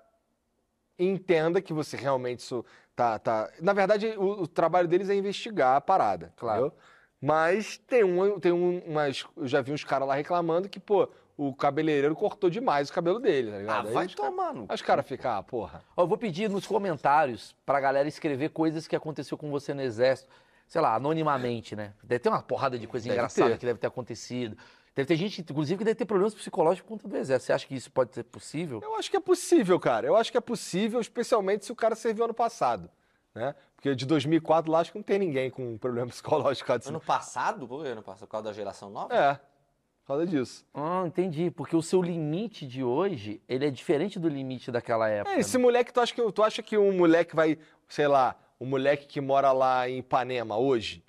entenda 0.98 1.60
que 1.62 1.72
você 1.72 1.96
realmente 1.96 2.40
isso 2.40 2.64
tá, 2.96 3.18
tá... 3.18 3.48
Na 3.60 3.72
verdade, 3.72 4.08
o, 4.16 4.42
o 4.42 4.46
trabalho 4.48 4.88
deles 4.88 5.08
é 5.08 5.14
investigar 5.14 5.76
a 5.76 5.80
parada, 5.80 6.32
Claro. 6.36 6.66
entendeu? 6.66 6.78
Mas 7.20 7.78
tem 7.78 8.04
um, 8.04 8.38
tem 8.38 8.52
um, 8.52 8.78
umas... 8.86 9.24
Eu 9.36 9.46
já 9.46 9.60
vi 9.60 9.72
uns 9.72 9.84
caras 9.84 10.06
lá 10.06 10.14
reclamando 10.14 10.68
que, 10.68 10.78
pô, 10.78 11.08
o 11.36 11.54
cabeleireiro 11.54 12.14
cortou 12.14 12.48
demais 12.48 12.90
o 12.90 12.92
cabelo 12.92 13.18
dele, 13.18 13.50
tá 13.50 13.56
Ah, 13.56 13.60
ligado? 13.60 13.88
Aí 13.88 13.94
vai 13.94 14.06
os 14.06 14.14
tomar 14.14 14.54
no 14.54 14.66
Aí 14.68 14.74
os 14.74 14.82
caras 14.82 15.06
ficam, 15.06 15.32
ah, 15.32 15.42
porra. 15.42 15.82
Ó, 15.96 16.02
eu 16.02 16.06
vou 16.06 16.16
pedir 16.18 16.48
nos 16.48 16.66
comentários 16.66 17.54
pra 17.66 17.80
galera 17.80 18.06
escrever 18.08 18.50
coisas 18.50 18.86
que 18.86 18.94
aconteceu 18.94 19.36
com 19.36 19.50
você 19.50 19.74
no 19.74 19.82
exército, 19.82 20.28
sei 20.66 20.80
lá, 20.80 20.94
anonimamente, 20.94 21.74
né? 21.74 21.92
Deve 22.02 22.20
ter 22.20 22.28
uma 22.28 22.42
porrada 22.42 22.78
de 22.78 22.86
coisa 22.86 23.04
Deve 23.04 23.14
engraçada 23.16 23.50
ter. 23.50 23.58
que 23.58 23.66
deve 23.66 23.78
ter 23.78 23.86
acontecido. 23.86 24.56
Deve 24.94 25.06
ter 25.06 25.16
gente, 25.16 25.40
inclusive, 25.40 25.78
que 25.78 25.84
deve 25.84 25.94
ter 25.94 26.04
problemas 26.04 26.34
psicológicos 26.34 26.88
por 26.88 26.94
conta 26.96 27.08
do 27.08 27.16
exército. 27.16 27.46
Você 27.46 27.52
acha 27.52 27.66
que 27.66 27.74
isso 27.74 27.90
pode 27.90 28.12
ser 28.14 28.24
possível? 28.24 28.80
Eu 28.82 28.96
acho 28.96 29.08
que 29.08 29.16
é 29.16 29.20
possível, 29.20 29.78
cara. 29.78 30.06
Eu 30.06 30.16
acho 30.16 30.30
que 30.32 30.36
é 30.38 30.40
possível, 30.40 31.00
especialmente 31.00 31.64
se 31.64 31.70
o 31.70 31.76
cara 31.76 31.94
serviu 31.94 32.24
ano 32.24 32.34
passado, 32.34 32.90
né? 33.32 33.54
Porque 33.78 33.94
de 33.94 34.04
2004 34.06 34.72
lá 34.72 34.80
acho 34.80 34.90
que 34.90 34.98
não 34.98 35.04
tem 35.04 35.20
ninguém 35.20 35.50
com 35.50 35.74
um 35.74 35.78
problema 35.78 36.08
psicológico 36.10 36.72
assim. 36.72 36.88
Ano 36.88 37.00
passado? 37.00 37.66
Por 37.68 37.84
que 37.84 37.88
ano 37.88 38.02
passado? 38.02 38.26
Por 38.26 38.32
causa 38.32 38.48
da 38.48 38.52
geração 38.52 38.90
nova? 38.90 39.14
É, 39.14 39.34
por 39.34 40.08
causa 40.08 40.26
disso. 40.26 40.66
Ah, 40.74 41.04
entendi. 41.06 41.48
Porque 41.48 41.76
o 41.76 41.82
seu 41.82 42.02
limite 42.02 42.66
de 42.66 42.82
hoje, 42.82 43.40
ele 43.48 43.66
é 43.66 43.70
diferente 43.70 44.18
do 44.18 44.28
limite 44.28 44.72
daquela 44.72 45.08
época. 45.08 45.36
É, 45.36 45.38
esse 45.38 45.56
moleque, 45.56 45.92
tu 45.92 46.00
acha, 46.00 46.12
que, 46.12 46.32
tu 46.32 46.42
acha 46.42 46.60
que 46.60 46.76
um 46.76 46.92
moleque 46.96 47.36
vai, 47.36 47.56
sei 47.88 48.08
lá, 48.08 48.34
um 48.60 48.66
moleque 48.66 49.06
que 49.06 49.20
mora 49.20 49.52
lá 49.52 49.88
em 49.88 49.98
Ipanema 49.98 50.56
hoje, 50.56 51.04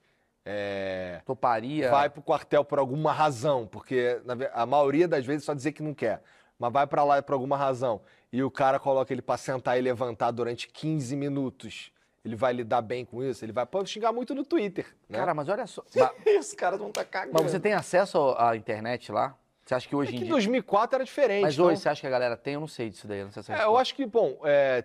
é, 0.46 1.24
Toparia. 1.26 1.90
vai 1.90 2.08
pro 2.08 2.22
quartel 2.22 2.64
por 2.64 2.78
alguma 2.78 3.12
razão, 3.12 3.66
porque 3.66 4.22
a 4.54 4.66
maioria 4.68 5.08
das 5.08 5.26
vezes 5.26 5.44
só 5.44 5.56
dizer 5.56 5.72
que 5.72 5.82
não 5.82 5.96
quer, 5.96 6.22
mas 6.60 6.72
vai 6.72 6.86
pra 6.86 7.04
lá 7.04 7.20
por 7.22 7.34
alguma 7.34 7.58
razão, 7.58 8.02
e 8.32 8.44
o 8.44 8.52
cara 8.52 8.80
coloca 8.80 9.12
ele 9.12 9.24
pra 9.24 9.38
sentar 9.38 9.78
e 9.80 9.82
levantar 9.82 10.30
durante 10.30 10.68
15 10.68 11.16
minutos, 11.16 11.92
ele 12.24 12.36
vai 12.36 12.54
lidar 12.54 12.82
bem 12.82 13.06
com 13.06 13.24
isso? 13.24 13.44
Ele 13.46 13.52
vai 13.52 13.66
pode 13.66 13.90
xingar 13.90 14.12
muito 14.12 14.34
no 14.36 14.44
Twitter, 14.44 14.86
né? 15.08 15.18
Cara, 15.20 15.34
mas 15.34 15.48
olha 15.50 15.66
só. 15.68 15.84
Os 16.40 16.54
caras 16.54 16.80
vão 16.80 16.90
estar 16.90 17.06
cagando. 17.06 17.34
mas 17.34 17.52
você 17.52 17.60
tem 17.60 17.74
acesso 17.74 18.36
à 18.38 18.56
internet 18.56 19.12
lá? 19.12 19.36
Você 19.66 19.76
acha 19.76 19.88
que 19.88 19.94
é 19.94 19.98
hoje 19.98 20.10
que 20.12 20.18
em 20.18 20.20
em 20.22 20.24
dia. 20.24 20.32
2004 20.32 20.96
era 20.96 21.04
diferente. 21.06 21.44
Mas 21.44 21.54
então- 21.54 21.68
hoje 21.68 21.80
você 21.82 21.90
acha 21.90 22.02
que 22.02 22.08
a 22.08 22.10
galera 22.10 22.36
tem? 22.36 22.56
Eu 22.56 22.60
não 22.62 22.68
sei 22.68 22.90
disso 22.90 23.08
daí. 23.08 23.20
eu 23.20 23.26
Não 23.26 23.32
sei 23.32 23.44
se 23.44 23.52
É, 23.52 23.64
eu 23.64 23.78
acho 23.78 23.94
que, 23.94 24.06
bom, 24.06 24.40
é, 24.44 24.84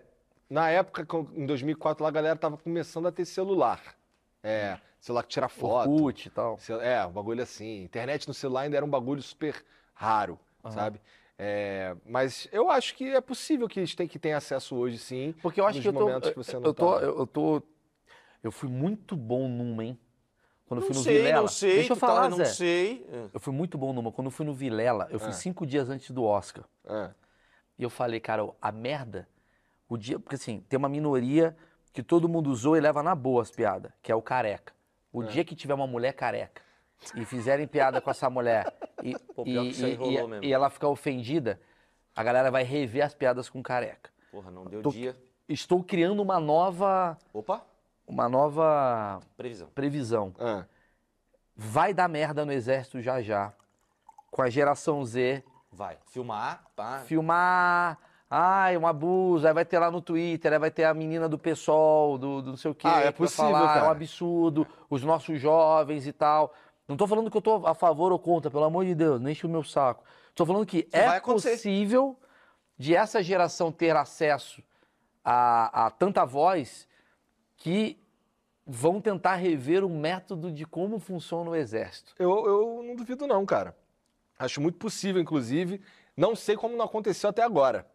na 0.51 0.69
época, 0.71 1.07
em 1.35 1.47
2004, 1.47 2.03
lá, 2.03 2.09
a 2.11 2.13
galera 2.13 2.37
tava 2.37 2.59
começando 2.59 3.09
a 3.09 3.13
ter 3.13 3.25
celular. 3.25 3.81
É, 4.43 4.77
celular 5.01 5.23
que 5.23 5.31
tira 5.31 5.49
foto. 5.49 5.91
Orkut 5.91 6.29
e 6.29 6.31
tal. 6.31 6.59
É, 6.83 7.05
um 7.07 7.13
bagulho 7.13 7.43
assim. 7.43 7.83
Internet 7.83 8.29
no 8.29 8.35
celular 8.35 8.61
ainda 8.63 8.77
era 8.77 8.85
um 8.85 8.91
bagulho 8.91 9.23
super 9.23 9.65
raro, 9.95 10.39
sabe? 10.71 11.01
É, 11.37 11.97
mas 12.07 12.47
eu 12.53 12.71
acho 12.71 12.95
que 12.95 13.09
é 13.09 13.21
possível 13.21 13.69
que 13.69 13.81
eles 13.81 13.95
tenham 13.95 14.09
que 14.09 14.29
acesso 14.31 14.77
hoje, 14.77 14.99
sim. 14.99 15.35
Porque 15.43 15.61
eu 15.61 15.67
acho 15.67 15.81
que 15.81 15.89
eu 15.89 15.93
tô. 15.93 16.21
que 16.21 16.37
você 16.37 16.55
não 16.55 16.63
eu 16.65 16.75
tô. 16.75 16.95
tá. 16.99 17.05
Eu, 17.05 17.19
eu 17.19 17.27
tô. 17.27 17.63
Eu 18.43 18.53
fui 18.53 18.69
muito 18.69 19.17
bom 19.17 19.49
numa, 19.49 19.85
hein? 19.85 19.99
Quando 20.67 20.81
eu 20.81 20.87
fui 20.87 20.97
no 20.97 21.03
Vilela. 21.03 21.41
não 21.43 21.49
sei. 21.49 21.75
Deixa 21.77 21.93
eu 21.93 21.97
tá- 21.97 22.07
falar, 22.07 22.29
não 22.29 22.37
Zé. 22.39 22.45
sei. 22.47 23.07
Eu 23.33 23.41
fui 23.41 23.53
muito 23.53 23.77
bom 23.77 23.93
numa. 23.93 24.13
Quando 24.13 24.27
eu 24.29 24.31
fui 24.31 24.47
no 24.47 24.55
Vilela, 24.55 25.09
eu 25.11 25.19
fui 25.19 25.29
Ah. 25.31 25.33
cinco 25.33 25.67
dias 25.67 25.91
antes 25.91 26.11
do 26.11 26.23
Oscar. 26.23 26.65
É. 26.87 27.11
E 27.79 27.83
eu 27.83 27.91
falei, 27.91 28.21
cara, 28.21 28.49
a 28.63 28.71
merda, 28.71 29.29
o 29.89 29.97
dia. 29.97 30.19
Porque 30.19 30.37
assim, 30.37 30.61
tem 30.69 30.79
uma 30.79 30.89
minoria 30.89 31.57
que 31.93 32.03
todo 32.03 32.29
mundo 32.29 32.49
usou 32.51 32.77
e 32.77 32.81
leva 32.81 33.03
na 33.03 33.15
boa 33.15 33.43
as 33.43 33.51
piadas, 33.51 33.93
que 34.03 34.11
é 34.11 34.15
o 34.15 34.23
careca. 34.23 34.73
O 35.13 35.23
dia 35.23 35.45
que 35.45 35.55
tiver 35.55 35.75
uma 35.75 35.87
mulher 35.87 36.13
careca 36.13 36.63
e 37.15 37.25
fizerem 37.25 37.67
piada 37.67 38.01
com 38.01 38.11
essa 38.11 38.29
mulher 38.31 38.73
e, 39.03 39.17
Pô, 39.35 39.45
pior 39.45 39.63
e- 39.65 39.69
que 39.69 39.73
isso 39.75 39.85
aí 39.85 39.93
e- 39.93 39.97
rolou 39.97 40.13
e- 40.13 40.27
mesmo. 40.29 40.45
e 40.45 40.53
ela 40.53 40.71
ficar 40.71 40.89
ofendida, 40.89 41.61
a 42.17 42.23
galera 42.23 42.51
vai 42.51 42.63
rever 42.63 43.05
as 43.05 43.15
piadas 43.15 43.49
com 43.49 43.63
careca. 43.63 44.11
Porra, 44.31 44.51
não 44.51 44.65
deu 44.65 44.83
Tô- 44.83 44.91
dia. 44.91 45.17
Estou 45.49 45.83
criando 45.85 46.23
uma 46.23 46.41
nova. 46.41 47.19
Opa, 47.33 47.63
Uma 48.07 48.29
nova 48.29 49.21
previsão. 49.37 49.69
previsão. 49.75 50.35
Ah. 50.39 50.65
Vai 51.57 51.93
dar 51.95 52.09
merda 52.09 52.45
no 52.45 52.53
exército 52.53 53.01
já 53.01 53.21
já. 53.21 53.53
Com 54.31 54.43
a 54.43 54.51
geração 54.51 55.05
Z. 55.05 55.45
Vai. 55.71 55.99
Filmar, 56.07 56.65
pá. 56.75 57.01
filmar. 57.05 57.99
Ai, 58.31 58.77
um 58.77 58.87
abuso. 58.87 59.47
Aí 59.47 59.53
vai 59.53 59.65
ter 59.65 59.79
lá 59.79 59.91
no 59.91 60.01
Twitter, 60.01 60.53
aí 60.53 60.59
vai 60.59 60.71
ter 60.71 60.85
a 60.85 60.95
menina 60.95 61.29
do 61.29 61.39
PSOL, 61.39 62.17
do, 62.19 62.43
do 62.43 62.51
não 62.51 62.57
sei 62.57 62.71
o 62.71 62.75
quê. 62.75 62.87
Ah, 62.89 62.93
é 62.93 62.97
que 62.99 63.03
vai 63.05 63.13
possível, 63.13 63.45
falar, 63.53 63.61
É 63.61 63.65
um 63.65 63.67
cara. 63.81 63.91
absurdo. 63.91 64.67
Os 64.91 65.05
nossos 65.05 65.39
jovens 65.41 66.07
e 66.07 66.13
tal. 66.13 66.53
Não 66.87 66.97
tô 66.97 67.07
falando 67.07 67.31
que 67.31 67.37
eu 67.37 67.43
tô 67.43 67.67
a 67.67 67.75
favor 67.75 68.13
ou 68.13 68.19
contra, 68.19 68.51
pelo 68.51 68.65
amor 68.65 68.85
de 68.85 68.95
Deus, 68.95 69.21
não 69.21 69.31
enche 69.31 69.47
o 69.47 69.49
meu 69.49 69.65
saco. 69.65 70.05
Tô 70.35 70.45
falando 70.45 70.67
que 70.67 70.87
vai 70.93 71.17
é 71.17 71.21
possível 71.21 72.19
de 72.77 72.95
essa 72.95 73.23
geração 73.23 73.73
ter 73.73 73.97
acesso 73.97 74.63
a, 75.25 75.87
a 75.87 75.91
tanta 75.91 76.25
voz 76.25 76.87
que 77.57 77.99
vão 78.67 79.01
tentar 79.01 79.37
rever 79.37 79.85
o 79.85 79.89
método 79.89 80.51
de 80.51 80.67
como 80.67 80.99
funciona 80.99 81.51
o 81.51 81.55
exército. 81.55 82.15
Eu, 82.19 82.47
eu 82.47 82.83
não 82.83 82.97
duvido, 82.97 83.27
não, 83.27 83.45
cara. 83.47 83.77
Acho 84.39 84.61
muito 84.61 84.79
possível, 84.79 85.21
inclusive. 85.21 85.81
Não 86.17 86.35
sei 86.35 86.57
como 86.57 86.77
não 86.77 86.85
aconteceu 86.85 87.31
até 87.31 87.43
agora. 87.43 87.87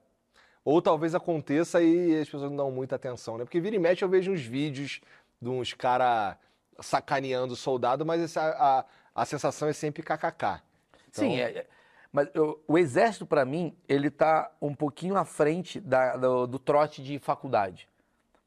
Ou 0.63 0.81
talvez 0.81 1.15
aconteça 1.15 1.81
e 1.81 2.19
as 2.19 2.27
pessoas 2.27 2.49
não 2.49 2.57
dão 2.57 2.71
muita 2.71 2.95
atenção, 2.95 3.37
né? 3.37 3.43
Porque 3.43 3.59
vira 3.59 3.75
e 3.75 3.79
mexe 3.79 4.03
eu 4.03 4.09
vejo 4.09 4.31
uns 4.31 4.41
vídeos 4.41 5.01
de 5.41 5.49
uns 5.49 5.73
caras 5.73 6.35
sacaneando 6.81 7.53
o 7.53 7.57
soldado, 7.57 8.05
mas 8.05 8.21
essa, 8.21 8.41
a, 8.41 9.21
a 9.21 9.25
sensação 9.25 9.67
é 9.67 9.73
sempre 9.73 10.01
kkk. 10.03 10.61
Sim, 11.11 11.33
Então- 11.33 11.37
é- 11.45 11.51
é- 11.59 11.67
mas 12.11 12.27
eu- 12.33 12.59
o 12.67 12.77
exército, 12.77 13.25
pra 13.25 13.45
mim, 13.45 13.75
ele 13.87 14.09
tá 14.09 14.51
um 14.61 14.73
pouquinho 14.73 15.15
à 15.15 15.25
frente 15.25 15.79
da- 15.79 16.15
do, 16.17 16.47
do 16.47 16.59
trote 16.59 17.03
de 17.03 17.19
faculdade. 17.19 17.87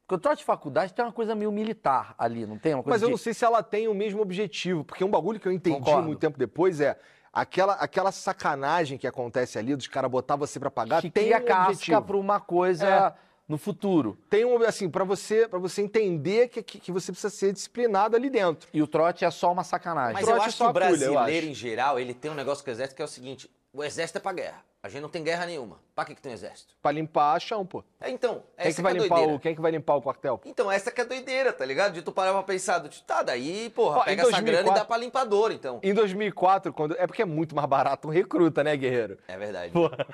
Porque 0.07 0.17
o 0.17 0.19
trote 0.19 0.39
de 0.39 0.45
faculdade 0.45 0.93
tem 0.93 1.05
uma 1.05 1.13
coisa 1.13 1.35
meio 1.35 1.53
militar 1.53 2.15
ali, 2.19 2.45
não 2.45 2.59
tem? 2.59 2.75
Uma 2.75 2.83
coisa 2.83 2.95
Mas 2.97 3.03
eu 3.03 3.09
de- 3.09 3.13
não 3.13 3.19
sei 3.19 3.33
se 3.33 3.45
ela 3.45 3.63
tem 3.63 3.87
o 3.89 3.95
mesmo 3.95 4.21
objetivo, 4.21 4.85
porque 4.85 5.05
um 5.05 5.11
bagulho 5.11 5.39
que 5.39 5.47
eu 5.47 5.53
entendi 5.53 5.77
Concordo. 5.79 6.09
muito 6.09 6.19
tempo 6.19 6.37
depois 6.39 6.81
é 6.81 6.99
aquela, 7.33 7.75
aquela 7.75 8.11
sacanagem 8.13 8.99
que 8.99 9.07
acontece 9.07 9.59
ali, 9.59 9.75
dos 9.77 9.87
caras 9.87 10.11
botar 10.11 10.37
você 10.37 10.59
pra 10.61 10.71
pagar, 10.71 11.01
que 11.01 11.09
tem 11.11 11.25
cria 11.31 11.39
um 11.39 11.45
casca 11.45 12.03
pra 12.03 12.17
uma 12.17 12.41
coisa 12.41 12.87
É. 12.87 13.15
no 13.49 13.59
futuro. 13.59 14.17
Tem 14.31 14.45
um, 14.45 14.63
assim, 14.65 14.89
pra 14.89 15.05
você, 15.05 15.47
pra 15.49 15.59
você 15.59 15.83
entender 15.83 16.49
que, 16.49 16.63
que, 16.63 16.79
que 16.79 16.93
você 16.93 17.13
precisa 17.13 17.35
ser 17.35 17.53
disciplinado 17.53 18.17
ali 18.17 18.31
dentro. 18.31 18.69
E 18.73 18.83
o 18.83 18.87
trote 18.87 19.25
é 19.25 19.31
só 19.31 19.53
uma 19.53 19.65
sacanagem. 19.65 20.15
Mas 20.15 20.25
Trote 20.25 20.39
eu 20.39 20.43
é 20.43 20.47
acho 20.47 20.57
só 20.57 20.65
que 20.65 20.69
o 20.69 20.71
a 20.71 20.73
brasileiro, 20.73 21.47
em 21.47 21.55
geral, 21.55 21.99
ele 21.99 22.15
tem 22.15 22.31
um 22.31 22.35
negócio 22.35 22.65
com 22.65 22.71
o 22.71 22.73
exército 22.73 22.97
que 22.97 23.03
é 23.03 23.05
o 23.05 23.09
seguinte: 23.09 23.51
o 23.73 23.83
exército 23.83 24.19
é 24.19 24.21
pra 24.21 24.33
guerra. 24.33 24.65
A 24.85 24.89
gente 24.89 25.01
não 25.01 25.09
tem 25.09 25.23
guerra 25.23 25.47
nenhuma. 25.47 25.79
Pra 25.95 26.05
que, 26.05 26.13
que 26.13 26.21
tem 26.21 26.33
um 26.33 26.35
exército? 26.35 26.75
Pra 26.83 26.91
limpar 26.91 27.41
chão, 27.41 27.65
pô. 27.65 27.85
É, 28.01 28.11
então, 28.11 28.43
Quem 28.57 28.67
é 28.67 28.69
essa 28.69 28.77
que 28.77 28.83
vai 28.83 28.93
que 28.93 28.99
é 28.99 29.01
a 29.01 29.03
limpar 29.05 29.15
doideira. 29.15 29.37
o, 29.37 29.41
quem 29.41 29.53
é 29.53 29.55
que 29.55 29.61
vai 29.61 29.71
limpar 29.71 29.95
o 29.95 30.03
quartel? 30.03 30.41
Então, 30.45 30.73
essa 30.73 30.91
que 30.91 31.01
é 31.01 31.05
a 31.05 31.07
doideira, 31.07 31.53
tá 31.53 31.65
ligado? 31.65 31.93
De 31.93 32.03
tu 32.03 32.11
parar 32.11 32.33
pra 32.33 32.43
pensar, 32.43 32.81
do 32.81 32.89
tipo, 32.89 33.07
tá, 33.07 33.23
daí, 33.23 33.71
porra, 33.71 33.99
Ó, 33.99 34.05
pega 34.05 34.23
essa 34.23 34.41
grana 34.41 34.49
e 34.49 34.65
2004 34.65 34.75
dá 34.75 34.85
pra 34.85 34.97
limpador, 34.97 35.53
então. 35.53 35.79
Em 35.85 35.95
2004, 35.95 36.73
quando 36.73 36.97
é 36.99 37.07
porque 37.07 37.23
é 37.23 37.25
muito 37.25 37.55
mais 37.55 37.69
barato 37.69 38.09
um 38.09 38.11
recruta, 38.11 38.65
né, 38.65 38.77
guerreiro? 38.77 39.19
É 39.29 39.39
verdade. 39.39 39.73
Porra. 39.73 40.05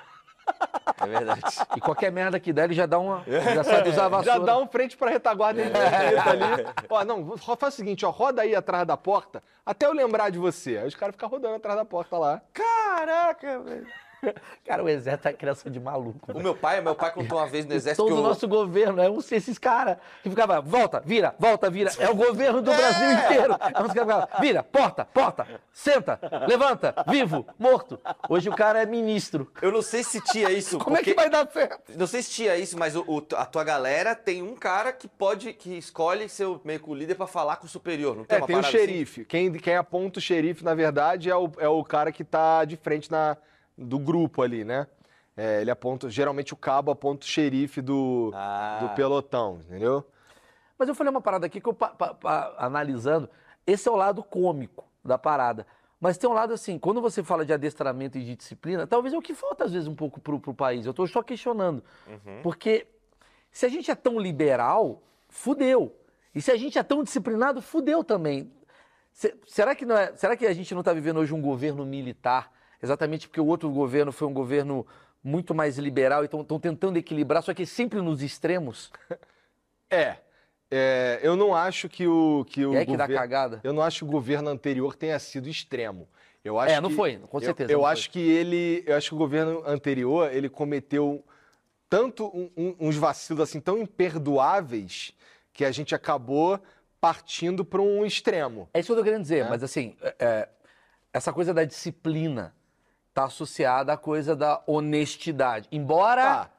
É 1.00 1.06
verdade. 1.06 1.42
E 1.76 1.80
qualquer 1.80 2.10
merda 2.10 2.40
que 2.40 2.52
der, 2.52 2.64
ele 2.64 2.74
já 2.74 2.86
dá 2.86 2.98
uma. 2.98 3.22
Já 3.54 3.62
sabe 3.62 3.90
usar 3.90 4.06
a 4.06 4.08
vassoura. 4.08 4.38
Já 4.40 4.44
dá 4.44 4.58
um 4.58 4.66
frente 4.66 4.96
pra 4.96 5.10
retaguarda 5.10 5.60
infinita 5.60 6.30
ali. 6.30 6.66
Ó, 6.88 7.04
não, 7.04 7.36
faz 7.36 7.74
o 7.74 7.76
seguinte, 7.76 8.04
ó, 8.04 8.10
roda 8.10 8.42
aí 8.42 8.54
atrás 8.54 8.86
da 8.86 8.96
porta, 8.96 9.42
até 9.64 9.86
eu 9.86 9.92
lembrar 9.92 10.30
de 10.30 10.38
você. 10.38 10.78
Aí 10.78 10.88
os 10.88 10.94
caras 10.94 11.14
ficam 11.14 11.28
rodando 11.28 11.54
atrás 11.54 11.76
da 11.76 11.84
porta 11.84 12.18
lá. 12.18 12.42
Caraca, 12.52 13.60
velho. 13.60 13.86
Cara, 14.66 14.82
o 14.82 14.88
exército 14.88 15.28
é 15.28 15.32
criação 15.32 15.70
de 15.70 15.78
maluco. 15.80 16.32
O 16.32 16.40
meu 16.42 16.54
pai, 16.56 16.80
meu 16.80 16.94
pai 16.94 17.12
contou 17.12 17.38
uma 17.38 17.46
vez 17.46 17.64
no 17.66 17.72
exército 17.74 18.04
Todo 18.04 18.16
o 18.16 18.18
eu... 18.18 18.22
nosso 18.28 18.46
governo, 18.48 19.00
é 19.00 19.08
um 19.10 19.18
esses 19.30 19.58
caras 19.58 19.96
que 20.22 20.30
ficava, 20.30 20.60
volta, 20.60 21.00
vira, 21.04 21.34
volta, 21.38 21.68
vira. 21.70 21.90
É 21.98 22.08
o 22.08 22.14
governo 22.14 22.60
do 22.62 22.72
Brasil 22.72 23.12
inteiro. 23.12 23.54
É 23.54 23.58
caras 23.72 23.92
que 23.92 23.98
ficavam, 24.00 24.28
vira, 24.40 24.62
porta, 24.62 25.04
porta, 25.04 25.46
senta, 25.72 26.18
levanta, 26.48 26.94
vivo, 27.08 27.46
morto. 27.58 27.98
Hoje 28.28 28.48
o 28.48 28.54
cara 28.56 28.82
é 28.82 28.86
ministro. 28.86 29.50
Eu 29.62 29.70
não 29.72 29.82
sei 29.82 30.02
se 30.02 30.20
tinha 30.20 30.50
isso. 30.50 30.78
Como 30.78 30.96
é 30.96 31.00
que 31.02 31.14
porque- 31.14 31.20
vai 31.20 31.30
dar 31.30 31.50
certo? 31.50 31.92
Não 31.96 32.06
sei 32.06 32.22
se 32.22 32.30
tinha 32.30 32.56
isso, 32.56 32.78
mas 32.78 32.96
o, 32.96 33.04
o- 33.06 33.26
a 33.36 33.44
tua 33.46 33.64
galera 33.64 34.14
tem 34.14 34.42
um 34.42 34.54
cara 34.56 34.92
que 34.92 35.06
pode, 35.08 35.52
que 35.52 35.76
escolhe 35.78 36.28
ser 36.28 36.46
o 36.46 36.60
meio 36.64 36.80
que 36.80 36.90
o 36.90 36.94
líder 36.94 37.14
pra 37.14 37.26
falar 37.26 37.56
com 37.56 37.66
o 37.66 37.68
superior. 37.68 38.16
Não 38.16 38.24
tem 38.24 38.36
É, 38.38 38.40
uma 38.40 38.46
tem 38.46 38.56
o 38.56 38.60
assim? 38.60 38.70
xerife. 38.70 39.24
Quem, 39.24 39.52
quem 39.52 39.76
aponta 39.76 40.18
o 40.18 40.22
xerife, 40.22 40.64
na 40.64 40.74
verdade, 40.74 41.30
é 41.30 41.36
o, 41.36 41.50
é 41.58 41.68
o 41.68 41.82
cara 41.84 42.10
que 42.12 42.24
tá 42.24 42.64
de 42.64 42.76
frente 42.76 43.10
na, 43.10 43.36
do 43.78 43.98
grupo 43.98 44.42
ali, 44.42 44.64
né? 44.64 44.86
É, 45.36 45.60
ele 45.60 45.70
aponta, 45.70 46.10
geralmente 46.10 46.52
o 46.52 46.56
cabo 46.56 46.90
aponta 46.90 47.24
o 47.24 47.28
xerife 47.28 47.80
do, 47.80 48.32
Ah. 48.34 48.80
do 48.82 48.88
pelotão, 48.96 49.60
entendeu? 49.64 50.04
Mas 50.76 50.88
eu 50.88 50.94
falei 50.94 51.10
uma 51.12 51.20
parada 51.20 51.46
aqui 51.46 51.60
que 51.60 51.68
eu, 51.68 51.74
pa- 51.74 51.90
pa- 51.90 52.14
pa- 52.14 52.54
analisando, 52.58 53.28
esse 53.66 53.88
é 53.88 53.92
o 53.92 53.96
lado 53.96 54.22
cômico 54.24 54.84
da 55.04 55.16
parada. 55.16 55.64
Mas 56.00 56.16
tem 56.18 56.28
um 56.28 56.32
lado 56.32 56.52
assim, 56.52 56.78
quando 56.78 57.00
você 57.00 57.22
fala 57.24 57.44
de 57.44 57.52
adestramento 57.52 58.18
e 58.18 58.24
de 58.24 58.36
disciplina, 58.36 58.86
talvez 58.86 59.14
é 59.14 59.18
o 59.18 59.22
que 59.22 59.34
falta 59.34 59.64
às 59.64 59.72
vezes 59.72 59.88
um 59.88 59.94
pouco 59.94 60.20
pro, 60.20 60.38
pro 60.40 60.54
país. 60.54 60.86
Eu 60.86 60.94
tô 60.94 61.06
só 61.06 61.22
questionando. 61.22 61.82
Porque 62.42 62.86
se 63.50 63.66
a 63.66 63.68
gente 63.68 63.90
é 63.90 63.94
tão 63.96 64.18
liberal, 64.18 65.02
fudeu. 65.28 65.94
E 66.34 66.40
se 66.40 66.50
a 66.52 66.56
gente 66.56 66.78
é 66.78 66.82
tão 66.84 67.02
disciplinado, 67.02 67.60
fudeu 67.60 68.04
também. 68.04 68.52
Se- 69.12 69.34
será, 69.46 69.74
que 69.74 69.84
não 69.84 69.96
é- 69.96 70.14
será 70.14 70.36
que 70.36 70.46
a 70.46 70.52
gente 70.52 70.72
não 70.72 70.80
está 70.80 70.92
vivendo 70.92 71.18
hoje 71.18 71.34
um 71.34 71.42
governo 71.42 71.84
militar? 71.84 72.52
Exatamente 72.82 73.26
porque 73.28 73.40
o 73.40 73.46
outro 73.46 73.68
governo 73.70 74.12
foi 74.12 74.26
um 74.28 74.32
governo 74.32 74.86
muito 75.22 75.54
mais 75.54 75.78
liberal 75.78 76.22
e 76.22 76.26
estão 76.26 76.44
tentando 76.60 76.96
equilibrar, 76.96 77.42
só 77.42 77.52
que 77.52 77.66
sempre 77.66 78.00
nos 78.00 78.22
extremos. 78.22 78.90
É. 79.90 80.16
é, 80.70 81.18
eu 81.22 81.34
não 81.34 81.54
acho 81.54 81.88
que 81.88 82.06
o. 82.06 82.44
Que 82.46 82.66
o 82.66 82.72
aí 82.76 82.84
que 82.84 82.92
dá 82.94 83.04
governo- 83.04 83.14
cagada. 83.22 83.60
Eu 83.64 83.72
não 83.72 83.82
acho 83.82 84.00
que 84.00 84.04
o 84.04 84.08
governo 84.12 84.50
anterior 84.50 84.94
tenha 84.94 85.18
sido 85.18 85.48
extremo. 85.48 86.06
Eu 86.44 86.58
acho 86.58 86.74
É, 86.74 86.80
não 86.80 86.90
que- 86.90 86.94
foi, 86.96 87.16
com 87.16 87.38
eu- 87.38 87.42
certeza, 87.44 87.72
Eu, 87.72 87.80
foi. 87.80 87.90
acho 87.90 88.10
que 88.10 88.20
ele, 88.20 88.84
eu 88.86 88.94
acho 88.94 89.08
que 89.08 89.14
o 89.14 89.18
governo 89.18 89.62
anterior 89.66 90.30
ele 90.30 90.48
cometeu 90.50 91.24
tanto 91.88 92.26
um- 92.26 92.50
um- 92.54 92.76
uns 92.80 92.96
vacilos 92.96 93.42
assim 93.42 93.60
tão 93.60 93.78
imperdoáveis 93.78 95.12
que 95.54 95.64
a 95.64 95.70
gente 95.70 95.94
acabou 95.94 96.60
partindo 97.00 97.64
para 97.64 97.80
um 97.80 98.04
extremo. 98.04 98.68
É 98.74 98.80
isso 98.80 98.88
que 98.88 98.92
eu 98.92 98.96
tô 98.98 99.04
querendo 99.04 99.22
dizer, 99.22 99.46
É. 99.46 99.48
mas 99.48 99.62
assim, 99.62 99.96
é, 100.02 100.14
é, 100.18 100.48
essa 101.14 101.32
coisa 101.32 101.54
da 101.54 101.64
disciplina 101.64 102.54
tá 103.18 103.24
associada 103.24 103.92
à 103.92 103.96
coisa 103.96 104.36
da 104.36 104.60
honestidade. 104.66 105.68
Embora. 105.72 106.22
Tá. 106.22 106.50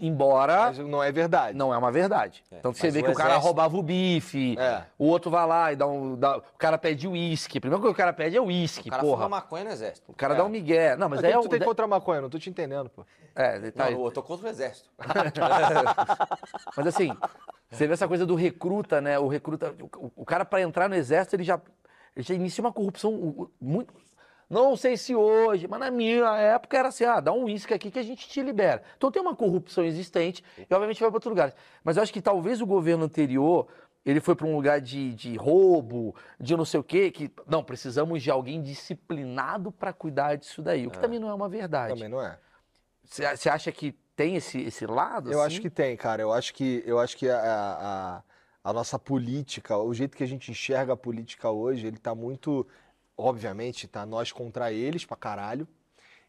Embora. 0.00 0.66
Mas 0.66 0.78
não 0.78 1.02
é 1.02 1.12
verdade. 1.12 1.58
Não 1.58 1.74
é 1.74 1.76
uma 1.76 1.92
verdade. 1.92 2.42
então 2.50 2.72
você 2.72 2.86
mas 2.86 2.94
vê 2.94 3.00
o 3.00 3.04
que 3.04 3.10
o 3.10 3.14
cara 3.14 3.30
exército- 3.32 3.44
roubava 3.46 3.76
o 3.76 3.82
bife, 3.82 4.56
É. 4.58 4.82
o 4.98 5.04
outro 5.06 5.30
vai 5.30 5.46
lá 5.46 5.72
e 5.74 5.76
dá 5.76 5.86
um. 5.86 6.16
dá- 6.16 6.38
o 6.38 6.42
cara 6.56 6.78
pede 6.78 7.06
uísque. 7.06 7.60
Primeiro 7.60 7.82
que 7.84 7.88
o 7.90 7.94
cara 7.94 8.10
pede 8.10 8.34
é 8.34 8.40
uísque, 8.40 8.88
O 8.88 8.90
cara 8.90 9.02
porra. 9.02 9.24
fuma 9.24 9.28
maconha 9.28 9.64
no 9.64 9.70
exército. 9.70 10.10
O 10.10 10.14
cara 10.14 10.32
É. 10.32 10.36
dá 10.38 10.44
um 10.44 10.48
migué. 10.48 10.96
Não, 10.96 11.06
mas 11.10 11.18
Mas 11.20 11.24
aí 11.26 11.32
o 11.32 11.34
é 11.34 11.38
o. 11.38 11.42
tu 11.42 11.48
tem 11.50 11.60
contra 11.60 11.84
a 11.84 11.88
maconha? 11.88 12.22
Não 12.22 12.30
tô 12.30 12.38
te 12.38 12.48
entendendo, 12.48 12.88
pô. 12.88 13.04
É, 13.34 13.70
tá. 13.72 13.90
Não, 13.90 14.04
eu 14.06 14.10
tô 14.10 14.22
contra 14.22 14.46
o 14.46 14.48
exército. 14.50 14.88
Mas 16.76 16.86
assim, 16.86 17.14
você 17.70 17.86
vê 17.86 17.92
essa 17.92 18.08
coisa 18.08 18.24
do 18.24 18.34
recruta, 18.34 19.00
né? 19.02 19.18
O 19.18 19.28
recruta, 19.28 19.74
o, 19.98 20.10
o 20.16 20.24
cara 20.24 20.44
para 20.46 20.62
entrar 20.62 20.88
no 20.88 20.94
exército, 20.94 21.36
ele 21.36 21.44
já, 21.44 21.60
ele 22.16 22.24
já 22.24 22.34
inicia 22.34 22.62
uma 22.64 22.72
corrupção 22.72 23.12
o- 23.12 23.42
o- 23.42 23.50
muito. 23.60 23.92
Não 24.54 24.76
sei 24.76 24.96
se 24.96 25.16
hoje, 25.16 25.66
mas 25.66 25.80
na 25.80 25.90
minha 25.90 26.38
época 26.38 26.78
era 26.78 26.88
assim: 26.88 27.04
ah, 27.04 27.18
dá 27.18 27.32
um 27.32 27.44
uísque 27.44 27.74
aqui 27.74 27.90
que 27.90 27.98
a 27.98 28.04
gente 28.04 28.28
te 28.28 28.40
libera. 28.40 28.84
Então 28.96 29.10
tem 29.10 29.20
uma 29.20 29.34
corrupção 29.34 29.84
existente 29.84 30.44
e, 30.56 30.72
obviamente, 30.72 31.00
vai 31.00 31.10
para 31.10 31.16
outros 31.16 31.30
lugares. 31.30 31.56
Mas 31.82 31.96
eu 31.96 32.04
acho 32.04 32.12
que 32.12 32.22
talvez 32.22 32.60
o 32.60 32.66
governo 32.66 33.04
anterior. 33.04 33.66
Ele 34.06 34.20
foi 34.20 34.36
para 34.36 34.46
um 34.46 34.54
lugar 34.54 34.82
de, 34.82 35.14
de 35.14 35.34
roubo, 35.34 36.14
de 36.38 36.54
não 36.54 36.66
sei 36.66 36.78
o 36.78 36.84
quê, 36.84 37.10
que 37.10 37.32
não, 37.46 37.64
precisamos 37.64 38.22
de 38.22 38.30
alguém 38.30 38.60
disciplinado 38.60 39.72
para 39.72 39.94
cuidar 39.94 40.36
disso 40.36 40.60
daí. 40.60 40.86
O 40.86 40.90
que 40.90 40.98
também 40.98 41.18
não 41.18 41.30
é 41.30 41.34
uma 41.34 41.48
verdade. 41.48 41.94
Também 41.94 42.10
não 42.10 42.20
é. 42.20 42.38
Você 43.02 43.34
você 43.34 43.48
acha 43.48 43.72
que 43.72 43.92
tem 44.14 44.36
esse, 44.36 44.60
esse 44.60 44.86
lado? 44.86 45.32
Eu 45.32 45.40
assim? 45.40 45.54
acho 45.54 45.60
que 45.62 45.70
tem, 45.70 45.96
cara. 45.96 46.20
Eu 46.20 46.32
acho 46.34 46.52
que, 46.52 46.82
eu 46.86 46.98
acho 46.98 47.16
que 47.16 47.30
a, 47.30 47.40
a, 47.40 48.22
a 48.62 48.72
nossa 48.72 48.98
política, 48.98 49.76
o 49.76 49.92
jeito 49.94 50.16
que 50.16 50.22
a 50.22 50.26
gente 50.26 50.50
enxerga 50.50 50.92
a 50.92 50.96
política 50.96 51.50
hoje, 51.50 51.86
ele 51.86 51.98
tá 51.98 52.14
muito. 52.14 52.66
Obviamente, 53.16 53.86
tá 53.86 54.04
nós 54.04 54.32
contra 54.32 54.72
eles 54.72 55.04
pra 55.04 55.16
caralho. 55.16 55.66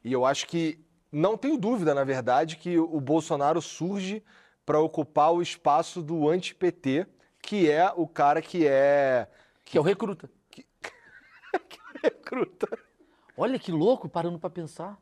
E 0.03 0.11
eu 0.13 0.25
acho 0.25 0.47
que. 0.47 0.79
Não 1.11 1.37
tenho 1.37 1.57
dúvida, 1.57 1.93
na 1.95 2.03
verdade, 2.03 2.57
que 2.57 2.77
o 2.77 2.99
Bolsonaro 2.99 3.61
surge 3.61 4.21
para 4.65 4.79
ocupar 4.79 5.31
o 5.33 5.41
espaço 5.41 6.01
do 6.01 6.27
anti-PT, 6.27 7.07
que 7.41 7.69
é 7.71 7.91
o 7.95 8.05
cara 8.07 8.41
que 8.41 8.67
é. 8.67 9.27
Que 9.63 9.77
é 9.77 9.81
o 9.81 9.83
recruta. 9.83 10.29
que- 10.51 10.65
recruta. 12.03 12.67
Olha 13.37 13.57
que 13.57 13.71
louco, 13.71 14.07
parando 14.09 14.37
pra 14.39 14.49
pensar. 14.49 14.97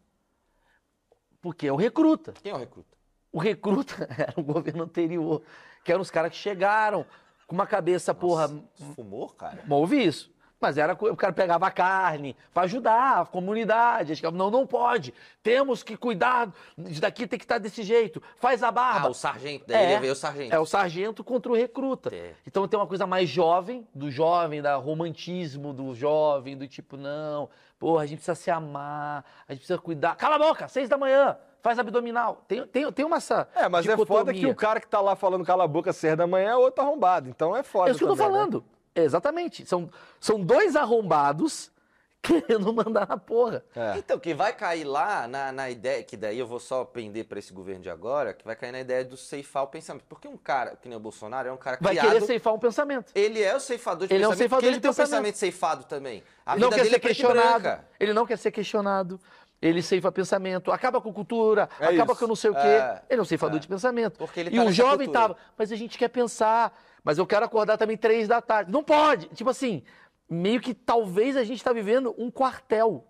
Porque 1.41 1.67
é 1.67 1.71
o 1.73 1.75
recruta. 1.75 2.34
Quem 2.41 2.51
é 2.51 2.55
o 2.55 2.59
recruta? 2.59 2.97
O 3.31 3.39
recruta 3.39 4.07
era 4.17 4.34
o 4.38 4.43
governo 4.43 4.84
anterior, 4.84 5.41
que 5.84 5.91
eram 5.91 6.01
os 6.01 6.11
caras 6.11 6.31
que 6.31 6.38
chegaram 6.38 7.05
com 7.47 7.55
uma 7.55 7.67
cabeça, 7.67 8.13
porra. 8.13 8.47
Nossa, 8.47 8.93
Fumou, 8.95 9.29
cara? 9.29 9.61
Bom, 9.65 9.77
ouvi 9.81 10.05
isso. 10.05 10.32
Mas 10.64 10.78
era 10.78 10.93
o 10.93 11.18
cara 11.18 11.34
pegava 11.34 11.68
a 11.68 11.72
carne 11.72 12.38
para 12.53 12.64
ajudar 12.64 13.20
a 13.20 13.26
comunidade. 13.26 14.14
Não, 14.32 14.49
não 14.49 14.66
pode. 14.66 15.14
Temos 15.43 15.84
que 15.84 15.97
cuidar. 15.97 16.53
Isso 16.88 17.01
daqui 17.01 17.28
tem 17.28 17.38
que 17.38 17.43
estar 17.43 17.57
desse 17.57 17.84
jeito. 17.84 18.24
Faz 18.38 18.64
a 18.64 18.72
barba. 18.72 19.07
Ah, 19.07 19.11
o 19.11 19.14
sargento. 19.14 19.66
Daí 19.68 19.91
ele 19.91 19.99
veio 19.99 20.14
o 20.14 20.16
sargento. 20.16 20.55
É 20.55 20.57
o 20.57 20.66
sargento 20.66 21.22
contra 21.22 21.51
o 21.51 21.55
recruta. 21.55 22.16
É. 22.16 22.32
Então 22.47 22.66
tem 22.66 22.80
uma 22.80 22.88
coisa 22.88 23.05
mais 23.05 23.28
jovem, 23.28 23.86
do 23.93 24.09
jovem, 24.09 24.61
da 24.61 24.76
romantismo 24.76 25.74
do 25.74 25.93
jovem, 25.93 26.55
do 26.55 26.66
tipo, 26.66 26.95
não, 26.95 27.49
porra, 27.78 28.03
a 28.03 28.05
gente 28.05 28.20
precisa 28.20 28.36
se 28.36 28.49
amar, 28.49 29.26
a 29.45 29.51
gente 29.51 29.59
precisa 29.59 29.78
cuidar. 29.78 30.16
Cala 30.16 30.36
a 30.36 30.39
boca, 30.39 30.70
seis 30.70 30.88
da 30.88 30.97
manhã, 30.97 31.36
faz 31.61 31.78
abdominal. 31.78 32.41
Tem, 32.47 32.66
tem, 32.68 32.89
tem 32.89 33.03
uma 33.03 33.18
essa. 33.18 33.49
É, 33.53 33.68
mas 33.68 33.86
é 33.86 33.97
foda 33.97 34.34
que 34.34 34.45
o 34.45 34.55
cara 34.55 34.80
que 34.80 34.88
tá 34.88 35.01
lá 35.01 35.14
falando 35.14 35.43
cala 35.43 35.66
a 35.66 35.68
boca 35.68 35.91
seis 35.91 36.16
da 36.16 36.26
manhã 36.26 36.51
é 36.51 36.55
outro 36.55 36.82
arrombado. 36.86 37.28
Então 37.28 37.53
é 37.53 37.64
foda. 37.64 37.89
É 37.89 37.91
isso 37.91 37.99
que 37.99 38.05
eu 38.05 38.16
tô 38.16 38.16
também, 38.16 38.49
né? 38.49 38.61
Exatamente. 38.96 39.66
São, 39.66 39.89
são 40.20 40.39
dois 40.39 40.76
arrombados 40.76 41.72
querendo 42.24 42.72
mandar 42.74 43.06
na 43.06 43.18
porra. 43.18 43.66
É. 43.76 43.98
Então, 43.98 44.18
que 44.18 44.34
vai 44.34 44.54
cair 44.54 44.86
lá 44.86 45.28
na, 45.28 45.52
na 45.52 45.70
ideia, 45.70 46.02
que 46.04 46.16
daí 46.16 46.39
eu 46.39 46.48
vou 46.48 46.60
só 46.60 46.86
pender 46.86 47.26
pra 47.26 47.38
esse 47.38 47.52
governo 47.52 47.82
de 47.82 47.89
agora, 47.89 48.34
que 48.34 48.46
vai 48.46 48.56
cair 48.56 48.72
na 48.72 48.80
ideia 48.80 49.04
do 49.04 49.18
ceifar 49.18 49.64
o 49.64 49.68
pensamento. 49.68 50.06
Porque 50.08 50.26
um 50.26 50.38
cara, 50.38 50.78
que 50.82 50.88
nem 50.88 50.98
o 50.98 51.02
Bolsonaro, 51.02 51.50
é 51.50 51.52
um 51.52 51.58
cara 51.58 51.78
Vai 51.82 51.94
criado... 51.96 52.14
querer 52.14 52.26
ceifar 52.26 52.54
um 52.54 52.60
pensamento. 52.60 53.12
Ele 53.14 53.41
é 53.41 53.54
o 53.54 53.60
ceifador 53.60 54.08
de 54.08 54.14
Ele 54.14 54.24
é 54.24 54.28
um 54.28 54.30
pensamento, 54.32 54.38
ceifador 54.39 54.62
porque 54.62 54.68
ele 54.68 54.76
de 54.78 54.82
tem 54.82 54.89
o 54.91 54.94
pensamento. 54.94 55.10
pensamento 55.12 55.36
ceifado 55.38 55.84
também. 55.84 56.24
A 56.46 56.54
Ele 56.54 56.62
não 56.62 56.70
vida 56.70 56.76
quer 56.78 56.84
dele 56.84 56.89
ser 56.89 56.96
é 56.96 57.00
questionado. 57.10 57.86
Ele 58.00 58.14
não 58.14 58.26
quer 58.26 58.38
ser 58.38 58.52
questionado. 58.52 59.20
Ele 59.64 59.82
ceifa 59.82 60.11
pensamento, 60.11 60.72
acaba 60.72 60.99
com 60.99 61.14
cultura, 61.14 61.70
É 61.80 61.86
acaba 61.86 62.11
isso. 62.11 62.20
com 62.20 62.28
não 62.28 62.36
sei 62.36 62.51
o 62.51 62.53
quê. 62.53 62.59
É, 62.59 63.01
ele 63.09 63.20
é 63.20 63.22
um 63.22 63.26
ceifador 63.26 63.57
é. 63.57 63.59
de 63.59 63.68
pensamento. 63.68 64.18
Porque 64.18 64.41
ele 64.41 64.49
e 64.49 64.55
tá 64.55 64.61
o 64.61 64.66
nessa 64.66 64.76
jovem 64.76 65.07
cultura. 65.07 65.30
tava, 65.30 65.38
mas 65.57 65.72
a 65.72 65.76
gente 65.76 65.97
quer 65.97 66.09
pensar, 66.09 66.78
mas 67.03 67.18
eu 67.18 67.26
quero 67.26 67.45
acordar 67.45 67.78
também 67.78 67.95
três 67.95 68.28
da 68.28 68.41
tarde. 68.41 68.72
Não 68.72 68.84
pode! 68.84 69.28
Tipo 69.30 69.49
assim, 69.49 69.82
meio 70.30 70.59
que 70.59 70.74
talvez 70.74 71.38
a 71.38 71.43
gente 71.43 71.57
está 71.57 71.72
vivendo 71.72 72.14
um 72.18 72.30
quartel. 72.30 73.07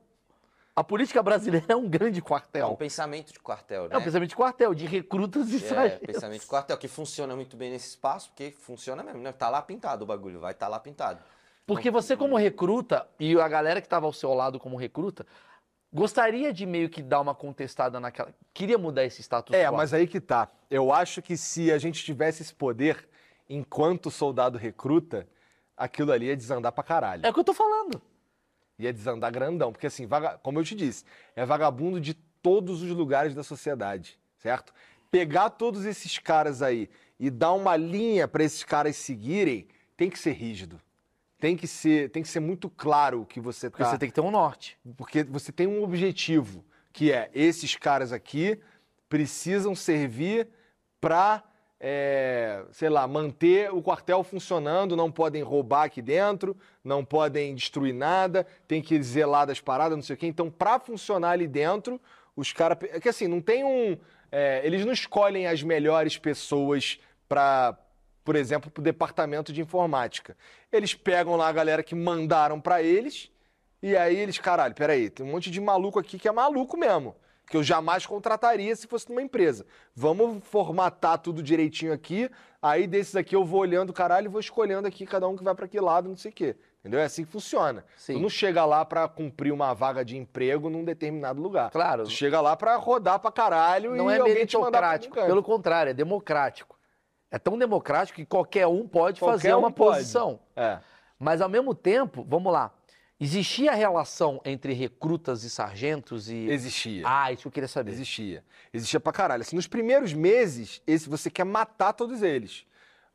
A 0.76 0.84
política 0.84 1.22
brasileira 1.22 1.66
é 1.70 1.76
um 1.76 1.88
grande 1.88 2.20
É 2.20 2.22
um 2.22 2.26
quartel. 2.26 2.76
pensamento 2.76 3.32
de 3.32 3.39
quartel, 3.39 3.84
né? 3.84 3.95
É 3.95 3.97
um 3.97 4.04
pensamento 4.04 4.30
de 4.30 4.36
quartel, 4.36 4.74
de 4.74 4.86
recrutas 4.88 5.49
e 5.51 5.64
É, 5.74 5.89
pensamento 5.97 6.41
de 6.41 6.47
quartel, 6.47 6.78
que 6.78 6.88
funciona 6.88 7.36
muito 7.36 7.56
bem 7.56 7.72
nesse 7.72 7.89
espaço, 7.89 8.30
porque 8.30 8.56
funciona 8.60 9.04
mesmo, 9.04 9.22
né? 9.22 9.32
Tá 9.32 9.49
lá 9.49 9.62
pintado 9.62 10.04
o 10.04 10.08
bagulho, 10.08 10.39
vai 10.39 10.51
estar 10.51 10.66
tá 10.66 10.70
lá 10.72 10.80
pintado. 10.80 11.20
Porque 11.66 11.91
você, 11.91 12.18
como 12.18 12.36
recruta, 12.36 13.08
e 13.20 13.39
a 13.39 13.47
galera 13.47 13.80
que 13.80 13.86
estava 13.86 14.06
ao 14.08 14.14
seu 14.14 14.34
lado 14.34 14.60
como 14.60 14.76
recruta, 14.76 15.26
gostaria 15.94 16.52
de 16.52 16.66
meio 16.66 16.89
que 16.89 17.02
dar 17.02 17.22
uma 17.22 17.36
contestada 17.36 18.00
naquela. 18.00 18.34
Queria 18.54 18.78
mudar 18.78 19.04
esse 19.06 19.22
status 19.22 19.56
É, 19.56 19.68
quo. 19.68 19.78
mas 19.78 19.94
aí 19.94 20.08
que 20.08 20.20
tá. 20.20 20.50
Eu 20.70 20.91
acho 20.91 21.22
que 21.22 21.38
se 21.38 21.72
a 21.72 21.78
gente 21.78 22.04
tivesse 22.04 22.41
esse 22.41 22.54
poder 22.54 23.08
enquanto 23.50 24.10
soldado 24.10 24.58
recruta, 24.58 25.28
aquilo 25.78 26.12
ali 26.12 26.26
ia 26.28 26.36
desandar 26.36 26.72
pra 26.72 26.84
caralho. 26.84 27.26
É 27.26 27.30
o 27.30 27.34
que 27.34 27.39
eu 27.39 27.44
tô 27.44 27.54
falando. 27.54 28.02
Ia 28.80 28.91
desandar 28.91 29.32
grandão. 29.32 29.72
Porque 29.72 29.88
assim, 29.88 30.06
vaga- 30.08 30.39
como 30.41 30.60
eu 30.60 30.64
te 30.64 30.76
disse, 30.76 31.06
é 31.36 31.46
vagabundo 31.46 32.00
de 32.02 32.14
todos 32.14 32.82
os 32.82 32.89
lugares 32.89 33.34
da 33.36 33.44
sociedade, 33.44 34.20
certo? 34.38 34.74
Pegar 35.12 35.52
todos 35.52 35.86
esses 35.86 36.18
caras 36.18 36.62
aí 36.62 36.89
e 37.20 37.30
dar 37.30 37.54
uma 37.54 37.78
linha 37.78 38.28
pra 38.28 38.44
esses 38.44 38.64
caras 38.64 38.96
seguirem, 38.96 39.68
tem 39.96 40.10
que 40.10 40.18
ser 40.18 40.32
rígido. 40.32 40.82
Tem 41.44 41.58
que 41.58 41.68
ser, 41.68 42.10
tem 42.10 42.24
que 42.24 42.30
ser 42.30 42.39
muito 42.39 42.70
claro 42.70 43.24
o 43.24 43.26
que 43.26 43.41
você 43.41 43.70
Porque 43.70 43.84
tá... 43.84 43.89
você 43.89 43.98
tem 43.98 44.08
que 44.08 44.16
ter 44.16 44.22
um 44.22 44.32
norte. 44.32 44.78
Porque 44.96 45.24
você 45.24 45.52
tem 45.52 45.68
um 45.68 45.84
objetivo, 45.84 46.64
que 46.94 47.12
é 47.12 47.30
esses 47.34 47.76
caras 47.76 48.14
aqui 48.14 48.58
precisam 49.10 49.76
servir 49.76 50.48
para, 51.02 51.44
sei 52.72 52.88
lá, 52.88 53.06
manter 53.10 53.74
o 53.74 53.82
quartel 53.82 54.24
funcionando, 54.24 54.96
não 54.96 55.12
podem 55.12 55.44
roubar 55.44 55.84
aqui 55.84 56.02
dentro, 56.02 56.56
não 56.82 57.04
podem 57.04 57.54
destruir 57.54 57.94
nada, 57.94 58.48
tem 58.66 58.82
que 58.82 59.04
zelar 59.04 59.46
das 59.46 59.60
paradas, 59.60 59.98
não 59.98 60.02
sei 60.02 60.14
o 60.14 60.18
quê. 60.18 60.28
Então, 60.28 60.50
para 60.50 60.80
funcionar 60.80 61.32
ali 61.32 61.46
dentro, 61.46 62.00
os 62.38 62.54
caras. 62.54 62.78
É 62.89 63.02
que 63.02 63.10
assim, 63.10 63.28
não 63.28 63.41
tem 63.41 63.66
um. 63.66 63.98
é, 64.32 64.62
eles 64.64 64.86
não 64.86 64.94
escolhem 64.94 65.46
as 65.46 65.62
melhores 65.62 66.18
pessoas 66.18 67.02
para, 67.28 67.78
por 68.24 68.36
exemplo, 68.36 68.71
para 68.71 68.82
o 68.82 68.84
departamento 68.84 69.51
de 69.51 69.61
informática. 69.61 70.36
Eles 70.71 70.93
pegam 70.93 71.36
lá 71.36 71.47
a 71.47 71.51
galera 71.51 71.84
que 71.84 71.95
mandaram 71.95 72.59
para 72.59 72.82
eles 72.82 73.30
e 73.82 73.97
aí 73.97 74.15
eles, 74.15 74.38
caralho, 74.38 74.74
peraí, 74.74 75.09
tem 75.09 75.26
um 75.26 75.32
monte 75.32 75.51
de 75.51 75.59
maluco 75.59 75.99
aqui 75.99 76.17
que 76.17 76.28
é 76.28 76.32
maluco 76.32 76.78
mesmo. 76.78 77.15
Que 77.49 77.57
eu 77.57 77.63
jamais 77.63 78.05
contrataria 78.05 78.74
se 78.74 78.88
fosse 78.88 79.09
numa 79.09 79.21
empresa. 79.21 79.65
Vamos 79.93 80.41
formatar 80.45 81.17
tudo 81.17 81.43
direitinho 81.43 81.91
aqui. 81.91 82.30
Aí 82.61 82.88
desses 82.88 83.17
aqui 83.17 83.36
eu 83.36 83.43
vou 83.43 83.59
olhando, 83.59 83.91
caralho, 83.91 84.28
e 84.28 84.30
vou 84.30 84.39
escolhendo 84.39 84.88
aqui 84.88 85.05
cada 85.05 85.28
um 85.28 85.36
que 85.36 85.43
vai 85.43 85.53
para 85.53 85.67
que 85.67 85.78
lado, 85.82 86.07
não 86.07 86.15
sei 86.15 86.32
o 86.32 86.34
quê. 86.34 86.55
Entendeu? 86.80 87.01
É 87.01 87.03
assim 87.03 87.26
que 87.26 87.32
funciona. 87.32 87.86
Sim. 87.97 88.13
Tu 88.13 88.19
não 88.19 88.30
chega 88.30 88.63
lá 88.65 88.86
para 88.86 89.07
cumprir 89.09 89.51
uma 89.51 89.74
vaga 89.74 90.03
de 90.03 90.17
emprego 90.17 90.69
num 90.69 90.86
determinado 90.86 91.41
lugar. 91.41 91.69
Claro. 91.69 92.03
Tu 92.03 92.11
chega 92.11 92.39
lá 92.39 92.55
para 92.55 92.76
rodar 92.78 93.19
pra 93.19 93.32
caralho 93.32 93.93
Não 93.95 94.09
e 94.09 94.15
é 94.15 94.19
alguém 94.19 94.45
te 94.45 94.57
mandar 94.57 94.80
pra 94.80 94.99
canto. 94.99 95.28
pelo 95.28 95.43
contrário, 95.43 95.89
é 95.89 95.93
democrático. 95.93 96.78
É 97.34 97.40
tão 97.40 97.58
democrático 97.58 98.18
que 98.18 98.26
qualquer 98.28 98.68
um 98.68 98.88
pode 98.88 99.20
Qualquer 99.20 99.38
fazer 99.42 99.56
um 99.56 99.60
uma 99.60 99.72
pode. 99.72 99.98
posição. 99.98 100.40
É. 100.56 100.78
Mas 101.18 101.42
ao 101.42 101.50
mesmo 101.50 101.74
tempo, 101.74 102.24
vamos 102.30 102.54
lá, 102.54 102.72
existia 103.20 103.72
a 103.72 103.74
relação 103.74 104.40
entre 104.46 104.72
recrutas 104.74 105.44
e 105.44 105.50
sargentos 105.50 106.30
e. 106.30 106.48
Existia. 106.48 107.02
Ah, 107.08 107.32
isso 107.32 107.42
que 107.42 107.48
eu 107.48 107.52
queria 107.52 107.68
saber. 107.68 107.92
Existia. 107.92 108.44
Existia 108.72 109.00
pra 109.00 109.12
caralho. 109.12 109.42
Assim, 109.42 109.56
nos 109.56 109.66
primeiros 109.66 110.14
meses, 110.14 110.80
esse, 110.86 111.10
você 111.10 111.32
quer 111.32 111.44
matar 111.44 111.94
todos 111.94 112.22
eles. 112.22 112.68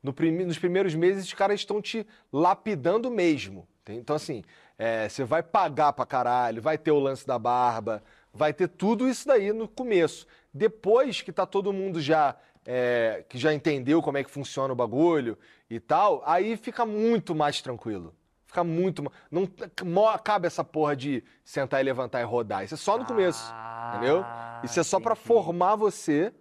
No 0.03 0.11
prime- 0.11 0.43
nos 0.43 0.57
primeiros 0.59 0.93
meses, 0.95 1.23
os 1.25 1.33
caras 1.33 1.61
estão 1.61 1.81
te 1.81 2.05
lapidando 2.31 3.09
mesmo. 3.09 3.65
Então, 3.87 4.17
assim, 4.17 4.43
é, 4.77 5.07
você 5.07 5.23
vai 5.23 5.41
pagar 5.41 5.93
pra 5.93 6.05
caralho, 6.05 6.61
vai 6.61 6.77
ter 6.77 6.91
o 6.91 6.99
lance 6.99 7.25
da 7.25 7.39
barba, 7.39 8.03
vai 8.33 8.53
ter 8.53 8.67
tudo 8.67 9.07
isso 9.07 9.25
daí 9.27 9.53
no 9.53 9.65
começo. 9.67 10.27
Depois 10.53 11.21
que 11.21 11.31
tá 11.31 11.45
todo 11.45 11.71
mundo 11.71 12.01
já. 12.01 12.35
É, 12.71 13.25
que 13.27 13.35
já 13.39 13.51
entendeu 13.51 13.99
como 13.99 14.19
é 14.19 14.23
que 14.23 14.29
funciona 14.29 14.71
o 14.71 14.75
bagulho 14.75 15.35
e 15.67 15.79
tal, 15.79 16.21
aí 16.23 16.55
fica 16.55 16.85
muito 16.85 17.33
mais 17.33 17.61
tranquilo. 17.63 18.13
Fica 18.45 18.63
muito. 18.63 19.03
Não 19.31 19.47
mo- 19.83 20.07
acaba 20.07 20.45
essa 20.45 20.63
porra 20.63 20.95
de 20.95 21.23
sentar 21.43 21.81
e 21.81 21.83
levantar 21.83 22.21
e 22.21 22.23
rodar. 22.23 22.63
Isso 22.63 22.75
é 22.75 22.77
só 22.77 22.95
no 22.97 23.05
começo. 23.05 23.49
Ah, 23.51 23.93
Entendeu? 23.95 24.23
Isso 24.63 24.79
é 24.79 24.83
só 24.83 24.99
pra 24.99 25.13
entendi. 25.13 25.27
formar 25.27 25.75
você 25.75 26.31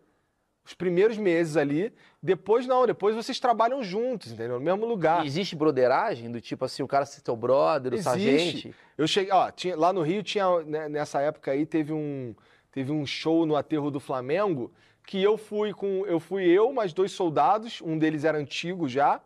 os 0.67 0.75
primeiros 0.75 1.17
meses 1.17 1.57
ali. 1.57 1.93
Depois 2.23 2.67
não, 2.67 2.87
depois 2.87 3.15
vocês 3.17 3.41
trabalham 3.41 3.83
juntos, 3.83 4.33
entendeu? 4.33 4.59
No 4.59 4.65
mesmo 4.65 4.85
lugar. 4.87 5.25
E 5.25 5.27
Existe 5.29 5.57
broderagem 5.57 6.31
do 6.31 6.41
tipo 6.43 6.65
assim, 6.65 6.83
o 6.83 6.89
cara 6.89 7.07
ser 7.07 7.23
teu 7.23 7.37
brother, 7.37 7.93
o 7.93 7.95
Existe. 7.95 8.11
sargente? 8.11 8.75
Eu 8.99 9.07
cheguei, 9.07 9.33
ó, 9.33 9.51
tinha, 9.51 9.75
lá 9.77 9.93
no 9.95 10.03
Rio 10.03 10.23
tinha 10.23 10.61
né, 10.65 10.89
nessa 10.91 11.21
época 11.23 11.53
aí 11.53 11.65
teve 11.65 11.93
um 11.93 12.35
teve 12.71 12.93
um 12.93 13.07
show 13.07 13.47
no 13.47 13.57
aterro 13.57 13.91
do 13.91 14.01
Flamengo 14.01 14.73
que 15.07 15.23
eu 15.23 15.39
fui 15.39 15.73
com 15.73 16.05
eu 16.07 16.21
fui 16.21 16.45
eu 16.45 16.73
mais 16.73 16.93
dois 16.93 17.13
soldados, 17.13 17.81
um 17.81 17.99
deles 17.99 18.25
era 18.25 18.37
antigo 18.37 18.89
já 18.89 19.21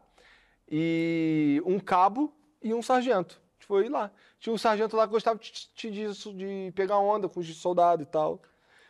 e 0.71 1.61
um 1.67 1.81
cabo 1.81 2.33
e 2.63 2.73
um 2.73 2.81
sargento. 2.81 3.43
Foi 3.59 3.89
lá. 3.89 4.11
Tinha 4.39 4.53
um 4.53 4.59
sargento 4.59 4.97
lá 4.97 5.07
que 5.07 5.13
gostava 5.13 5.39
disso, 5.39 6.33
de 6.35 6.73
pegar 6.75 6.99
onda 6.99 7.29
com 7.29 7.41
os 7.41 7.57
soldados 7.57 8.07
e 8.07 8.09
tal. 8.09 8.41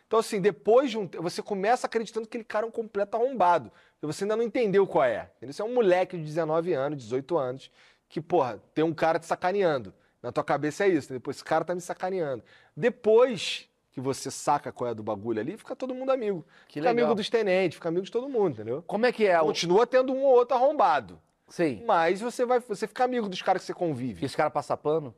Então, 0.06 0.18
assim, 0.18 0.40
depois 0.40 0.90
de 0.90 0.98
um 0.98 1.08
você 1.20 1.42
começa 1.42 1.86
acreditando 1.86 2.26
que 2.26 2.36
aquele 2.36 2.44
cara 2.44 2.66
é 2.66 2.68
um 2.68 2.72
completo 2.72 3.16
arrombado. 3.16 3.72
Você 4.02 4.24
ainda 4.24 4.36
não 4.36 4.44
entendeu 4.44 4.86
qual 4.86 5.04
é. 5.04 5.30
Você 5.40 5.62
é 5.62 5.64
um 5.64 5.72
moleque 5.72 6.18
de 6.18 6.24
19 6.24 6.74
anos, 6.74 6.98
18 6.98 7.38
anos, 7.38 7.70
que, 8.08 8.20
porra, 8.20 8.62
tem 8.74 8.84
um 8.84 8.92
cara 8.92 9.18
te 9.18 9.24
sacaneando. 9.24 9.94
Na 10.22 10.30
tua 10.30 10.44
cabeça 10.44 10.84
é 10.84 10.88
isso. 10.88 11.10
Depois, 11.10 11.36
esse 11.36 11.44
cara 11.44 11.64
tá 11.64 11.74
me 11.74 11.80
sacaneando. 11.80 12.44
Depois 12.76 13.68
que 13.92 14.00
você 14.00 14.30
saca 14.30 14.72
qual 14.72 14.90
é 14.90 14.94
do 14.94 15.02
bagulho 15.02 15.38
ali, 15.40 15.56
fica 15.56 15.76
todo 15.76 15.94
mundo 15.94 16.10
amigo. 16.10 16.44
Que 16.66 16.80
fica 16.80 16.88
legal. 16.90 17.04
amigo 17.04 17.14
dos 17.14 17.28
tenentes, 17.28 17.76
fica 17.76 17.88
amigo 17.88 18.04
de 18.04 18.10
todo 18.10 18.28
mundo, 18.28 18.52
entendeu? 18.54 18.82
Como 18.86 19.04
é 19.06 19.12
que 19.12 19.26
é? 19.26 19.38
Continua 19.38 19.86
tendo 19.86 20.12
um 20.12 20.22
ou 20.24 20.34
outro 20.34 20.56
arrombado. 20.56 21.20
Sim. 21.48 21.84
Mas 21.86 22.20
você 22.20 22.46
vai, 22.46 22.58
você 22.60 22.86
fica 22.86 23.04
amigo 23.04 23.28
dos 23.28 23.42
caras 23.42 23.60
que 23.62 23.66
você 23.66 23.74
convive. 23.74 24.22
E 24.22 24.26
esse 24.26 24.36
cara 24.36 24.50
passa 24.50 24.74
pano? 24.76 25.14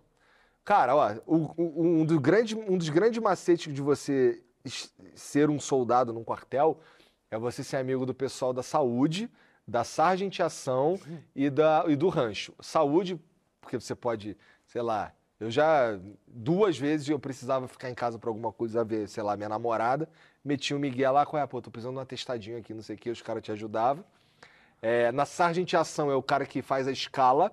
Cara, 0.64 0.96
ó, 0.96 1.12
o- 1.26 1.54
o- 1.56 1.82
um, 2.00 2.04
do 2.04 2.18
grande, 2.18 2.56
um 2.56 2.76
dos 2.76 2.88
grandes 2.88 3.22
macetes 3.22 3.72
de 3.72 3.80
você 3.80 4.42
ser 5.14 5.48
um 5.50 5.60
soldado 5.60 6.12
num 6.12 6.24
quartel 6.24 6.80
é 7.30 7.38
você 7.38 7.62
ser 7.62 7.76
amigo 7.76 8.04
do 8.04 8.14
pessoal 8.14 8.52
da 8.52 8.62
saúde, 8.62 9.30
da 9.68 9.84
sargenteação 9.84 10.98
e, 11.36 11.48
da, 11.50 11.84
e 11.86 11.94
do 11.96 12.08
rancho. 12.08 12.52
Saúde, 12.60 13.20
porque 13.60 13.78
você 13.78 13.94
pode, 13.94 14.36
sei 14.66 14.82
lá, 14.82 15.12
eu 15.40 15.50
já 15.50 15.98
duas 16.26 16.78
vezes 16.78 17.08
eu 17.08 17.18
precisava 17.18 17.68
ficar 17.68 17.90
em 17.90 17.94
casa 17.94 18.18
pra 18.18 18.30
alguma 18.30 18.52
coisa 18.52 18.84
ver, 18.84 19.08
sei 19.08 19.22
lá, 19.22 19.36
minha 19.36 19.48
namorada, 19.48 20.08
metia 20.44 20.76
o 20.76 20.80
Miguel 20.80 21.12
lá, 21.12 21.26
qual 21.26 21.42
é, 21.42 21.46
pô, 21.46 21.60
tô 21.62 21.70
precisando 21.70 21.94
de 21.94 21.98
um 21.98 22.02
atestadinho 22.02 22.58
aqui, 22.58 22.72
não 22.74 22.82
sei 22.82 22.96
o 22.96 22.98
que, 22.98 23.10
os 23.10 23.22
caras 23.22 23.42
te 23.42 23.52
ajudavam. 23.52 24.04
É, 24.82 25.12
na 25.12 25.26
sargenteação 25.26 26.10
é 26.10 26.16
o 26.16 26.22
cara 26.22 26.46
que 26.46 26.62
faz 26.62 26.86
a 26.88 26.92
escala, 26.92 27.52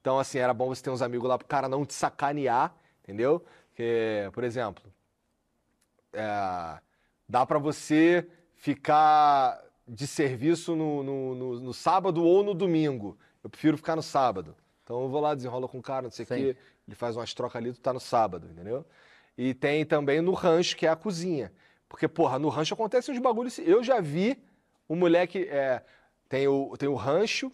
Então, 0.00 0.18
assim, 0.18 0.38
era 0.38 0.52
bom 0.54 0.68
você 0.68 0.82
ter 0.82 0.90
uns 0.90 1.02
amigos 1.02 1.28
lá 1.28 1.38
pro 1.38 1.46
cara 1.46 1.68
não 1.68 1.84
te 1.86 1.94
sacanear, 1.94 2.74
entendeu? 3.02 3.44
Que, 3.74 4.28
por 4.32 4.44
exemplo, 4.44 4.82
é, 6.12 6.80
dá 7.28 7.46
pra 7.46 7.58
você 7.58 8.26
ficar 8.54 9.60
de 9.86 10.06
serviço 10.06 10.76
no, 10.76 11.02
no, 11.02 11.34
no- 11.34 11.60
no 11.60 11.74
sábado 11.74 12.22
ou 12.24 12.42
no 12.42 12.54
domingo. 12.54 13.18
Eu 13.42 13.50
prefiro 13.50 13.76
ficar 13.76 13.96
no 13.96 14.02
sábado. 14.02 14.56
Então 14.84 15.02
eu 15.02 15.08
vou 15.08 15.20
lá, 15.20 15.34
desenrola 15.34 15.68
com 15.68 15.78
o 15.78 15.82
cara, 15.82 16.02
não 16.02 16.10
sei 16.10 16.24
o 16.24 16.26
quê. 16.28 16.56
Ele 16.86 16.94
faz 16.96 17.16
umas 17.16 17.32
trocas 17.32 17.56
ali, 17.60 17.72
tu 17.72 17.80
tá 17.80 17.92
no 17.92 18.00
sábado, 18.00 18.48
entendeu? 18.50 18.84
E 19.36 19.54
tem 19.54 19.84
também 19.84 20.20
no 20.20 20.32
rancho, 20.32 20.76
que 20.76 20.86
é 20.86 20.90
a 20.90 20.96
cozinha. 20.96 21.52
Porque, 21.88 22.08
porra, 22.08 22.38
no 22.38 22.48
rancho 22.48 22.74
acontece 22.74 23.10
uns 23.10 23.18
bagulhos. 23.18 23.58
Eu 23.58 23.82
já 23.82 24.00
vi 24.00 24.42
um 24.88 24.96
moleque. 24.96 25.46
é, 25.48 25.82
tem, 26.28 26.48
o, 26.48 26.76
tem 26.76 26.88
o 26.88 26.94
rancho, 26.94 27.52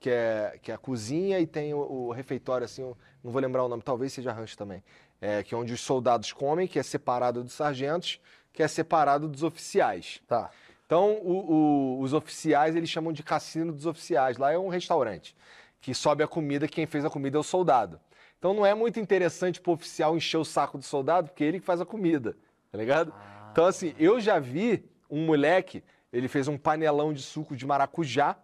que 0.00 0.08
é, 0.10 0.58
que 0.62 0.70
é 0.70 0.74
a 0.74 0.78
cozinha, 0.78 1.38
e 1.40 1.46
tem 1.46 1.74
o, 1.74 1.78
o 1.78 2.10
refeitório, 2.12 2.64
assim, 2.64 2.82
eu 2.82 2.96
não 3.22 3.30
vou 3.30 3.40
lembrar 3.40 3.64
o 3.64 3.68
nome, 3.68 3.82
talvez 3.82 4.12
seja 4.12 4.32
rancho 4.32 4.56
também. 4.56 4.82
É, 5.20 5.42
que 5.42 5.54
é 5.54 5.58
onde 5.58 5.72
os 5.72 5.80
soldados 5.80 6.32
comem, 6.32 6.66
que 6.66 6.78
é 6.78 6.82
separado 6.82 7.42
dos 7.44 7.52
sargentos, 7.52 8.20
que 8.52 8.62
é 8.62 8.68
separado 8.68 9.28
dos 9.28 9.42
oficiais. 9.42 10.20
Tá. 10.26 10.50
Então, 10.86 11.12
o- 11.22 11.52
o- 11.52 12.00
os 12.00 12.12
oficiais, 12.12 12.74
eles 12.76 12.90
chamam 12.90 13.12
de 13.12 13.22
cassino 13.22 13.72
dos 13.72 13.86
oficiais. 13.86 14.36
Lá 14.36 14.52
é 14.52 14.58
um 14.58 14.68
restaurante 14.68 15.34
que 15.80 15.94
sobe 15.94 16.22
a 16.22 16.28
comida, 16.28 16.68
quem 16.68 16.86
fez 16.86 17.04
a 17.04 17.10
comida 17.10 17.36
é 17.36 17.40
o 17.40 17.42
soldado. 17.42 18.00
Então, 18.42 18.52
não 18.52 18.66
é 18.66 18.74
muito 18.74 18.98
interessante 18.98 19.60
pro 19.60 19.70
oficial 19.70 20.16
encher 20.16 20.36
o 20.36 20.44
saco 20.44 20.76
do 20.76 20.82
soldado, 20.82 21.28
porque 21.28 21.44
ele 21.44 21.60
que 21.60 21.64
faz 21.64 21.80
a 21.80 21.86
comida, 21.86 22.36
tá 22.72 22.76
ligado? 22.76 23.14
Então, 23.52 23.66
assim, 23.66 23.94
eu 24.00 24.18
já 24.18 24.40
vi 24.40 24.84
um 25.08 25.24
moleque, 25.24 25.84
ele 26.12 26.26
fez 26.26 26.48
um 26.48 26.58
panelão 26.58 27.12
de 27.12 27.22
suco 27.22 27.54
de 27.54 27.64
maracujá 27.64 28.36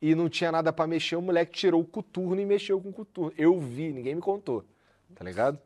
e 0.00 0.14
não 0.14 0.28
tinha 0.28 0.52
nada 0.52 0.72
pra 0.72 0.86
mexer, 0.86 1.16
o 1.16 1.20
moleque 1.20 1.50
tirou 1.50 1.80
o 1.80 1.84
coturno 1.84 2.40
e 2.40 2.46
mexeu 2.46 2.80
com 2.80 2.90
o 2.90 2.92
coturno. 2.92 3.32
Eu 3.36 3.58
vi, 3.58 3.92
ninguém 3.92 4.14
me 4.14 4.20
contou, 4.20 4.64
tá 5.16 5.24
ligado? 5.24 5.58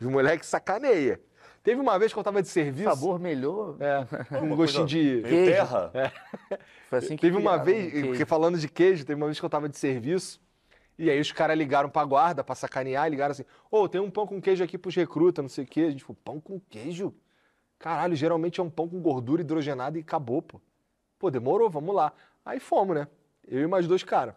O 0.00 0.08
moleque 0.08 0.46
sacaneia. 0.46 1.20
Teve 1.64 1.80
uma 1.80 1.98
vez 1.98 2.12
que 2.12 2.18
eu 2.20 2.22
tava 2.22 2.40
de 2.40 2.46
serviço... 2.48 2.90
Sabor 2.90 3.18
melhor. 3.18 3.74
É, 3.80 4.06
um 4.38 4.54
gostinho 4.54 4.86
de... 4.86 5.20
Queijo. 5.22 5.50
terra. 5.50 5.92
Foi 6.88 6.98
assim 7.00 7.16
que 7.16 7.22
Teve 7.22 7.36
uma 7.36 7.58
criaram 7.58 7.90
vez, 7.90 8.06
porque 8.06 8.24
falando 8.24 8.56
de 8.56 8.68
queijo, 8.68 9.04
teve 9.04 9.20
uma 9.20 9.26
vez 9.26 9.40
que 9.40 9.44
eu 9.44 9.50
tava 9.50 9.68
de 9.68 9.76
serviço, 9.76 10.40
e 11.00 11.08
aí 11.08 11.18
os 11.18 11.32
caras 11.32 11.56
ligaram 11.56 11.88
pra 11.88 12.04
guarda 12.04 12.44
pra 12.44 12.54
sacanear, 12.54 13.06
e 13.06 13.10
ligaram 13.10 13.32
assim, 13.32 13.46
ô, 13.70 13.88
tem 13.88 13.98
um 13.98 14.10
pão 14.10 14.26
com 14.26 14.38
queijo 14.38 14.62
aqui 14.62 14.76
pros 14.76 14.94
recrutas, 14.94 15.42
não 15.42 15.48
sei 15.48 15.64
o 15.64 15.66
quê. 15.66 15.80
A 15.80 15.90
gente 15.90 16.04
falou, 16.04 16.18
pão 16.22 16.38
com 16.38 16.60
queijo? 16.60 17.14
Caralho, 17.78 18.14
geralmente 18.14 18.60
é 18.60 18.62
um 18.62 18.68
pão 18.68 18.86
com 18.86 19.00
gordura 19.00 19.40
hidrogenada 19.40 19.96
e 19.96 20.02
acabou, 20.02 20.42
pô. 20.42 20.60
Pô, 21.18 21.30
demorou, 21.30 21.70
vamos 21.70 21.94
lá. 21.94 22.12
Aí 22.44 22.60
fomos, 22.60 22.94
né? 22.94 23.08
Eu 23.48 23.62
e 23.62 23.66
mais 23.66 23.88
dois 23.88 24.04
caras. 24.04 24.34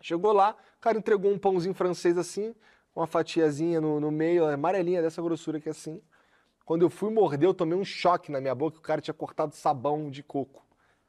Chegou 0.00 0.32
lá, 0.32 0.54
o 0.78 0.80
cara 0.80 0.96
entregou 0.96 1.32
um 1.32 1.36
pãozinho 1.36 1.74
francês 1.74 2.16
assim, 2.16 2.54
uma 2.94 3.08
fatiazinha 3.08 3.80
no, 3.80 3.98
no 3.98 4.12
meio, 4.12 4.46
amarelinha 4.46 5.02
dessa 5.02 5.20
grossura 5.20 5.60
é 5.66 5.70
assim. 5.70 6.00
Quando 6.64 6.82
eu 6.82 6.88
fui 6.88 7.12
morder, 7.12 7.48
eu 7.48 7.54
tomei 7.54 7.76
um 7.76 7.84
choque 7.84 8.30
na 8.30 8.40
minha 8.40 8.54
boca, 8.54 8.78
o 8.78 8.80
cara 8.80 9.00
tinha 9.00 9.12
cortado 9.12 9.56
sabão 9.56 10.08
de 10.08 10.22
coco 10.22 10.64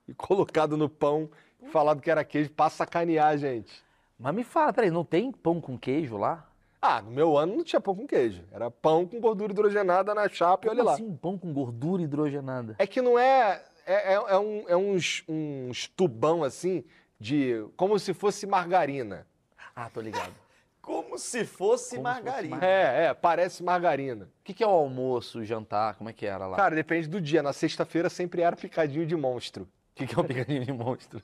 e 0.08 0.14
colocado 0.16 0.76
no 0.76 0.90
pão, 0.90 1.30
falado 1.72 2.02
que 2.02 2.10
era 2.10 2.26
queijo 2.26 2.50
pra 2.50 2.68
sacanear, 2.68 3.38
gente. 3.38 3.91
Mas 4.22 4.36
me 4.36 4.44
fala, 4.44 4.72
peraí, 4.72 4.92
não 4.92 5.04
tem 5.04 5.32
pão 5.32 5.60
com 5.60 5.78
queijo 5.78 6.16
lá? 6.18 6.48
Ah, 6.82 7.02
no 7.02 7.12
meu 7.12 7.38
ano 7.38 7.56
não 7.58 7.64
tinha 7.64 7.80
pão 7.82 7.96
com 7.96 8.06
queijo. 8.08 8.44
Era 8.52 8.70
pão 8.72 9.06
com 9.06 9.20
gordura 9.20 9.52
hidrogenada 9.52 10.14
na 10.16 10.28
chapa 10.30 10.68
e 10.68 10.70
olha 10.70 10.78
Como 10.78 10.90
lá. 10.90 10.94
assim 10.94 11.16
pão 11.16 11.38
com 11.38 11.52
gordura 11.54 12.02
hidrogenada? 12.04 12.76
É 12.80 12.86
que 12.88 13.02
não 13.02 13.18
é. 13.20 13.64
É, 13.86 14.14
é, 14.14 14.14
é 14.14 14.38
um- 14.40 14.64
é 14.70 14.76
uns, 14.78 15.24
uns 15.28 15.88
tubão 15.88 16.44
assim, 16.44 16.84
de. 17.20 17.66
como 17.76 17.98
se 18.00 18.14
fosse 18.14 18.46
margarina. 18.48 19.26
Ah, 19.76 19.90
tô 19.90 20.00
ligado. 20.02 20.34
Como 20.82 21.18
se 21.20 21.46
fosse 21.46 21.46
Como 21.46 21.78
se 21.78 21.88
fosse 21.88 22.00
margarina. 22.00 22.56
margarina. 22.56 22.66
É, 23.00 23.06
é, 23.06 23.14
parece 23.14 23.62
margarina. 23.64 24.26
O 24.26 24.30
que, 24.44 24.52
que 24.52 24.64
é 24.64 24.68
o 24.68 24.72
almoço, 24.72 25.40
o 25.40 25.46
jantar? 25.46 25.94
Como 25.96 26.10
é 26.10 26.14
que 26.14 26.26
era 26.26 26.48
lá? 26.48 26.58
Cara, 26.58 26.74
depende 26.76 27.08
do 27.08 27.22
dia. 27.22 27.44
Na 27.44 27.54
sexta-feira 27.54 28.10
sempre 28.10 28.42
era 28.42 28.56
picadinho 28.56 29.06
de 29.06 29.16
monstro. 29.16 29.64
O 29.66 29.68
que, 29.94 30.08
que 30.08 30.16
é 30.16 30.20
o 30.20 30.24
picadinho 30.24 30.66
de 30.66 30.74
monstro? 30.74 31.22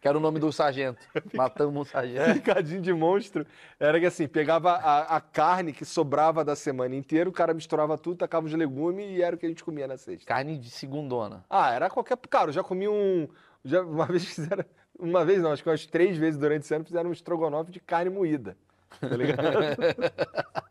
Que 0.00 0.08
era 0.08 0.16
o 0.16 0.20
nome 0.20 0.38
do 0.38 0.52
sargento. 0.52 1.06
Matamos 1.34 1.88
o 1.88 1.90
sargento. 1.90 2.34
Picadinho 2.40 2.80
de 2.80 2.92
monstro 2.92 3.46
era 3.78 3.98
que 3.98 4.06
assim, 4.06 4.26
pegava 4.26 4.72
a, 4.72 5.16
a 5.16 5.20
carne 5.20 5.72
que 5.72 5.84
sobrava 5.84 6.44
da 6.44 6.56
semana 6.56 6.94
inteira, 6.94 7.28
o 7.28 7.32
cara 7.32 7.54
misturava 7.54 7.96
tudo, 7.96 8.18
tacava 8.18 8.46
os 8.46 8.52
legumes 8.52 9.06
e 9.10 9.22
era 9.22 9.36
o 9.36 9.38
que 9.38 9.46
a 9.46 9.48
gente 9.48 9.64
comia 9.64 9.86
na 9.86 9.96
sexta. 9.96 10.26
Carne 10.26 10.58
de 10.58 10.70
segundona. 10.70 11.44
Ah, 11.48 11.72
era 11.72 11.90
qualquer. 11.90 12.16
Cara, 12.28 12.48
eu 12.48 12.52
já 12.52 12.62
comi 12.62 12.88
um. 12.88 13.28
Já, 13.64 13.82
uma 13.82 14.06
vez 14.06 14.24
fizeram. 14.24 14.64
Uma 14.98 15.24
vez 15.24 15.40
não, 15.40 15.52
acho 15.52 15.62
que 15.62 15.68
umas 15.68 15.86
três 15.86 16.16
vezes 16.16 16.38
durante 16.38 16.62
esse 16.62 16.74
ano 16.74 16.84
fizeram 16.84 17.10
um 17.10 17.12
estrogonofe 17.12 17.70
de 17.70 17.78
carne 17.80 18.10
moída. 18.10 18.56
Tá 19.00 19.08
ligado? 19.08 19.42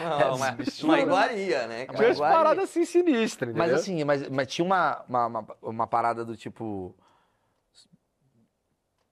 Não, 0.00 0.36
uma, 0.36 0.56
uma 0.84 1.00
iguaria, 1.00 1.66
né? 1.66 1.84
Tinha 1.84 1.86
cara? 1.86 2.06
umas 2.06 2.16
iguaria. 2.16 2.36
paradas 2.36 2.64
assim 2.64 2.84
sinistras, 2.84 3.54
Mas 3.54 3.72
assim, 3.72 4.02
mas, 4.04 4.28
mas 4.28 4.48
tinha 4.48 4.64
uma, 4.64 5.04
uma, 5.08 5.26
uma, 5.26 5.46
uma 5.62 5.86
parada 5.86 6.24
do 6.24 6.36
tipo. 6.36 6.94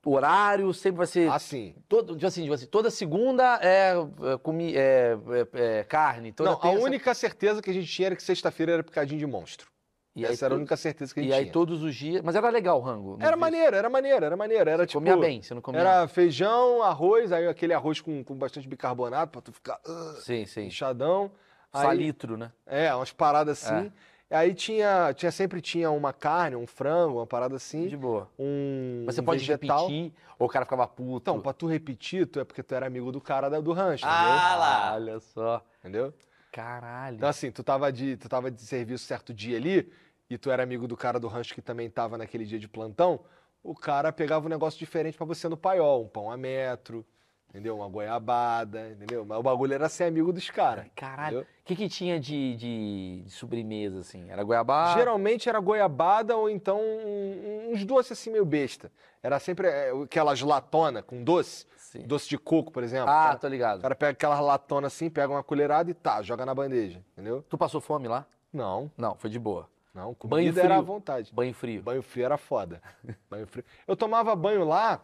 Horário 0.02 0.72
sempre 0.72 0.98
vai 0.98 1.06
ser. 1.06 1.30
Assim. 1.30 1.74
Todo, 1.88 2.14
tipo 2.14 2.26
assim, 2.26 2.42
tipo 2.42 2.54
assim, 2.54 2.66
toda 2.66 2.90
segunda 2.90 3.58
é, 3.62 3.92
é, 4.32 4.38
comi, 4.38 4.74
é, 4.74 5.16
é- 5.52 5.78
é 5.80 5.84
carne. 5.84 6.32
Toda 6.32 6.50
Não, 6.50 6.56
a 6.56 6.60
terça- 6.60 6.78
única 6.84 7.12
certeza 7.14 7.60
que 7.60 7.68
a 7.70 7.74
gente 7.74 7.86
tinha 7.86 8.06
era 8.06 8.16
que 8.16 8.22
sexta-feira 8.22 8.72
era 8.72 8.82
picadinho 8.82 9.18
de 9.18 9.26
monstro. 9.26 9.68
E 10.16 10.24
aí, 10.26 10.32
Essa 10.32 10.46
era 10.46 10.54
a 10.54 10.56
to- 10.56 10.60
única 10.60 10.76
certeza 10.76 11.12
que 11.14 11.20
a 11.20 11.22
gente 11.22 11.32
e 11.32 11.34
aí 11.34 11.42
tinha. 11.44 11.52
todos 11.52 11.82
os 11.82 11.94
dias. 11.94 12.20
Mas 12.22 12.34
era 12.34 12.48
legal 12.50 12.78
o 12.78 12.82
rango. 12.82 13.16
Era 13.20 13.36
vi- 13.36 13.40
maneiro, 13.40 13.76
era 13.76 13.88
maneiro, 13.90 14.24
era 14.24 14.36
maneiro. 14.36 14.68
Era 14.70 14.86
tipo. 14.86 14.98
Comia 14.98 15.16
bem, 15.16 15.42
você 15.42 15.54
não 15.54 15.60
comia. 15.62 15.80
Era 15.80 16.08
feijão, 16.08 16.82
arroz, 16.82 17.30
aí 17.30 17.46
aquele 17.46 17.72
arroz 17.74 18.00
com, 18.00 18.24
com 18.24 18.34
bastante 18.34 18.66
bicarbonato 18.66 19.30
pra 19.32 19.40
tu 19.40 19.52
ficar 19.52 19.78
ah, 19.86 20.14
Sim, 20.20 20.46
sim. 20.46 20.62
inchadão. 20.66 21.30
Aí- 21.72 21.82
Salitro, 21.86 22.36
né? 22.36 22.50
É, 22.66 22.92
umas 22.94 23.12
paradas 23.12 23.62
assim. 23.64 23.92
Aí 24.30 24.54
tinha, 24.54 25.12
tinha 25.12 25.32
sempre 25.32 25.60
tinha 25.60 25.90
uma 25.90 26.12
carne, 26.12 26.54
um 26.54 26.66
frango, 26.66 27.18
uma 27.18 27.26
parada 27.26 27.56
assim, 27.56 27.88
De 27.88 27.96
boa. 27.96 28.30
um 28.38 29.02
Mas 29.04 29.16
você 29.16 29.22
pode 29.22 29.40
vegetal. 29.40 29.86
repetir, 29.88 30.12
ou 30.38 30.46
o 30.46 30.50
cara 30.50 30.64
ficava 30.64 30.86
puto. 30.86 31.30
Então, 31.30 31.40
pra 31.40 31.52
tu 31.52 31.66
repetir, 31.66 32.26
tu 32.28 32.38
é 32.38 32.44
porque 32.44 32.62
tu 32.62 32.72
era 32.72 32.86
amigo 32.86 33.10
do 33.10 33.20
cara 33.20 33.48
da- 33.50 33.60
do 33.60 33.72
rancho, 33.72 34.06
Ah 34.06 34.54
lá. 34.56 34.92
Olha 34.94 35.18
só. 35.18 35.64
entendeu? 35.80 36.14
Caralho. 36.52 37.16
Então 37.16 37.28
assim, 37.28 37.50
tu 37.50 37.62
tava 37.64 37.92
de 37.92 38.16
tu 38.16 38.28
tava 38.28 38.50
de 38.50 38.60
serviço 38.62 39.04
certo 39.04 39.32
dia 39.34 39.56
ali 39.56 39.92
e 40.28 40.38
tu 40.38 40.50
era 40.50 40.62
amigo 40.62 40.86
do 40.86 40.96
cara 40.96 41.18
do 41.18 41.26
rancho 41.28 41.52
que 41.54 41.62
também 41.62 41.88
tava 41.90 42.16
naquele 42.18 42.44
dia 42.44 42.58
de 42.58 42.68
plantão, 42.68 43.20
o 43.62 43.74
cara 43.74 44.12
pegava 44.12 44.46
um 44.46 44.48
negócio 44.48 44.78
diferente 44.78 45.16
pra 45.16 45.26
você 45.26 45.48
no 45.48 45.56
paiol, 45.56 46.04
um 46.04 46.08
pão 46.08 46.30
a 46.30 46.36
metro, 46.36 47.04
entendeu? 47.50 47.76
Uma 47.76 47.88
goiabada, 47.88 48.90
entendeu? 48.90 49.24
Mas 49.24 49.38
o 49.38 49.42
bagulho 49.42 49.74
era 49.74 49.88
ser 49.88 50.04
amigo 50.04 50.32
dos 50.32 50.48
caras. 50.50 50.86
Caralho. 50.96 51.40
O 51.40 51.46
que, 51.64 51.76
que 51.76 51.88
tinha 51.88 52.18
de, 52.18 52.56
de, 52.56 53.22
de 53.24 53.30
sobremesa, 53.30 54.00
assim? 54.00 54.30
Era 54.30 54.42
goiabá? 54.42 54.94
Geralmente 54.96 55.48
era 55.48 55.60
goiabada 55.60 56.36
ou 56.36 56.48
então 56.48 56.80
uns 57.70 57.84
doces 57.84 58.12
assim 58.12 58.30
meio 58.30 58.44
besta. 58.44 58.90
Era 59.22 59.38
sempre 59.38 59.68
é, 59.68 59.90
aquelas 60.02 60.40
latona 60.40 61.02
com 61.02 61.22
doce, 61.22 61.66
Sim. 61.76 62.06
doce 62.06 62.28
de 62.28 62.38
coco, 62.38 62.72
por 62.72 62.82
exemplo. 62.82 63.10
Ah, 63.10 63.24
cara, 63.26 63.38
tô 63.38 63.48
ligado. 63.48 63.78
o 63.80 63.82
cara 63.82 63.94
pega 63.94 64.12
aquela 64.12 64.40
latona 64.40 64.86
assim, 64.86 65.10
pega 65.10 65.32
uma 65.32 65.42
colherada 65.44 65.90
e 65.90 65.94
tá, 65.94 66.22
joga 66.22 66.46
na 66.46 66.54
bandeja, 66.54 67.04
entendeu? 67.12 67.44
Tu 67.48 67.58
passou 67.58 67.80
fome 67.80 68.08
lá? 68.08 68.26
Não, 68.52 68.90
Não, 68.96 69.14
foi 69.14 69.28
de 69.30 69.38
boa. 69.38 69.68
não, 69.94 70.06
Banho 70.06 70.16
comida 70.16 70.60
era 70.62 70.74
à 70.74 70.78
frio. 70.78 70.86
vontade. 70.86 71.30
Banho 71.32 71.54
frio. 71.54 71.82
Banho 71.82 72.02
frio 72.02 72.24
era 72.24 72.36
foda. 72.38 72.80
Banho 73.30 73.46
frio. 73.46 73.64
Eu 73.86 73.94
tomava 73.94 74.34
banho 74.34 74.64
lá, 74.64 75.00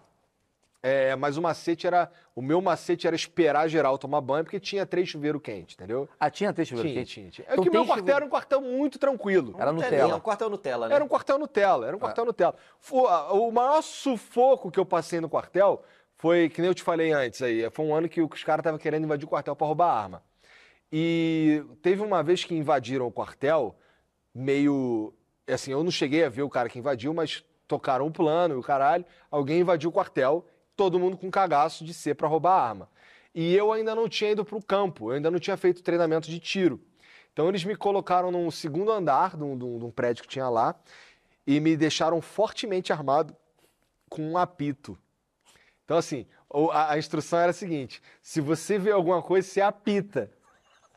é, 0.87 1.17
mas 1.17 1.37
o 1.37 1.43
macete 1.43 1.87
era. 1.87 2.11
O 2.35 2.43
meu 2.43 2.61
macete 2.61 3.07
era 3.07 3.17
esperar 3.17 3.67
geral 3.69 3.97
tomar 3.99 4.21
banho, 4.21 4.45
porque 4.45 4.61
tinha 4.61 4.85
três 4.87 5.09
chuveiros 5.09 5.41
quentes, 5.43 5.75
entendeu? 5.75 6.09
Ah, 6.21 6.31
tinha 6.31 6.53
texto 6.53 6.71
chuveiro 6.71 6.89
Tinha, 6.91 7.01
quente? 7.05 7.15
tinha, 7.15 7.31
tinha. 7.31 7.47
É 7.49 7.53
Então 7.53 7.65
que 7.65 7.71
o 7.71 7.73
meu 7.73 7.83
quartel 7.85 7.97
chuveiro- 7.99 8.17
era 8.17 8.25
um 8.27 8.29
quartel 8.29 8.61
muito 8.61 8.99
tranquilo. 8.99 9.55
Era 9.59 9.73
Nutella. 9.73 10.13
É 10.13 10.15
um 10.17 10.21
quartel 10.21 10.51
Nutella, 10.51 10.89
né? 10.89 10.95
Era 10.95 11.05
um 11.05 11.09
quartel 11.09 11.39
Nutella, 11.39 11.87
era 11.87 11.97
um 11.97 11.99
quartel 12.01 12.25
Nutella. 12.25 12.55
Fu- 12.79 13.07
a- 13.07 13.33
O 13.33 13.51
maior 13.51 13.83
sufoco 13.83 14.71
que 14.71 14.79
eu 14.79 14.85
passei 14.87 15.21
no 15.21 15.29
quartel 15.29 15.83
foi, 16.17 16.49
que 16.49 16.61
nem 16.61 16.69
eu 16.69 16.75
te 16.75 16.83
falei 16.83 17.13
antes 17.13 17.43
aí, 17.43 17.69
foi 17.71 17.85
um 17.85 17.95
ano 17.95 18.09
que 18.09 18.21
os 18.23 18.45
caras 18.45 18.61
estavam 18.61 18.79
querendo 18.79 19.05
invadir 19.05 19.25
o 19.27 19.29
quartel 19.29 19.57
para 19.57 19.67
roubar 19.67 19.91
arma. 19.93 20.23
E 20.93 21.65
teve 21.83 22.01
uma 22.03 22.23
vez 22.23 22.45
que 22.45 22.55
invadiram 22.55 23.07
o 23.07 23.13
quartel, 23.13 23.77
meio. 24.35 25.13
Assim, 25.49 25.73
eu 25.73 25.83
não 25.83 25.91
cheguei 25.91 26.25
a 26.25 26.29
ver 26.29 26.43
o 26.43 26.51
cara 26.51 26.69
que 26.69 26.79
invadiu, 26.79 27.13
mas 27.15 27.45
tocaram 27.69 28.07
o 28.07 28.11
plano 28.11 28.55
e 28.55 28.57
o 28.59 28.63
caralho. 28.63 29.05
Alguém 29.31 29.61
invadiu 29.61 29.91
o 29.91 29.93
quartel, 29.93 30.45
todo 30.77 30.99
mundo 30.99 31.17
com 31.17 31.31
cagaço 31.31 31.85
de 31.85 31.95
ser 31.95 32.15
para 32.15 32.29
roubar 32.29 32.61
arma. 32.61 32.89
E 33.35 33.55
eu 33.55 33.73
ainda 33.73 33.95
não 33.95 34.09
tinha 34.09 34.31
ido 34.31 34.45
para 34.45 34.57
o 34.57 34.63
campo, 34.63 35.11
eu 35.11 35.17
ainda 35.17 35.31
não 35.31 35.39
tinha 35.39 35.57
feito 35.57 35.83
treinamento 35.83 36.29
de 36.31 36.39
tiro. 36.41 36.81
Então 37.33 37.49
eles 37.49 37.65
me 37.65 37.77
colocaram 37.77 38.31
num 38.31 38.51
segundo 38.51 38.91
andar 38.91 39.37
de 39.37 39.43
um, 39.43 39.53
um- 39.53 39.87
um 39.87 39.91
prédio 39.91 40.23
que 40.23 40.29
tinha 40.29 40.49
lá 40.49 40.75
e 41.47 41.61
me 41.61 41.77
deixaram 41.77 42.21
fortemente 42.23 42.93
armado 42.93 43.37
com 44.09 44.23
um 44.23 44.39
apito. 44.39 44.97
Então, 45.85 45.97
assim, 45.99 46.27
o- 46.49 46.71
a, 46.71 46.93
a 46.93 46.99
instrução 46.99 47.39
era 47.39 47.51
a 47.51 47.55
seguinte: 47.55 48.03
se 48.23 48.41
você 48.41 48.79
vê 48.79 48.91
alguma 48.91 49.23
coisa, 49.23 49.47
você 49.49 49.61
apita. 49.61 50.31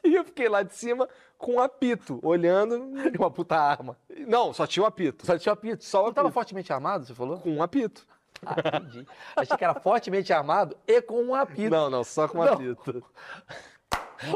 E 0.01 0.15
eu 0.15 0.23
fiquei 0.23 0.47
lá 0.47 0.63
de 0.63 0.73
cima 0.73 1.09
com 1.37 1.55
um 1.55 1.59
apito, 1.59 2.21
olhando. 2.23 2.89
Uma 3.19 3.29
puta 3.29 3.57
arma. 3.57 3.97
Não, 4.25 4.53
só 4.53 4.65
tinha 4.65 4.81
o 4.81 4.85
apito. 4.85 5.25
Só 5.25 5.37
tinha 5.37 5.51
apito. 5.51 5.83
Só 5.83 6.03
o 6.03 6.05
Não 6.05 6.13
tava 6.13 6.29
apito. 6.29 6.33
fortemente 6.35 6.71
armado, 6.71 7.05
você 7.05 7.13
falou? 7.13 7.37
Com 7.37 7.51
um 7.51 7.61
apito. 7.61 8.07
Ah, 8.45 8.55
entendi. 8.77 9.07
Achei 9.35 9.57
que 9.57 9.63
era 9.63 9.73
fortemente 9.75 10.31
armado 10.33 10.75
e 10.87 11.01
com 11.01 11.21
um 11.23 11.35
apito. 11.35 11.69
Não, 11.69 11.89
não, 11.89 12.03
só 12.03 12.27
com 12.27 12.37
uma 12.39 12.45
Não. 12.51 12.57
fita. 12.57 13.01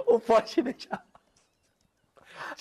O 0.06 0.20
fortemente 0.20 0.88
armado. 0.92 1.14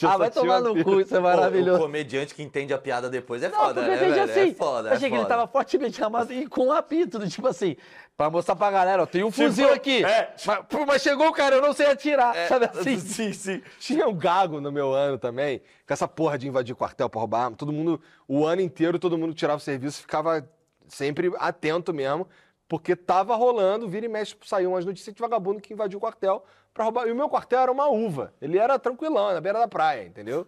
Ah, 0.06 0.16
vai 0.16 0.30
tomar 0.30 0.60
no 0.60 0.82
cu, 0.84 1.00
isso 1.00 1.14
é 1.14 1.20
Pô, 1.20 1.26
O 1.26 1.30
maravilhoso. 1.30 1.80
comediante 1.82 2.34
que 2.34 2.42
entende 2.42 2.72
a 2.72 2.78
piada 2.78 3.10
depois 3.10 3.42
é 3.42 3.48
Não, 3.50 3.58
foda, 3.58 3.82
né, 3.82 3.96
velho? 3.96 4.22
assim. 4.22 4.40
É 4.50 4.54
foda, 4.54 4.88
eu 4.88 4.94
achei 4.94 5.06
é 5.06 5.10
que 5.10 5.14
ele 5.16 5.22
foda. 5.24 5.34
tava 5.34 5.46
fortemente 5.46 6.02
armado 6.02 6.32
e 6.32 6.46
com 6.46 6.66
um 6.68 6.72
apito, 6.72 7.18
do 7.18 7.28
tipo 7.28 7.46
assim, 7.48 7.76
pra 8.16 8.30
mostrar 8.30 8.54
pra 8.56 8.70
galera, 8.70 9.02
ó, 9.02 9.06
tem 9.06 9.22
um 9.24 9.30
fuzil 9.30 9.72
aqui. 9.72 10.04
é. 10.04 10.34
Mas, 10.46 10.64
pô, 10.68 10.86
mas 10.86 11.02
chegou 11.02 11.28
o 11.28 11.32
cara, 11.32 11.56
eu 11.56 11.62
não 11.62 11.72
sei 11.74 11.86
atirar, 11.86 12.34
sabe 12.48 12.66
assim? 12.66 12.96
Sim, 13.00 13.32
sim. 13.32 13.62
Tinha 13.78 14.06
um 14.08 14.14
gago 14.14 14.60
no 14.60 14.70
meu 14.72 14.92
ano 14.92 15.18
também, 15.18 15.58
com 15.86 15.92
essa 15.92 16.08
porra 16.08 16.38
de 16.38 16.48
invadir 16.48 16.74
quartel 16.74 17.10
pra 17.10 17.20
roubar 17.20 17.44
arma. 17.44 17.56
Todo 17.56 17.72
mundo, 17.72 18.00
o 18.28 18.46
ano 18.46 18.62
inteiro, 18.62 18.98
todo 18.98 19.18
mundo 19.18 19.34
tirava 19.34 19.58
o 19.58 19.60
serviço 19.60 20.00
ficava 20.00 20.46
sempre 20.94 21.32
atento 21.38 21.92
mesmo, 21.92 22.28
porque 22.68 22.94
tava 22.94 23.34
rolando, 23.34 23.88
vira 23.88 24.06
e 24.06 24.08
mexe, 24.08 24.36
saiu 24.44 24.70
umas 24.70 24.84
notícias 24.84 25.14
de 25.14 25.20
vagabundo 25.20 25.60
que 25.60 25.72
invadiu 25.72 25.98
o 25.98 26.00
quartel 26.00 26.44
pra 26.72 26.84
roubar. 26.84 27.06
E 27.06 27.12
o 27.12 27.16
meu 27.16 27.28
quartel 27.28 27.60
era 27.60 27.72
uma 27.72 27.88
uva. 27.88 28.32
Ele 28.40 28.58
era 28.58 28.78
tranquilão, 28.78 29.32
na 29.32 29.40
beira 29.40 29.58
da 29.58 29.68
praia, 29.68 30.04
entendeu? 30.06 30.46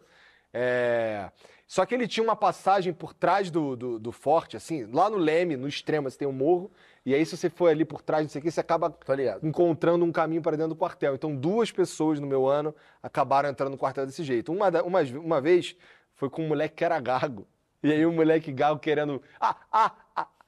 É... 0.53 1.31
Só 1.67 1.85
que 1.87 1.95
ele 1.95 2.07
tinha 2.07 2.23
uma 2.23 2.37
passagem 2.37 2.93
por 2.93 3.15
trás 3.15 3.51
do, 3.51 3.75
do, 3.75 3.99
do 3.99 4.13
forte, 4.13 4.57
assim, 4.57 4.87
lá 4.93 5.09
no 5.09 5.17
Leme, 5.17 5.57
no 5.57 5.67
extremo, 5.67 6.11
você 6.11 6.19
tem 6.19 6.29
um 6.29 6.33
morro, 6.33 6.71
e 7.07 7.15
aí 7.15 7.25
se 7.25 7.37
você 7.37 7.49
for 7.49 7.69
ali 7.69 7.85
por 7.85 8.03
trás, 8.03 8.23
não 8.23 8.29
sei 8.29 8.39
o 8.39 8.43
que, 8.43 8.51
você 8.51 8.61
acaba 8.61 8.97
encontrando 9.43 10.05
um 10.05 10.13
caminho 10.13 10.43
para 10.43 10.57
dentro 10.57 10.75
do 10.75 10.77
quartel. 10.77 11.15
Então, 11.15 11.35
duas 11.35 11.73
pessoas 11.73 12.21
no 12.21 12.27
meu 12.27 12.47
ano 12.47 12.75
acabaram 13.03 13.49
entrando 13.49 13.73
no 13.73 13.79
quartel 13.79 14.07
desse 14.07 14.23
jeito. 14.23 14.53
Uma, 14.53 14.69
uma, 14.83 15.01
uma 15.03 15.41
vez 15.41 15.75
foi 16.15 16.29
com 16.31 16.45
um 16.45 16.49
moleque 16.49 16.77
que 16.77 16.85
era 16.85 17.01
gago. 17.01 17.47
E 17.83 17.93
aí 17.93 18.07
o 18.07 18.13
moleque 18.13 18.51
gago 18.51 18.81
querendo. 18.81 19.21
Ah, 19.39 19.57
ah. 19.71 19.93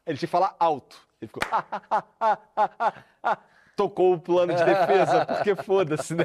Ele 0.06 0.18
que 0.18 0.26
falar 0.26 0.54
alto. 0.58 0.96
Ele 1.20 1.28
ficou. 1.28 1.42
Tocou 3.74 4.14
o 4.14 4.20
plano 4.20 4.54
de 4.54 4.64
defesa, 4.64 5.26
porque 5.26 5.54
foda-se, 5.54 6.14
né? 6.14 6.24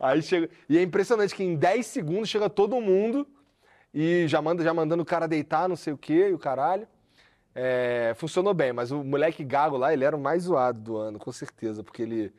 Aí 0.00 0.20
chega. 0.22 0.50
E 0.68 0.76
é 0.78 0.82
impressionante 0.82 1.34
que 1.34 1.44
em 1.44 1.54
10 1.54 1.86
segundos 1.86 2.28
chega 2.28 2.50
todo 2.50 2.80
mundo 2.80 3.26
e 3.92 4.26
já, 4.26 4.42
manda, 4.42 4.64
já 4.64 4.74
mandando 4.74 5.02
o 5.02 5.06
cara 5.06 5.28
deitar, 5.28 5.68
não 5.68 5.76
sei 5.76 5.92
o 5.92 5.98
quê, 5.98 6.28
e 6.30 6.34
o 6.34 6.38
caralho. 6.38 6.88
É, 7.54 8.12
funcionou 8.16 8.52
bem, 8.52 8.72
mas 8.72 8.90
o 8.90 9.04
moleque 9.04 9.44
gago 9.44 9.76
lá, 9.76 9.92
ele 9.92 10.04
era 10.04 10.16
o 10.16 10.20
mais 10.20 10.42
zoado 10.42 10.80
do 10.80 10.96
ano, 10.96 11.20
com 11.20 11.30
certeza, 11.30 11.84
porque 11.84 12.02
ele 12.02 12.34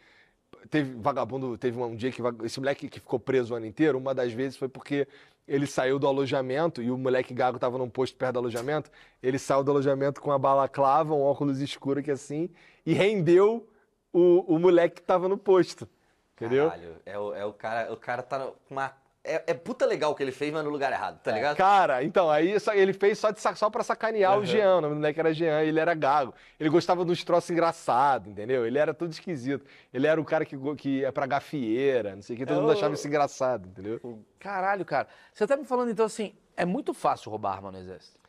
teve 0.70 0.94
vagabundo, 1.00 1.58
teve 1.58 1.80
um 1.80 1.96
dia 1.96 2.12
que 2.12 2.22
esse 2.44 2.60
moleque 2.60 2.90
que 2.90 3.00
ficou 3.00 3.18
preso 3.18 3.54
o 3.54 3.58
ano 3.58 3.66
inteiro, 3.66 3.98
uma 3.98 4.14
das 4.14 4.34
vezes 4.34 4.58
foi 4.58 4.68
porque 4.68 5.08
ele 5.48 5.68
saiu 5.68 6.00
do 6.00 6.08
alojamento 6.08 6.82
e 6.82 6.90
o 6.90 6.98
moleque 6.98 7.34
gago 7.34 7.60
tava 7.60 7.78
num 7.78 7.90
posto 7.90 8.16
perto 8.18 8.34
do 8.34 8.40
alojamento, 8.40 8.90
ele 9.22 9.38
saiu 9.38 9.64
do 9.64 9.72
alojamento 9.72 10.22
com 10.22 10.32
a 10.32 10.40
balaclava, 10.40 11.14
um 11.14 11.22
óculos 11.22 11.60
escuro 11.60 12.02
que 12.02 12.12
assim, 12.12 12.50
e 12.86 12.94
rendeu 12.94 13.68
o, 14.12 14.56
o 14.56 14.60
moleque 14.60 14.96
que 14.96 15.02
tava 15.02 15.28
no 15.28 15.38
posto. 15.38 15.88
Entendeu? 16.36 16.70
Caralho, 16.70 16.96
é 17.06 17.18
o, 17.18 17.34
é 17.34 17.46
o 17.46 17.54
cara, 17.54 17.94
o 17.94 17.98
cara 17.98 18.24
tá 18.24 18.52
com 18.68 18.76
uma... 18.76 18.92
É, 19.28 19.44
é 19.48 19.54
puta 19.56 19.86
legal 19.86 20.12
o 20.12 20.16
que 20.16 20.22
ele 20.22 20.32
fez, 20.32 20.54
mas 20.54 20.64
no 20.64 20.70
lugar 20.70 20.92
errado, 20.92 21.20
tá 21.22 21.32
ligado? 21.32 21.58
Cara, 21.58 22.04
então, 22.04 22.30
aí 22.30 22.60
só- 22.60 22.74
ele 22.74 22.94
fez 22.94 23.18
só, 23.18 23.32
de, 23.32 23.40
só 23.42 23.70
pra 23.70 23.84
sacanear 23.84 24.38
o 24.38 24.46
Jean, 24.46 24.78
o 24.78 24.82
nome 24.82 24.94
do 24.94 24.98
moleque 24.98 25.20
era 25.20 25.34
Jean, 25.34 25.62
ele 25.64 25.80
era 25.80 25.94
gago. 25.96 26.34
Ele 26.60 26.70
gostava 26.70 27.04
dos 27.04 27.24
troços 27.24 27.50
engraçados, 27.50 28.28
entendeu? 28.32 28.66
Ele 28.68 28.78
era 28.78 28.94
tudo 28.94 29.12
esquisito. 29.12 29.66
Ele 29.94 30.06
era 30.06 30.22
o 30.22 30.24
cara 30.26 30.46
que, 30.46 30.56
que 30.78 31.04
é 31.04 31.12
pra 31.12 31.26
gafieira, 31.26 32.16
não 32.16 32.22
sei 32.22 32.36
o 32.36 32.40
que, 32.40 32.46
todo 32.46 32.58
É 32.58 32.60
mundo 32.62 32.70
o- 32.70 32.74
achava 32.74 32.94
isso 32.94 33.08
engraçado, 33.08 33.68
entendeu? 33.68 34.00
Caralho, 34.40 34.86
cara. 34.86 35.08
Você 35.34 35.48
tá 35.48 35.58
me 35.58 35.66
falando 35.66 35.90
então 35.92 36.06
assim, 36.06 36.34
é 36.56 36.64
muito 36.66 36.94
fácil 36.94 37.32
roubar 37.32 37.54
arma 37.54 37.72
no 37.72 37.80
exército. 37.80 38.20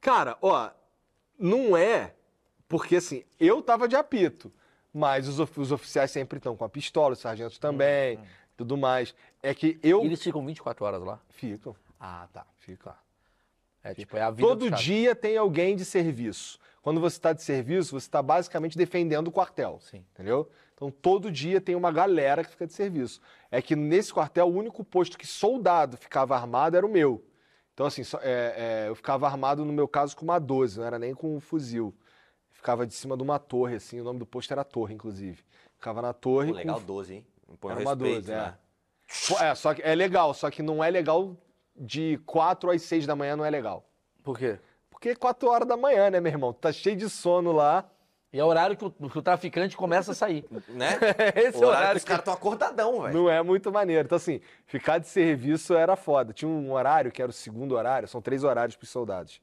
Cara, 0.00 0.36
ó, 0.40 0.70
não 1.38 1.76
é 1.76 2.14
porque 2.68 2.96
assim, 2.96 3.24
eu 3.38 3.60
tava 3.62 3.86
de 3.88 3.96
apito, 3.96 4.52
mas 4.92 5.28
os, 5.28 5.38
of- 5.40 5.60
os 5.60 5.72
oficiais 5.72 6.10
sempre 6.10 6.38
estão 6.38 6.56
com 6.56 6.64
a 6.64 6.68
pistola, 6.68 7.12
os 7.12 7.18
sargentos 7.20 7.58
também, 7.58 8.18
tudo 8.56 8.76
mais. 8.76 9.14
É 9.42 9.54
que 9.54 9.78
eu 9.82 10.02
E 10.02 10.06
eles 10.06 10.22
ficam 10.22 10.44
24 10.44 10.84
horas 10.84 11.02
lá? 11.02 11.20
fico. 11.30 11.76
Ah, 12.00 12.28
tá. 12.32 12.46
Fica. 12.58 12.96
É 13.82 13.94
tipo, 13.94 14.16
é 14.16 14.22
a 14.22 14.30
vida 14.30 14.46
Todo 14.46 14.70
dia 14.72 15.14
tem 15.14 15.36
alguém 15.36 15.74
de 15.76 15.84
serviço. 15.84 16.58
Quando 16.82 17.00
você 17.00 17.16
está 17.16 17.32
de 17.32 17.42
serviço, 17.42 17.90
você 17.98 18.06
está 18.06 18.22
basicamente 18.22 18.76
defendendo 18.76 19.28
o 19.28 19.32
quartel. 19.32 19.78
Sim. 19.80 20.04
Entendeu? 20.12 20.48
Então, 20.74 20.90
todo 20.90 21.30
dia 21.30 21.60
tem 21.60 21.74
uma 21.74 21.90
galera 21.90 22.44
que 22.44 22.50
fica 22.50 22.66
de 22.66 22.72
serviço. 22.72 23.20
É 23.50 23.60
que 23.62 23.74
nesse 23.76 24.12
quartel, 24.12 24.46
o 24.48 24.54
único 24.54 24.84
posto 24.84 25.16
que 25.18 25.26
soldado 25.26 25.96
ficava 25.96 26.34
armado 26.36 26.76
era 26.76 26.86
o 26.86 26.90
meu. 26.90 27.24
Então, 27.74 27.86
assim, 27.86 28.02
só- 28.04 28.18
é, 28.22 28.84
é, 28.84 28.88
eu 28.88 28.94
ficava 28.94 29.26
armado, 29.26 29.64
no 29.64 29.72
meu 29.72 29.86
caso, 29.88 30.16
com 30.16 30.24
uma 30.24 30.38
12, 30.38 30.78
não 30.78 30.86
era 30.86 30.98
nem 30.98 31.14
com 31.14 31.36
um 31.36 31.40
fuzil. 31.40 31.94
Ficava 32.50 32.86
de 32.86 32.92
cima 32.94 33.16
de 33.16 33.22
uma 33.22 33.38
torre, 33.38 33.76
assim, 33.76 34.00
o 34.00 34.04
nome 34.04 34.18
do 34.18 34.26
posto 34.26 34.50
era 34.52 34.64
Torre, 34.64 34.94
inclusive. 34.94 35.44
Ficava 35.76 36.02
na 36.02 36.12
torre. 36.12 36.48
Pô, 36.48 36.52
com- 36.54 36.58
legal 36.58 36.80
12, 36.80 37.14
hein? 37.14 37.26
Põe 37.60 37.70
Era 37.72 37.80
um 37.80 37.84
uma 37.84 37.90
respeito, 37.92 38.14
12, 38.16 38.32
é. 38.32 38.36
né? 38.36 38.50
Pô, 38.50 38.58
É, 39.40 39.54
só 39.54 39.74
que 39.74 39.82
é 39.82 39.94
legal, 39.94 40.34
só 40.34 40.50
que 40.50 40.62
não 40.62 40.84
é 40.84 40.90
legal 40.90 41.36
de 41.74 42.18
4 42.26 42.70
às 42.70 42.82
6 42.82 43.06
da 43.06 43.16
manhã, 43.16 43.36
não 43.36 43.44
é 43.44 43.50
legal. 43.50 43.88
Por 44.22 44.38
quê? 44.38 44.58
Porque 44.90 45.10
é 45.10 45.14
4 45.14 45.48
horas 45.48 45.68
da 45.68 45.76
manhã, 45.76 46.10
né, 46.10 46.20
meu 46.20 46.32
irmão? 46.32 46.52
Tá 46.52 46.72
cheio 46.72 46.96
de 46.96 47.08
sono 47.08 47.52
lá. 47.52 47.88
E 48.30 48.38
é 48.38 48.44
o 48.44 48.46
horário 48.46 48.76
que 48.76 48.84
o, 48.84 48.90
que 48.90 49.18
o 49.18 49.22
traficante 49.22 49.74
começa 49.74 50.12
a 50.12 50.14
sair. 50.14 50.44
Né? 50.68 50.98
Esse 51.34 51.56
o 51.56 51.60
horário 51.60 51.68
horário 51.68 51.92
que 51.92 51.98
os 51.98 52.04
caras 52.04 52.20
estão 52.20 52.34
acordadão, 52.34 53.02
velho. 53.02 53.14
Não 53.14 53.30
é 53.30 53.42
muito 53.42 53.72
maneiro. 53.72 54.04
Então, 54.04 54.16
assim, 54.16 54.40
ficar 54.66 54.98
de 54.98 55.08
serviço 55.08 55.74
era 55.74 55.96
foda. 55.96 56.34
Tinha 56.34 56.48
um 56.48 56.72
horário 56.72 57.10
que 57.10 57.22
era 57.22 57.30
o 57.30 57.32
segundo 57.32 57.74
horário, 57.74 58.06
são 58.06 58.20
três 58.20 58.44
horários 58.44 58.76
para 58.76 58.84
os 58.84 58.90
soldados. 58.90 59.40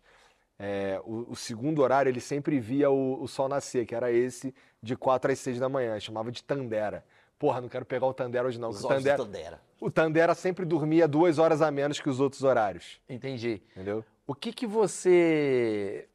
É, 0.60 1.02
o, 1.04 1.32
o 1.32 1.36
segundo 1.36 1.82
horário, 1.82 2.10
ele 2.10 2.22
sempre 2.22 2.60
via 2.60 2.92
o, 2.92 3.22
o 3.24 3.28
sol 3.28 3.50
nascer, 3.50 3.88
que 3.88 3.96
era 3.96 4.12
esse 4.12 4.54
de 4.84 4.96
4 4.96 5.32
às 5.32 5.40
6 5.40 5.60
da 5.60 5.68
manhã. 5.68 6.00
Chamava 6.00 6.32
de 6.32 6.44
Tandera. 6.44 7.04
Porra, 7.38 7.60
não 7.62 7.68
quero 7.70 7.86
pegar 7.86 8.06
o 8.08 8.14
Tandera 8.14 8.48
hoje, 8.48 8.60
não. 8.60 8.70
Os 8.70 8.84
O 8.84 8.88
de 8.88 8.94
Tandera, 8.96 9.18
Tandera. 9.18 9.62
o 9.80 9.92
Tandera 9.92 10.34
sempre 10.34 10.66
dormia 10.66 11.08
duas 11.08 11.38
horas 11.38 11.62
a 11.62 11.70
menos 11.70 12.00
que 12.00 12.10
os 12.10 12.20
outros 12.20 12.44
horários. 12.44 13.02
Entendi. 13.10 13.62
Entendeu? 13.72 14.06
O 14.26 14.34
que 14.34 14.54
que 14.54 14.66
você 14.66 16.08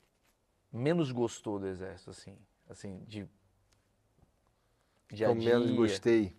menos 0.73 1.13
gostou 1.13 1.59
do 1.59 1.67
exército, 1.67 2.11
assim? 2.11 2.39
Assim, 2.69 3.03
de... 3.07 3.29
Dia 5.13 5.27
a 5.27 5.31
Eu 5.31 5.35
menos 5.35 5.71
gostei. 5.73 6.35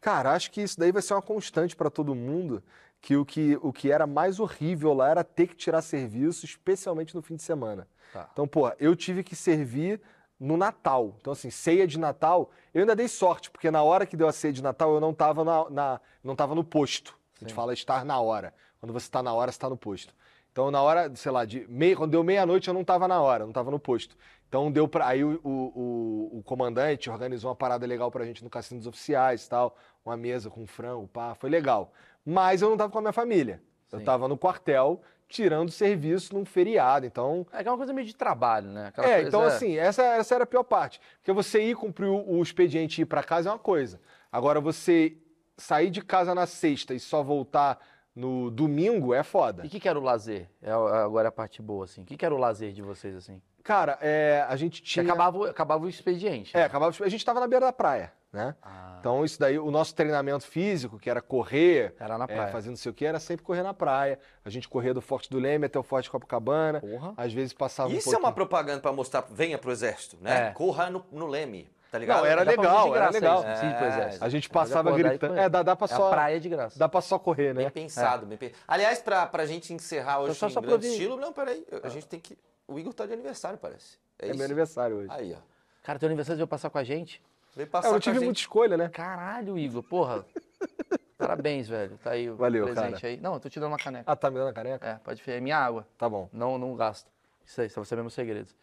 Cara, 0.00 0.32
acho 0.32 0.50
que 0.50 0.60
isso 0.60 0.78
daí 0.78 0.92
vai 0.92 1.00
ser 1.00 1.14
uma 1.14 1.22
constante 1.22 1.74
para 1.74 1.88
todo 1.88 2.14
mundo, 2.14 2.62
que 3.00 3.16
o, 3.16 3.24
que 3.24 3.58
o 3.62 3.72
que 3.72 3.90
era 3.90 4.06
mais 4.06 4.38
horrível 4.38 4.92
lá 4.92 5.08
era 5.08 5.24
ter 5.24 5.46
que 5.46 5.56
tirar 5.56 5.80
serviço, 5.80 6.44
especialmente 6.44 7.14
no 7.14 7.22
fim 7.22 7.36
de 7.36 7.42
semana. 7.42 7.88
Tá. 8.12 8.28
Então, 8.32 8.46
pô, 8.46 8.70
eu 8.78 8.94
tive 8.94 9.24
que 9.24 9.34
servir 9.34 10.00
no 10.44 10.56
Natal. 10.56 11.14
Então, 11.20 11.32
assim, 11.32 11.50
ceia 11.50 11.86
de 11.86 11.98
Natal, 11.98 12.50
eu 12.72 12.80
ainda 12.82 12.94
dei 12.94 13.08
sorte, 13.08 13.50
porque 13.50 13.70
na 13.70 13.82
hora 13.82 14.04
que 14.06 14.16
deu 14.16 14.28
a 14.28 14.32
ceia 14.32 14.52
de 14.52 14.62
Natal, 14.62 14.92
eu 14.94 15.00
não 15.00 15.10
estava 15.10 15.44
na, 15.44 15.70
na- 15.70 16.00
não 16.22 16.36
tava 16.36 16.54
no 16.54 16.62
posto. 16.62 17.16
A 17.36 17.40
gente 17.40 17.50
Sim. 17.50 17.54
fala 17.56 17.72
estar 17.72 18.04
na 18.04 18.20
hora. 18.20 18.52
Quando 18.80 18.92
você 18.92 19.06
está 19.06 19.22
na 19.22 19.32
hora, 19.32 19.50
você 19.50 19.56
está 19.56 19.68
no 19.70 19.76
posto. 19.76 20.14
Então, 20.52 20.70
na 20.70 20.80
hora, 20.82 21.10
sei 21.16 21.32
lá, 21.32 21.44
de 21.44 21.66
meia, 21.68 21.96
quando 21.96 22.12
deu 22.12 22.22
meia-noite, 22.22 22.68
eu 22.68 22.74
não 22.74 22.82
estava 22.82 23.08
na 23.08 23.20
hora, 23.20 23.42
eu 23.42 23.46
não 23.46 23.50
estava 23.50 23.70
no 23.70 23.78
posto. 23.78 24.16
Então, 24.48 24.70
deu 24.70 24.86
pra. 24.86 25.08
Aí 25.08 25.24
o, 25.24 25.40
o, 25.42 26.38
o- 26.38 26.42
comandante 26.44 27.10
organizou 27.10 27.48
uma 27.50 27.56
parada 27.56 27.84
legal 27.86 28.10
pra 28.10 28.24
gente 28.24 28.44
no 28.44 28.50
Cassino 28.50 28.78
dos 28.78 28.86
Oficiais 28.86 29.44
e 29.46 29.48
tal, 29.48 29.76
uma 30.04 30.16
mesa 30.16 30.48
com 30.50 30.64
frango, 30.66 31.08
pá, 31.08 31.34
foi 31.34 31.50
legal. 31.50 31.92
Mas 32.24 32.62
eu 32.62 32.68
não 32.68 32.74
estava 32.76 32.92
com 32.92 32.98
a 32.98 33.00
minha 33.00 33.12
família. 33.12 33.60
Eu 33.90 33.98
Sim. 33.98 34.02
estava 34.02 34.28
no 34.28 34.36
quartel, 34.38 35.00
tirando 35.34 35.70
serviço 35.70 36.32
num 36.32 36.44
feriado. 36.44 37.04
Então, 37.04 37.44
É 37.52 37.64
é 37.64 37.70
uma 37.70 37.76
coisa 37.76 37.92
meio 37.92 38.06
de 38.06 38.14
trabalho, 38.14 38.68
né? 38.68 38.86
Aquela 38.88 39.08
é, 39.08 39.22
então 39.22 39.42
assim, 39.42 39.76
essa, 39.76 40.02
essa 40.02 40.34
era 40.36 40.44
a 40.44 40.46
pior 40.46 40.62
parte. 40.62 41.00
Porque 41.18 41.32
você 41.32 41.60
ir 41.60 41.74
cumprir 41.74 42.06
o, 42.06 42.38
o 42.38 42.42
expediente 42.42 43.00
e 43.00 43.02
ir 43.02 43.06
para 43.06 43.22
casa 43.22 43.48
é 43.48 43.52
uma 43.52 43.58
coisa. 43.58 44.00
Agora, 44.30 44.60
você 44.60 45.16
sair 45.56 45.90
de 45.90 46.02
casa 46.02 46.34
na 46.34 46.46
sexta 46.46 46.94
e 46.94 47.00
só 47.00 47.22
voltar 47.22 47.78
no 48.14 48.48
domingo 48.50 49.12
é 49.12 49.24
foda. 49.24 49.64
E 49.64 49.66
o 49.66 49.70
que, 49.70 49.80
que 49.80 49.88
era 49.88 49.98
o 49.98 50.02
lazer? 50.02 50.48
É, 50.62 50.70
agora 50.70 51.26
é 51.26 51.30
a 51.30 51.32
parte 51.32 51.60
boa, 51.60 51.84
assim. 51.84 52.02
O 52.02 52.04
que, 52.04 52.16
que 52.16 52.24
era 52.24 52.34
o 52.34 52.38
lazer 52.38 52.72
de 52.72 52.82
vocês, 52.82 53.16
assim? 53.16 53.42
Cara, 53.64 53.98
é, 54.02 54.44
a 54.46 54.54
gente 54.56 54.82
tinha... 54.82 55.02
acabava, 55.02 55.38
o- 55.38 55.44
acabava 55.44 55.84
o 55.84 55.88
expediente. 55.88 56.54
É, 56.54 56.60
né? 56.60 56.64
acabava... 56.66 56.94
A 57.02 57.08
gente 57.08 57.24
tava 57.24 57.40
na 57.40 57.48
beira 57.48 57.64
da 57.64 57.72
praia, 57.72 58.12
né? 58.30 58.54
Ah, 58.62 58.98
Então, 59.00 59.24
isso 59.24 59.40
daí, 59.40 59.58
o 59.58 59.70
nosso 59.70 59.94
treinamento 59.94 60.44
físico, 60.46 60.98
que 60.98 61.08
era 61.08 61.22
correr, 61.22 61.94
era 61.98 62.18
na 62.18 62.24
é, 62.24 62.26
praia. 62.26 62.52
fazer 62.52 62.68
não 62.68 62.76
sei 62.76 62.90
o 62.90 62.94
que, 62.94 63.06
era 63.06 63.18
sempre 63.18 63.42
correr 63.42 63.62
na 63.62 63.72
praia. 63.72 64.18
A 64.44 64.50
gente 64.50 64.68
corria 64.68 64.92
do 64.92 65.00
Forte 65.00 65.30
do 65.30 65.38
Leme 65.38 65.64
até 65.64 65.78
o 65.78 65.82
Forte 65.82 66.10
Copacabana. 66.10 66.78
Porra. 66.80 67.14
Às 67.16 67.32
vezes 67.32 67.54
passava 67.54 67.88
um 67.88 67.92
Isso 67.96 68.14
é 68.14 68.18
uma 68.18 68.32
propaganda 68.32 68.80
pra 68.80 68.92
mostrar, 68.92 69.24
venha 69.30 69.56
pro 69.56 69.72
exército, 69.72 70.18
né? 70.20 70.48
É. 70.48 70.50
Corra 70.52 70.90
no, 70.90 71.02
no 71.10 71.26
Leme, 71.26 71.66
tá 71.90 71.98
ligado? 71.98 72.18
Não, 72.18 72.26
era 72.26 72.42
legal, 72.42 72.82
de 72.84 72.88
era 72.90 72.98
graça 72.98 73.12
legal. 73.18 73.44
É, 73.44 73.86
exército. 73.88 74.24
A 74.26 74.28
gente 74.28 74.50
passava 74.50 74.92
gritando. 74.92 75.38
É, 75.38 75.48
dá, 75.48 75.62
dá 75.62 75.74
pra 75.74 75.86
É 75.86 75.88
só... 75.88 76.08
a 76.08 76.10
praia 76.10 76.38
de 76.38 76.50
graça. 76.50 76.78
Dá 76.78 76.86
pra 76.86 77.00
só 77.00 77.18
correr, 77.18 77.54
Bem 77.54 77.64
né? 77.64 77.70
pensado, 77.70 78.26
bem 78.26 78.36
pensado. 78.36 78.62
Aliás, 78.68 78.98
pra, 79.00 79.24
pra 79.26 79.46
gente 79.46 79.72
encerrar 79.72 80.20
hoje 80.20 80.34
só- 80.34 80.48
em 80.48 80.50
só 80.50 80.60
grande 80.60 80.86
estilo, 80.86 81.16
não, 81.16 81.32
peraí, 81.32 81.64
a 81.82 81.88
gente 81.88 82.06
tem 82.06 82.20
que... 82.20 82.36
O 82.66 82.78
Igor 82.78 82.92
tá 82.94 83.06
de 83.06 83.12
aniversário, 83.12 83.58
parece. 83.58 83.98
É, 84.18 84.26
É, 84.26 84.28
isso? 84.30 84.36
meu 84.38 84.44
aniversário 84.46 84.96
hoje. 84.96 85.08
Aí, 85.10 85.32
ó. 85.34 85.38
Cara, 85.82 85.98
teu 85.98 86.06
aniversário 86.06 86.38
veio 86.38 86.48
passar 86.48 86.70
com 86.70 86.78
a 86.78 86.84
gente? 86.84 87.22
Vem 87.54 87.64
É, 87.64 87.68
passar 87.68 87.88
eu 87.88 87.92
não 87.92 88.00
tive 88.00 88.20
muita 88.20 88.40
escolha, 88.40 88.76
né? 88.76 88.88
Caralho, 88.88 89.58
Igor, 89.58 89.82
porra. 89.82 90.24
Parabéns, 91.18 91.68
velho. 91.68 91.96
Tá 92.02 92.10
aí 92.10 92.28
o 92.28 92.36
Valeu, 92.36 92.64
presente 92.66 93.00
cara. 93.00 93.06
aí. 93.08 93.20
Não, 93.20 93.34
eu 93.34 93.40
tô 93.40 93.48
te 93.48 93.60
dando 93.60 93.70
uma 93.72 93.78
caneca. 93.78 94.10
Ah, 94.10 94.16
tá 94.16 94.30
me 94.30 94.36
dando 94.38 94.48
a 94.48 94.52
caneca? 94.52 94.86
É, 94.86 94.94
pode 94.96 95.22
ver. 95.22 95.32
É 95.36 95.40
minha 95.40 95.56
água. 95.58 95.86
Tá 95.96 96.08
bom. 96.08 96.28
Não, 96.32 96.58
não 96.58 96.74
gasto. 96.74 97.10
Isso 97.46 97.60
aí, 97.60 97.68
só 97.70 97.84
você 97.84 97.94
meus 97.96 98.14
segredos. 98.14 98.54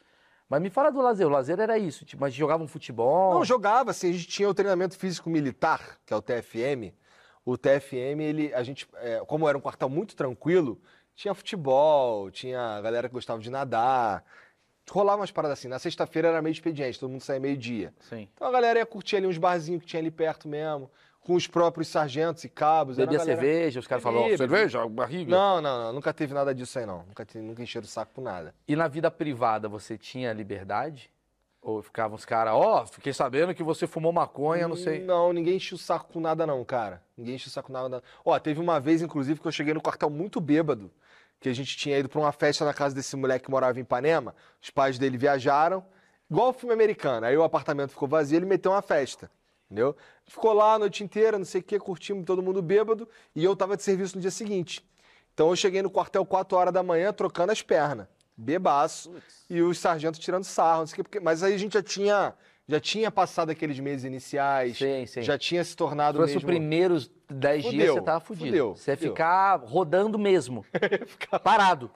Mas 0.49 0.61
me 0.61 0.69
fala 0.69 0.91
do 0.91 0.99
lazer. 1.01 1.25
O 1.25 1.29
lazer 1.29 1.59
era 1.59 1.77
isso, 1.77 2.03
tipo, 2.03 2.19
mas 2.21 2.33
jogavam 2.33 2.67
futebol. 2.67 3.35
Não, 3.35 3.45
jogava, 3.45 3.91
assim, 3.91 4.09
a 4.09 4.13
gente 4.13 4.27
tinha 4.27 4.49
o 4.49 4.53
treinamento 4.53 4.97
físico 4.97 5.29
militar, 5.29 5.97
que 6.05 6.13
é 6.13 6.17
o 6.17 6.21
TFM. 6.21 6.93
O 7.45 7.57
TFM, 7.57 8.19
ele, 8.21 8.53
a 8.53 8.61
gente, 8.61 8.87
é, 8.95 9.19
como 9.25 9.47
era 9.47 9.57
um 9.57 9.61
quartel 9.61 9.87
muito 9.89 10.15
tranquilo, 10.15 10.79
tinha 11.21 11.33
futebol, 11.33 12.31
tinha 12.31 12.59
a 12.77 12.81
galera 12.81 13.07
que 13.07 13.13
gostava 13.13 13.39
de 13.41 13.49
nadar. 13.49 14.23
Rolava 14.89 15.21
umas 15.21 15.31
paradas 15.31 15.57
assim. 15.59 15.67
Na 15.67 15.79
sexta-feira 15.79 16.27
era 16.29 16.41
meio 16.41 16.51
expediente, 16.51 16.99
todo 16.99 17.09
mundo 17.11 17.21
saía 17.21 17.39
meio-dia. 17.39 17.93
Sim. 18.09 18.27
Então 18.35 18.47
a 18.47 18.51
galera 18.51 18.79
ia 18.79 18.85
curtir 18.85 19.17
ali 19.17 19.27
uns 19.27 19.37
barzinhos 19.37 19.81
que 19.83 19.87
tinha 19.87 20.01
ali 20.01 20.11
perto 20.11 20.47
mesmo, 20.49 20.89
com 21.21 21.33
os 21.35 21.47
próprios 21.47 21.87
sargentos 21.87 22.43
e 22.43 22.49
cabos. 22.49 22.97
Bebia 22.97 23.19
galera- 23.19 23.37
cerveja, 23.39 23.79
os 23.79 23.87
caras 23.87 24.03
falavam, 24.03 24.35
cerveja, 24.35 24.85
barriga. 24.89 25.31
Não, 25.31 25.61
não, 25.61 25.83
não, 25.83 25.93
nunca 25.93 26.11
teve 26.13 26.33
nada 26.33 26.53
disso 26.53 26.77
aí, 26.79 26.85
não. 26.85 27.03
Nunca, 27.07 27.23
te- 27.23 27.37
nunca 27.37 27.61
encheram 27.63 27.85
o 27.85 27.87
saco 27.87 28.11
por 28.13 28.21
nada. 28.21 28.53
E 28.67 28.75
na 28.75 28.87
vida 28.87 29.09
privada 29.11 29.69
você 29.69 29.97
tinha 29.97 30.33
liberdade? 30.33 31.09
Ou 31.61 31.81
ficavam 31.83 32.15
os 32.17 32.25
caras, 32.25 32.53
ó, 32.55 32.87
fiquei 32.87 33.13
sabendo 33.13 33.53
que 33.53 33.61
você 33.61 33.85
fumou 33.85 34.11
maconha, 34.11 34.67
não 34.67 34.75
sei. 34.75 35.03
Não, 35.03 35.31
ninguém 35.31 35.57
enche 35.57 35.75
o 35.75 35.77
saco 35.77 36.11
com 36.11 36.19
nada, 36.19 36.45
não, 36.47 36.65
cara. 36.65 37.03
Ninguém 37.15 37.35
enche 37.35 37.47
o 37.47 37.51
saco 37.51 37.67
com 37.67 37.73
nada. 37.73 38.01
Ó, 38.25 38.37
teve 38.39 38.59
uma 38.59 38.79
vez, 38.79 39.03
inclusive, 39.03 39.39
que 39.39 39.47
eu 39.47 39.51
cheguei 39.51 39.71
no 39.71 39.79
quartel 39.79 40.09
muito 40.09 40.41
bêbado, 40.41 40.91
que 41.41 41.49
a 41.49 41.53
gente 41.53 41.75
tinha 41.75 41.97
ido 41.97 42.07
pra 42.07 42.19
uma 42.21 42.31
festa 42.31 42.63
na 42.63 42.73
casa 42.73 42.93
desse 42.93 43.15
moleque 43.17 43.45
que 43.45 43.51
morava 43.51 43.77
em 43.79 43.81
Ipanema. 43.81 44.33
Os 44.61 44.69
pais 44.69 44.99
dele 44.99 45.17
viajaram, 45.17 45.83
igual 46.29 46.49
o 46.49 46.53
filme 46.53 46.71
americano. 46.73 47.25
Aí 47.25 47.35
o 47.35 47.43
apartamento 47.43 47.89
ficou 47.89 48.07
vazio, 48.07 48.37
ele 48.37 48.45
meteu 48.45 48.71
uma 48.71 48.81
festa. 48.81 49.29
Entendeu? 49.65 49.97
Ficou 50.27 50.53
lá 50.53 50.75
a 50.75 50.79
noite 50.79 51.03
inteira, 51.03 51.39
não 51.39 51.45
sei 51.45 51.61
o 51.61 51.63
quê, 51.63 51.79
curtimos 51.79 52.25
todo 52.25 52.43
mundo 52.43 52.61
bêbado, 52.61 53.09
e 53.35 53.43
eu 53.43 53.55
tava 53.55 53.75
de 53.75 53.81
serviço 53.81 54.15
no 54.15 54.21
dia 54.21 54.29
seguinte. 54.29 54.85
Então 55.33 55.49
eu 55.49 55.55
cheguei 55.55 55.81
no 55.81 55.89
quartel 55.89 56.25
4 56.25 56.55
horas 56.57 56.73
da 56.73 56.83
manhã, 56.83 57.11
trocando 57.11 57.51
as 57.51 57.61
pernas. 57.63 58.05
Bebaço. 58.37 59.11
E 59.49 59.61
os 59.61 59.79
sargentos 59.79 60.19
tirando 60.19 60.43
sarro, 60.43 60.81
não 60.81 60.87
sei 60.87 60.93
o 60.93 60.95
quê, 60.97 61.03
porque- 61.03 61.19
mas 61.19 61.41
aí 61.41 61.53
a 61.55 61.57
gente 61.57 61.73
já 61.73 61.81
tinha, 61.81 62.33
já 62.71 62.79
tinha 62.79 63.11
passado 63.11 63.49
aqueles 63.49 63.79
meses 63.79 64.05
iniciais, 64.05 64.77
Sim, 64.77 65.05
sim. 65.05 65.21
já 65.21 65.37
tinha 65.37 65.63
se 65.63 65.75
tornado 65.75 66.17
Se 66.17 66.21
fosse 66.21 66.33
mesmo... 66.35 66.39
os 66.39 66.45
primeiros 66.45 67.11
10 67.29 67.63
dias, 67.69 67.89
você 67.93 68.01
tava 68.01 68.19
fudido. 68.19 68.45
fudeu, 68.47 68.75
você 68.75 68.91
ia 68.91 68.97
fudeu. 68.97 69.11
ficar 69.11 69.55
rodando 69.57 70.17
mesmo. 70.17 70.65
Parado. 71.43 71.91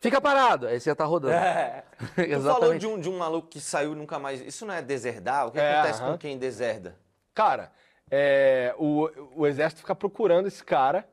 Fica 0.00 0.20
parado. 0.20 0.66
Aí 0.68 0.78
você 0.78 0.90
ia 0.90 0.92
estar 0.92 1.06
rodando. 1.06 1.32
É. 1.34 1.82
Tu 2.14 2.40
falou 2.42 2.76
de 2.78 2.86
um, 2.86 3.00
de 3.00 3.08
um 3.08 3.16
maluco 3.18 3.48
que 3.48 3.58
saiu 3.60 3.92
e 3.92 3.96
nunca 3.96 4.18
mais. 4.18 4.40
Isso 4.42 4.64
não 4.66 4.74
é 4.74 4.82
deserdar? 4.82 5.48
O 5.48 5.50
que 5.50 5.58
É, 5.58 5.74
acontece 5.78 6.02
ahum. 6.02 6.12
com 6.12 6.18
quem 6.18 6.38
deserda? 6.38 6.94
Cara, 7.34 7.72
é, 8.10 8.74
o, 8.78 9.08
o 9.34 9.46
exército 9.46 9.80
fica 9.80 9.94
procurando 9.94 10.46
esse 10.46 10.62
cara 10.62 11.08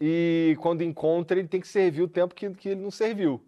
e 0.00 0.56
quando 0.60 0.82
encontra 0.82 1.38
ele 1.38 1.48
tem 1.48 1.60
que 1.60 1.68
servir 1.68 2.02
o 2.02 2.08
tempo 2.08 2.34
que, 2.34 2.50
que 2.50 2.70
ele 2.70 2.80
não 2.82 2.90
serviu, 2.90 3.42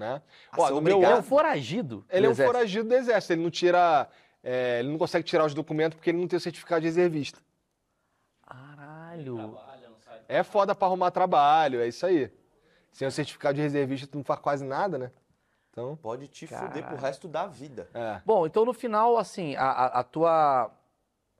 né? 0.00 0.22
Ó, 0.56 0.70
no 0.70 0.80
meu 0.80 0.96
Ele 0.96 1.04
é 1.06 1.14
um 1.14 1.22
foragido. 1.22 2.04
ele 2.08 2.26
é 2.26 2.30
um 2.30 2.34
foragido 2.34 2.88
do 2.88 2.94
exército, 2.94 3.34
ele 3.34 3.42
não 3.42 3.50
tira, 3.50 4.08
é, 4.42 4.80
ele 4.80 4.88
não 4.88 4.98
consegue 4.98 5.22
tirar 5.24 5.44
os 5.44 5.52
documentos 5.54 5.96
porque 5.96 6.08
ele 6.10 6.18
não 6.18 6.26
tem 6.26 6.38
o 6.38 6.40
certificado 6.40 6.80
de 6.80 6.86
reservista. 6.86 7.38
Caralho. 8.46 9.58
É 10.28 10.42
foda 10.42 10.74
pra 10.74 10.86
arrumar 10.86 11.10
trabalho, 11.10 11.80
é 11.80 11.88
isso 11.88 12.06
aí. 12.06 12.32
Sem 12.92 13.06
o 13.06 13.12
certificado 13.12 13.54
de 13.56 13.60
reservista 13.62 14.06
tu 14.06 14.16
não 14.18 14.24
faz 14.24 14.40
quase 14.40 14.64
nada, 14.64 14.96
né? 14.98 15.10
Então, 15.70 15.96
Pode 15.96 16.26
te 16.26 16.46
fuder 16.46 16.70
pro 16.70 16.80
Caralho. 16.82 16.96
resto 17.00 17.28
da 17.28 17.46
vida. 17.46 17.88
é. 17.94 18.20
Bom, 18.24 18.44
então 18.46 18.64
no 18.64 18.72
final, 18.72 19.16
assim, 19.16 19.54
a, 19.54 19.64
a- 19.70 20.00
a 20.00 20.02
tua, 20.02 20.70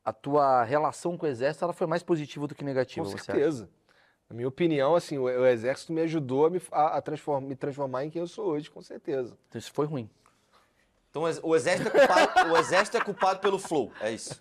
a 0.05 0.13
tua 0.13 0.63
relação 0.65 1.17
com 1.17 1.27
o 1.27 1.29
exército 1.29 1.65
ela 1.65 1.73
foi 1.73 1.87
mais 1.87 2.03
positiva 2.03 2.47
do 2.47 2.55
que 2.55 2.63
negativa, 2.63 3.05
Com 3.05 3.11
você 3.11 3.17
acha? 3.17 3.25
certeza. 3.33 3.69
Na 4.31 4.37
minha 4.37 4.47
opinião, 4.49 4.95
assim, 4.95 5.19
o, 5.19 5.25
o 5.25 5.47
exército 5.47 5.93
me 5.93 6.01
ajudou 6.03 6.47
a, 6.47 6.51
me, 6.51 6.63
a, 6.71 6.99
a 6.99 7.03
transform- 7.03 7.45
me 7.45 7.57
transformar 7.57 8.05
em 8.05 8.11
quem 8.11 8.21
eu 8.21 8.29
sou 8.29 8.47
hoje, 8.47 8.71
com 8.71 8.81
certeza. 8.81 9.37
Então 9.49 9.59
isso 9.59 9.73
foi 9.73 9.87
ruim. 9.87 10.09
Então 11.11 11.23
o 11.23 11.29
ex- 11.29 11.41
o 11.43 11.57
exército 11.57 11.89
é 11.89 12.07
culpado, 12.07 12.53
o 12.53 12.57
exército 12.57 12.97
é 12.97 13.01
culpado 13.01 13.41
pelo 13.41 13.59
flow. 13.59 13.93
É 14.01 14.13
isso. 14.13 14.41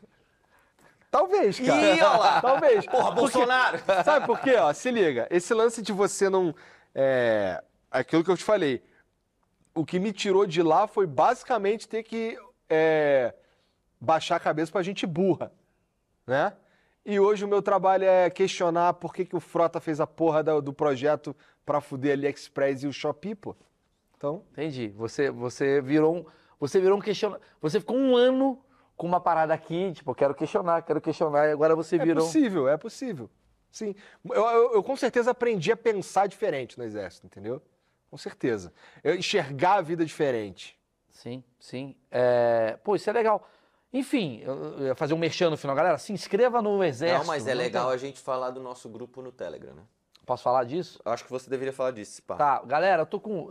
Talvez, 1.09 1.59
cara. 1.59 1.81
Ih, 1.95 2.01
olha 2.03 2.17
lá. 2.19 2.39
Talvez. 2.41 2.85
Porra, 2.85 3.09
Bolsonaro! 3.11 3.79
Sabe 4.05 4.27
por 4.27 4.39
quê? 4.39 4.55
Ó, 4.57 4.71
se 4.73 4.91
liga. 4.91 5.27
Esse 5.31 5.55
lance 5.55 5.81
de 5.81 5.91
você 5.91 6.29
não. 6.29 6.53
É, 6.93 7.63
aquilo 7.89 8.23
que 8.23 8.29
eu 8.29 8.37
te 8.37 8.43
falei. 8.43 8.83
O 9.73 9.83
que 9.83 9.97
me 9.99 10.13
tirou 10.13 10.45
de 10.45 10.61
lá 10.61 10.85
foi 10.85 11.07
basicamente 11.07 11.87
ter 11.87 12.03
que 12.03 12.37
é, 12.69 13.33
baixar 13.99 14.35
a 14.35 14.39
cabeça 14.39 14.71
pra 14.71 14.83
gente 14.83 15.07
burra. 15.07 15.51
Né? 16.27 16.53
E 17.09 17.19
hoje 17.19 17.43
o 17.43 17.47
meu 17.47 17.59
trabalho 17.59 18.03
é 18.05 18.29
questionar 18.29 18.93
por 18.93 19.11
que, 19.11 19.25
que 19.25 19.35
o 19.35 19.39
Frota 19.39 19.79
fez 19.79 19.99
a 19.99 20.05
porra 20.05 20.43
do 20.61 20.71
projeto 20.71 21.35
pra 21.65 21.81
fuder 21.81 22.13
AliExpress 22.13 22.83
e 22.83 22.87
o 22.87 22.93
Shopee, 22.93 23.33
pô. 23.33 23.55
Então. 24.15 24.43
Entendi. 24.51 24.89
Você, 24.89 25.31
você 25.31 25.81
virou 25.81 26.17
um. 26.17 26.25
Você 26.59 26.79
virou 26.79 26.99
um 26.99 27.01
questionamento. 27.01 27.41
Você 27.59 27.79
ficou 27.79 27.97
um 27.97 28.15
ano 28.15 28.63
com 28.95 29.07
uma 29.07 29.19
parada 29.19 29.55
aqui, 29.55 29.91
tipo, 29.93 30.13
quero 30.13 30.35
questionar, 30.35 30.83
quero 30.83 31.01
questionar, 31.01 31.47
e 31.47 31.51
agora 31.51 31.75
você 31.75 31.95
É 31.95 31.99
virou. 32.05 32.23
possível, 32.23 32.69
é 32.69 32.77
possível. 32.77 33.27
Sim. 33.71 33.95
Eu, 34.29 34.43
eu- 34.45 34.73
eu 34.75 34.83
com 34.83 34.95
certeza 34.95 35.31
aprendi 35.31 35.71
a 35.71 35.77
pensar 35.77 36.27
diferente 36.27 36.77
no 36.77 36.83
exército, 36.83 37.25
entendeu? 37.25 37.59
Com 38.11 38.17
certeza. 38.17 38.71
Eu 39.03 39.15
enxergar 39.15 39.75
a 39.77 39.81
vida 39.81 40.05
diferente. 40.05 40.77
Sim, 41.09 41.43
sim. 41.59 41.95
É, 42.11 42.77
Pô, 42.83 42.95
isso 42.95 43.09
é 43.09 43.13
legal. 43.13 43.49
Enfim, 43.91 44.39
eu 44.43 44.85
ia 44.87 44.95
fazer 44.95 45.13
um 45.13 45.17
merchan 45.17 45.49
no 45.49 45.57
final. 45.57 45.75
Galera, 45.75 45.97
se 45.97 46.13
inscreva 46.13 46.61
no 46.61 46.83
exército. 46.83 47.19
Não, 47.21 47.25
mas 47.27 47.47
é 47.47 47.53
legal 47.53 47.85
tem- 47.87 47.93
a 47.95 47.97
gente 47.97 48.19
falar 48.19 48.51
do 48.51 48.61
nosso 48.61 48.87
grupo 48.87 49.21
no 49.21 49.31
Telegram, 49.31 49.73
né? 49.73 49.81
Posso 50.25 50.43
falar 50.43 50.63
disso? 50.63 51.01
Eu 51.03 51.11
acho 51.11 51.25
que 51.25 51.31
você 51.31 51.49
deveria 51.49 51.73
falar 51.73 51.89
disso, 51.89 52.21
pá. 52.21 52.35
Tá, 52.35 52.61
galera, 52.63 53.01
eu 53.01 53.05
tô 53.07 53.19
com. 53.19 53.49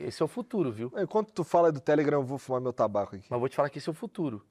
Esse 0.00 0.20
é 0.20 0.24
o 0.24 0.28
futuro, 0.28 0.70
viu? 0.70 0.92
Enquanto 0.98 1.32
tu 1.32 1.42
fala 1.42 1.72
do 1.72 1.80
Telegram, 1.80 2.18
eu 2.20 2.24
vou 2.24 2.36
fumar 2.36 2.60
meu 2.60 2.72
tabaco 2.72 3.16
aqui. 3.16 3.24
Mas 3.30 3.36
eu 3.36 3.40
vou 3.40 3.48
te 3.48 3.56
falar 3.56 3.70
que 3.70 3.78
esse 3.78 3.88
é 3.88 3.92
o 3.92 3.94
futuro. 3.94 4.44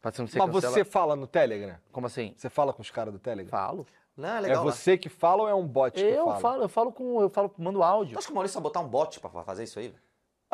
Pra 0.00 0.12
você 0.12 0.22
não 0.22 0.28
ser 0.28 0.38
Mas 0.38 0.50
cancela- 0.52 0.72
você 0.72 0.84
fala 0.84 1.16
no 1.16 1.26
Telegram? 1.26 1.76
Como 1.90 2.06
assim? 2.06 2.32
Você 2.36 2.48
fala 2.48 2.72
com 2.72 2.80
os 2.82 2.90
caras 2.92 3.12
do 3.12 3.18
Telegram? 3.18 3.50
Falo. 3.50 3.84
Não, 4.16 4.28
é 4.28 4.38
É 4.38 4.40
legal. 4.42 4.64
lá. 4.64 4.70
você 4.70 4.96
que 4.96 5.08
fala 5.08 5.42
ou 5.42 5.48
é 5.48 5.54
um 5.54 5.66
bot 5.66 5.94
que 5.94 6.00
Eu 6.00 6.26
fala? 6.26 6.38
falo, 6.40 6.62
eu 6.62 6.68
falo 6.68 6.92
com. 6.92 7.20
Eu 7.20 7.28
falo, 7.28 7.52
mando 7.58 7.82
áudio. 7.82 8.12
Tu 8.14 8.18
acha 8.18 8.26
que 8.28 8.32
o 8.32 8.36
Maurício 8.36 8.54
vai 8.54 8.62
botar 8.62 8.78
um 8.78 8.86
bot 8.88 9.18
pra 9.18 9.30
fazer 9.42 9.64
isso 9.64 9.80
aí? 9.80 9.92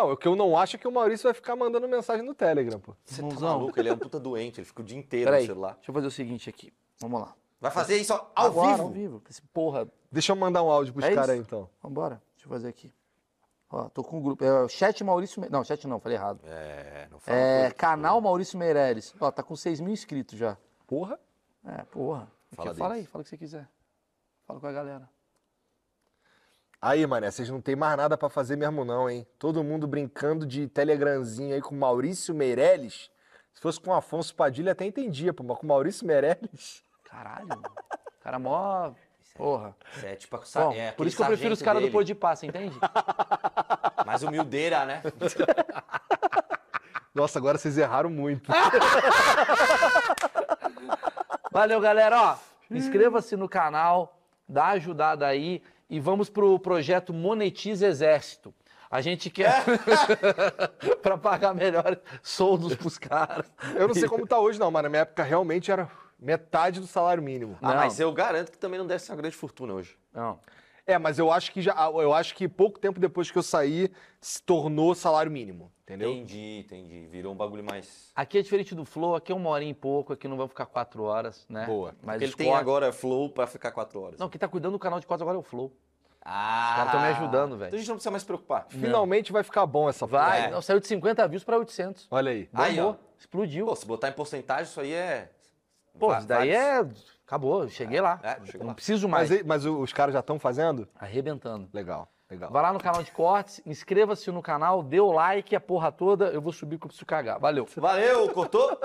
Não, 0.01 0.13
o 0.13 0.17
que 0.17 0.27
eu 0.29 0.35
não 0.37 0.57
acho 0.57 0.77
é 0.77 0.79
que 0.79 0.89
o 0.89 0.93
Maurício 0.93 1.25
vai 1.25 1.35
ficar 1.35 1.55
mandando 1.57 1.87
mensagem 1.89 2.25
no 2.25 2.35
Telegram, 2.35 2.81
pô. 2.81 2.95
Você 3.05 3.21
tá 3.23 3.29
maluco? 3.41 3.79
Ele 3.79 3.89
é 3.89 3.93
um 3.93 3.99
puta 3.99 4.19
doente, 4.19 4.61
ele 4.61 4.65
fica 4.67 4.81
o 4.81 4.85
dia 4.85 4.99
inteiro 4.99 5.27
Peraí, 5.27 5.43
no 5.43 5.47
celular. 5.49 5.75
deixa 5.75 5.91
eu 5.91 5.95
fazer 5.95 6.07
o 6.07 6.11
seguinte 6.11 6.49
aqui. 6.49 6.73
Vamos 6.99 7.21
lá. 7.21 7.35
Vai 7.61 7.71
fazer 7.71 7.97
isso 7.99 8.13
ao 8.15 8.31
Agora, 8.35 8.69
vivo? 8.71 8.83
ao 8.83 8.89
vivo. 8.91 9.23
Esse 9.29 9.43
porra. 9.43 9.87
Deixa 10.11 10.33
eu 10.33 10.37
mandar 10.37 10.63
um 10.63 10.71
áudio 10.71 10.95
pros 10.95 11.05
É 11.05 11.15
caras 11.15 11.31
aí, 11.31 11.39
então. 11.39 11.69
Vambora. 11.83 12.23
Deixa 12.35 12.47
eu 12.47 12.51
fazer 12.51 12.69
aqui. 12.69 12.93
Ó, 13.71 13.89
tô 13.91 14.03
com 14.03 14.19
o 14.19 14.21
grupo. 14.23 14.43
É 14.43 14.63
o 14.65 14.69
chat 14.69 15.05
Maurício. 15.05 15.41
Me- 15.41 15.49
Não, 15.51 15.63
chat 15.63 15.87
não, 15.87 16.01
falei 16.01 16.17
errado. 16.17 16.41
É, 16.45 17.07
não 17.11 17.21
fala 17.21 17.37
É, 17.37 17.71
canal 17.71 18.21
Maurício 18.21 18.59
Meirelles. 18.59 19.15
Ó, 19.21 19.31
tá 19.31 19.43
com 19.43 19.55
6 19.55 19.79
mil 19.81 19.93
inscritos 19.93 20.39
já. 20.39 20.57
Porra. 20.87 21.21
É, 21.67 21.83
porra. 21.85 22.27
Fala 22.53 22.75
Fala, 22.75 22.95
aí, 22.95 23.05
fala 23.07 23.21
o 23.21 23.25
que 23.25 23.31
você 23.31 23.37
quiser. 23.37 23.69
Fala 24.47 24.59
com 24.59 24.67
a 24.67 24.73
galera. 24.73 25.09
Aí, 26.83 27.07
mané, 27.07 27.31
vocês 27.31 27.51
não 27.51 27.61
tem 27.61 27.77
mais 27.77 27.95
nada 27.95 28.17
pra 28.17 28.31
fazer 28.31 28.57
mesmo 28.57 28.87
não, 28.87 29.09
hein? 29.09 29.27
Todo 29.39 29.63
mundo 29.63 29.87
brincando 29.87 30.47
de 30.47 30.67
telegramzinho 30.67 31.55
aí 31.55 31.61
com 31.61 31.75
Maurício 31.75 32.35
Meirelles. 32.35 33.11
Se 33.53 33.61
fosse 33.61 33.79
com 33.79 33.93
Afonso 33.93 34.35
Padilha, 34.35 34.73
até 34.73 34.87
entendia, 34.87 35.35
pô, 35.35 35.43
mas 35.43 35.59
com 35.59 35.67
Maurício 35.67 36.07
Meirelles... 36.07 36.83
Caralho, 37.05 37.49
mano. 37.49 37.63
Cara 38.23 38.39
mó. 38.39 38.93
Porra. 39.35 39.77
Isso 39.97 40.07
é 40.07 40.17
tipo 40.17 40.37
a 40.37 40.41
Bom, 40.55 40.73
é 40.73 40.93
por 40.93 41.07
isso 41.07 41.17
que 41.17 41.23
eu 41.23 41.27
prefiro 41.27 41.53
os 41.53 41.61
caras 41.61 41.81
do 41.81 41.87
dele. 41.87 41.93
Pô 41.93 42.03
de 42.03 42.15
Passa, 42.15 42.47
entende? 42.47 42.79
Mais 44.07 44.23
humildeira, 44.23 44.87
né? 44.87 45.03
Nossa, 47.13 47.39
agora 47.39 47.59
vocês 47.59 47.77
erraram 47.77 48.09
muito. 48.09 48.51
Valeu, 51.51 51.81
galera. 51.81 52.23
Ó, 52.23 52.37
inscreva-se 52.71 53.37
no 53.37 53.49
canal, 53.49 54.17
dá 54.49 54.69
ajudada 54.69 55.27
aí 55.27 55.63
e 55.91 55.99
vamos 55.99 56.31
pro 56.31 56.57
projeto 56.61 57.13
Monetiza 57.13 57.87
Exército. 57.89 58.55
A 58.89 59.01
gente 59.01 59.29
quer 59.29 59.65
para 61.03 61.19
pagar 61.19 61.55
melhores 61.55 61.99
soldos 62.23 62.75
pros 62.75 62.97
caras. 62.97 63.47
Eu 63.75 63.89
não 63.89 63.95
sei 63.95 64.09
como 64.09 64.27
tá 64.27 64.39
hoje, 64.39 64.59
não, 64.59 64.71
mas 64.71 64.83
na 64.85 64.89
minha 64.89 65.03
época 65.03 65.23
realmente 65.23 65.71
era 65.71 65.91
metade 66.19 66.81
do 66.81 66.87
salário 66.87 67.23
mínimo. 67.23 67.59
Ah, 67.63 67.69
Não. 67.69 67.77
mas 67.77 67.99
eu 67.99 68.13
garanto 68.13 68.51
que 68.51 68.59
também 68.59 68.79
não 68.79 68.87
deve 68.87 69.03
ser 69.03 69.13
uma 69.13 69.19
grande 69.19 69.37
fortuna 69.37 69.75
hoje. 69.75 69.97
Não. 70.13 70.39
É, 70.91 70.99
mas 70.99 71.19
eu 71.19 71.31
acho 71.31 71.53
que 71.53 71.63
já, 71.63 71.75
eu 71.95 72.13
acho 72.13 72.35
que 72.35 72.49
pouco 72.49 72.79
tempo 72.79 72.99
depois 72.99 73.31
que 73.31 73.39
eu 73.39 73.43
saí 73.43 73.91
se 74.21 74.43
tornou 74.43 74.95
salário 74.95 75.31
mínimo, 75.31 75.71
entendeu? 75.85 76.11
Entendi, 76.11 76.59
entendi. 76.67 77.07
Virou 77.07 77.33
um 77.33 77.37
bagulho 77.37 77.63
mais. 77.63 78.11
Aqui 78.15 78.39
é 78.39 78.43
diferente 78.43 78.75
do 78.75 78.85
Flow, 78.85 79.15
aqui 79.15 79.31
é 79.31 79.35
uma 79.35 79.49
hora 79.51 79.63
e 79.65 79.73
pouco, 79.73 80.13
aqui 80.13 80.27
não 80.27 80.37
vai 80.37 80.49
ficar 80.49 80.67
quatro 80.67 81.05
horas, 81.05 81.47
né? 81.49 81.65
Boa. 81.67 81.95
Mas 82.03 82.15
Porque 82.15 82.25
ele 82.25 82.33
tem 82.35 82.47
cortes- 82.49 82.61
agora 82.61 82.93
flow 82.93 83.31
pra 83.31 83.47
ficar 83.47 83.71
quatro 83.71 84.01
horas. 84.01 84.19
Não, 84.19 84.29
quem 84.29 84.39
tá 84.39 84.49
cuidando 84.49 84.73
do 84.73 84.79
canal 84.79 84.99
de 84.99 85.07
cortes 85.07 85.23
agora 85.23 85.37
é 85.37 85.41
o 85.41 85.43
Flow. 85.45 85.73
Ah! 86.23 86.71
Os 86.71 86.77
caras 86.77 86.93
tão 86.93 87.01
me 87.01 87.07
ajudando, 87.09 87.57
velho. 87.57 87.69
Então 87.69 87.77
a 87.77 87.81
gente 87.81 87.89
não 87.89 87.95
precisa 87.97 88.11
mais 88.11 88.23
se 88.23 88.27
preocupar. 88.27 88.67
Finalmente 88.69 89.33
vai 89.33 89.43
ficar 89.43 89.65
bom 89.65 89.89
essa. 89.89 90.07
Vai, 90.07 90.45
É. 90.47 90.51
não, 90.51 90.61
saiu 90.61 90.79
de 90.81 90.87
50 90.87 91.27
views 91.29 91.45
pra 91.45 91.57
800. 91.59 92.07
Olha 92.11 92.31
aí. 92.33 92.49
Aí, 92.53 92.79
ó. 92.79 92.87
Bombou, 92.93 93.01
explodiu. 93.19 93.67
Pô, 93.67 93.75
se 93.77 93.87
botar 93.87 94.09
em 94.09 94.13
porcentagem, 94.13 94.65
isso 94.65 94.81
aí 94.81 94.93
é. 94.93 95.31
Pô, 95.99 96.15
isso 96.17 96.27
daí 96.27 96.53
vários- 96.53 97.01
é. 97.19 97.20
Acabou, 97.31 97.63
eu 97.63 97.69
cheguei 97.69 98.01
lá. 98.01 98.19
É, 98.25 98.37
não 98.59 98.67
lá. 98.67 98.75
preciso 98.75 99.09
mais. 99.09 99.31
Mas, 99.31 99.43
mas 99.45 99.65
o- 99.65 99.79
os 99.79 99.93
caras 99.93 100.13
já 100.13 100.19
estão 100.19 100.37
fazendo? 100.37 100.89
Arrebentando. 100.99 101.69
Legal. 101.73 102.09
Legal. 102.29 102.51
Vai 102.51 102.61
lá 102.63 102.73
no 102.73 102.81
canal 102.81 103.05
de 103.05 103.11
cortes, 103.13 103.61
inscreva-se 103.65 104.31
no 104.33 104.43
canal, 104.43 104.83
dê 104.83 104.99
o 105.01 105.13
like, 105.13 105.55
a 105.55 105.61
porra 105.61 105.93
toda. 105.93 106.27
Eu 106.27 106.41
vou 106.41 106.53
subir 106.53 106.77
que 106.79 106.85
eu 106.85 106.89
preciso 106.89 107.07
cagar. 107.07 107.39
Valeu. 107.39 107.69
Valeu, 107.77 108.29
Cotô! 108.31 108.77